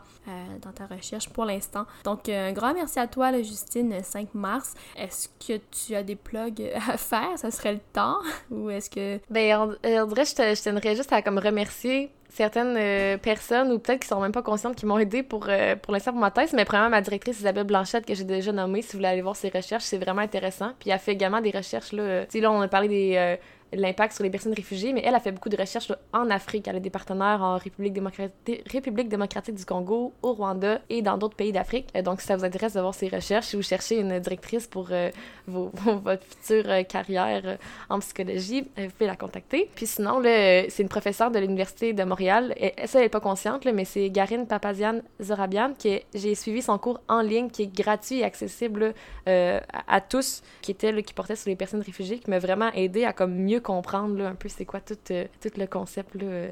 dans 0.61 0.71
ta 0.71 0.87
recherche 0.87 1.29
pour 1.29 1.45
l'instant. 1.45 1.85
Donc, 2.03 2.27
un 2.27 2.51
grand 2.51 2.73
merci 2.73 2.99
à 2.99 3.07
toi, 3.07 3.31
Justine, 3.41 4.03
5 4.03 4.33
mars. 4.33 4.73
Est-ce 4.97 5.29
que 5.29 5.61
tu 5.71 5.95
as 5.95 6.03
des 6.03 6.15
plugs 6.15 6.69
à 6.89 6.97
faire? 6.97 7.37
Ça 7.37 7.51
serait 7.51 7.73
le 7.73 7.81
temps? 7.93 8.17
Ou 8.51 8.69
est-ce 8.71 8.89
que... 8.89 9.19
Ben, 9.29 9.57
on, 9.57 9.75
je, 9.83 10.61
tiendrais 10.61 10.95
juste 10.95 11.13
à 11.13 11.21
comme 11.21 11.37
remercier 11.37 12.11
certaines 12.33 12.75
euh, 12.77 13.17
personnes 13.17 13.71
ou 13.71 13.79
peut-être 13.79 14.01
qui 14.01 14.07
sont 14.07 14.19
même 14.19 14.31
pas 14.31 14.41
conscientes 14.41 14.75
qui 14.75 14.85
m'ont 14.85 14.97
aidé 14.97 15.21
pour, 15.21 15.45
euh, 15.49 15.75
pour 15.75 15.93
l'instant 15.93 16.11
pour 16.11 16.19
ma 16.19 16.31
thèse, 16.31 16.53
mais 16.53 16.65
premièrement 16.65 16.89
ma 16.89 17.01
directrice 17.01 17.39
Isabelle 17.39 17.65
Blanchette 17.65 18.05
que 18.05 18.15
j'ai 18.15 18.23
déjà 18.23 18.51
nommée, 18.51 18.81
si 18.81 18.93
vous 18.93 18.97
voulez 18.97 19.09
aller 19.09 19.21
voir 19.21 19.35
ses 19.35 19.49
recherches, 19.49 19.83
c'est 19.83 19.99
vraiment 19.99 20.21
intéressant. 20.21 20.71
Puis 20.79 20.89
elle 20.89 20.99
fait 20.99 21.13
également 21.13 21.41
des 21.41 21.51
recherches 21.51 21.91
là, 21.91 22.03
euh, 22.03 22.23
tu 22.25 22.31
sais 22.31 22.39
là 22.39 22.51
on 22.51 22.61
a 22.61 22.67
parlé 22.67 22.87
des 22.87 23.37
l'impact 23.75 24.13
sur 24.13 24.23
les 24.23 24.29
personnes 24.29 24.53
réfugiées, 24.53 24.93
mais 24.93 25.01
elle 25.05 25.15
a 25.15 25.19
fait 25.19 25.31
beaucoup 25.31 25.49
de 25.49 25.57
recherches 25.57 25.91
en 26.13 26.29
Afrique. 26.29 26.67
Elle 26.67 26.77
a 26.77 26.79
des 26.79 26.89
partenaires 26.89 27.41
en 27.41 27.57
République, 27.57 27.93
démocratique, 27.93 29.55
du 29.55 29.65
Congo, 29.65 30.13
au 30.21 30.33
Rwanda 30.33 30.81
et 30.89 31.01
dans 31.01 31.17
d'autres 31.17 31.35
pays 31.35 31.51
d'Afrique. 31.51 31.87
Euh, 31.95 32.01
donc, 32.01 32.21
si 32.21 32.27
ça 32.27 32.35
vous 32.35 32.45
intéresse 32.45 32.73
de 32.73 32.81
voir 32.81 32.93
ces 32.93 33.07
recherches, 33.07 33.47
si 33.47 33.55
vous 33.55 33.61
cherchez 33.61 33.99
une 33.99 34.19
directrice 34.19 34.67
pour 34.67 34.89
euh, 34.91 35.09
vos, 35.47 35.71
votre 36.03 36.23
future 36.23 36.69
euh, 36.69 36.83
carrière 36.83 37.57
en 37.89 37.99
psychologie, 37.99 38.67
vous 38.77 38.89
pouvez 38.89 39.07
la 39.07 39.15
contacter. 39.15 39.69
Puis 39.75 39.87
sinon, 39.87 40.21
c'est 40.23 40.79
une 40.79 40.89
professeure 40.89 41.31
de 41.31 41.39
l'Université 41.39 41.93
de 41.93 42.03
Montréal. 42.03 42.53
Ça, 42.85 42.99
elle 42.99 43.05
n'est 43.05 43.09
pas 43.09 43.19
consciente, 43.19 43.65
mais 43.65 43.85
c'est 43.85 44.09
Garine 44.09 44.47
Papazian 44.47 45.01
Zorabian, 45.21 45.73
qui 45.77 46.01
j'ai 46.13 46.35
suivi 46.35 46.61
son 46.61 46.77
cours 46.77 46.99
en 47.07 47.21
ligne, 47.21 47.49
qui 47.49 47.63
est 47.63 47.75
gratuit 47.75 48.19
et 48.19 48.23
accessible 48.23 48.93
à, 49.25 50.01
tous, 50.01 50.41
qui 50.61 50.71
était, 50.71 51.01
qui 51.03 51.13
portait 51.13 51.35
sur 51.35 51.49
les 51.49 51.55
personnes 51.55 51.81
réfugiées, 51.81 52.19
qui 52.19 52.29
m'a 52.29 52.39
vraiment 52.39 52.71
aidé 52.73 53.05
à 53.05 53.13
comme 53.13 53.35
mieux 53.35 53.59
comprendre 53.63 54.23
un 54.23 54.35
peu 54.35 54.49
c'est 54.49 54.65
quoi 54.65 54.79
tout, 54.81 54.97
euh, 55.11 55.25
tout 55.41 55.51
le 55.57 55.65
concept 55.65 56.15
là, 56.15 56.49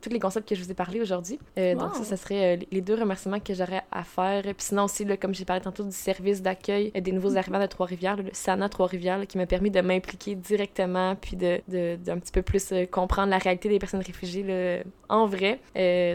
tous 0.00 0.10
les 0.10 0.20
concepts 0.20 0.48
que 0.48 0.54
je 0.54 0.62
vous 0.62 0.70
ai 0.70 0.74
parlé 0.74 1.00
aujourd'hui. 1.00 1.38
Donc 1.56 1.94
ça, 1.94 2.04
ce 2.04 2.16
serait 2.16 2.58
les 2.70 2.80
deux 2.80 2.94
remerciements 2.94 3.40
que 3.40 3.54
j'aurais 3.54 3.82
à 3.90 4.04
faire. 4.04 4.42
Puis 4.42 4.54
sinon 4.58 4.84
aussi, 4.84 5.04
là, 5.04 5.16
comme 5.16 5.34
j'ai 5.34 5.44
parlé 5.44 5.62
tantôt 5.62 5.84
du 5.84 5.92
service 5.92 6.42
d'accueil 6.42 6.90
des 6.90 7.12
nouveaux 7.12 7.36
arrivants 7.36 7.60
de 7.60 7.66
Trois-Rivières, 7.66 8.16
le 8.16 8.24
SANA 8.32 8.68
Trois-Rivières, 8.68 9.26
qui 9.26 9.38
m'a 9.38 9.46
permis 9.46 9.70
de 9.70 9.80
m'impliquer 9.80 10.34
directement 10.34 11.16
puis 11.16 11.36
de, 11.36 11.60
de, 11.68 11.96
d'un 11.96 12.18
petit 12.18 12.32
peu 12.32 12.42
plus 12.42 12.72
comprendre 12.90 13.30
la 13.30 13.38
réalité 13.38 13.68
des 13.68 13.78
personnes 13.78 14.02
réfugiées 14.02 14.42
là, 14.42 14.82
en 15.08 15.26
vrai. 15.26 15.60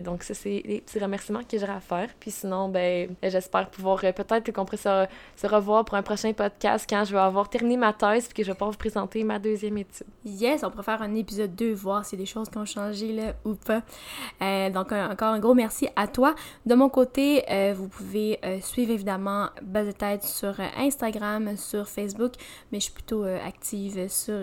donc 0.02 0.24
ça, 0.24 0.34
c'est 0.34 0.62
les 0.66 0.82
petits 0.82 1.00
remerciements 1.00 1.42
que 1.44 1.58
j'aurais 1.58 1.74
à 1.74 1.80
faire. 1.80 2.10
Puis 2.20 2.32
sinon, 2.32 2.70
ben, 2.70 3.16
j'espère 3.24 3.70
pouvoir 3.70 4.00
peut-être 4.00 4.52
qu'on 4.52 4.66
pourrait 4.66 4.78
se, 4.78 5.06
se, 5.36 5.48
revoir 5.48 5.86
pour 5.86 5.96
un 5.96 6.02
prochain 6.02 6.34
podcast 6.34 6.86
quand 6.90 7.04
je 7.06 7.14
vais 7.14 7.20
avoir 7.20 7.50
terminé 7.50 7.78
ma 7.78 7.94
thèse 7.94 8.26
puis 8.26 8.34
que 8.34 8.44
je 8.44 8.48
vais 8.48 8.54
pouvoir 8.54 8.72
vous 8.72 8.78
présenter 8.78 9.24
ma 9.24 9.40
deuxième 9.40 9.78
étude. 9.78 10.08
Yes, 10.26 10.64
on 10.64 10.72
pourrait 10.72 10.84
faire 10.84 11.02
un 11.02 11.14
épisode 11.16 11.56
2, 11.56 11.74
voir 11.74 12.04
a 12.12 12.16
des 12.16 12.26
choses 12.26 12.50
qui 12.50 12.58
ont 12.58 12.66
changé 12.66 13.14
là 13.14 13.34
ou 13.44 13.56
Euh, 14.42 14.70
donc, 14.70 14.92
encore 14.92 15.30
un 15.30 15.40
gros 15.40 15.54
merci 15.54 15.88
à 15.96 16.08
toi. 16.08 16.36
De 16.66 16.76
mon 16.76 16.90
côté, 16.90 17.44
euh, 17.50 17.74
vous 17.76 17.88
pouvez 17.88 18.40
euh, 18.44 18.60
suivre 18.62 18.92
évidemment 18.92 19.48
tête 19.98 20.24
sur 20.24 20.56
Instagram, 20.78 21.58
sur 21.58 21.88
Facebook, 21.88 22.34
mais 22.72 22.80
je 22.80 22.86
suis 22.86 22.94
plutôt 22.94 23.24
active 23.24 24.08
sur 24.10 24.40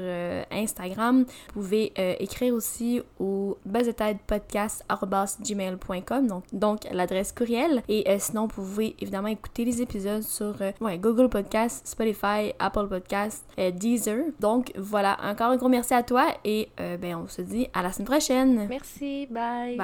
Instagram. 0.51 1.25
Vous 1.55 1.63
pouvez 1.63 1.93
écrire 2.21 2.55
aussi 2.55 3.03
au 3.19 3.59
base 3.65 3.87
de 3.87 3.93
tête 3.93 4.19
podcast.gmail.com, 4.27 6.27
donc, 6.27 6.45
donc 6.53 6.81
l'adresse 6.93 7.33
courriel. 7.33 7.83
Et 7.89 8.05
sinon, 8.19 8.43
vous 8.43 8.63
pouvez 8.63 8.95
évidemment 9.01 9.29
écouter 9.29 9.65
les 9.65 9.83
épisodes 9.83 10.23
sur 10.23 10.55
Google 10.81 11.29
Podcast, 11.29 11.87
Spotify, 11.87 12.53
Apple 12.59 12.89
Podcast, 12.89 13.45
Deezer. 13.59 14.25
Donc 14.41 14.73
voilà, 14.77 15.19
encore 15.23 15.51
un 15.51 15.57
gros 15.57 15.69
merci 15.69 15.95
à 15.95 16.03
toi 16.03 16.27
et 16.45 16.69
ben, 16.79 17.17
on 17.17 17.29
se 17.29 17.43
dit 17.43 17.69
à 17.75 17.83
la 17.83 17.93
semaine 17.93 18.09
prochaine. 18.09 18.67
Merci, 18.69 19.12
bye. 19.31 19.77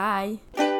Bye. 0.57 0.78